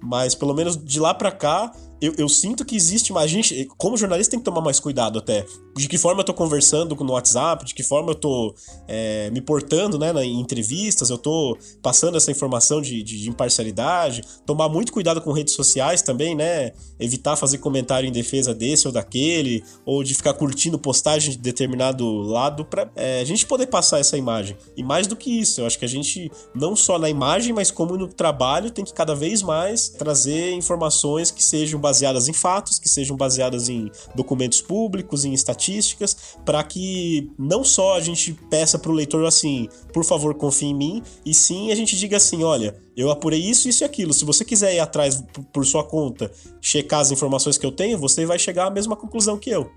Mas 0.00 0.34
pelo 0.34 0.54
menos 0.54 0.82
de 0.82 1.00
lá 1.00 1.14
para 1.14 1.32
cá, 1.32 1.72
eu, 2.00 2.14
eu, 2.18 2.28
sinto 2.28 2.64
que 2.64 2.76
existe 2.76 3.12
mais. 3.12 3.30
gente, 3.30 3.68
como 3.76 3.96
jornalista, 3.96 4.32
tem 4.32 4.40
que 4.40 4.44
tomar 4.44 4.60
mais 4.60 4.80
cuidado 4.80 5.18
até. 5.18 5.46
De 5.76 5.88
que 5.88 5.98
forma 5.98 6.20
eu 6.20 6.24
tô 6.24 6.34
conversando 6.34 6.94
no 6.94 7.12
WhatsApp, 7.12 7.64
de 7.64 7.74
que 7.74 7.82
forma 7.82 8.10
eu 8.10 8.14
tô 8.14 8.54
é, 8.86 9.30
me 9.30 9.40
portando 9.40 9.98
né, 9.98 10.12
em 10.24 10.40
entrevistas, 10.40 11.10
eu 11.10 11.18
tô 11.18 11.56
passando 11.82 12.16
essa 12.16 12.30
informação 12.30 12.80
de, 12.80 13.02
de, 13.02 13.20
de, 13.20 13.28
imparcialidade. 13.28 14.22
Tomar 14.46 14.68
muito 14.68 14.92
cuidado 14.92 15.20
com 15.20 15.32
redes 15.32 15.54
sociais 15.54 16.02
também, 16.02 16.34
né? 16.34 16.72
Evitar 16.98 17.36
fazer 17.36 17.58
comentário 17.58 18.08
em 18.08 18.12
defesa 18.12 18.54
desse 18.54 18.86
ou 18.86 18.92
daquele, 18.92 19.62
ou 19.84 20.02
de 20.04 20.14
ficar 20.14 20.34
curtindo 20.34 20.78
postagem 20.78 21.32
de 21.32 21.38
determinado 21.38 22.06
lado, 22.22 22.64
pra 22.64 22.90
é, 22.96 23.20
a 23.20 23.24
gente 23.24 23.46
poder 23.46 23.66
passar 23.66 23.98
essa 23.98 24.16
imagem. 24.16 24.56
E 24.76 24.82
mais 24.82 25.06
do 25.06 25.16
que 25.16 25.30
isso, 25.30 25.60
eu 25.60 25.66
acho 25.66 25.78
que 25.78 25.84
a 25.84 25.88
gente, 25.88 26.30
não 26.54 26.76
só 26.76 26.98
na 26.98 27.08
imagem, 27.08 27.52
mas 27.52 27.70
como 27.70 27.96
no 27.96 28.08
trabalho, 28.08 28.70
tem 28.70 28.84
que 28.84 28.92
cada 28.92 29.14
vez 29.14 29.42
mais 29.42 29.88
trazer 29.88 30.52
informações 30.52 31.30
que 31.30 31.42
sejam 31.42 31.80
baseadas 31.84 32.28
em 32.28 32.32
fatos, 32.32 32.78
que 32.78 32.88
sejam 32.88 33.14
baseadas 33.14 33.68
em 33.68 33.90
documentos 34.14 34.62
públicos, 34.62 35.26
em 35.26 35.34
estatísticas, 35.34 36.38
para 36.42 36.64
que 36.64 37.30
não 37.38 37.62
só 37.62 37.98
a 37.98 38.00
gente 38.00 38.32
peça 38.48 38.78
para 38.78 38.90
o 38.90 38.94
leitor 38.94 39.26
assim, 39.26 39.68
por 39.92 40.02
favor, 40.02 40.34
confie 40.34 40.68
em 40.68 40.74
mim, 40.74 41.02
e 41.26 41.34
sim 41.34 41.70
a 41.70 41.74
gente 41.74 41.94
diga 41.94 42.16
assim, 42.16 42.42
olha, 42.42 42.74
eu 42.96 43.10
apurei 43.10 43.38
isso, 43.38 43.68
isso 43.68 43.84
e 43.84 43.86
aquilo. 43.86 44.14
Se 44.14 44.24
você 44.24 44.46
quiser 44.46 44.74
ir 44.74 44.80
atrás 44.80 45.22
por 45.52 45.66
sua 45.66 45.84
conta, 45.84 46.32
checar 46.58 47.00
as 47.00 47.10
informações 47.10 47.58
que 47.58 47.66
eu 47.66 47.72
tenho, 47.72 47.98
você 47.98 48.24
vai 48.24 48.38
chegar 48.38 48.66
à 48.66 48.70
mesma 48.70 48.96
conclusão 48.96 49.36
que 49.36 49.50
eu. 49.50 49.70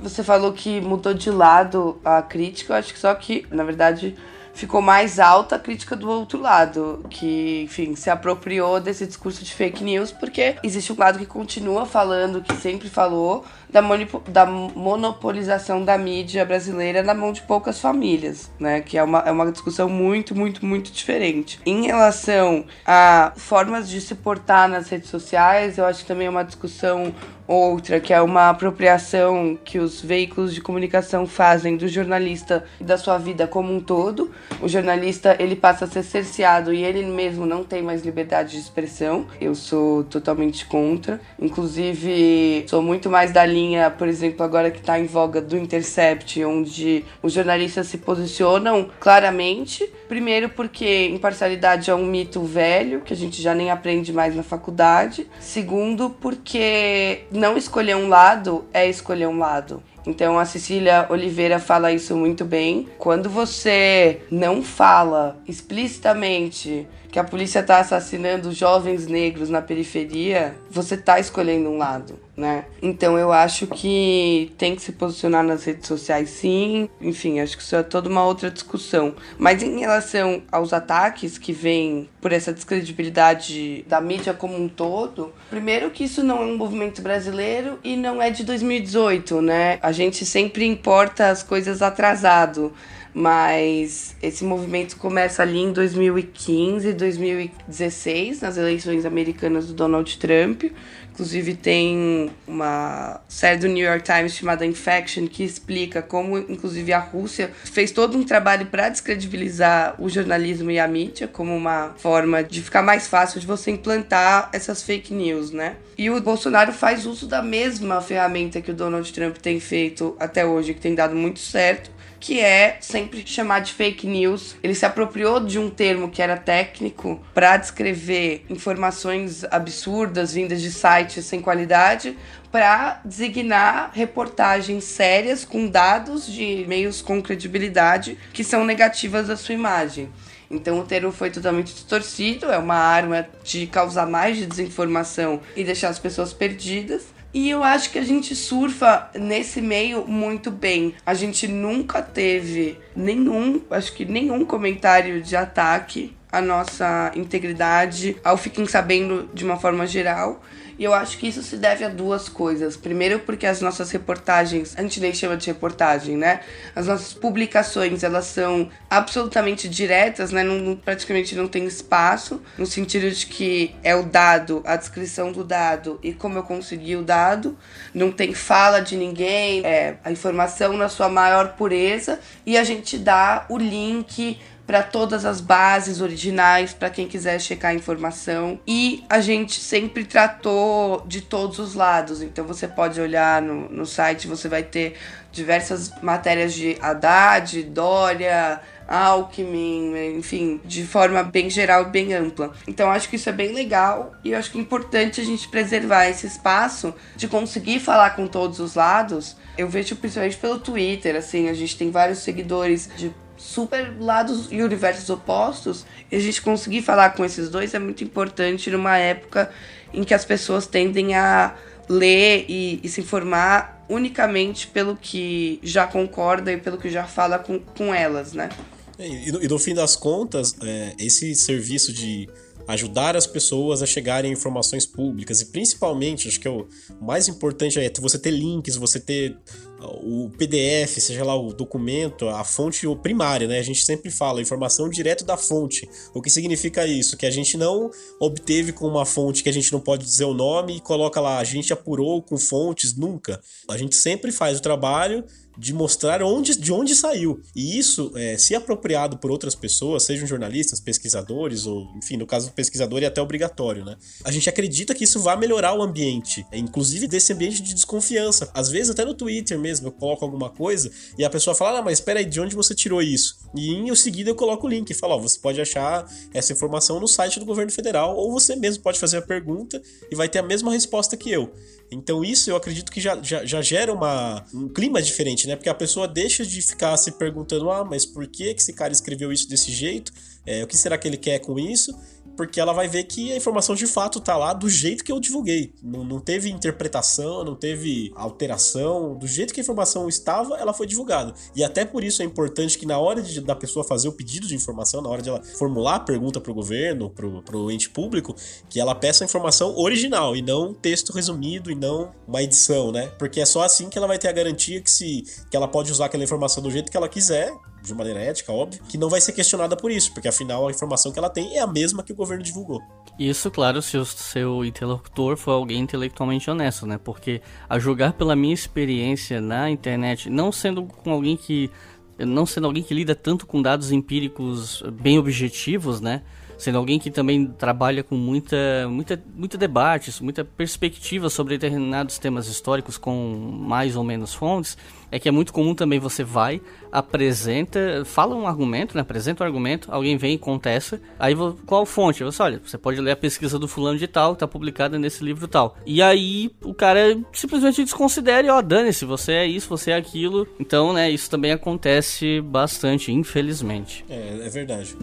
Você 0.00 0.24
falou 0.24 0.54
que 0.54 0.80
mudou 0.80 1.12
de 1.12 1.30
lado 1.30 2.00
a 2.02 2.22
crítica, 2.22 2.72
eu 2.72 2.78
acho 2.78 2.94
que 2.94 2.98
só 2.98 3.14
que, 3.14 3.44
na 3.50 3.64
verdade, 3.64 4.16
ficou 4.52 4.82
mais 4.82 5.18
alta 5.18 5.56
a 5.56 5.58
crítica 5.58 5.96
do 5.96 6.08
outro 6.08 6.40
lado, 6.40 7.04
que, 7.08 7.62
enfim, 7.64 7.94
se 7.96 8.10
apropriou 8.10 8.80
desse 8.80 9.06
discurso 9.06 9.44
de 9.44 9.54
fake 9.54 9.82
news, 9.82 10.12
porque 10.12 10.56
existe 10.62 10.92
um 10.92 10.96
lado 10.98 11.18
que 11.18 11.26
continua 11.26 11.86
falando, 11.86 12.42
que 12.42 12.54
sempre 12.56 12.88
falou, 12.88 13.44
da, 13.70 13.80
da 14.28 14.46
monopolização 14.46 15.84
da 15.84 15.96
mídia 15.96 16.44
brasileira 16.44 17.02
na 17.02 17.14
mão 17.14 17.32
de 17.32 17.42
poucas 17.42 17.80
famílias, 17.80 18.50
né? 18.58 18.80
Que 18.80 18.98
é 18.98 19.02
uma, 19.02 19.20
é 19.20 19.30
uma 19.30 19.50
discussão 19.50 19.88
muito, 19.88 20.34
muito, 20.34 20.64
muito 20.66 20.90
diferente. 20.90 21.60
Em 21.64 21.86
relação 21.86 22.64
a 22.84 23.32
formas 23.36 23.88
de 23.88 24.00
se 24.00 24.14
portar 24.14 24.68
nas 24.68 24.88
redes 24.88 25.08
sociais, 25.08 25.78
eu 25.78 25.84
acho 25.84 26.00
que 26.00 26.08
também 26.08 26.26
é 26.26 26.30
uma 26.30 26.44
discussão 26.44 27.14
outra, 27.50 27.98
que 27.98 28.12
é 28.12 28.20
uma 28.22 28.48
apropriação 28.50 29.58
que 29.64 29.78
os 29.78 30.00
veículos 30.00 30.54
de 30.54 30.60
comunicação 30.60 31.26
fazem 31.26 31.76
do 31.76 31.88
jornalista 31.88 32.64
e 32.80 32.84
da 32.84 32.96
sua 32.96 33.18
vida 33.18 33.46
como 33.46 33.72
um 33.74 33.80
todo. 33.80 34.30
O 34.62 34.68
jornalista, 34.68 35.36
ele 35.38 35.56
passa 35.56 35.84
a 35.84 35.88
ser 35.88 36.04
cerceado 36.04 36.72
e 36.72 36.84
ele 36.84 37.04
mesmo 37.04 37.46
não 37.46 37.64
tem 37.64 37.82
mais 37.82 38.04
liberdade 38.04 38.52
de 38.52 38.58
expressão. 38.58 39.26
Eu 39.40 39.54
sou 39.54 40.04
totalmente 40.04 40.64
contra. 40.66 41.20
Inclusive, 41.40 42.64
sou 42.68 42.80
muito 42.82 43.10
mais 43.10 43.32
da 43.32 43.44
linha, 43.44 43.90
por 43.90 44.06
exemplo, 44.06 44.44
agora 44.44 44.70
que 44.70 44.78
está 44.78 44.98
em 44.98 45.06
voga 45.06 45.40
do 45.40 45.56
Intercept, 45.56 46.44
onde 46.44 47.04
os 47.22 47.32
jornalistas 47.32 47.88
se 47.88 47.98
posicionam 47.98 48.88
claramente. 49.00 49.90
Primeiro 50.08 50.48
porque 50.48 51.06
imparcialidade 51.06 51.90
é 51.90 51.94
um 51.94 52.06
mito 52.06 52.42
velho, 52.42 53.00
que 53.00 53.12
a 53.12 53.16
gente 53.16 53.42
já 53.42 53.54
nem 53.54 53.70
aprende 53.70 54.12
mais 54.12 54.36
na 54.36 54.42
faculdade. 54.42 55.26
Segundo, 55.40 56.10
porque 56.10 57.24
não 57.40 57.56
escolher 57.56 57.96
um 57.96 58.08
lado 58.08 58.66
é 58.72 58.86
escolher 58.86 59.26
um 59.26 59.38
lado. 59.38 59.82
Então 60.06 60.38
a 60.38 60.44
Cecília 60.44 61.06
Oliveira 61.08 61.58
fala 61.58 61.90
isso 61.90 62.14
muito 62.14 62.44
bem. 62.44 62.86
Quando 62.98 63.30
você 63.30 64.20
não 64.30 64.62
fala 64.62 65.38
explicitamente 65.48 66.86
que 67.10 67.18
a 67.18 67.24
polícia 67.24 67.60
está 67.60 67.78
assassinando 67.78 68.52
jovens 68.52 69.06
negros 69.06 69.50
na 69.50 69.60
periferia, 69.60 70.54
você 70.70 70.94
está 70.94 71.18
escolhendo 71.18 71.68
um 71.68 71.76
lado, 71.76 72.18
né? 72.36 72.64
Então 72.80 73.18
eu 73.18 73.32
acho 73.32 73.66
que 73.66 74.52
tem 74.56 74.76
que 74.76 74.82
se 74.82 74.92
posicionar 74.92 75.42
nas 75.42 75.64
redes 75.64 75.88
sociais 75.88 76.30
sim. 76.30 76.88
Enfim, 77.00 77.40
acho 77.40 77.56
que 77.56 77.62
isso 77.62 77.74
é 77.74 77.82
toda 77.82 78.08
uma 78.08 78.24
outra 78.24 78.50
discussão. 78.50 79.14
Mas 79.36 79.62
em 79.62 79.80
relação 79.80 80.42
aos 80.52 80.72
ataques 80.72 81.36
que 81.36 81.52
vêm 81.52 82.08
por 82.20 82.32
essa 82.32 82.52
descredibilidade 82.52 83.84
da 83.88 84.00
mídia 84.00 84.32
como 84.32 84.56
um 84.56 84.68
todo, 84.68 85.32
primeiro 85.48 85.90
que 85.90 86.04
isso 86.04 86.22
não 86.22 86.38
é 86.38 86.46
um 86.46 86.56
movimento 86.56 87.02
brasileiro 87.02 87.78
e 87.82 87.96
não 87.96 88.22
é 88.22 88.30
de 88.30 88.44
2018, 88.44 89.42
né? 89.42 89.78
A 89.82 89.90
gente 89.90 90.24
sempre 90.24 90.64
importa 90.64 91.28
as 91.28 91.42
coisas 91.42 91.82
atrasado 91.82 92.72
mas 93.12 94.14
esse 94.22 94.44
movimento 94.44 94.96
começa 94.96 95.42
ali 95.42 95.58
em 95.58 95.72
2015, 95.72 96.92
2016, 96.92 98.40
nas 98.40 98.56
eleições 98.56 99.04
americanas 99.04 99.66
do 99.66 99.74
Donald 99.74 100.16
Trump. 100.18 100.64
Inclusive 101.12 101.54
tem 101.54 102.30
uma 102.46 103.20
série 103.28 103.58
do 103.58 103.68
New 103.68 103.84
York 103.84 104.04
Times 104.04 104.32
chamada 104.32 104.64
Infection 104.64 105.26
que 105.26 105.42
explica 105.42 106.00
como, 106.00 106.38
inclusive, 106.38 106.92
a 106.92 106.98
Rússia 106.98 107.50
fez 107.52 107.90
todo 107.90 108.16
um 108.16 108.22
trabalho 108.22 108.66
para 108.66 108.88
descredibilizar 108.88 109.96
o 109.98 110.08
jornalismo 110.08 110.70
e 110.70 110.78
a 110.78 110.88
mídia 110.88 111.28
como 111.28 111.54
uma 111.54 111.94
forma 111.98 112.42
de 112.42 112.62
ficar 112.62 112.80
mais 112.80 113.06
fácil 113.06 113.40
de 113.40 113.46
você 113.46 113.70
implantar 113.70 114.48
essas 114.52 114.82
fake 114.82 115.12
news, 115.12 115.50
né? 115.50 115.76
E 115.98 116.08
o 116.08 116.18
Bolsonaro 116.22 116.72
faz 116.72 117.04
uso 117.04 117.26
da 117.26 117.42
mesma 117.42 118.00
ferramenta 118.00 118.62
que 118.62 118.70
o 118.70 118.74
Donald 118.74 119.12
Trump 119.12 119.36
tem 119.36 119.60
feito 119.60 120.16
até 120.18 120.46
hoje, 120.46 120.72
que 120.72 120.80
tem 120.80 120.94
dado 120.94 121.14
muito 121.14 121.40
certo, 121.40 121.90
que 122.20 122.38
é 122.38 122.76
sempre 122.80 123.26
chamar 123.26 123.60
de 123.60 123.72
fake 123.72 124.06
news. 124.06 124.54
Ele 124.62 124.74
se 124.74 124.84
apropriou 124.84 125.40
de 125.40 125.58
um 125.58 125.70
termo 125.70 126.10
que 126.10 126.20
era 126.20 126.36
técnico 126.36 127.18
para 127.32 127.56
descrever 127.56 128.44
informações 128.50 129.42
absurdas 129.44 130.34
vindas 130.34 130.60
de 130.60 130.70
sites 130.70 131.24
sem 131.24 131.40
qualidade, 131.40 132.16
para 132.52 133.00
designar 133.04 133.90
reportagens 133.94 134.84
sérias 134.84 135.44
com 135.44 135.68
dados 135.68 136.26
de 136.26 136.64
meios 136.68 137.00
com 137.00 137.22
credibilidade 137.22 138.18
que 138.32 138.44
são 138.44 138.64
negativas 138.64 139.30
à 139.30 139.36
sua 139.36 139.54
imagem. 139.54 140.10
Então 140.50 140.80
o 140.80 140.84
termo 140.84 141.12
foi 141.12 141.30
totalmente 141.30 141.72
distorcido, 141.72 142.50
é 142.50 142.58
uma 142.58 142.74
arma 142.74 143.26
de 143.44 143.68
causar 143.68 144.06
mais 144.06 144.36
de 144.36 144.46
desinformação 144.46 145.40
e 145.54 145.62
deixar 145.62 145.88
as 145.88 145.98
pessoas 145.98 146.32
perdidas. 146.32 147.06
E 147.32 147.48
eu 147.48 147.62
acho 147.62 147.90
que 147.90 147.98
a 147.98 148.04
gente 148.04 148.34
surfa 148.34 149.08
nesse 149.14 149.60
meio 149.60 150.04
muito 150.06 150.50
bem. 150.50 150.94
A 151.06 151.14
gente 151.14 151.46
nunca 151.46 152.02
teve 152.02 152.76
nenhum, 152.94 153.62
acho 153.70 153.92
que 153.94 154.04
nenhum 154.04 154.44
comentário 154.44 155.22
de 155.22 155.36
ataque 155.36 156.16
à 156.30 156.40
nossa 156.40 157.12
integridade 157.14 158.16
ao 158.24 158.36
fiquem 158.36 158.66
sabendo 158.66 159.28
de 159.32 159.44
uma 159.44 159.56
forma 159.56 159.86
geral. 159.86 160.42
E 160.80 160.84
eu 160.84 160.94
acho 160.94 161.18
que 161.18 161.28
isso 161.28 161.42
se 161.42 161.58
deve 161.58 161.84
a 161.84 161.90
duas 161.90 162.26
coisas. 162.26 162.74
Primeiro, 162.74 163.18
porque 163.18 163.46
as 163.46 163.60
nossas 163.60 163.90
reportagens, 163.90 164.74
a 164.78 164.80
gente 164.80 164.98
nem 164.98 165.12
chama 165.12 165.36
de 165.36 165.46
reportagem, 165.46 166.16
né? 166.16 166.40
As 166.74 166.86
nossas 166.86 167.12
publicações, 167.12 168.02
elas 168.02 168.24
são 168.24 168.70
absolutamente 168.88 169.68
diretas, 169.68 170.32
né? 170.32 170.42
Não, 170.42 170.74
praticamente 170.74 171.36
não 171.36 171.46
tem 171.46 171.66
espaço, 171.66 172.40
no 172.56 172.64
sentido 172.64 173.10
de 173.10 173.26
que 173.26 173.74
é 173.82 173.94
o 173.94 174.04
dado, 174.04 174.62
a 174.64 174.74
descrição 174.74 175.32
do 175.32 175.44
dado 175.44 176.00
e 176.02 176.14
como 176.14 176.38
eu 176.38 176.44
consegui 176.44 176.96
o 176.96 177.02
dado. 177.02 177.58
Não 177.92 178.10
tem 178.10 178.32
fala 178.32 178.80
de 178.80 178.96
ninguém, 178.96 179.60
é 179.62 179.98
a 180.02 180.10
informação 180.10 180.78
na 180.78 180.88
sua 180.88 181.10
maior 181.10 181.56
pureza 181.56 182.18
e 182.46 182.56
a 182.56 182.64
gente 182.64 182.96
dá 182.96 183.44
o 183.50 183.58
link 183.58 184.40
para 184.70 184.84
todas 184.84 185.24
as 185.24 185.40
bases 185.40 186.00
originais, 186.00 186.72
para 186.72 186.88
quem 186.88 187.08
quiser 187.08 187.40
checar 187.40 187.72
a 187.72 187.74
informação. 187.74 188.60
E 188.64 189.02
a 189.08 189.20
gente 189.20 189.58
sempre 189.58 190.04
tratou 190.04 191.02
de 191.08 191.22
todos 191.22 191.58
os 191.58 191.74
lados. 191.74 192.22
Então 192.22 192.44
você 192.44 192.68
pode 192.68 193.00
olhar 193.00 193.42
no, 193.42 193.68
no 193.68 193.84
site, 193.84 194.28
você 194.28 194.48
vai 194.48 194.62
ter 194.62 194.94
diversas 195.32 195.90
matérias 196.00 196.54
de 196.54 196.78
Haddad, 196.80 197.64
Dória, 197.64 198.60
Alckmin, 198.86 200.16
enfim, 200.16 200.60
de 200.64 200.86
forma 200.86 201.24
bem 201.24 201.50
geral 201.50 201.82
e 201.82 201.86
bem 201.86 202.14
ampla. 202.14 202.52
Então 202.68 202.92
acho 202.92 203.08
que 203.08 203.16
isso 203.16 203.28
é 203.28 203.32
bem 203.32 203.52
legal 203.52 204.12
e 204.24 204.32
acho 204.32 204.52
que 204.52 204.58
é 204.58 204.60
importante 204.60 205.20
a 205.20 205.24
gente 205.24 205.48
preservar 205.48 206.06
esse 206.06 206.28
espaço 206.28 206.94
de 207.16 207.26
conseguir 207.26 207.80
falar 207.80 208.10
com 208.10 208.28
todos 208.28 208.60
os 208.60 208.76
lados. 208.76 209.36
Eu 209.58 209.68
vejo 209.68 209.96
principalmente 209.96 210.36
pelo 210.36 210.60
Twitter, 210.60 211.16
assim, 211.16 211.48
a 211.48 211.54
gente 211.54 211.76
tem 211.76 211.90
vários 211.90 212.20
seguidores 212.20 212.88
de 212.96 213.12
super 213.40 213.96
lados 213.98 214.48
e 214.50 214.62
universos 214.62 215.08
opostos, 215.08 215.86
e 216.12 216.16
a 216.16 216.20
gente 216.20 216.42
conseguir 216.42 216.82
falar 216.82 217.10
com 217.10 217.24
esses 217.24 217.48
dois 217.48 217.72
é 217.72 217.78
muito 217.78 218.04
importante 218.04 218.70
numa 218.70 218.98
época 218.98 219.50
em 219.94 220.04
que 220.04 220.12
as 220.12 220.24
pessoas 220.24 220.66
tendem 220.66 221.14
a 221.14 221.56
ler 221.88 222.44
e, 222.48 222.80
e 222.82 222.88
se 222.88 223.00
informar 223.00 223.84
unicamente 223.88 224.66
pelo 224.68 224.94
que 224.94 225.58
já 225.62 225.86
concorda 225.86 226.52
e 226.52 226.58
pelo 226.58 226.76
que 226.76 226.90
já 226.90 227.04
fala 227.04 227.38
com, 227.38 227.58
com 227.58 227.92
elas, 227.92 228.34
né? 228.34 228.50
E 228.98 229.32
no, 229.32 229.42
e 229.42 229.48
no 229.48 229.58
fim 229.58 229.74
das 229.74 229.96
contas, 229.96 230.54
é, 230.62 230.94
esse 230.98 231.34
serviço 231.34 231.92
de 231.92 232.28
ajudar 232.68 233.16
as 233.16 233.26
pessoas 233.26 233.82
a 233.82 233.86
chegarem 233.86 234.30
a 234.30 234.34
informações 234.34 234.84
públicas 234.86 235.40
e 235.40 235.46
principalmente, 235.46 236.28
acho 236.28 236.38
que 236.38 236.46
é 236.46 236.50
o 236.50 236.68
mais 237.00 237.26
importante 237.26 237.80
é 237.80 237.90
você 237.98 238.18
ter 238.18 238.30
links, 238.30 238.76
você 238.76 239.00
ter 239.00 239.36
o 239.82 240.30
PDF, 240.36 240.98
seja 240.98 241.24
lá 241.24 241.34
o 241.34 241.52
documento, 241.52 242.28
a 242.28 242.44
fonte 242.44 242.86
primária, 243.02 243.46
né? 243.46 243.58
A 243.58 243.62
gente 243.62 243.84
sempre 243.84 244.10
fala 244.10 244.40
informação 244.40 244.88
direto 244.88 245.24
da 245.24 245.36
fonte. 245.36 245.88
O 246.14 246.20
que 246.20 246.30
significa 246.30 246.86
isso? 246.86 247.16
Que 247.16 247.26
a 247.26 247.30
gente 247.30 247.56
não 247.56 247.90
obteve 248.18 248.72
com 248.72 248.86
uma 248.86 249.06
fonte 249.06 249.42
que 249.42 249.48
a 249.48 249.52
gente 249.52 249.72
não 249.72 249.80
pode 249.80 250.04
dizer 250.04 250.24
o 250.24 250.34
nome 250.34 250.76
e 250.76 250.80
coloca 250.80 251.20
lá, 251.20 251.38
a 251.38 251.44
gente 251.44 251.72
apurou 251.72 252.22
com 252.22 252.36
fontes, 252.36 252.94
nunca. 252.94 253.40
A 253.68 253.76
gente 253.76 253.96
sempre 253.96 254.30
faz 254.30 254.58
o 254.58 254.62
trabalho 254.62 255.24
de 255.60 255.74
mostrar 255.74 256.22
onde, 256.22 256.58
de 256.58 256.72
onde 256.72 256.94
saiu. 256.94 257.42
E 257.54 257.78
isso, 257.78 258.10
é, 258.16 258.38
se 258.38 258.54
apropriado 258.54 259.18
por 259.18 259.30
outras 259.30 259.54
pessoas, 259.54 260.04
sejam 260.04 260.26
jornalistas, 260.26 260.80
pesquisadores, 260.80 261.66
ou, 261.66 261.86
enfim, 261.96 262.16
no 262.16 262.26
caso 262.26 262.48
do 262.48 262.52
pesquisador 262.52 263.02
é 263.02 263.06
até 263.06 263.20
obrigatório, 263.20 263.84
né? 263.84 263.96
A 264.24 264.30
gente 264.30 264.48
acredita 264.48 264.94
que 264.94 265.04
isso 265.04 265.20
vai 265.20 265.36
melhorar 265.36 265.74
o 265.74 265.82
ambiente, 265.82 266.46
inclusive 266.50 267.06
desse 267.06 267.34
ambiente 267.34 267.62
de 267.62 267.74
desconfiança. 267.74 268.50
Às 268.54 268.70
vezes, 268.70 268.90
até 268.90 269.04
no 269.04 269.12
Twitter 269.12 269.58
mesmo, 269.58 269.88
eu 269.88 269.92
coloco 269.92 270.24
alguma 270.24 270.48
coisa 270.48 270.90
e 271.18 271.24
a 271.24 271.28
pessoa 271.28 271.54
fala, 271.54 271.80
ah, 271.80 271.82
mas 271.82 271.98
espera 271.98 272.20
aí, 272.20 272.24
de 272.24 272.40
onde 272.40 272.56
você 272.56 272.74
tirou 272.74 273.02
isso? 273.02 273.38
E 273.54 273.74
em 273.74 273.94
seguida 273.94 274.30
eu 274.30 274.34
coloco 274.34 274.66
o 274.66 274.70
link 274.70 274.88
e 274.88 274.94
falo, 274.94 275.14
ó, 275.14 275.18
você 275.18 275.38
pode 275.38 275.60
achar 275.60 276.10
essa 276.32 276.54
informação 276.54 276.98
no 276.98 277.06
site 277.06 277.38
do 277.38 277.44
governo 277.44 277.70
federal, 277.70 278.16
ou 278.16 278.32
você 278.32 278.56
mesmo 278.56 278.82
pode 278.82 278.98
fazer 278.98 279.18
a 279.18 279.22
pergunta 279.22 279.82
e 280.10 280.16
vai 280.16 280.28
ter 280.28 280.38
a 280.38 280.42
mesma 280.42 280.72
resposta 280.72 281.18
que 281.18 281.30
eu. 281.30 281.52
Então 281.90 282.24
isso 282.24 282.50
eu 282.50 282.56
acredito 282.56 282.90
que 282.92 283.00
já, 283.00 283.20
já, 283.22 283.44
já 283.44 283.60
gera 283.60 283.92
uma, 283.92 284.44
um 284.54 284.68
clima 284.68 285.02
diferente, 285.02 285.46
né? 285.46 285.56
Porque 285.56 285.68
a 285.68 285.74
pessoa 285.74 286.06
deixa 286.06 286.46
de 286.46 286.62
ficar 286.62 286.96
se 286.96 287.12
perguntando, 287.12 287.70
ah, 287.70 287.84
mas 287.84 288.06
por 288.06 288.26
que, 288.26 288.54
que 288.54 288.60
esse 288.60 288.72
cara 288.72 288.92
escreveu 288.92 289.32
isso 289.32 289.48
desse 289.48 289.72
jeito? 289.72 290.12
É, 290.46 290.62
o 290.62 290.66
que 290.66 290.76
será 290.76 290.96
que 290.96 291.06
ele 291.06 291.16
quer 291.16 291.38
com 291.40 291.58
isso? 291.58 291.94
Porque 292.36 292.60
ela 292.60 292.72
vai 292.72 292.88
ver 292.88 293.04
que 293.04 293.32
a 293.32 293.36
informação 293.36 293.74
de 293.74 293.86
fato 293.86 294.20
tá 294.20 294.36
lá 294.36 294.52
do 294.52 294.68
jeito 294.68 295.04
que 295.04 295.12
eu 295.12 295.20
divulguei. 295.20 295.72
Não, 295.82 296.04
não 296.04 296.20
teve 296.20 296.50
interpretação, 296.50 297.44
não 297.44 297.54
teve 297.54 298.12
alteração. 298.14 299.14
Do 299.16 299.26
jeito 299.26 299.52
que 299.52 299.60
a 299.60 299.62
informação 299.62 300.08
estava, 300.08 300.56
ela 300.56 300.72
foi 300.72 300.86
divulgada. 300.86 301.34
E 301.54 301.62
até 301.62 301.84
por 301.84 302.02
isso 302.02 302.22
é 302.22 302.24
importante 302.24 302.78
que 302.78 302.86
na 302.86 302.98
hora 302.98 303.22
de, 303.22 303.40
da 303.40 303.54
pessoa 303.54 303.84
fazer 303.84 304.08
o 304.08 304.12
pedido 304.12 304.46
de 304.46 304.54
informação, 304.54 305.02
na 305.02 305.08
hora 305.08 305.22
de 305.22 305.28
ela 305.28 305.42
formular 305.42 305.96
a 305.96 306.00
pergunta 306.00 306.40
para 306.40 306.50
o 306.50 306.54
governo, 306.54 307.10
para 307.10 307.56
o 307.56 307.70
ente 307.70 307.90
público, 307.90 308.34
que 308.68 308.80
ela 308.80 308.94
peça 308.94 309.24
a 309.24 309.26
informação 309.26 309.76
original 309.76 310.36
e 310.36 310.42
não 310.42 310.72
texto 310.72 311.12
resumido 311.12 311.70
e 311.70 311.74
não 311.74 312.12
uma 312.26 312.42
edição, 312.42 312.92
né? 312.92 313.08
Porque 313.18 313.40
é 313.40 313.46
só 313.46 313.62
assim 313.62 313.88
que 313.88 313.98
ela 313.98 314.06
vai 314.06 314.18
ter 314.18 314.28
a 314.28 314.32
garantia 314.32 314.80
que 314.80 314.90
se 314.90 315.24
que 315.50 315.56
ela 315.56 315.68
pode 315.68 315.90
usar 315.90 316.06
aquela 316.06 316.24
informação 316.24 316.62
do 316.62 316.70
jeito 316.70 316.90
que 316.90 316.96
ela 316.96 317.08
quiser, 317.08 317.52
de 317.82 317.94
maneira 317.94 318.20
ética, 318.20 318.52
óbvio, 318.52 318.82
que 318.88 318.98
não 318.98 319.08
vai 319.08 319.20
ser 319.20 319.32
questionada 319.32 319.76
por 319.76 319.90
isso, 319.90 320.12
porque 320.12 320.28
afinal 320.28 320.68
a 320.68 320.70
informação 320.70 321.12
que 321.12 321.18
ela 321.18 321.30
tem 321.30 321.56
é 321.56 321.60
a 321.60 321.66
mesma 321.66 322.02
que 322.02 322.12
o 322.12 322.16
governo 322.16 322.42
divulgou. 322.42 322.80
Isso, 323.18 323.50
claro, 323.50 323.82
se 323.82 323.96
o 323.96 324.04
seu 324.04 324.64
interlocutor 324.64 325.36
for 325.36 325.52
alguém 325.52 325.80
intelectualmente 325.80 326.50
honesto, 326.50 326.86
né? 326.86 326.98
Porque 327.02 327.42
a 327.68 327.78
julgar 327.78 328.12
pela 328.12 328.34
minha 328.36 328.54
experiência 328.54 329.40
na 329.40 329.70
internet, 329.70 330.30
não 330.30 330.50
sendo 330.50 330.84
com 330.84 331.10
alguém 331.10 331.36
que 331.36 331.70
não 332.18 332.44
sendo 332.44 332.66
alguém 332.66 332.82
que 332.82 332.92
lida 332.92 333.14
tanto 333.14 333.46
com 333.46 333.62
dados 333.62 333.90
empíricos 333.92 334.82
bem 334.92 335.18
objetivos, 335.18 336.02
né? 336.02 336.22
sendo 336.60 336.76
alguém 336.76 336.98
que 336.98 337.10
também 337.10 337.46
trabalha 337.46 338.04
com 338.04 338.14
muita, 338.14 338.86
muita, 338.88 339.20
muita 339.34 339.56
debate, 339.56 340.22
muita 340.22 340.44
perspectiva 340.44 341.30
sobre 341.30 341.56
determinados 341.56 342.18
temas 342.18 342.48
históricos 342.48 342.98
com 342.98 343.58
mais 343.66 343.96
ou 343.96 344.04
menos 344.04 344.34
fontes, 344.34 344.76
é 345.10 345.18
que 345.18 345.28
é 345.28 345.32
muito 345.32 345.52
comum 345.52 345.74
também 345.74 345.98
você 345.98 346.22
vai, 346.24 346.60
apresenta, 346.90 348.02
fala 348.04 348.34
um 348.34 348.46
argumento, 348.46 348.94
né, 348.94 349.02
apresenta 349.02 349.42
um 349.42 349.46
argumento, 349.46 349.88
alguém 349.90 350.16
vem 350.16 350.34
e 350.34 350.38
contesta, 350.38 351.00
aí 351.18 351.34
qual 351.66 351.86
fonte? 351.86 352.22
Você 352.24 352.42
olha, 352.42 352.60
você 352.64 352.78
pode 352.78 353.00
ler 353.00 353.12
a 353.12 353.16
pesquisa 353.16 353.58
do 353.58 353.68
fulano 353.68 353.98
de 353.98 354.06
tal, 354.06 354.36
tá 354.36 354.46
publicada 354.46 354.98
nesse 354.98 355.24
livro 355.24 355.46
tal. 355.48 355.76
E 355.86 356.02
aí 356.02 356.50
o 356.62 356.74
cara 356.74 357.18
simplesmente 357.32 357.82
desconsidera 357.82 358.46
e 358.46 358.50
ó, 358.50 358.60
dane-se, 358.60 359.04
você 359.04 359.32
é 359.32 359.46
isso, 359.46 359.68
você 359.68 359.92
é 359.92 359.96
aquilo. 359.96 360.46
Então, 360.58 360.92
né, 360.92 361.10
isso 361.10 361.30
também 361.30 361.52
acontece 361.52 362.40
bastante, 362.40 363.12
infelizmente. 363.12 364.04
É, 364.08 364.40
é 364.44 364.48
verdade. 364.48 364.96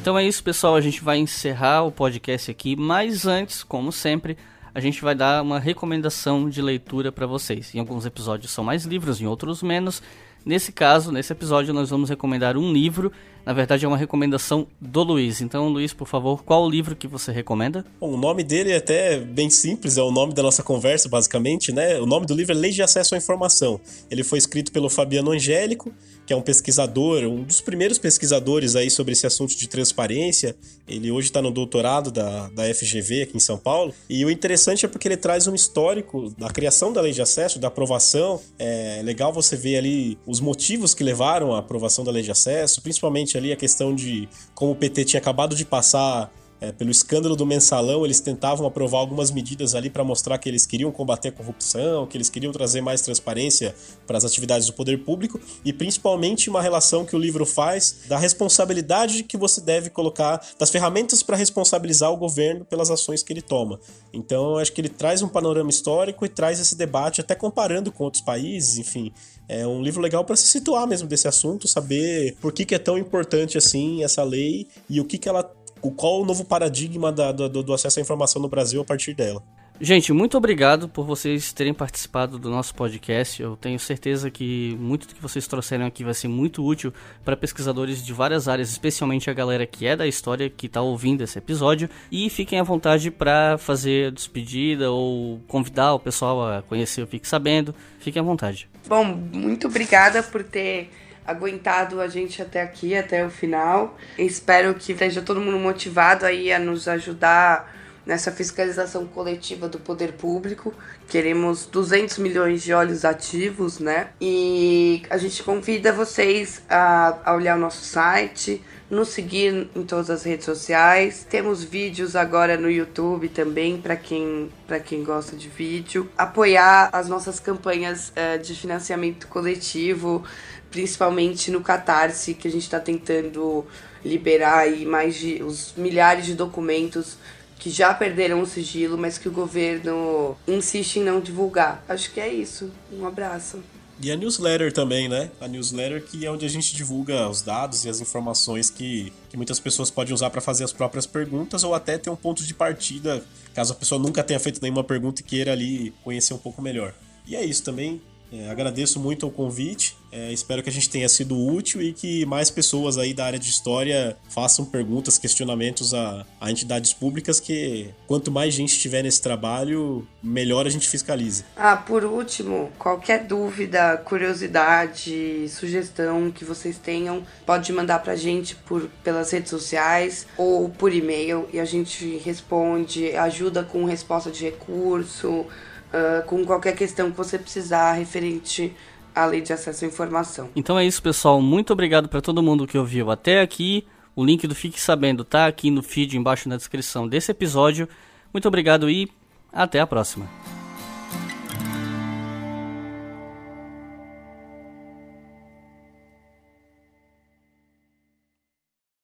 Então 0.00 0.18
é 0.18 0.26
isso, 0.26 0.42
pessoal. 0.42 0.76
A 0.76 0.80
gente 0.80 1.04
vai 1.04 1.18
encerrar 1.18 1.82
o 1.82 1.92
podcast 1.92 2.50
aqui, 2.50 2.74
mas 2.74 3.26
antes, 3.26 3.62
como 3.62 3.92
sempre, 3.92 4.34
a 4.74 4.80
gente 4.80 5.02
vai 5.02 5.14
dar 5.14 5.42
uma 5.42 5.60
recomendação 5.60 6.48
de 6.48 6.62
leitura 6.62 7.12
para 7.12 7.26
vocês. 7.26 7.74
Em 7.74 7.80
alguns 7.80 8.06
episódios 8.06 8.50
são 8.50 8.64
mais 8.64 8.86
livros, 8.86 9.20
em 9.20 9.26
outros 9.26 9.62
menos. 9.62 10.02
Nesse 10.42 10.72
caso, 10.72 11.12
nesse 11.12 11.30
episódio, 11.34 11.74
nós 11.74 11.90
vamos 11.90 12.08
recomendar 12.08 12.56
um 12.56 12.72
livro. 12.72 13.12
Na 13.44 13.52
verdade, 13.52 13.84
é 13.84 13.88
uma 13.88 13.96
recomendação 13.96 14.66
do 14.80 15.02
Luiz. 15.02 15.42
Então, 15.42 15.68
Luiz, 15.68 15.92
por 15.92 16.08
favor, 16.08 16.42
qual 16.44 16.64
o 16.64 16.70
livro 16.70 16.96
que 16.96 17.06
você 17.06 17.30
recomenda? 17.30 17.84
Bom, 18.00 18.14
o 18.14 18.16
nome 18.16 18.42
dele 18.42 18.72
é 18.72 18.76
até 18.76 19.18
bem 19.18 19.50
simples, 19.50 19.98
é 19.98 20.02
o 20.02 20.10
nome 20.10 20.32
da 20.32 20.42
nossa 20.42 20.62
conversa, 20.62 21.10
basicamente, 21.10 21.72
né? 21.72 22.00
O 22.00 22.06
nome 22.06 22.24
do 22.24 22.34
livro 22.34 22.54
é 22.54 22.56
Lei 22.56 22.70
de 22.70 22.82
Acesso 22.82 23.14
à 23.14 23.18
Informação. 23.18 23.78
Ele 24.10 24.24
foi 24.24 24.38
escrito 24.38 24.72
pelo 24.72 24.88
Fabiano 24.88 25.30
Angélico 25.30 25.92
que 26.30 26.34
é 26.34 26.36
um 26.36 26.40
pesquisador, 26.40 27.24
um 27.24 27.42
dos 27.42 27.60
primeiros 27.60 27.98
pesquisadores 27.98 28.76
aí 28.76 28.88
sobre 28.88 29.14
esse 29.14 29.26
assunto 29.26 29.56
de 29.56 29.68
transparência. 29.68 30.54
Ele 30.86 31.10
hoje 31.10 31.26
está 31.26 31.42
no 31.42 31.50
doutorado 31.50 32.12
da, 32.12 32.48
da 32.50 32.72
FGV 32.72 33.22
aqui 33.22 33.36
em 33.36 33.40
São 33.40 33.58
Paulo. 33.58 33.92
E 34.08 34.24
o 34.24 34.30
interessante 34.30 34.86
é 34.86 34.88
porque 34.88 35.08
ele 35.08 35.16
traz 35.16 35.48
um 35.48 35.56
histórico 35.56 36.32
da 36.38 36.48
criação 36.48 36.92
da 36.92 37.00
lei 37.00 37.10
de 37.10 37.20
acesso, 37.20 37.58
da 37.58 37.66
aprovação. 37.66 38.40
É 38.60 39.00
legal 39.02 39.32
você 39.32 39.56
ver 39.56 39.78
ali 39.78 40.16
os 40.24 40.38
motivos 40.38 40.94
que 40.94 41.02
levaram 41.02 41.52
à 41.52 41.58
aprovação 41.58 42.04
da 42.04 42.12
lei 42.12 42.22
de 42.22 42.30
acesso, 42.30 42.80
principalmente 42.80 43.36
ali 43.36 43.50
a 43.50 43.56
questão 43.56 43.92
de 43.92 44.28
como 44.54 44.70
o 44.70 44.76
PT 44.76 45.06
tinha 45.06 45.20
acabado 45.20 45.56
de 45.56 45.64
passar 45.64 46.32
é, 46.60 46.70
pelo 46.72 46.90
escândalo 46.90 47.34
do 47.34 47.46
mensalão, 47.46 48.04
eles 48.04 48.20
tentavam 48.20 48.66
aprovar 48.66 48.98
algumas 48.98 49.30
medidas 49.30 49.74
ali 49.74 49.88
para 49.88 50.04
mostrar 50.04 50.36
que 50.38 50.48
eles 50.48 50.66
queriam 50.66 50.92
combater 50.92 51.28
a 51.28 51.32
corrupção, 51.32 52.06
que 52.06 52.16
eles 52.16 52.28
queriam 52.28 52.52
trazer 52.52 52.80
mais 52.80 53.00
transparência 53.00 53.74
para 54.06 54.18
as 54.18 54.24
atividades 54.24 54.66
do 54.66 54.74
poder 54.74 54.98
público 54.98 55.40
e 55.64 55.72
principalmente 55.72 56.50
uma 56.50 56.60
relação 56.60 57.04
que 57.04 57.16
o 57.16 57.18
livro 57.18 57.46
faz 57.46 58.00
da 58.06 58.18
responsabilidade 58.18 59.22
que 59.22 59.36
você 59.36 59.60
deve 59.60 59.88
colocar, 59.90 60.44
das 60.58 60.70
ferramentas 60.70 61.22
para 61.22 61.36
responsabilizar 61.36 62.12
o 62.12 62.16
governo 62.16 62.64
pelas 62.64 62.90
ações 62.90 63.22
que 63.22 63.32
ele 63.32 63.42
toma. 63.42 63.80
Então, 64.12 64.58
acho 64.58 64.72
que 64.72 64.80
ele 64.80 64.88
traz 64.88 65.22
um 65.22 65.28
panorama 65.28 65.70
histórico 65.70 66.24
e 66.26 66.28
traz 66.28 66.60
esse 66.60 66.74
debate, 66.74 67.20
até 67.20 67.34
comparando 67.34 67.90
com 67.90 68.04
outros 68.04 68.22
países, 68.22 68.78
enfim. 68.78 69.12
É 69.48 69.66
um 69.66 69.82
livro 69.82 70.00
legal 70.00 70.24
para 70.24 70.36
se 70.36 70.46
situar 70.46 70.86
mesmo 70.86 71.08
desse 71.08 71.26
assunto, 71.26 71.66
saber 71.66 72.36
por 72.40 72.52
que, 72.52 72.64
que 72.64 72.74
é 72.74 72.78
tão 72.78 72.96
importante 72.96 73.58
assim 73.58 74.04
essa 74.04 74.22
lei 74.22 74.68
e 74.88 75.00
o 75.00 75.04
que, 75.04 75.18
que 75.18 75.28
ela 75.28 75.42
qual 75.88 76.22
o 76.22 76.24
novo 76.24 76.44
paradigma 76.44 77.12
da, 77.12 77.30
do, 77.30 77.62
do 77.62 77.72
acesso 77.72 78.00
à 78.00 78.02
informação 78.02 78.42
no 78.42 78.48
Brasil 78.48 78.80
a 78.80 78.84
partir 78.84 79.14
dela. 79.14 79.42
Gente, 79.82 80.12
muito 80.12 80.36
obrigado 80.36 80.90
por 80.90 81.06
vocês 81.06 81.54
terem 81.54 81.72
participado 81.72 82.38
do 82.38 82.50
nosso 82.50 82.74
podcast. 82.74 83.40
Eu 83.40 83.56
tenho 83.56 83.78
certeza 83.78 84.30
que 84.30 84.76
muito 84.78 85.08
do 85.08 85.14
que 85.14 85.22
vocês 85.22 85.46
trouxeram 85.46 85.86
aqui 85.86 86.04
vai 86.04 86.12
ser 86.12 86.28
muito 86.28 86.62
útil 86.62 86.92
para 87.24 87.34
pesquisadores 87.34 88.04
de 88.04 88.12
várias 88.12 88.46
áreas, 88.46 88.68
especialmente 88.68 89.30
a 89.30 89.32
galera 89.32 89.66
que 89.66 89.86
é 89.86 89.96
da 89.96 90.06
história 90.06 90.50
que 90.50 90.66
está 90.66 90.82
ouvindo 90.82 91.24
esse 91.24 91.38
episódio. 91.38 91.88
E 92.12 92.28
fiquem 92.28 92.60
à 92.60 92.62
vontade 92.62 93.10
para 93.10 93.56
fazer 93.56 94.08
a 94.08 94.10
despedida 94.10 94.90
ou 94.90 95.40
convidar 95.48 95.94
o 95.94 95.98
pessoal 95.98 96.46
a 96.46 96.60
conhecer 96.60 97.02
o 97.02 97.06
Fique 97.06 97.26
Sabendo. 97.26 97.74
Fiquem 98.00 98.20
à 98.20 98.22
vontade. 98.22 98.68
Bom, 98.86 99.02
muito 99.32 99.66
obrigada 99.66 100.22
por 100.22 100.44
ter 100.44 100.90
aguentado 101.30 102.00
a 102.00 102.08
gente 102.08 102.42
até 102.42 102.62
aqui, 102.62 102.94
até 102.94 103.24
o 103.24 103.30
final. 103.30 103.96
Espero 104.18 104.74
que 104.74 104.92
esteja 104.92 105.22
todo 105.22 105.40
mundo 105.40 105.58
motivado 105.58 106.26
aí 106.26 106.52
a 106.52 106.58
nos 106.58 106.88
ajudar 106.88 107.74
nessa 108.04 108.32
fiscalização 108.32 109.06
coletiva 109.06 109.68
do 109.68 109.78
poder 109.78 110.12
público. 110.12 110.74
Queremos 111.08 111.66
200 111.66 112.18
milhões 112.18 112.62
de 112.62 112.72
olhos 112.72 113.04
ativos, 113.04 113.78
né? 113.78 114.08
E 114.20 115.02
a 115.10 115.16
gente 115.16 115.42
convida 115.42 115.92
vocês 115.92 116.62
a, 116.68 117.18
a 117.24 117.34
olhar 117.34 117.56
o 117.56 117.60
nosso 117.60 117.84
site, 117.84 118.62
nos 118.90 119.08
seguir 119.08 119.68
em 119.74 119.82
todas 119.84 120.10
as 120.10 120.24
redes 120.24 120.44
sociais. 120.44 121.24
Temos 121.30 121.62
vídeos 121.62 122.16
agora 122.16 122.56
no 122.56 122.70
YouTube 122.70 123.28
também 123.28 123.80
para 123.80 123.96
quem 123.96 124.50
para 124.66 124.80
quem 124.80 125.04
gosta 125.04 125.36
de 125.36 125.48
vídeo. 125.48 126.10
Apoiar 126.18 126.90
as 126.92 127.08
nossas 127.08 127.38
campanhas 127.38 128.10
uh, 128.10 128.42
de 128.42 128.54
financiamento 128.54 129.28
coletivo 129.28 130.24
principalmente 130.70 131.50
no 131.50 131.60
Catarse, 131.60 132.34
que 132.34 132.46
a 132.46 132.50
gente 132.50 132.62
está 132.62 132.78
tentando 132.78 133.66
liberar 134.04 134.60
aí 134.60 134.86
mais 134.86 135.16
de 135.16 135.42
os 135.42 135.74
milhares 135.76 136.24
de 136.24 136.34
documentos 136.34 137.18
que 137.58 137.68
já 137.68 137.92
perderam 137.92 138.40
o 138.40 138.46
sigilo, 138.46 138.96
mas 138.96 139.18
que 139.18 139.28
o 139.28 139.32
governo 139.32 140.36
insiste 140.48 140.96
em 140.98 141.04
não 141.04 141.20
divulgar. 141.20 141.84
Acho 141.86 142.10
que 142.10 142.18
é 142.18 142.28
isso. 142.28 142.70
Um 142.90 143.06
abraço. 143.06 143.62
E 144.02 144.10
a 144.10 144.16
newsletter 144.16 144.72
também, 144.72 145.08
né? 145.08 145.30
A 145.40 145.46
newsletter 145.46 146.02
que 146.02 146.24
é 146.24 146.30
onde 146.30 146.46
a 146.46 146.48
gente 146.48 146.74
divulga 146.74 147.28
os 147.28 147.42
dados 147.42 147.84
e 147.84 147.88
as 147.88 148.00
informações 148.00 148.70
que, 148.70 149.12
que 149.28 149.36
muitas 149.36 149.60
pessoas 149.60 149.90
podem 149.90 150.14
usar 150.14 150.30
para 150.30 150.40
fazer 150.40 150.64
as 150.64 150.72
próprias 150.72 151.06
perguntas 151.06 151.64
ou 151.64 151.74
até 151.74 151.98
ter 151.98 152.08
um 152.08 152.16
ponto 152.16 152.42
de 152.42 152.54
partida, 152.54 153.22
caso 153.54 153.74
a 153.74 153.76
pessoa 153.76 154.00
nunca 154.00 154.22
tenha 154.22 154.40
feito 154.40 154.62
nenhuma 154.62 154.82
pergunta 154.82 155.20
e 155.20 155.24
queira 155.24 155.52
ali 155.52 155.92
conhecer 156.02 156.32
um 156.32 156.38
pouco 156.38 156.62
melhor. 156.62 156.94
E 157.26 157.36
é 157.36 157.44
isso 157.44 157.62
também. 157.62 158.00
É, 158.32 158.48
agradeço 158.48 159.00
muito 159.00 159.26
o 159.26 159.30
convite. 159.30 159.96
É, 160.12 160.32
espero 160.32 160.62
que 160.62 160.68
a 160.68 160.72
gente 160.72 160.90
tenha 160.90 161.08
sido 161.08 161.38
útil 161.38 161.80
e 161.80 161.92
que 161.92 162.26
mais 162.26 162.50
pessoas 162.50 162.98
aí 162.98 163.14
da 163.14 163.24
área 163.24 163.38
de 163.38 163.48
história 163.48 164.16
façam 164.28 164.64
perguntas, 164.64 165.18
questionamentos 165.18 165.94
a, 165.94 166.26
a 166.40 166.50
entidades 166.50 166.92
públicas, 166.92 167.38
que 167.38 167.90
quanto 168.06 168.30
mais 168.30 168.52
gente 168.52 168.72
estiver 168.72 169.02
nesse 169.02 169.22
trabalho, 169.22 170.06
melhor 170.22 170.66
a 170.66 170.70
gente 170.70 170.88
fiscaliza. 170.88 171.44
Ah, 171.56 171.76
por 171.76 172.04
último, 172.04 172.70
qualquer 172.78 173.24
dúvida, 173.24 173.96
curiosidade, 173.98 175.48
sugestão 175.48 176.30
que 176.30 176.44
vocês 176.44 176.76
tenham, 176.76 177.24
pode 177.46 177.72
mandar 177.72 178.00
pra 178.00 178.16
gente 178.16 178.56
por, 178.56 178.88
pelas 179.04 179.30
redes 179.30 179.50
sociais 179.50 180.26
ou 180.36 180.68
por 180.68 180.92
e-mail 180.92 181.48
e 181.52 181.60
a 181.60 181.64
gente 181.64 182.16
responde, 182.24 183.16
ajuda 183.16 183.62
com 183.62 183.84
resposta 183.84 184.30
de 184.30 184.44
recurso 184.44 185.46
uh, 185.92 186.24
com 186.26 186.44
qualquer 186.44 186.74
questão 186.74 187.10
que 187.10 187.16
você 187.16 187.38
precisar 187.38 187.92
referente 187.92 188.74
à 189.14 189.26
lei 189.26 189.40
de 189.40 189.52
acesso 189.52 189.84
à 189.84 189.88
informação. 189.88 190.48
Então 190.54 190.78
é 190.78 190.84
isso, 190.84 191.02
pessoal. 191.02 191.40
Muito 191.40 191.72
obrigado 191.72 192.08
para 192.08 192.20
todo 192.20 192.42
mundo 192.42 192.66
que 192.66 192.78
ouviu 192.78 193.10
até 193.10 193.40
aqui. 193.40 193.86
O 194.14 194.24
link 194.24 194.46
do 194.46 194.54
Fique 194.54 194.80
Sabendo 194.80 195.24
tá 195.24 195.46
aqui 195.46 195.70
no 195.70 195.82
feed 195.82 196.16
embaixo 196.16 196.48
na 196.48 196.56
descrição 196.56 197.08
desse 197.08 197.30
episódio. 197.30 197.88
Muito 198.32 198.46
obrigado 198.46 198.90
e 198.90 199.10
até 199.52 199.80
a 199.80 199.86
próxima. 199.86 200.59